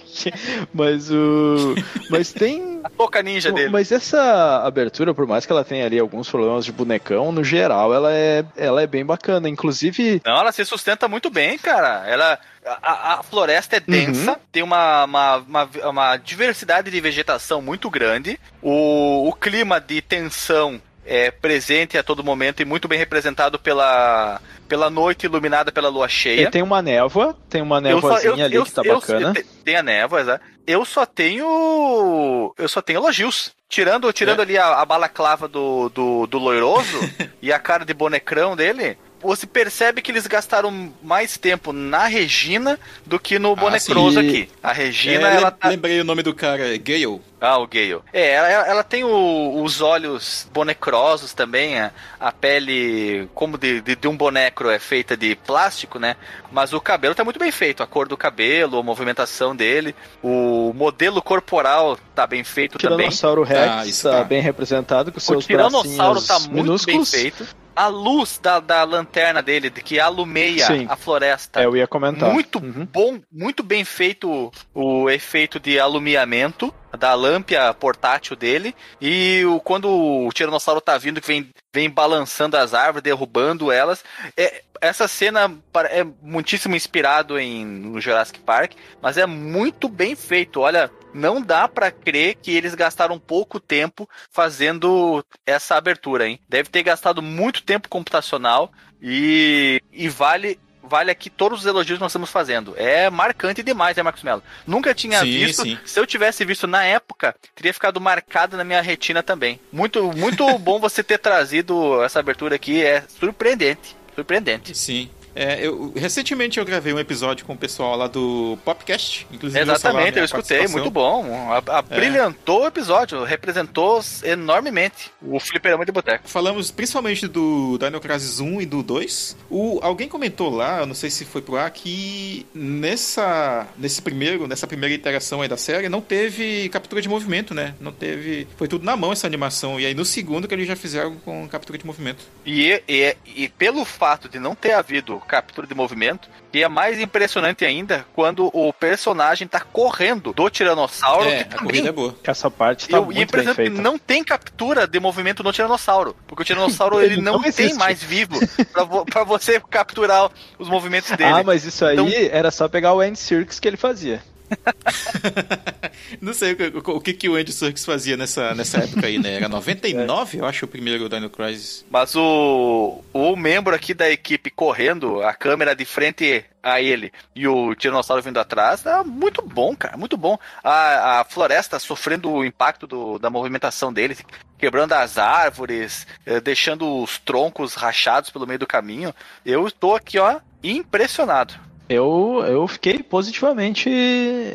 Mas 0.73 1.09
o. 1.11 1.75
Mas 2.09 2.31
tem. 2.31 2.79
A 2.83 2.89
toca 2.89 3.21
ninja 3.23 3.51
dele. 3.51 3.69
Mas 3.69 3.91
essa 3.91 4.63
abertura, 4.65 5.13
por 5.13 5.25
mais 5.25 5.45
que 5.45 5.51
ela 5.51 5.63
tenha 5.63 5.85
ali 5.85 5.97
alguns 5.99 6.29
problemas 6.29 6.65
de 6.65 6.71
bonecão, 6.71 7.31
no 7.31 7.43
geral 7.43 7.93
ela 7.93 8.11
é, 8.13 8.43
ela 8.57 8.81
é 8.81 8.87
bem 8.87 9.05
bacana. 9.05 9.47
Inclusive, 9.49 10.21
Não, 10.25 10.37
ela 10.37 10.51
se 10.51 10.63
sustenta 10.65 11.07
muito 11.07 11.29
bem, 11.29 11.57
cara. 11.57 12.03
Ela. 12.07 12.39
A, 12.65 13.15
a 13.19 13.23
floresta 13.23 13.75
é 13.75 13.79
Uhum. 13.79 13.83
densa, 13.87 14.39
tem 14.49 14.63
uma, 14.63 15.03
uma, 15.03 15.35
uma, 15.37 15.69
uma 15.89 16.17
diversidade 16.17 16.89
de 16.89 17.01
vegetação 17.01 17.61
muito 17.61 17.89
grande. 17.89 18.39
O, 18.61 19.27
o 19.27 19.33
clima 19.33 19.81
de 19.81 20.01
tensão 20.01 20.81
é 21.05 21.29
presente 21.31 21.97
a 21.97 22.03
todo 22.03 22.23
momento 22.23 22.61
e 22.61 22.65
muito 22.65 22.87
bem 22.87 22.97
representado 22.97 23.59
pela, 23.59 24.39
pela 24.67 24.89
noite 24.89 25.25
iluminada 25.25 25.71
pela 25.71 25.89
lua 25.89 26.07
cheia. 26.07 26.41
ele 26.41 26.51
tem 26.51 26.61
uma 26.61 26.81
névoa, 26.81 27.37
tem 27.49 27.61
uma 27.61 27.81
névoazinha 27.81 28.45
ali 28.45 28.55
eu- 28.55 28.63
que 28.65 28.71
tá 28.71 28.81
eu- 28.85 28.95
bacana. 28.99 29.27
eu 29.29 29.33
te- 29.33 29.43
Tem 29.63 29.75
a 29.75 29.83
névoa, 29.83 30.21
exato. 30.21 30.43
Eu 30.65 30.85
só 30.85 31.05
tenho. 31.05 32.53
Eu 32.57 32.67
só 32.69 32.81
tenho 32.81 32.99
elogios. 32.99 33.51
Tirando, 33.67 34.11
tirando 34.13 34.39
É. 34.39 34.43
ali 34.43 34.57
a, 34.57 34.79
a 34.81 34.85
balaclava 34.85 35.47
do, 35.47 35.89
do, 35.89 36.27
do 36.27 36.37
loiroso 36.37 36.99
e 37.41 37.51
a 37.51 37.57
cara 37.59 37.83
de 37.83 37.93
bonecrão 37.93 38.55
dele, 38.55 38.97
você 39.23 39.47
percebe 39.47 40.01
que 40.01 40.11
eles 40.11 40.27
gastaram 40.27 40.91
mais 41.01 41.37
tempo 41.37 41.71
na 41.73 42.05
Regina 42.07 42.79
do 43.05 43.19
que 43.19 43.39
no 43.39 43.55
bonecroso 43.55 44.19
sim. 44.19 44.27
aqui. 44.27 44.49
A 44.61 44.73
Regina, 44.73 45.29
É, 45.31 45.35
ela 45.37 45.51
tá. 45.51 45.69
Lembrei 45.69 45.99
o 46.01 46.03
nome 46.03 46.21
do 46.23 46.33
cara, 46.33 46.77
Gale. 46.77 47.21
Ah, 47.39 47.57
o 47.57 47.67
Gale. 47.67 47.99
É, 48.13 48.31
ela, 48.31 48.47
ela 48.67 48.83
tem 48.83 49.03
o- 49.03 49.61
os 49.63 49.81
olhos 49.81 50.47
bonecrosos 50.53 51.33
também, 51.33 51.77
a, 51.79 51.91
a 52.19 52.31
pele 52.31 53.27
como 53.33 53.57
de, 53.57 53.81
de, 53.81 53.95
de 53.97 54.07
um 54.07 54.15
bonecro 54.15 54.69
é 54.69 54.79
feita 54.79 55.17
de 55.17 55.35
plástico, 55.35 55.99
né? 55.99 56.15
Mas 56.51 56.71
o 56.71 56.79
cabelo 56.79 57.13
tá 57.13 57.23
muito 57.23 57.39
bem 57.39 57.51
feito, 57.51 57.83
a 57.83 57.87
cor 57.87 58.07
do 58.07 58.15
cabelo, 58.15 58.77
a 58.77 58.83
movimentação 58.83 59.53
dele, 59.55 59.93
o 60.21 60.71
modelo 60.73 61.21
corporal 61.21 61.97
tá 62.15 62.25
bem 62.25 62.43
feito 62.45 62.75
O 62.75 62.79
também. 62.79 62.97
Tiranossauro 63.09 63.43
Rex 63.43 63.71
Ah, 63.71 63.85
isso 63.85 64.03
tá 64.09 64.19
tá. 64.19 64.23
bem 64.23 64.41
representado 64.41 65.11
com 65.11 65.17
O 65.17 65.21
seus 65.21 65.45
tiranossauro 65.45 66.13
bracinhos 66.21 66.27
tá 66.27 66.39
muito 66.39 66.53
minúsculos. 66.53 67.11
bem 67.11 67.21
feito. 67.21 67.45
A 67.75 67.87
luz 67.87 68.39
da, 68.41 68.59
da 68.59 68.83
lanterna 68.83 69.41
dele, 69.41 69.69
de 69.69 69.81
que 69.81 69.99
alumeia 69.99 70.67
Sim. 70.67 70.85
a 70.89 70.95
floresta. 70.95 71.61
É, 71.61 71.65
eu 71.65 71.75
ia 71.75 71.87
comentar. 71.87 72.31
Muito 72.31 72.59
Uhum. 72.59 72.85
bom, 72.85 73.19
muito 73.31 73.63
bem 73.63 73.83
feito 73.83 74.51
o 74.73 75.09
efeito 75.09 75.59
de 75.59 75.79
alumiamento 75.79 76.73
da 76.97 77.13
lâmpada 77.15 77.73
portátil 77.73 78.35
dele. 78.35 78.75
E 79.01 79.43
o, 79.45 79.59
quando 79.59 79.89
o 79.89 80.29
Tiranossauro 80.31 80.79
tá 80.81 80.97
vindo, 80.97 81.19
que 81.19 81.27
vem, 81.27 81.49
vem 81.73 81.89
balançando 81.89 82.55
as 82.57 82.73
árvores, 82.73 83.01
derrubando 83.03 83.71
elas. 83.71 84.03
É, 84.37 84.61
essa 84.79 85.07
cena 85.07 85.51
é 85.89 86.03
muitíssimo 86.21 86.75
inspirado 86.75 87.39
em 87.39 87.65
no 87.65 87.99
Jurassic 87.99 88.39
Park, 88.39 88.73
mas 89.01 89.17
é 89.17 89.25
muito 89.25 89.87
bem 89.89 90.15
feito. 90.15 90.59
Olha, 90.59 90.91
não 91.13 91.41
dá 91.41 91.67
pra 91.67 91.91
crer 91.91 92.35
que 92.35 92.51
eles 92.51 92.75
gastaram 92.75 93.19
pouco 93.19 93.59
tempo 93.59 94.09
fazendo 94.31 95.23
essa 95.45 95.75
abertura, 95.75 96.27
hein? 96.27 96.39
Deve 96.47 96.69
ter 96.69 96.83
gastado 96.83 97.21
muito 97.21 97.63
tempo 97.63 97.89
computacional 97.89 98.71
e, 99.01 99.81
e 99.91 100.09
vale 100.09 100.59
vale 100.83 101.09
aqui 101.09 101.29
todos 101.29 101.61
os 101.61 101.65
elogios 101.65 101.97
que 101.97 102.01
nós 102.01 102.11
estamos 102.11 102.29
fazendo. 102.29 102.73
É 102.77 103.09
marcante 103.09 103.63
demais, 103.63 103.95
né, 103.95 104.03
Marcos 104.03 104.21
Mello? 104.21 104.43
Nunca 104.67 104.93
tinha 104.93 105.19
Sim, 105.21 105.31
visto. 105.31 105.63
sim. 105.63 105.79
Se 105.85 105.99
eu 105.99 106.05
tivesse 106.05 106.43
visto 106.43 106.67
na 106.67 106.83
época, 106.83 107.33
teria 107.55 107.73
ficado 107.73 108.01
marcado 108.01 108.57
na 108.57 108.63
minha 108.63 108.81
retina 108.81 109.23
também. 109.23 109.59
Muito, 109.71 110.11
muito 110.11 110.45
bom 110.59 110.79
você 110.79 111.01
ter 111.01 111.17
trazido 111.17 112.03
essa 112.03 112.19
abertura 112.19 112.55
aqui. 112.55 112.83
É 112.83 113.01
surpreendente. 113.07 113.95
Surpreendente. 114.13 114.77
Sim. 114.77 115.09
É, 115.35 115.65
eu, 115.65 115.91
recentemente 115.95 116.59
eu 116.59 116.65
gravei 116.65 116.93
um 116.93 116.99
episódio 116.99 117.45
com 117.45 117.53
o 117.53 117.57
pessoal 117.57 117.95
lá 117.95 118.07
do 118.07 118.57
Popcast. 118.63 119.27
Inclusive 119.31 119.61
Exatamente, 119.61 120.19
eu 120.19 120.25
escutei, 120.25 120.67
muito 120.67 120.91
bom. 120.91 121.25
Abrilhantou 121.67 122.61
é. 122.61 122.65
o 122.65 122.67
episódio, 122.67 123.23
representou 123.23 124.01
enormemente 124.23 125.11
o 125.21 125.39
fliperama 125.39 125.85
de 125.85 125.91
boteco. 125.91 126.29
Falamos 126.29 126.71
principalmente 126.71 127.27
do 127.27 127.77
Dino 127.77 127.99
Crisis 127.99 128.39
1 128.39 128.61
e 128.61 128.65
do 128.65 128.83
2. 128.83 129.37
O, 129.49 129.79
alguém 129.81 130.07
comentou 130.07 130.49
lá, 130.49 130.79
eu 130.79 130.85
não 130.85 130.95
sei 130.95 131.09
se 131.09 131.25
foi 131.25 131.41
pro 131.41 131.57
ar, 131.57 131.69
que 131.71 132.45
nessa, 132.53 133.67
nesse 133.77 134.01
primeiro, 134.01 134.47
nessa 134.47 134.67
primeira 134.67 134.93
iteração 134.93 135.41
aí 135.41 135.47
da 135.47 135.57
série, 135.57 135.89
não 135.89 136.01
teve 136.01 136.69
captura 136.69 137.01
de 137.01 137.09
movimento, 137.09 137.53
né? 137.53 137.73
Não 137.79 137.91
teve. 137.91 138.47
Foi 138.57 138.67
tudo 138.67 138.85
na 138.85 138.95
mão 138.95 139.11
essa 139.11 139.27
animação. 139.27 139.79
E 139.79 139.85
aí 139.85 139.93
no 139.93 140.05
segundo 140.05 140.47
que 140.47 140.53
eles 140.53 140.67
já 140.67 140.75
fizeram 140.75 141.15
com 141.17 141.47
captura 141.47 141.77
de 141.77 141.85
movimento. 141.85 142.23
E, 142.45 142.81
e, 142.87 143.15
e 143.25 143.49
pelo 143.49 143.85
fato 143.85 144.29
de 144.29 144.39
não 144.39 144.55
ter 144.55 144.73
havido 144.73 145.21
captura 145.23 145.67
de 145.67 145.73
movimento, 145.73 146.29
e 146.53 146.63
é 146.63 146.67
mais 146.67 146.99
impressionante 146.99 147.65
ainda 147.65 148.05
quando 148.13 148.49
o 148.53 148.71
personagem 148.71 149.47
tá 149.47 149.59
correndo 149.59 150.33
do 150.33 150.49
Tiranossauro. 150.49 151.27
É, 151.29 151.43
que 151.43 151.55
a 151.55 151.59
corrida 151.59 151.89
é 151.89 151.91
boa. 151.91 152.15
Essa 152.23 152.49
parte 152.51 152.87
tá 152.87 152.97
eu, 152.97 153.05
muito 153.05 153.19
e, 153.19 153.25
bem 153.25 153.53
feita. 153.53 153.81
não 153.81 153.97
tem 153.97 154.23
captura 154.23 154.87
de 154.87 154.99
movimento 154.99 155.43
no 155.43 155.51
Tiranossauro, 155.51 156.15
porque 156.27 156.43
o 156.43 156.45
Tiranossauro 156.45 156.99
ele, 157.01 157.15
ele 157.15 157.21
não, 157.21 157.39
não 157.39 157.51
tem 157.51 157.73
mais 157.75 158.03
vivo 158.03 158.39
pra, 158.71 158.83
vo 158.83 159.05
pra, 159.05 159.23
você 159.23 159.59
capturar 159.69 160.29
os 160.59 160.69
movimentos 160.69 161.09
dele. 161.11 161.31
Ah, 161.31 161.43
mas 161.43 161.65
isso 161.65 161.85
aí 161.85 161.93
então... 161.93 162.07
era 162.31 162.51
só 162.51 162.67
pegar 162.67 162.93
o 162.93 163.01
End 163.01 163.17
Circus 163.17 163.59
que 163.59 163.67
ele 163.67 163.77
fazia. 163.77 164.21
não 166.21 166.33
sei 166.33 166.53
o, 166.53 166.91
o, 166.97 167.01
que, 167.01 167.13
que 167.13 167.29
o 167.29 167.35
Andy 167.35 167.51
Serkis 167.51 167.85
fazia 167.85 168.17
nessa, 168.17 168.53
nessa 168.53 168.79
época 168.79 169.07
aí, 169.07 169.17
né? 169.17 169.35
Era 169.35 169.49
99, 169.49 170.37
é. 170.37 170.41
eu 170.41 170.45
acho, 170.45 170.65
o 170.65 170.67
primeiro 170.67 171.09
Dino 171.09 171.29
Crisis. 171.29 171.85
Mas 171.89 172.15
o, 172.15 173.03
o 173.13 173.35
membro 173.35 173.75
aqui 173.75 173.93
da 173.93 174.09
equipe 174.09 174.49
correndo, 174.49 175.21
a 175.21 175.33
câmera 175.33 175.75
de 175.75 175.85
frente 175.85 176.45
a 176.61 176.81
ele 176.81 177.11
e 177.35 177.45
o 177.45 177.75
Tiranossauro 177.75 178.23
vindo 178.23 178.39
atrás, 178.39 178.83
tá 178.83 179.03
muito 179.03 179.41
bom, 179.41 179.75
cara, 179.75 179.97
muito 179.97 180.15
bom. 180.15 180.37
A, 180.63 181.19
a 181.19 181.23
floresta 181.25 181.77
sofrendo 181.77 182.31
o 182.31 182.45
impacto 182.45 182.87
do, 182.87 183.19
da 183.19 183.29
movimentação 183.29 183.91
dele, 183.91 184.17
quebrando 184.57 184.93
as 184.93 185.17
árvores, 185.17 186.07
eh, 186.25 186.39
deixando 186.39 187.01
os 187.03 187.17
troncos 187.17 187.73
rachados 187.73 188.29
pelo 188.29 188.47
meio 188.47 188.59
do 188.59 188.65
caminho. 188.65 189.13
Eu 189.45 189.67
estou 189.67 189.93
aqui, 189.93 190.17
ó, 190.17 190.39
impressionado. 190.63 191.53
Eu, 191.89 192.43
eu 192.47 192.67
fiquei 192.67 193.03
positivamente 193.03 193.89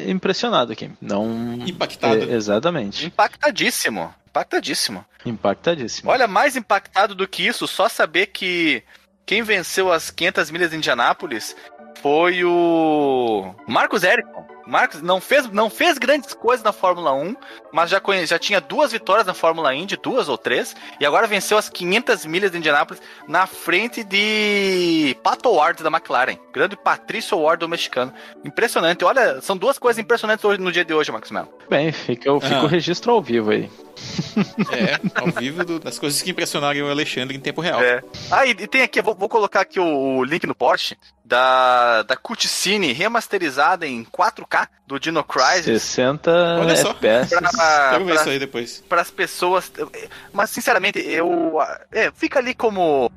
impressionado 0.07 0.73
aqui. 0.73 0.91
Não. 1.01 1.55
Impactado. 1.67 2.31
É, 2.31 2.35
exatamente. 2.35 3.07
Impactadíssimo. 3.07 4.15
Impactadíssimo. 4.29 5.05
Impactadíssimo. 5.25 6.11
Olha, 6.11 6.27
mais 6.27 6.57
impactado 6.57 7.15
do 7.15 7.29
que 7.29 7.47
isso, 7.47 7.67
só 7.67 7.89
saber 7.89 8.27
que 8.27 8.83
quem 9.27 9.43
venceu 9.43 9.93
as 9.93 10.11
500 10.11 10.51
milhas 10.51 10.71
de 10.71 10.77
Indianápolis 10.77 11.55
foi 12.01 12.45
o 12.45 13.55
Marcos 13.67 14.03
Ericsson. 14.03 14.47
Marcos 14.69 15.01
não 15.01 15.19
fez, 15.19 15.51
não 15.51 15.71
fez 15.71 15.97
grandes 15.97 16.35
coisas 16.35 16.63
na 16.63 16.73
Fórmula 16.73 17.15
1, 17.15 17.35
mas 17.73 17.89
já, 17.89 17.99
conhe, 17.99 18.27
já 18.27 18.39
tinha 18.39 18.61
duas 18.61 18.93
vitórias 18.93 19.27
na 19.27 19.33
Fórmula 19.33 19.75
Indy, 19.75 19.97
duas 19.97 20.29
ou 20.29 20.37
três, 20.37 20.77
e 21.01 21.07
agora 21.07 21.27
venceu 21.27 21.57
as 21.57 21.71
500 21.71 22.27
milhas 22.27 22.51
de 22.51 22.59
Indianápolis 22.59 23.03
na 23.27 23.47
frente 23.47 24.05
de 24.05 25.17
Pato 25.23 25.51
Ward 25.51 25.83
da 25.83 25.89
McLaren. 25.89 26.37
Grande 26.53 26.77
Patrício 26.77 27.39
Ward 27.39 27.61
do 27.61 27.69
mexicano. 27.69 28.13
Impressionante. 28.45 29.07
Olha, 29.07 29.41
são 29.41 29.57
duas 29.57 29.79
coisas 29.79 29.99
impressionantes 29.99 30.45
hoje, 30.45 30.61
no 30.61 30.71
dia 30.71 30.85
de 30.85 30.93
hoje, 30.93 31.11
Max 31.11 31.31
Mel. 31.31 31.49
Bem, 31.71 31.91
fica, 31.91 32.31
fica 32.39 32.59
ah. 32.59 32.65
o 32.65 32.67
registro 32.67 33.13
ao 33.13 33.23
vivo 33.23 33.51
aí. 33.51 33.71
É, 34.71 35.21
ao 35.21 35.29
vivo 35.29 35.65
do, 35.65 35.79
das 35.79 35.99
coisas 35.99 36.23
que 36.23 36.31
impressionaram 36.31 36.87
o 36.87 36.91
Alexandre 36.91 37.37
em 37.37 37.41
tempo 37.41 37.61
real. 37.61 37.83
É. 37.83 38.03
Ah, 38.31 38.47
e, 38.47 38.51
e 38.51 38.67
tem 38.67 38.83
aqui, 38.83 39.01
vou, 39.03 39.15
vou, 39.15 39.29
colocar 39.29 39.61
aqui 39.61 39.81
o, 39.81 40.19
o, 40.19 40.25
link 40.25 40.47
no 40.47 40.55
Porsche 40.55 40.97
da, 41.25 42.03
da 42.03 42.17
cutscene 42.17 42.93
remasterizada 42.93 43.87
em 43.87 44.05
4K 44.05 44.58
do 44.87 44.99
Dino 44.99 45.23
Crisis. 45.23 45.83
60 45.83 46.31
Olha 46.61 46.77
só. 46.77 46.91
FPS. 46.91 47.29
Pra, 47.29 47.99
ver 47.99 48.15
isso 48.15 48.29
aí 48.29 48.39
depois. 48.39 48.85
Para 48.89 49.03
as 49.03 49.11
pessoas. 49.11 49.71
Mas, 50.33 50.51
sinceramente, 50.51 50.99
eu. 50.99 51.59
É, 51.93 52.11
fica 52.11 52.39
ali 52.39 52.55
como. 52.55 53.11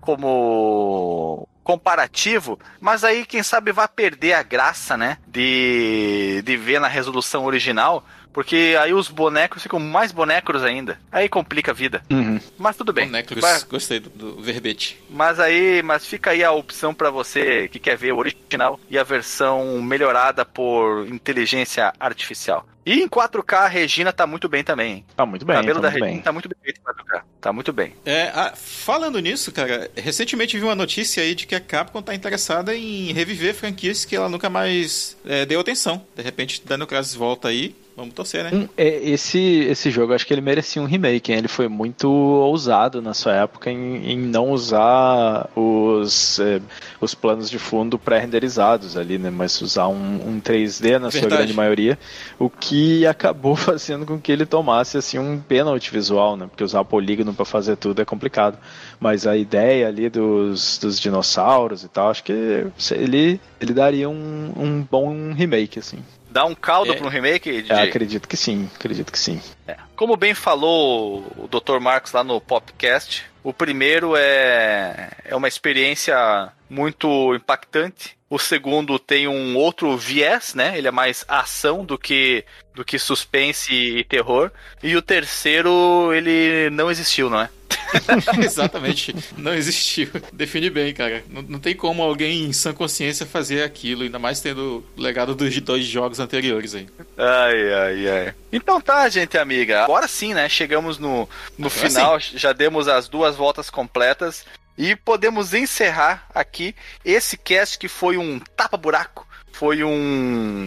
Como 0.00 1.46
comparativo, 1.68 2.58
mas 2.80 3.04
aí 3.04 3.26
quem 3.26 3.42
sabe 3.42 3.72
vai 3.72 3.86
perder 3.86 4.32
a 4.32 4.42
graça, 4.42 4.96
né, 4.96 5.18
de, 5.26 6.40
de 6.42 6.56
ver 6.56 6.80
na 6.80 6.88
resolução 6.88 7.44
original, 7.44 8.02
porque 8.38 8.76
aí 8.80 8.94
os 8.94 9.08
bonecos 9.08 9.64
ficam 9.64 9.80
mais 9.80 10.12
bonecos 10.12 10.62
ainda. 10.62 10.96
Aí 11.10 11.28
complica 11.28 11.72
a 11.72 11.74
vida. 11.74 12.04
Uhum. 12.08 12.38
Mas 12.56 12.76
tudo 12.76 12.92
bem. 12.92 13.06
Bonecos, 13.06 13.36
mas, 13.42 13.64
gostei 13.64 13.98
do, 13.98 14.10
do, 14.10 14.40
verbete. 14.40 14.96
Mas 15.10 15.40
aí, 15.40 15.82
mas 15.82 16.06
fica 16.06 16.30
aí 16.30 16.44
a 16.44 16.52
opção 16.52 16.94
para 16.94 17.10
você 17.10 17.66
que 17.66 17.80
quer 17.80 17.96
ver 17.96 18.12
o 18.12 18.18
original 18.18 18.78
e 18.88 18.96
a 18.96 19.02
versão 19.02 19.82
melhorada 19.82 20.44
por 20.44 21.08
inteligência 21.08 21.92
artificial. 21.98 22.64
E 22.86 23.02
em 23.02 23.08
4K 23.08 23.54
a 23.54 23.66
Regina 23.66 24.12
tá 24.12 24.24
muito 24.24 24.48
bem 24.48 24.62
também. 24.62 25.04
Tá 25.16 25.26
muito 25.26 25.44
bem. 25.44 25.56
O 25.56 25.58
cabelo 25.58 25.80
tá 25.80 25.88
da 25.88 25.88
Regina 25.88 26.06
bem. 26.12 26.20
tá 26.20 26.32
muito 26.32 26.48
bem 26.48 26.58
feito 26.62 26.80
em 26.80 26.84
4K. 26.84 27.22
Tá 27.40 27.52
muito 27.52 27.72
bem. 27.72 27.94
É, 28.06 28.30
ah, 28.32 28.52
falando 28.54 29.18
nisso, 29.18 29.50
cara, 29.50 29.90
recentemente 29.96 30.56
vi 30.56 30.62
uma 30.62 30.76
notícia 30.76 31.24
aí 31.24 31.34
de 31.34 31.44
que 31.44 31.56
a 31.56 31.60
Capcom 31.60 32.00
tá 32.00 32.14
interessada 32.14 32.72
em 32.72 33.12
reviver 33.12 33.52
franquias 33.52 34.04
que 34.04 34.14
ela 34.14 34.28
nunca 34.28 34.48
mais 34.48 35.16
é, 35.26 35.44
deu 35.44 35.58
atenção. 35.58 36.06
De 36.14 36.22
repente, 36.22 36.62
Daniel 36.64 36.86
Crisis 36.86 37.16
volta 37.16 37.48
aí 37.48 37.74
Vamos 37.98 38.14
torcer, 38.14 38.44
né? 38.44 38.50
Um, 38.54 38.68
é, 38.76 39.10
esse, 39.10 39.40
esse 39.40 39.90
jogo, 39.90 40.14
acho 40.14 40.24
que 40.24 40.32
ele 40.32 40.40
merecia 40.40 40.80
um 40.80 40.84
remake. 40.84 41.32
Hein? 41.32 41.38
Ele 41.38 41.48
foi 41.48 41.66
muito 41.66 42.08
ousado 42.08 43.02
na 43.02 43.12
sua 43.12 43.34
época 43.34 43.72
em, 43.72 44.12
em 44.12 44.16
não 44.16 44.52
usar 44.52 45.50
os, 45.56 46.38
é, 46.38 46.60
os 47.00 47.12
planos 47.16 47.50
de 47.50 47.58
fundo 47.58 47.98
pré-renderizados 47.98 48.96
ali, 48.96 49.18
né? 49.18 49.30
Mas 49.30 49.60
usar 49.60 49.88
um, 49.88 50.28
um 50.28 50.40
3D 50.40 50.92
na 50.92 51.08
Verdade. 51.08 51.18
sua 51.18 51.28
grande 51.28 51.52
maioria, 51.52 51.98
o 52.38 52.48
que 52.48 53.04
acabou 53.04 53.56
fazendo 53.58 54.06
com 54.06 54.16
que 54.16 54.30
ele 54.30 54.46
tomasse 54.46 54.96
assim 54.96 55.18
um 55.18 55.40
pênalti 55.40 55.90
visual, 55.90 56.36
né? 56.36 56.46
Porque 56.46 56.62
usar 56.62 56.84
polígono 56.84 57.34
para 57.34 57.44
fazer 57.44 57.74
tudo 57.74 58.00
é 58.00 58.04
complicado. 58.04 58.58
Mas 59.00 59.26
a 59.26 59.36
ideia 59.36 59.88
ali 59.88 60.08
dos, 60.08 60.78
dos 60.78 61.00
dinossauros 61.00 61.82
e 61.82 61.88
tal, 61.88 62.10
acho 62.10 62.22
que 62.22 62.64
ele, 62.92 63.40
ele 63.60 63.72
daria 63.72 64.08
um, 64.08 64.52
um 64.56 64.86
bom 64.88 65.32
remake, 65.32 65.80
assim. 65.80 65.98
Dá 66.30 66.44
um 66.44 66.54
caldo 66.54 66.92
é, 66.92 66.96
para 66.96 67.06
um 67.06 67.10
remake? 67.10 67.64
É, 67.68 67.82
acredito 67.82 68.28
que 68.28 68.36
sim, 68.36 68.68
acredito 68.74 69.10
que 69.10 69.18
sim. 69.18 69.40
É. 69.66 69.76
Como 69.96 70.16
bem 70.16 70.34
falou 70.34 71.24
o 71.36 71.48
Dr. 71.48 71.80
Marcos 71.80 72.12
lá 72.12 72.22
no 72.22 72.40
Popcast, 72.40 73.24
o 73.42 73.52
primeiro 73.52 74.14
é, 74.16 75.10
é 75.24 75.34
uma 75.34 75.48
experiência 75.48 76.52
muito 76.68 77.34
impactante. 77.34 78.16
O 78.30 78.38
segundo 78.38 78.98
tem 78.98 79.26
um 79.26 79.56
outro 79.56 79.96
viés, 79.96 80.54
né? 80.54 80.76
Ele 80.76 80.86
é 80.86 80.90
mais 80.90 81.24
ação 81.26 81.82
do 81.82 81.96
que 81.96 82.44
do 82.74 82.84
que 82.84 82.98
suspense 82.98 83.72
e 83.72 84.04
terror. 84.04 84.50
E 84.82 84.94
o 84.94 85.02
terceiro, 85.02 86.12
ele 86.12 86.68
não 86.70 86.90
existiu, 86.90 87.30
não 87.30 87.40
é? 87.40 87.48
Exatamente. 88.42 89.14
Não 89.36 89.54
existiu. 89.54 90.08
Define 90.32 90.70
bem, 90.70 90.92
cara. 90.94 91.24
Não, 91.28 91.42
não, 91.42 91.58
tem 91.58 91.74
como 91.74 92.02
alguém 92.02 92.44
em 92.44 92.52
sã 92.52 92.72
consciência 92.72 93.26
fazer 93.26 93.62
aquilo, 93.62 94.02
ainda 94.02 94.18
mais 94.18 94.40
tendo 94.40 94.84
o 94.96 95.00
legado 95.00 95.34
dos 95.34 95.60
dois 95.60 95.84
jogos 95.84 96.20
anteriores 96.20 96.74
aí. 96.74 96.88
Ai, 97.16 97.72
ai, 97.72 98.08
ai. 98.08 98.34
Então 98.52 98.80
tá, 98.80 99.08
gente 99.08 99.36
amiga. 99.36 99.84
Agora 99.84 100.08
sim, 100.08 100.34
né? 100.34 100.48
Chegamos 100.48 100.98
no, 100.98 101.28
no 101.56 101.70
final, 101.70 102.20
sim. 102.20 102.38
já 102.38 102.52
demos 102.52 102.88
as 102.88 103.08
duas 103.08 103.36
voltas 103.36 103.70
completas. 103.70 104.44
E 104.76 104.94
podemos 104.94 105.54
encerrar 105.54 106.28
aqui 106.32 106.74
esse 107.04 107.36
cast 107.36 107.78
que 107.78 107.88
foi 107.88 108.16
um 108.16 108.38
tapa-buraco 108.38 109.27
foi 109.52 109.82
um, 109.82 110.66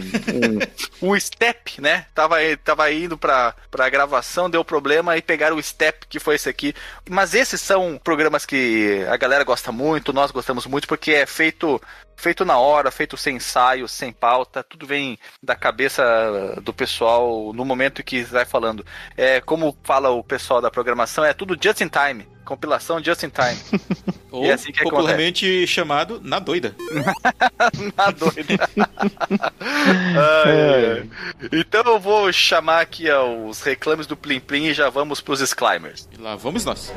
um 1.10 1.18
step, 1.20 1.80
né? 1.80 2.06
Tava, 2.14 2.36
tava 2.62 2.92
indo 2.92 3.16
pra, 3.16 3.54
pra 3.70 3.88
gravação, 3.88 4.50
deu 4.50 4.64
problema 4.64 5.16
e 5.16 5.22
pegaram 5.22 5.56
o 5.56 5.62
step, 5.62 6.06
que 6.08 6.20
foi 6.20 6.34
esse 6.34 6.48
aqui. 6.48 6.74
Mas 7.08 7.34
esses 7.34 7.60
são 7.60 7.98
programas 8.02 8.44
que 8.44 9.04
a 9.08 9.16
galera 9.16 9.44
gosta 9.44 9.72
muito, 9.72 10.12
nós 10.12 10.30
gostamos 10.30 10.66
muito, 10.66 10.86
porque 10.86 11.12
é 11.12 11.26
feito 11.26 11.80
feito 12.14 12.44
na 12.44 12.56
hora, 12.56 12.90
feito 12.90 13.16
sem 13.16 13.36
ensaio, 13.36 13.88
sem 13.88 14.12
pauta, 14.12 14.62
tudo 14.62 14.86
vem 14.86 15.18
da 15.42 15.56
cabeça 15.56 16.04
do 16.62 16.72
pessoal 16.72 17.52
no 17.52 17.64
momento 17.64 18.04
que 18.04 18.22
vai 18.22 18.44
falando. 18.44 18.86
É 19.16 19.40
como 19.40 19.76
fala 19.82 20.10
o 20.10 20.22
pessoal 20.22 20.60
da 20.60 20.70
programação, 20.70 21.24
é 21.24 21.34
tudo 21.34 21.58
just 21.60 21.80
in 21.80 21.88
time. 21.88 22.28
Compilação 22.52 23.02
just 23.02 23.22
in 23.22 23.30
time. 23.30 23.58
Ou 24.30 24.44
é 24.44 24.52
assim 24.52 24.72
popularmente 24.72 25.46
acontece. 25.46 25.66
chamado 25.72 26.20
Na 26.22 26.38
Doida. 26.38 26.76
na 27.96 28.10
Doida. 28.10 28.68
é. 30.46 31.02
Então 31.50 31.82
eu 31.86 31.98
vou 31.98 32.30
chamar 32.30 32.82
aqui 32.82 33.06
os 33.10 33.62
reclames 33.62 34.06
do 34.06 34.14
Plim 34.18 34.38
Plim 34.38 34.66
e 34.66 34.74
já 34.74 34.90
vamos 34.90 35.22
pros 35.22 35.40
Exclimers. 35.40 36.06
E 36.12 36.20
lá 36.20 36.36
vamos 36.36 36.62
nós. 36.66 36.92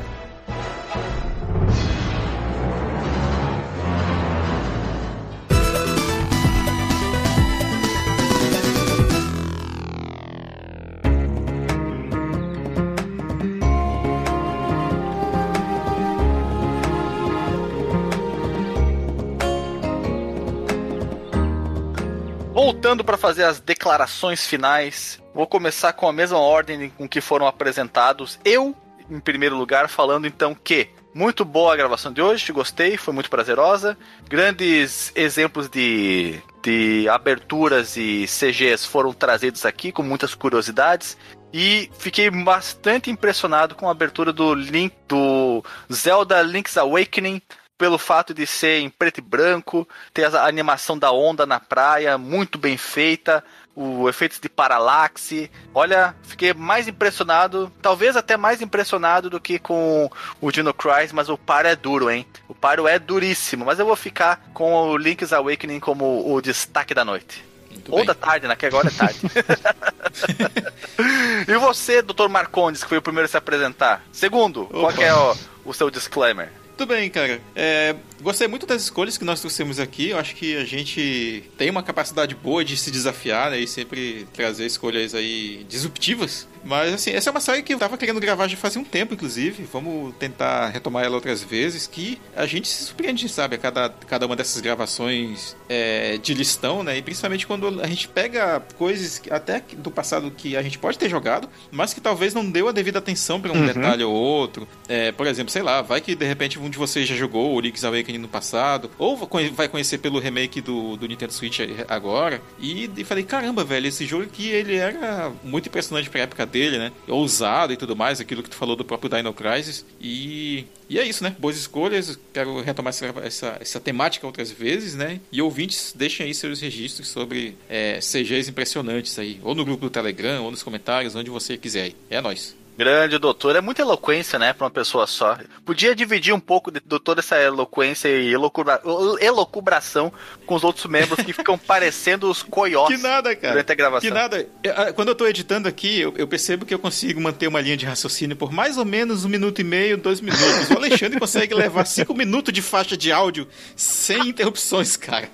Voltando 22.96 23.08
para 23.08 23.18
fazer 23.18 23.44
as 23.44 23.60
declarações 23.60 24.48
finais, 24.48 25.22
vou 25.34 25.46
começar 25.46 25.92
com 25.92 26.08
a 26.08 26.14
mesma 26.14 26.40
ordem 26.40 26.90
com 26.98 27.10
que 27.10 27.20
foram 27.20 27.46
apresentados. 27.46 28.40
Eu, 28.46 28.74
em 29.12 29.20
primeiro 29.20 29.58
lugar, 29.58 29.90
falando 29.90 30.26
então 30.26 30.56
que 30.56 30.88
muito 31.14 31.44
boa 31.44 31.74
a 31.74 31.76
gravação 31.76 32.14
de 32.14 32.22
hoje, 32.22 32.54
gostei, 32.54 32.96
foi 32.96 33.14
muito 33.14 33.30
prazerosa. 33.30 33.98
Grandes 34.30 35.12
exemplos 35.14 35.68
de, 35.68 36.40
de 36.64 37.06
aberturas 37.10 37.98
e 37.98 38.24
CGs 38.28 38.86
foram 38.86 39.12
trazidos 39.12 39.66
aqui 39.66 39.92
com 39.92 40.02
muitas 40.02 40.34
curiosidades. 40.34 41.18
E 41.52 41.90
fiquei 42.00 42.30
bastante 42.30 43.12
impressionado 43.12 43.76
com 43.76 43.90
a 43.90 43.92
abertura 43.92 44.32
do 44.32 44.54
Link 44.54 44.96
do 45.06 45.62
Zelda 45.92 46.42
Link's 46.42 46.78
Awakening, 46.78 47.42
pelo 47.78 47.98
fato 47.98 48.34
de 48.34 48.48
ser 48.48 48.80
em 48.80 48.90
preto 48.90 49.20
e 49.20 49.22
branco, 49.22 49.88
ter 50.14 50.34
a 50.34 50.46
animação 50.46 50.98
da 50.98 51.12
onda 51.12 51.46
na 51.46 51.60
praia 51.60 52.18
muito 52.18 52.58
bem 52.58 52.78
feita, 52.78 53.44
o 53.76 54.08
efeito 54.08 54.40
de 54.42 54.48
paralaxe. 54.48 55.52
Olha, 55.74 56.16
fiquei 56.24 56.54
mais 56.54 56.88
impressionado, 56.88 57.72
talvez 57.82 58.16
até 58.16 58.38
mais 58.38 58.62
impressionado 58.62 59.30
do 59.30 59.40
que 59.40 59.60
com 59.60 60.10
o 60.40 60.52
Dino 60.52 60.74
Crisis, 60.74 61.12
mas 61.12 61.30
o 61.30 61.38
paro 61.38 61.68
é 61.68 61.76
duro, 61.76 62.10
hein? 62.10 62.26
O 62.48 62.56
paro 62.56 62.88
é 62.88 62.98
duríssimo, 62.98 63.66
mas 63.66 63.78
eu 63.78 63.86
vou 63.86 63.96
ficar 63.96 64.42
com 64.54 64.90
o 64.90 64.98
Link's 64.98 65.34
Awakening 65.34 65.80
como 65.80 66.34
o 66.34 66.42
destaque 66.42 66.94
da 66.94 67.04
noite. 67.04 67.44
Muito 67.70 67.92
Ou 67.92 67.98
bem. 67.98 68.06
da 68.06 68.16
tarde, 68.16 68.48
né? 68.48 68.56
Que 68.56 68.66
agora 68.66 68.88
é 68.88 68.92
tarde. 68.92 69.20
e 71.46 71.58
você, 71.58 72.02
Dr. 72.02 72.30
Marcondes, 72.30 72.82
que 72.82 72.90
foi 72.90 73.00
o 73.00 73.02
primeiro 73.02 73.26
a 73.26 73.28
se 73.28 73.36
apresentar? 73.36 74.02
Segundo, 74.14 74.66
qual 74.68 74.86
Opa. 74.86 74.94
que 74.94 75.04
é 75.04 75.14
o, 75.14 75.36
o 75.66 75.74
seu 75.74 75.92
disclaimer? 75.92 76.50
Tudo 76.78 76.90
bem, 76.94 77.10
cara. 77.10 77.42
É, 77.56 77.96
gostei 78.26 78.48
muito 78.48 78.66
das 78.66 78.82
escolhas 78.82 79.20
que 79.20 79.24
nós 79.24 79.40
trouxemos 79.40 79.80
aqui. 79.80 80.10
Eu 80.10 80.18
acho 80.18 80.36
que 80.36 80.58
a 80.58 80.66
gente 80.66 81.44
tem 81.58 81.70
uma 81.70 81.84
capacidade 81.84 82.34
boa 82.34 82.66
de 82.66 82.76
se 82.76 82.90
desafiar 82.90 83.52
né, 83.52 83.60
e 83.60 83.68
sempre 83.68 84.28
trazer 84.34 84.66
escolhas 84.66 85.14
aí 85.14 85.64
disruptivas. 85.70 86.48
Mas, 86.66 86.96
assim, 86.96 87.12
essa 87.12 87.30
é 87.30 87.32
uma 87.32 87.40
série 87.40 87.62
que 87.62 87.76
eu 87.76 87.78
tava 87.78 87.96
querendo 87.96 88.20
gravar 88.20 88.48
já 88.48 88.58
fazia 88.58 88.82
um 88.82 88.84
tempo, 88.84 89.14
inclusive. 89.14 89.68
Vamos 89.72 90.16
tentar 90.16 90.70
retomar 90.70 91.06
ela 91.06 91.14
outras 91.14 91.44
vezes. 91.44 91.86
Que 91.86 92.20
a 92.36 92.48
gente 92.48 92.68
se 92.68 92.86
surpreende, 92.86 93.30
sabe? 93.30 93.56
A 93.56 93.60
cada, 93.60 93.90
cada 93.90 94.26
uma 94.26 94.36
dessas 94.36 94.60
gravações 94.60 95.56
é, 95.70 96.18
de 96.18 96.34
listão, 96.34 96.84
né? 96.84 96.98
E 96.98 97.04
principalmente 97.04 97.46
quando 97.46 97.80
a 97.80 97.88
gente 97.88 98.08
pega 98.08 98.60
coisas 98.80 99.22
até 99.30 99.62
do 99.78 99.92
passado 99.92 100.32
que 100.32 100.58
a 100.58 100.64
gente 100.64 100.80
pode 100.80 100.98
ter 100.98 101.08
jogado, 101.08 101.48
mas 101.72 101.94
que 101.94 102.02
talvez 102.02 102.34
não 102.34 102.50
deu 102.50 102.68
a 102.68 102.72
devida 102.72 102.98
atenção 102.98 103.40
para 103.40 103.52
um 103.52 103.64
detalhe 103.68 104.04
ou 104.04 104.14
outro. 104.14 104.68
É, 104.88 105.12
por 105.12 105.28
exemplo, 105.28 105.52
sei 105.52 105.62
lá, 105.62 105.84
vai 105.84 106.02
que 106.02 106.16
de 106.16 106.26
repente 106.26 106.58
um 106.58 106.68
de 106.68 106.80
vocês 106.80 107.08
já 107.08 107.16
jogou 107.16 107.54
o 107.54 107.60
Link's 107.60 107.84
Awakening 107.84 108.15
no 108.18 108.28
passado, 108.28 108.90
ou 108.98 109.16
vai- 109.54 109.68
conhecer 109.68 109.98
pelo 109.98 110.20
remake 110.20 110.62
do, 110.62 110.96
do 110.96 111.08
Nintendo 111.08 111.34
Switch 111.34 111.60
agora, 111.88 112.42
e, 112.60 112.90
e 112.96 113.04
falei, 113.04 113.24
caramba, 113.24 113.64
velho, 113.64 113.88
esse 113.88 114.06
jogo 114.06 114.24
aqui 114.24 114.50
ele 114.50 114.76
era 114.76 115.32
muito 115.44 115.68
impressionante 115.68 116.10
pra 116.10 116.22
época 116.22 116.46
dele, 116.46 116.78
né? 116.78 116.92
Ousado 117.08 117.74
e 117.74 117.78
tudo 117.78 117.96
mais, 117.96 118.20
aquilo 118.20 118.44
que 118.44 118.50
tu 118.50 118.56
falou 118.56 118.76
do 118.76 118.86
próprio 118.86 119.10
Dino 119.10 119.34
Crisis. 119.34 119.86
E, 120.00 120.66
e 120.90 121.00
é 121.00 121.06
isso, 121.08 121.24
né? 121.24 121.36
Boas 121.40 121.58
escolhas, 121.58 122.18
quero 122.34 122.62
retomar 122.62 122.90
essa, 122.90 123.06
essa, 123.24 123.58
essa 123.60 123.80
temática 123.80 124.26
outras 124.26 124.52
vezes, 124.52 124.96
né? 124.96 125.20
E 125.32 125.42
ouvintes, 125.42 125.94
deixem 125.96 126.26
aí 126.26 126.34
seus 126.34 126.60
registros 126.62 127.08
sobre 127.08 127.58
é, 127.70 128.00
CGs 128.00 128.50
impressionantes 128.50 129.18
aí, 129.20 129.40
ou 129.44 129.56
no 129.56 129.66
grupo 129.66 129.86
do 129.86 129.90
Telegram, 129.90 130.44
ou 130.44 130.52
nos 130.52 130.64
comentários, 130.64 131.16
onde 131.16 131.30
você 131.30 131.58
quiser 131.58 131.84
aí. 131.84 131.96
É 132.10 132.22
nóis. 132.22 132.56
Grande 132.78 133.18
doutor, 133.18 133.56
é 133.56 133.62
muita 133.62 133.82
eloquência, 133.82 134.38
né, 134.38 134.52
pra 134.52 134.66
uma 134.66 134.72
pessoa 134.72 135.08
só. 135.08 135.38
Podia 135.64 135.96
dividir 135.96 136.34
um 136.34 136.40
pouco 136.40 136.70
de, 136.70 136.82
de 136.86 137.00
toda 137.00 137.22
essa 137.22 137.38
eloquência 137.42 138.10
e 138.10 138.34
elocubra, 138.34 138.82
elocubração 139.22 140.12
com 140.46 140.56
os 140.56 140.64
outros 140.64 140.86
membros 140.86 141.24
que 141.24 141.32
ficam 141.34 141.58
parecendo 141.60 142.30
os 142.30 142.44
coiotes 142.44 142.98
Que 142.98 143.02
nada, 143.02 143.36
cara. 143.36 143.54
durante 143.54 143.72
a 143.72 143.76
gravação. 143.76 144.10
Que 144.10 144.14
nada. 144.14 144.48
É, 144.64 144.70
ah, 144.70 144.94
Quando 144.94 145.08
eu 145.10 145.16
tô 145.16 145.26
editando 145.26 145.68
aqui, 145.70 146.00
eu, 146.02 146.14
eu 146.18 146.28
percebo 146.28 146.66
que 146.66 146.74
eu 146.74 146.80
consigo 146.80 147.22
manter 147.22 147.48
uma 147.48 147.62
linha 147.62 147.78
de 147.78 147.86
raciocínio 147.86 148.36
por 148.36 148.52
mais 148.52 148.78
ou 148.78 148.86
menos 148.86 149.24
um 149.26 149.30
minuto 149.30 149.62
e 149.62 149.64
meio, 149.64 149.98
dois 149.98 150.20
minutos. 150.20 150.70
O 150.70 150.74
Alexandre 150.78 151.20
consegue 151.20 151.54
levar 151.54 151.86
cinco 151.86 152.14
minutos 152.14 152.54
de 152.54 152.62
faixa 152.62 152.98
de 152.98 153.12
áudio 153.12 153.48
sem 153.76 154.28
interrupções, 154.30 154.98
cara. 154.98 155.30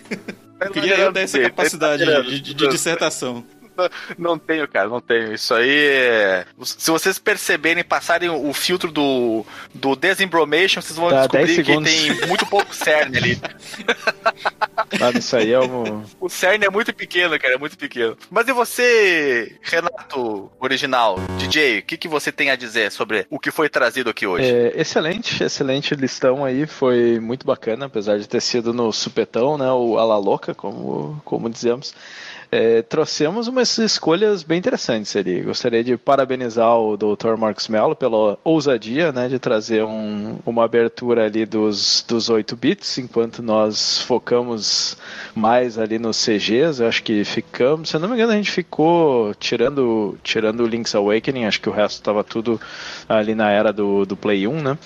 Eu 0.59 0.69
queria 0.71 0.95
eu 0.97 1.11
dar 1.11 1.21
essa 1.21 1.39
tá 1.39 1.49
capacidade 1.49 2.05
de, 2.05 2.39
de- 2.41 2.53
de 2.53 2.67
dissertação. 2.67 3.43
Não 4.17 4.37
tenho, 4.37 4.67
cara, 4.67 4.87
não 4.87 5.01
tenho. 5.01 5.33
Isso 5.33 5.53
aí 5.53 5.69
é... 5.69 6.45
Se 6.63 6.91
vocês 6.91 7.17
perceberem, 7.19 7.83
passarem 7.83 8.29
o 8.29 8.53
filtro 8.53 8.91
do, 8.91 9.45
do 9.73 9.95
Desembromation, 9.95 10.81
vocês 10.81 10.97
vão 10.97 11.09
Dá 11.09 11.27
descobrir 11.27 11.63
10 11.63 11.67
que 11.67 11.83
tem 11.83 12.27
muito 12.27 12.45
pouco 12.45 12.73
cerne 12.73 13.17
ali. 13.17 13.41
Mano, 14.99 15.17
isso 15.17 15.35
aí 15.35 15.51
é 15.51 15.59
um. 15.59 16.03
O 16.19 16.29
cerne 16.29 16.65
é 16.65 16.69
muito 16.69 16.93
pequeno, 16.93 17.39
cara, 17.39 17.55
é 17.55 17.57
muito 17.57 17.77
pequeno. 17.77 18.17
Mas 18.29 18.47
e 18.47 18.53
você, 18.53 19.55
Renato, 19.61 20.51
original, 20.59 21.17
DJ, 21.37 21.79
o 21.79 21.83
que, 21.83 21.97
que 21.97 22.07
você 22.07 22.31
tem 22.31 22.49
a 22.49 22.55
dizer 22.55 22.91
sobre 22.91 23.25
o 23.29 23.39
que 23.39 23.51
foi 23.51 23.69
trazido 23.69 24.09
aqui 24.09 24.27
hoje? 24.27 24.45
É, 24.45 24.73
excelente, 24.75 25.43
excelente 25.43 25.95
listão 25.95 26.43
aí, 26.43 26.67
foi 26.67 27.19
muito 27.19 27.45
bacana, 27.45 27.85
apesar 27.85 28.19
de 28.19 28.27
ter 28.27 28.41
sido 28.41 28.73
no 28.73 28.91
supetão, 28.91 29.57
né, 29.57 29.71
o 29.71 29.97
ala 29.97 30.17
louca, 30.17 30.53
como, 30.53 31.21
como 31.23 31.49
dizemos. 31.49 31.93
É, 32.53 32.81
trouxemos 32.81 33.47
umas 33.47 33.77
escolhas 33.77 34.43
bem 34.43 34.59
interessantes 34.59 35.15
ali. 35.15 35.41
Gostaria 35.41 35.81
de 35.83 35.95
parabenizar 35.95 36.77
o 36.77 36.97
Dr. 36.97 37.37
Marcos 37.37 37.69
Mello 37.69 37.95
pela 37.95 38.37
ousadia 38.43 39.11
né, 39.13 39.29
de 39.29 39.39
trazer 39.39 39.85
um- 39.85 40.37
uma 40.45 40.65
abertura 40.65 41.25
ali 41.25 41.45
dos, 41.45 42.03
dos 42.05 42.29
8 42.29 42.57
bits, 42.57 42.97
enquanto 42.97 43.41
nós 43.41 44.01
focamos 44.01 44.97
mais 45.33 45.77
ali 45.77 45.97
nos 45.97 46.17
CGs. 46.17 46.81
Eu 46.81 46.89
acho 46.89 47.01
que 47.03 47.23
ficamos, 47.23 47.87
se 47.89 47.95
eu 47.95 48.01
não 48.01 48.09
me 48.09 48.15
engano, 48.15 48.33
a 48.33 48.35
gente 48.35 48.51
ficou 48.51 49.33
tirando, 49.35 50.17
tirando 50.21 50.59
o 50.63 50.67
Link's 50.67 50.93
Awakening, 50.93 51.45
acho 51.45 51.61
que 51.61 51.69
o 51.69 51.73
resto 51.73 51.95
estava 51.99 52.21
tudo 52.21 52.59
ali 53.07 53.33
na 53.33 53.49
era 53.49 53.71
do, 53.71 54.05
do 54.05 54.17
Play 54.17 54.45
1, 54.45 54.61
né? 54.61 54.77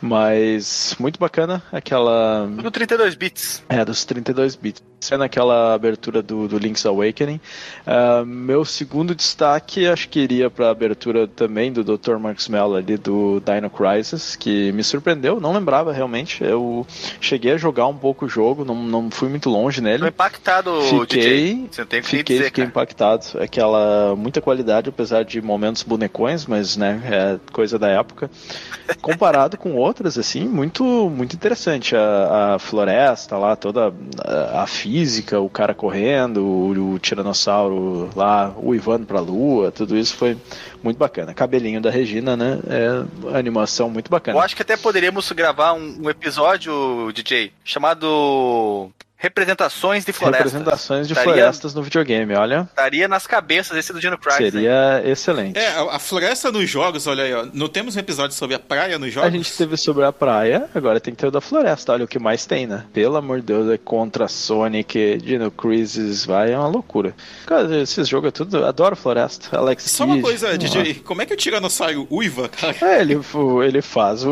Mas 0.00 0.94
muito 1.00 1.18
bacana 1.18 1.62
aquela. 1.72 2.46
No 2.46 2.70
32 2.70 3.14
bits. 3.14 3.62
É, 3.68 3.82
dos 3.82 4.04
32 4.04 4.54
bits. 4.56 4.82
Sendo 5.04 5.22
aquela 5.22 5.74
abertura 5.74 6.22
do, 6.22 6.48
do 6.48 6.56
Link's 6.56 6.86
Awakening. 6.86 7.38
Ah, 7.86 8.24
meu 8.26 8.64
segundo 8.64 9.14
destaque, 9.14 9.86
acho 9.86 10.08
que 10.08 10.18
iria 10.20 10.48
para 10.48 10.68
a 10.68 10.70
abertura 10.70 11.28
também 11.28 11.70
do 11.70 11.84
Dr. 11.84 12.16
Marcos 12.16 12.48
Mello 12.48 12.74
ali 12.74 12.96
do 12.96 13.42
Dino 13.44 13.68
Crisis, 13.68 14.34
que 14.34 14.72
me 14.72 14.82
surpreendeu, 14.82 15.38
não 15.38 15.52
lembrava 15.52 15.92
realmente. 15.92 16.42
Eu 16.42 16.86
cheguei 17.20 17.52
a 17.52 17.56
jogar 17.58 17.86
um 17.86 17.96
pouco 17.96 18.24
o 18.24 18.28
jogo, 18.28 18.64
não, 18.64 18.74
não 18.74 19.10
fui 19.10 19.28
muito 19.28 19.50
longe 19.50 19.80
Tô 19.80 19.84
nele. 19.84 20.08
impactado, 20.08 20.80
Fiquei, 20.82 21.54
DJ. 21.54 21.68
Você 21.70 21.84
tem 21.84 22.00
que 22.00 22.08
fiquei, 22.08 22.36
dizer, 22.36 22.46
fiquei 22.46 22.64
cara. 22.64 22.70
impactado. 22.70 23.26
Aquela 23.38 24.16
muita 24.16 24.40
qualidade, 24.40 24.88
apesar 24.88 25.22
de 25.22 25.42
momentos 25.42 25.82
bonecões, 25.82 26.46
mas 26.46 26.78
né, 26.78 27.02
é 27.04 27.52
coisa 27.52 27.78
da 27.78 27.88
época. 27.88 28.30
Comparado 29.02 29.58
com 29.58 29.74
outras, 29.74 30.16
assim, 30.16 30.46
muito, 30.46 30.82
muito 31.10 31.36
interessante. 31.36 31.94
A, 31.94 32.54
a 32.54 32.58
floresta 32.58 33.36
lá, 33.36 33.54
toda 33.56 33.92
a, 34.24 34.62
a 34.62 34.66
física, 34.94 35.40
o 35.40 35.50
cara 35.50 35.74
correndo, 35.74 36.44
o, 36.44 36.92
o 36.94 36.98
tiranossauro 37.00 38.10
lá, 38.14 38.54
uivando 38.62 39.04
pra 39.04 39.18
lua, 39.18 39.72
tudo 39.72 39.98
isso 39.98 40.14
foi 40.14 40.36
muito 40.84 40.96
bacana. 40.96 41.34
Cabelinho 41.34 41.80
da 41.80 41.90
Regina, 41.90 42.36
né? 42.36 42.60
É 42.68 43.36
animação 43.36 43.90
muito 43.90 44.08
bacana. 44.08 44.38
Eu 44.38 44.40
acho 44.40 44.54
que 44.54 44.62
até 44.62 44.76
poderíamos 44.76 45.32
gravar 45.32 45.72
um, 45.72 45.96
um 46.04 46.08
episódio, 46.08 47.10
DJ, 47.12 47.50
chamado 47.64 48.88
Representações 49.24 50.04
de 50.04 50.12
Florestas. 50.12 50.52
Representações 50.52 51.06
de 51.08 51.14
Estaria- 51.14 51.32
florestas 51.34 51.72
no 51.74 51.82
videogame, 51.82 52.34
olha. 52.34 52.68
Estaria 52.68 53.08
nas 53.08 53.26
cabeças 53.26 53.74
esse 53.76 53.90
do 53.92 53.98
Dino 53.98 54.18
Crisis. 54.18 54.40
hein? 54.40 54.50
Seria 54.50 55.02
excelente. 55.04 55.58
É, 55.58 55.68
a, 55.68 55.96
a 55.96 55.98
floresta 55.98 56.52
nos 56.52 56.68
jogos, 56.68 57.06
olha 57.06 57.24
aí, 57.24 57.32
ó. 57.34 57.46
Não 57.52 57.66
temos 57.68 57.96
um 57.96 57.98
episódio 57.98 58.36
sobre 58.36 58.54
a 58.54 58.58
praia 58.58 58.98
nos 58.98 59.12
jogos? 59.12 59.26
A 59.28 59.32
gente 59.32 59.50
teve 59.56 59.76
sobre 59.78 60.04
a 60.04 60.12
praia, 60.12 60.68
agora 60.74 61.00
tem 61.00 61.14
que 61.14 61.20
ter 61.20 61.26
o 61.26 61.30
da 61.30 61.40
floresta. 61.40 61.92
Olha 61.92 62.04
o 62.04 62.08
que 62.08 62.18
mais 62.18 62.44
tem, 62.44 62.66
né? 62.66 62.84
Pelo 62.92 63.16
amor 63.16 63.40
de 63.40 63.46
Deus, 63.46 63.70
é 63.72 63.78
contra 63.78 64.28
Sonic, 64.28 65.16
Dino 65.22 65.50
Crisis, 65.50 66.26
vai, 66.26 66.52
é 66.52 66.58
uma 66.58 66.68
loucura. 66.68 67.14
Cara, 67.46 67.80
esses 67.80 68.06
jogos 68.06 68.28
é 68.28 68.30
tudo. 68.30 68.58
eu 68.58 68.66
Adoro 68.66 68.94
floresta. 68.94 69.56
Alex 69.56 69.84
Só 69.84 70.04
uma 70.04 70.14
Kidd, 70.16 70.22
coisa, 70.26 70.46
vamos 70.48 70.58
DJ, 70.70 70.94
como 70.96 71.22
é 71.22 71.26
que 71.26 71.32
o 71.32 71.36
tiranossauro 71.36 72.06
uiva, 72.10 72.48
cara? 72.48 72.76
É, 72.82 73.00
ele, 73.00 73.18
ele 73.66 73.80
faz 73.82 74.22
o, 74.24 74.30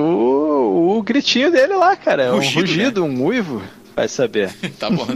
o 0.99 1.03
gritinho 1.03 1.51
dele 1.51 1.75
lá, 1.77 1.97
cara. 1.97 2.25
É 2.25 2.31
um 2.31 2.37
Rugido, 2.37 2.61
rugido, 2.61 3.05
um 3.05 3.25
uivo. 3.25 3.63
Vai 3.95 4.09
saber. 4.09 4.53
Tá 4.79 4.91
bom. 4.91 5.07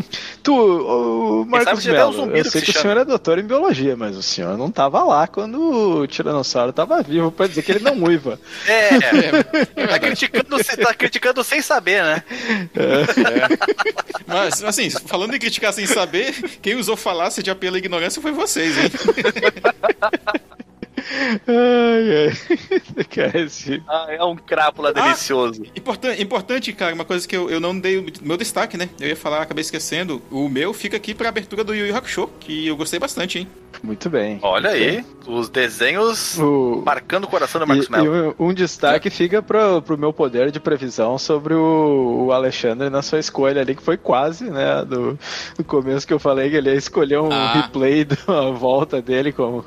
Tu, 0.42 0.54
o 0.54 1.44
Marcos 1.44 1.84
um 1.86 2.12
zumbido 2.12 2.38
eu 2.38 2.44
sei 2.44 2.60
que 2.60 2.66
que 2.66 2.72
se 2.72 2.78
o 2.78 2.82
senhor 2.82 2.96
é 2.98 3.04
doutor 3.04 3.38
em 3.38 3.42
biologia, 3.42 3.96
mas 3.96 4.16
o 4.16 4.22
senhor 4.22 4.56
não 4.56 4.70
tava 4.70 5.02
lá 5.02 5.26
quando 5.26 6.00
o 6.02 6.06
tiranossauro 6.06 6.72
tava 6.72 7.02
vivo 7.02 7.32
pra 7.32 7.48
dizer 7.48 7.62
que 7.62 7.72
ele 7.72 7.80
não 7.80 8.00
uiva. 8.04 8.38
É, 8.66 9.42
tá, 9.88 9.98
criticando, 9.98 10.64
tá 10.82 10.94
criticando 10.94 11.42
sem 11.42 11.62
saber, 11.62 12.02
né? 12.02 12.22
Mas, 14.26 14.62
assim, 14.62 14.90
falando 14.90 15.34
em 15.34 15.38
criticar 15.38 15.72
sem 15.72 15.86
saber, 15.86 16.32
quem 16.60 16.74
usou 16.76 16.96
falácia 16.96 17.42
de 17.42 17.50
apelo 17.50 17.76
à 17.76 17.78
ignorância 17.78 18.20
foi 18.20 18.32
vocês, 18.32 18.76
hein? 18.76 18.90
Ai, 21.46 22.28
ai. 22.28 22.82
cara, 23.10 23.40
esse... 23.40 23.82
Ah, 23.86 24.06
é 24.08 24.22
um 24.24 24.36
crápula 24.36 24.92
delicioso. 24.92 25.62
Importante, 25.76 26.22
importante, 26.22 26.72
cara, 26.72 26.94
uma 26.94 27.04
coisa 27.04 27.26
que 27.26 27.36
eu, 27.36 27.50
eu 27.50 27.60
não 27.60 27.78
dei 27.78 27.98
o 27.98 28.06
meu 28.22 28.36
destaque, 28.36 28.76
né? 28.76 28.88
Eu 28.98 29.08
ia 29.08 29.16
falar, 29.16 29.42
acabei 29.42 29.62
esquecendo. 29.62 30.22
O 30.30 30.48
meu 30.48 30.72
fica 30.72 30.96
aqui 30.96 31.14
pra 31.14 31.28
abertura 31.28 31.62
do 31.62 31.74
Yu 31.74 31.86
Yu 31.86 31.96
Hakusho, 31.96 32.28
que 32.40 32.66
eu 32.66 32.76
gostei 32.76 32.98
bastante, 32.98 33.38
hein? 33.38 33.48
Muito 33.82 34.08
bem. 34.10 34.38
Olha 34.42 34.70
Muito 34.70 34.82
aí, 34.82 34.90
bem. 34.96 35.06
os 35.26 35.48
desenhos 35.48 36.38
O... 36.38 36.82
marcando 36.84 37.24
o 37.24 37.28
coração 37.28 37.60
do 37.60 37.66
Marcos 37.66 37.88
Mello. 37.88 38.34
e 38.38 38.42
um, 38.42 38.52
destaque 38.54 39.10
fica 39.10 39.42
pro, 39.42 39.80
pro 39.82 39.98
meu 39.98 40.12
poder 40.12 40.50
de 40.50 40.58
previsão 40.60 41.18
sobre 41.18 41.54
o, 41.54 42.26
o 42.26 42.32
Alexandre 42.32 42.88
na 42.90 43.02
sua 43.02 43.18
escolha 43.18 43.60
ali, 43.60 43.74
que 43.74 43.82
foi 43.82 43.96
quase, 43.96 44.44
né? 44.50 44.84
Do, 44.84 45.18
do 45.56 45.64
começo 45.64 46.06
que 46.06 46.12
eu 46.12 46.18
falei 46.18 46.50
que 46.50 46.56
ele 46.56 46.70
ia 46.70 46.76
escolher 46.76 47.18
um 47.20 47.30
Ah. 47.30 47.52
replay 47.62 48.04
da 48.06 48.50
volta 48.50 49.00
dele 49.02 49.32
como 49.32 49.64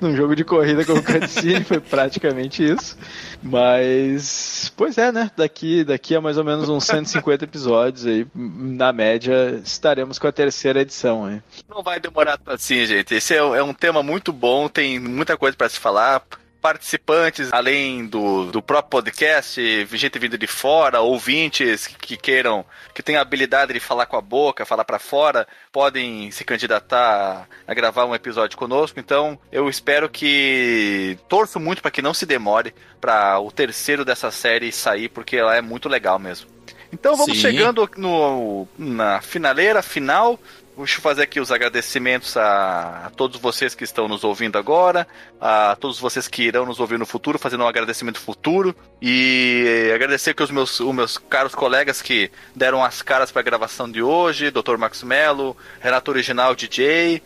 num 0.00 0.14
jogo 0.16 0.34
de 0.36 0.44
corrida 0.44 0.84
como 0.84 1.02
cutscene, 1.02 1.62
foi 1.64 1.80
praticamente 1.80 2.64
isso. 2.64 2.96
Mas, 3.42 4.72
pois 4.76 4.98
é, 4.98 5.12
né? 5.12 5.30
Daqui, 5.36 5.84
daqui 5.84 6.14
a 6.14 6.20
mais 6.20 6.38
ou 6.38 6.44
menos 6.44 6.68
uns 6.68 6.84
150 6.84 7.44
episódios 7.44 8.06
aí, 8.06 8.26
na 8.34 8.92
média, 8.92 9.60
estaremos 9.64 10.18
com 10.18 10.26
a 10.26 10.32
terceira 10.32 10.80
edição 10.80 11.24
aí. 11.26 11.40
Não 11.68 11.82
vai 11.82 12.00
demorar 12.00 12.36
tanto 12.38 12.52
assim, 12.54 12.84
gente. 12.86 13.14
Esse 13.14 13.34
é, 13.34 13.40
é 13.54 13.62
um 13.62 13.74
tema 13.74 14.02
muito 14.02 14.32
bom, 14.32 14.68
tem 14.68 14.98
muita 14.98 15.36
coisa 15.36 15.56
pra 15.56 15.68
se 15.68 15.78
falar. 15.78 16.22
Participantes, 16.60 17.52
além 17.52 18.06
do, 18.06 18.52
do 18.52 18.62
próprio 18.62 18.90
podcast, 18.90 19.60
gente 19.92 20.18
vindo 20.20 20.38
de 20.38 20.46
fora, 20.46 21.00
ouvintes 21.00 21.88
que 21.88 22.16
queiram, 22.16 22.64
que 22.94 23.02
tenham 23.02 23.18
a 23.18 23.22
habilidade 23.22 23.72
de 23.72 23.80
falar 23.80 24.06
com 24.06 24.16
a 24.16 24.20
boca, 24.20 24.64
falar 24.64 24.84
pra 24.84 25.00
fora, 25.00 25.44
podem 25.72 26.30
se 26.30 26.44
candidatar 26.44 27.48
a 27.66 27.74
gravar 27.74 28.04
um 28.04 28.14
episódio 28.14 28.56
conosco. 28.56 29.00
Então, 29.00 29.36
eu 29.50 29.68
espero 29.68 30.08
que 30.08 31.18
torço 31.28 31.58
muito 31.58 31.82
pra 31.82 31.90
que 31.90 32.00
não 32.00 32.14
se 32.14 32.24
demore 32.24 32.72
pra 33.00 33.40
o 33.40 33.50
terceiro 33.50 34.04
dessa 34.04 34.30
série 34.30 34.70
sair, 34.70 35.08
porque 35.08 35.36
ela 35.36 35.56
é 35.56 35.60
muito 35.60 35.88
legal 35.88 36.16
mesmo. 36.16 36.48
Então 36.92 37.16
vamos 37.16 37.36
Sim. 37.36 37.40
chegando 37.40 37.88
no, 37.96 38.68
na 38.78 39.20
finaleira 39.22 39.82
final. 39.82 40.38
Deixa 40.76 40.96
eu 40.96 41.02
fazer 41.02 41.22
aqui 41.22 41.38
os 41.38 41.52
agradecimentos 41.52 42.34
a, 42.34 43.06
a 43.06 43.10
todos 43.10 43.38
vocês 43.38 43.74
que 43.74 43.84
estão 43.84 44.08
nos 44.08 44.24
ouvindo 44.24 44.56
agora, 44.56 45.06
a 45.38 45.76
todos 45.78 46.00
vocês 46.00 46.26
que 46.26 46.44
irão 46.44 46.64
nos 46.64 46.80
ouvir 46.80 46.98
no 46.98 47.04
futuro, 47.04 47.38
fazendo 47.38 47.62
um 47.62 47.68
agradecimento 47.68 48.18
futuro. 48.18 48.74
E 49.00 49.90
agradecer 49.94 50.30
aqui 50.30 50.42
os 50.42 50.50
meus, 50.50 50.80
os 50.80 50.94
meus 50.94 51.18
caros 51.18 51.54
colegas 51.54 52.00
que 52.00 52.30
deram 52.56 52.82
as 52.82 53.02
caras 53.02 53.30
para 53.30 53.40
a 53.40 53.44
gravação 53.44 53.90
de 53.90 54.02
hoje, 54.02 54.50
Dr. 54.50 54.78
Max 54.78 55.02
Mello, 55.02 55.54
Renato 55.78 56.10
Original 56.10 56.54
DJ. 56.54 57.22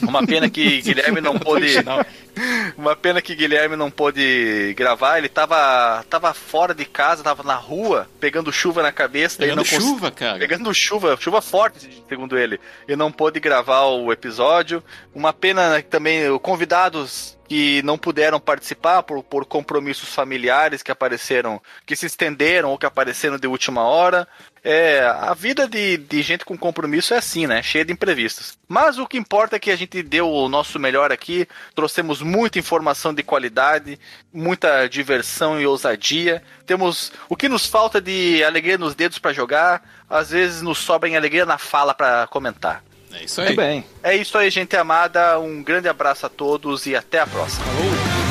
Uma 0.00 0.24
pena 0.24 0.48
que 0.48 0.80
Guilherme 0.82 1.20
não 1.20 1.36
pôde. 1.36 1.74
Uma 2.76 2.96
pena 2.96 3.22
que 3.22 3.34
Guilherme 3.34 3.76
não 3.76 3.90
pôde 3.90 4.74
gravar, 4.76 5.18
ele 5.18 5.28
tava, 5.28 6.04
tava 6.10 6.34
fora 6.34 6.74
de 6.74 6.84
casa, 6.84 7.22
tava 7.22 7.42
na 7.42 7.54
rua, 7.54 8.08
pegando 8.20 8.52
chuva 8.52 8.82
na 8.82 8.90
cabeça, 8.92 9.38
Pegando 9.38 9.58
não 9.58 9.64
cons- 9.64 9.82
chuva, 9.82 10.10
cara. 10.10 10.38
Pegando 10.38 10.74
chuva, 10.74 11.16
chuva 11.20 11.40
forte, 11.40 12.02
segundo 12.08 12.36
ele. 12.38 12.58
E 12.88 12.96
não 12.96 13.12
pôde 13.12 13.38
gravar 13.40 13.84
o 13.84 14.12
episódio. 14.12 14.82
Uma 15.14 15.32
pena 15.32 15.80
que 15.82 15.88
também 15.88 16.28
os 16.30 16.40
convidados 16.40 17.36
que 17.48 17.82
não 17.82 17.98
puderam 17.98 18.40
participar 18.40 19.02
por, 19.02 19.22
por 19.22 19.44
compromissos 19.44 20.14
familiares 20.14 20.82
que 20.82 20.90
apareceram, 20.90 21.60
que 21.84 21.94
se 21.94 22.06
estenderam 22.06 22.70
ou 22.70 22.78
que 22.78 22.86
apareceram 22.86 23.38
de 23.38 23.46
última 23.46 23.82
hora. 23.82 24.26
É, 24.62 25.00
a 25.00 25.34
vida 25.34 25.68
de, 25.68 25.98
de 25.98 26.22
gente 26.22 26.44
com 26.44 26.56
compromisso 26.56 27.12
é 27.12 27.18
assim, 27.18 27.46
né? 27.46 27.62
Cheia 27.62 27.84
de 27.84 27.92
imprevistos. 27.92 28.56
Mas 28.66 28.98
o 28.98 29.06
que 29.06 29.18
importa 29.18 29.56
é 29.56 29.58
que 29.58 29.70
a 29.70 29.76
gente 29.76 30.02
deu 30.02 30.30
o 30.30 30.48
nosso 30.48 30.78
melhor 30.78 31.12
aqui, 31.12 31.46
trouxemos 31.74 32.22
muita 32.22 32.58
informação 32.58 33.12
de 33.12 33.22
qualidade, 33.22 33.98
muita 34.32 34.88
diversão 34.88 35.60
e 35.60 35.66
ousadia. 35.66 36.42
Temos 36.64 37.12
o 37.28 37.36
que 37.36 37.48
nos 37.48 37.66
falta 37.66 38.00
de 38.00 38.42
alegria 38.42 38.78
nos 38.78 38.94
dedos 38.94 39.18
para 39.18 39.34
jogar, 39.34 39.82
às 40.08 40.30
vezes 40.30 40.62
nos 40.62 40.78
sobra 40.78 41.10
em 41.10 41.16
alegria 41.16 41.44
na 41.44 41.58
fala 41.58 41.92
para 41.92 42.26
comentar. 42.28 42.82
É 43.14 43.24
isso 43.24 43.40
aí. 43.40 43.48
Muito 43.48 43.56
bem. 43.56 43.84
É 44.02 44.16
isso 44.16 44.36
aí, 44.36 44.50
gente 44.50 44.76
amada. 44.76 45.38
Um 45.38 45.62
grande 45.62 45.88
abraço 45.88 46.26
a 46.26 46.28
todos 46.28 46.86
e 46.86 46.96
até 46.96 47.20
a 47.20 47.26
próxima. 47.26 47.64
Falou. 47.64 48.23